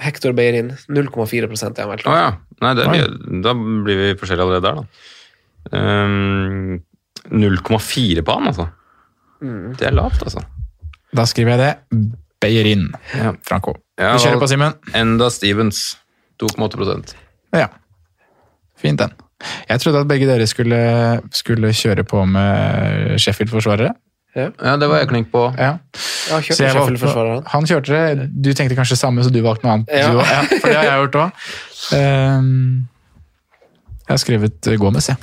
Hector 0.04 0.36
Beirin. 0.36 0.74
0,4 0.92 1.48
er 1.48 1.56
han 1.80 1.94
vel 1.94 2.04
Å 2.04 2.18
ja. 2.20 2.28
Nei, 2.66 2.74
det 2.76 2.90
blir, 2.92 3.16
da 3.46 3.54
blir 3.56 4.02
vi 4.02 4.14
forskjellige 4.20 4.50
allerede 4.50 4.68
der, 4.68 4.82
da. 4.82 4.84
Um, 5.72 6.84
0,4 7.32 8.24
på 8.26 8.36
han, 8.36 8.52
altså. 8.52 8.68
Det 9.78 9.88
er 9.88 9.96
lavt, 9.96 10.24
altså. 10.26 10.44
Da 11.16 11.24
skriver 11.30 11.56
jeg 11.56 11.64
det. 11.64 12.08
Beyerin. 12.42 12.90
Franco. 13.48 13.74
Ja, 13.98 14.14
Vi 14.14 14.24
kjører 14.26 14.42
på, 14.42 14.48
Simen. 14.52 14.74
Enda 14.96 15.30
Stevens. 15.34 15.98
2,8 16.42 17.16
Ja. 17.58 17.68
Fint, 18.78 19.00
den. 19.00 19.14
Jeg 19.70 19.80
trodde 19.82 20.02
at 20.04 20.08
begge 20.10 20.28
dere 20.30 20.46
skulle, 20.50 20.78
skulle 21.34 21.72
kjøre 21.74 22.04
på 22.06 22.24
med 22.30 23.18
Sheffield-forsvarere. 23.22 23.94
Ja, 24.38 24.76
det 24.78 24.86
var 24.90 25.00
jeg 25.02 25.08
klink 25.10 25.32
på. 25.32 25.48
Ja. 25.58 25.78
Jeg 26.30 26.44
kjørte 26.46 26.56
Så 26.58 26.64
jeg 26.64 26.76
valgte- 26.76 26.98
Sheffield-forsvareren. 26.98 27.44
Han 27.54 27.66
kjørte 27.66 27.90
det. 28.20 28.28
Du 28.44 28.52
tenkte 28.54 28.76
kanskje 28.78 28.98
samme, 28.98 29.24
så 29.26 29.32
du 29.34 29.42
valgte 29.42 29.66
noe 29.66 29.74
annet. 29.80 29.90
Ja. 29.90 30.12
Du 30.14 30.20
ja 30.22 30.42
for 30.46 30.68
det 30.68 30.76
har 30.78 30.84
jeg 30.84 31.02
gjort 31.02 31.18
òg. 31.24 31.32
jeg 34.08 34.12
har 34.14 34.18
skrevet 34.22 34.68
eh, 34.68 34.78
Gomez, 34.78 35.08
jeg. 35.10 35.18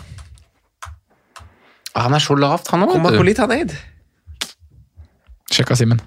Ah, 1.94 2.02
Han 2.08 2.14
er 2.14 2.18
så 2.18 2.34
lavt, 2.34 2.66
han 2.74 2.82
òg. 2.82 2.90
Kommer 2.96 3.14
hvor 3.14 3.24
litt, 3.26 3.38
han 3.38 3.52
eid. 3.54 3.76
Sjekka 5.54 5.76
Simen. 5.78 6.00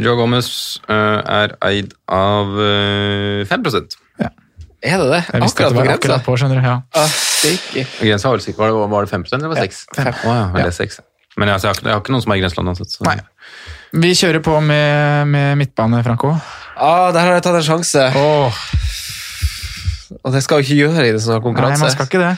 Joe 0.00 0.16
Gomez 0.16 0.48
eh, 0.88 1.18
er 1.42 1.52
eid 1.68 1.92
av 2.08 2.48
uh, 2.56 3.42
5 3.48 3.66
Er 4.82 4.98
det 4.98 5.08
det? 5.12 5.20
Jeg 5.28 5.42
visste 5.44 5.62
Akkurat 5.62 5.68
at 5.68 5.72
det 5.72 5.78
var 5.78 5.90
akkurat 5.94 6.24
på, 6.26 6.36
skjønner 6.40 6.58
du. 6.58 6.64
Ja. 6.66 6.76
Ah. 6.96 7.16
Grensa 8.00 8.30
var 8.30 8.38
vel 8.38 8.44
sikkert, 8.44 8.62
var 8.62 8.72
det, 8.72 8.86
var 8.94 9.06
det 9.06 9.12
5 9.12 9.26
eller 9.32 9.52
var 9.52 9.60
det 9.60 9.66
6? 9.68 9.82
Ja. 9.96 10.04
5. 10.08 10.22
Oh, 10.24 10.38
ja, 10.38 10.46
det 10.56 10.70
er 10.72 10.78
6. 10.78 11.00
Men 11.36 11.48
altså, 11.48 11.68
jeg, 11.68 11.70
har, 11.70 11.78
ikke- 11.78 11.88
jeg 11.88 11.94
har 11.94 12.02
ikke 12.02 12.14
noen 12.16 12.24
som 12.24 12.32
er 12.32 12.40
i 12.40 12.42
grenseland 12.42 12.72
uansett. 12.72 12.96
Nei. 13.06 13.18
Vi 13.92 14.14
kjører 14.16 14.42
på 14.44 14.56
med, 14.64 15.28
med 15.28 15.60
midtbane, 15.60 16.02
Franco. 16.04 16.32
Ah, 16.76 17.12
der 17.12 17.20
har 17.28 17.36
jeg 17.36 17.44
tatt 17.44 17.60
en 17.60 17.68
sjanse. 17.68 18.08
Oh. 18.16 18.64
Og 20.22 20.32
det 20.32 20.42
skal 20.44 20.60
jo 20.60 20.66
ikke 20.66 20.80
gjøre 20.80 21.06
i 21.08 21.12
det 21.14 21.22
sånn 21.24 21.40
nei, 21.40 21.76
man 21.76 21.92
skal 21.92 22.08
ikke 22.08 22.20
det. 22.20 22.32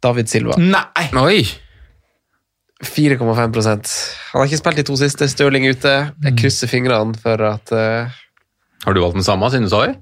David 0.00 0.30
Silva. 0.32 0.56
Nei! 0.60 1.08
Oi! 1.20 1.42
4,5% 2.84 3.90
Han 4.32 4.40
har 4.40 4.48
ikke 4.48 4.60
spilt 4.62 4.80
de 4.80 4.86
to 4.88 4.96
siste. 4.96 5.28
Stirling 5.28 5.66
ute. 5.68 5.94
Jeg 6.24 6.36
krysser 6.40 6.70
fingrene 6.70 7.16
for 7.20 7.42
at 7.52 7.72
uh... 7.76 8.18
Har 8.80 8.94
du 8.96 9.02
valgt 9.02 9.18
den 9.18 9.24
samme 9.26 9.44
siden 9.52 9.66
du 9.66 9.68
sa 9.68 9.82
det? 9.84 9.98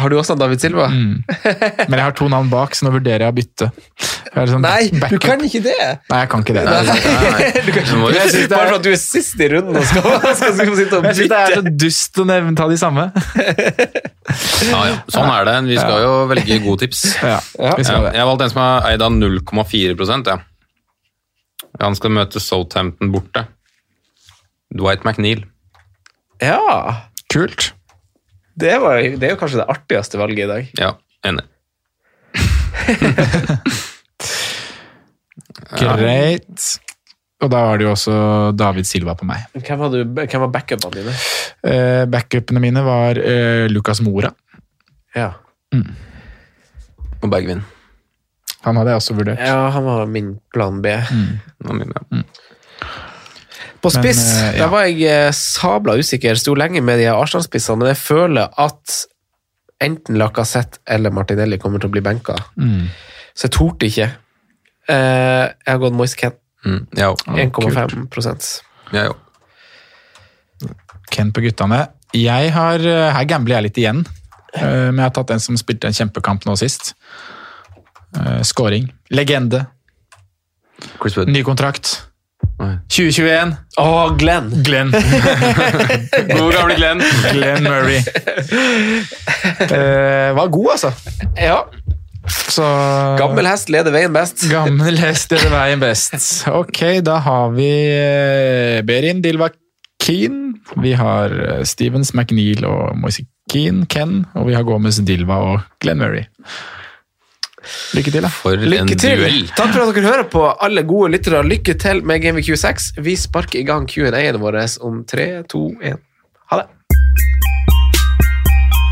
Har 0.00 0.08
du 0.08 0.14
også 0.16 0.32
David 0.40 0.62
Silva? 0.62 0.86
Mm. 0.88 1.18
Men 1.90 1.98
jeg 1.98 2.04
har 2.06 2.14
to 2.16 2.30
navn 2.32 2.48
bak, 2.48 2.72
så 2.72 2.86
nå 2.86 2.94
vurderer 2.94 3.26
jeg 3.26 3.34
å 3.34 3.36
bytte. 3.36 3.66
Jeg 4.32 4.48
sånn 4.48 4.64
Nei, 4.64 4.86
du 4.88 5.18
kan 5.20 5.42
ikke 5.44 5.60
det! 5.66 5.74
Nei, 6.08 6.20
jeg 6.22 6.30
kan 6.32 6.40
ikke 6.46 6.54
det. 6.56 6.62
Nei, 6.64 6.78
nei. 6.88 7.50
Du 7.66 7.68
kan 7.76 7.84
Du 7.90 7.92
må 8.00 8.08
jo- 8.08 8.14
ikke, 8.14 8.22
Jeg 8.22 8.30
synes 8.32 8.38
det 8.38 8.46
er- 8.46 8.54
Bare 8.54 8.70
for 8.70 8.78
at 8.78 8.86
du 8.86 8.90
er 8.94 9.00
sist 9.02 9.42
i 9.44 9.48
runden 9.52 9.76
og 9.76 9.84
skal, 9.90 10.08
skal, 10.40 10.54
skal 10.62 10.72
sitte 10.80 10.96
og 11.02 11.08
Jeg 11.10 11.18
synes 11.18 11.34
det 11.34 11.42
er 11.42 11.58
så 11.60 11.74
dust 11.84 12.22
å 12.22 12.26
nevne 12.32 12.54
ta 12.56 12.70
de 12.72 12.78
samme. 12.80 13.04
Ja, 14.70 14.80
ja. 14.88 14.96
Sånn 15.12 15.28
er 15.34 15.50
det. 15.50 15.58
Vi 15.68 15.76
skal 15.82 16.00
jo 16.06 16.14
velge 16.32 16.58
gode 16.64 16.86
tips. 16.86 17.04
Ja, 17.20 17.36
Ja. 17.60 17.74
vi 17.76 17.84
skal 17.84 18.08
det. 18.08 18.14
jeg 18.16 18.24
har 18.24 18.30
valgt 18.32 18.46
en 18.48 18.54
som 18.56 18.62
er 18.64 18.88
eid 18.94 19.04
av 19.04 19.12
0,4 19.12 19.92
ja. 20.32 20.38
Han 21.80 21.94
skal 21.96 22.12
møte 22.12 22.40
Southampton 22.42 23.12
borte. 23.14 23.46
Dwight 24.72 25.04
McNeil. 25.06 25.44
Ja, 26.42 26.58
Kult. 27.32 27.72
det, 28.58 28.74
var, 28.82 28.98
det 29.00 29.22
er 29.28 29.30
jo 29.34 29.40
kanskje 29.40 29.60
det 29.62 29.70
artigste 29.72 30.18
valget 30.20 30.44
i 30.44 30.50
dag. 30.50 30.70
Ja, 30.80 30.90
enig. 31.28 31.44
Greit. 35.78 36.60
Og 37.42 37.50
da 37.50 37.60
var 37.66 37.78
det 37.78 37.86
jo 37.86 37.92
også 37.94 38.14
David 38.54 38.86
Silva 38.86 39.14
på 39.18 39.26
meg. 39.26 39.46
Hvem 39.56 39.78
var, 39.80 39.88
du, 39.90 40.02
hvem 40.06 40.44
var 40.44 40.52
backupene 40.54 40.94
dine? 40.94 41.14
Eh, 41.66 42.04
backupene 42.10 42.62
mine 42.62 42.82
var 42.86 43.18
eh, 43.18 43.64
Lucas 43.70 44.00
Mora. 44.04 44.30
Ja. 45.16 45.32
Og 47.22 47.28
Bergvin. 47.32 47.62
Han 48.62 48.78
hadde 48.78 48.94
jeg 48.94 49.02
også 49.02 49.14
vurdert. 49.18 49.40
ja, 49.42 49.68
han 49.74 49.84
var 49.84 50.06
min 50.06 50.34
plan 50.54 50.82
B. 50.82 50.92
Mm. 51.10 51.78
min, 51.78 51.94
ja. 51.96 52.22
På 53.82 53.90
spiss 53.90 54.20
Men, 54.22 54.36
uh, 54.38 54.50
ja. 54.54 54.58
der 54.60 54.68
var 54.70 54.84
jeg 54.86 55.08
eh, 55.10 55.32
sabla 55.34 55.96
usikker. 55.98 56.38
Sto 56.38 56.54
lenge 56.54 56.80
med 56.80 57.00
de 57.02 57.08
Arsenal-spissene, 57.10 57.80
men 57.80 57.90
jeg 57.90 57.98
føler 57.98 58.52
at 58.62 58.98
enten 59.82 60.18
Lacassette 60.20 60.78
eller 60.86 61.10
Martinelli 61.10 61.58
kommer 61.58 61.82
til 61.82 61.90
å 61.90 61.96
bli 61.96 62.04
benka. 62.04 62.36
Mm. 62.54 62.86
Så 63.34 63.48
jeg 63.48 63.56
torde 63.58 63.88
ikke. 63.88 64.08
Uh, 64.86 65.50
jeg 65.50 65.72
har 65.72 65.82
gått 65.82 65.98
Moise 65.98 66.18
Ken. 66.18 66.38
Mm, 66.62 66.84
jeg 66.94 67.10
òg. 67.10 67.22
1,5 67.42 68.62
Jeg 68.92 69.10
òg. 69.10 69.18
Ken 71.12 71.32
på 71.34 71.42
guttene. 71.44 71.82
Jeg 72.14 72.52
har, 72.54 72.82
eh, 72.86 73.10
her 73.16 73.24
gambler 73.24 73.56
jeg 73.56 73.66
litt 73.66 73.78
igjen, 73.80 74.02
uh, 74.56 74.90
men 74.92 75.00
jeg 75.00 75.06
har 75.06 75.14
tatt 75.16 75.32
en 75.32 75.42
som 75.42 75.56
spilte 75.58 75.88
en 75.88 75.96
kjempekamp 75.96 76.44
nå 76.46 76.54
sist. 76.60 76.92
Eh, 78.16 78.42
Scoring. 78.42 78.92
Legende. 79.10 79.66
Chris 81.00 81.16
Wood. 81.16 81.28
Ny 81.28 81.42
kontrakt. 81.46 82.08
2021. 82.92 83.54
Å, 83.80 83.86
Glenn! 84.18 84.50
Glenn. 84.62 84.92
God 86.36 86.52
gamle 86.54 86.76
Glenn. 86.78 87.02
Glenn 87.32 87.66
Murray. 87.66 88.02
Uh, 89.66 90.30
var 90.36 90.52
god, 90.52 90.68
altså. 90.76 90.92
Ja. 91.38 91.62
Så 92.52 92.66
Gammel 93.18 93.48
hest 93.50 93.72
leder 93.72 93.94
veien 93.94 94.14
best. 94.14 94.44
Gammel 94.50 95.00
hest 95.02 95.32
leder 95.34 95.50
veien 95.54 95.82
best. 95.82 96.14
Ok, 96.52 96.84
da 97.02 97.18
har 97.24 97.50
vi 97.56 97.66
eh, 97.96 98.78
Berin 98.86 99.24
Dilva 99.24 99.50
Keen. 100.02 100.52
Vi 100.82 100.94
har 100.98 101.34
Stevens 101.66 102.12
McNeil 102.14 102.62
og 102.68 102.94
Moise 103.00 103.26
Keane, 103.50 103.88
Ken. 103.90 104.22
Og 104.38 104.46
vi 104.52 104.54
har 104.54 104.66
Gomez 104.66 105.02
Dilva 105.02 105.40
og 105.48 105.66
Glenn 105.82 106.02
Murray. 106.02 106.28
Lykke 107.96 108.10
til, 108.10 108.22
da. 108.24 108.30
For 108.32 108.58
en 108.58 108.92
til! 108.92 109.18
duell. 109.22 109.42
Takk 109.56 109.74
for 109.74 109.84
at 109.84 109.96
dere 109.96 110.08
hører 110.08 110.28
på, 110.30 110.44
alle 110.66 110.82
gode 110.88 111.12
lyttere. 111.16 111.42
Lykke 111.46 111.74
til 111.78 112.04
med 112.04 112.22
Game 112.24 112.38
Week 112.38 112.48
26. 112.48 113.02
Vi 113.04 113.16
sparker 113.16 113.60
i 113.60 113.66
gang 113.68 113.88
Q&A-ene 113.88 114.40
våre 114.42 114.66
om 114.80 115.02
3, 115.08 115.28
2, 115.50 115.66
1. 115.92 116.00
Ha 116.52 116.62
det! 116.62 116.68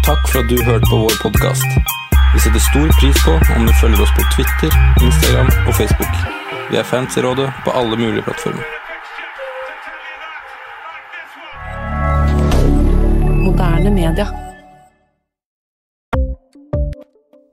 Takk 0.07 0.29
for 0.33 0.41
at 0.43 0.51
du 0.51 0.57
hørte 0.65 0.87
på 0.91 1.03
vår 1.05 1.17
podkast. 1.23 1.81
Vi 2.35 2.41
setter 2.41 2.63
stor 2.63 2.93
pris 3.01 3.25
på 3.27 3.35
om 3.57 3.67
du 3.67 3.73
følger 3.81 4.03
oss 4.03 4.13
på 4.17 4.27
Twitter, 4.35 4.77
Instagram 5.03 5.51
og 5.67 5.75
Facebook. 5.75 6.15
Vi 6.71 6.79
er 6.79 6.87
fans 6.87 7.17
i 7.19 7.25
rådet 7.27 7.51
på 7.65 7.75
alle 7.75 7.99
mulige 7.99 8.23
plattformer. 8.23 8.63
Moderne 13.47 13.91
media. 13.91 14.50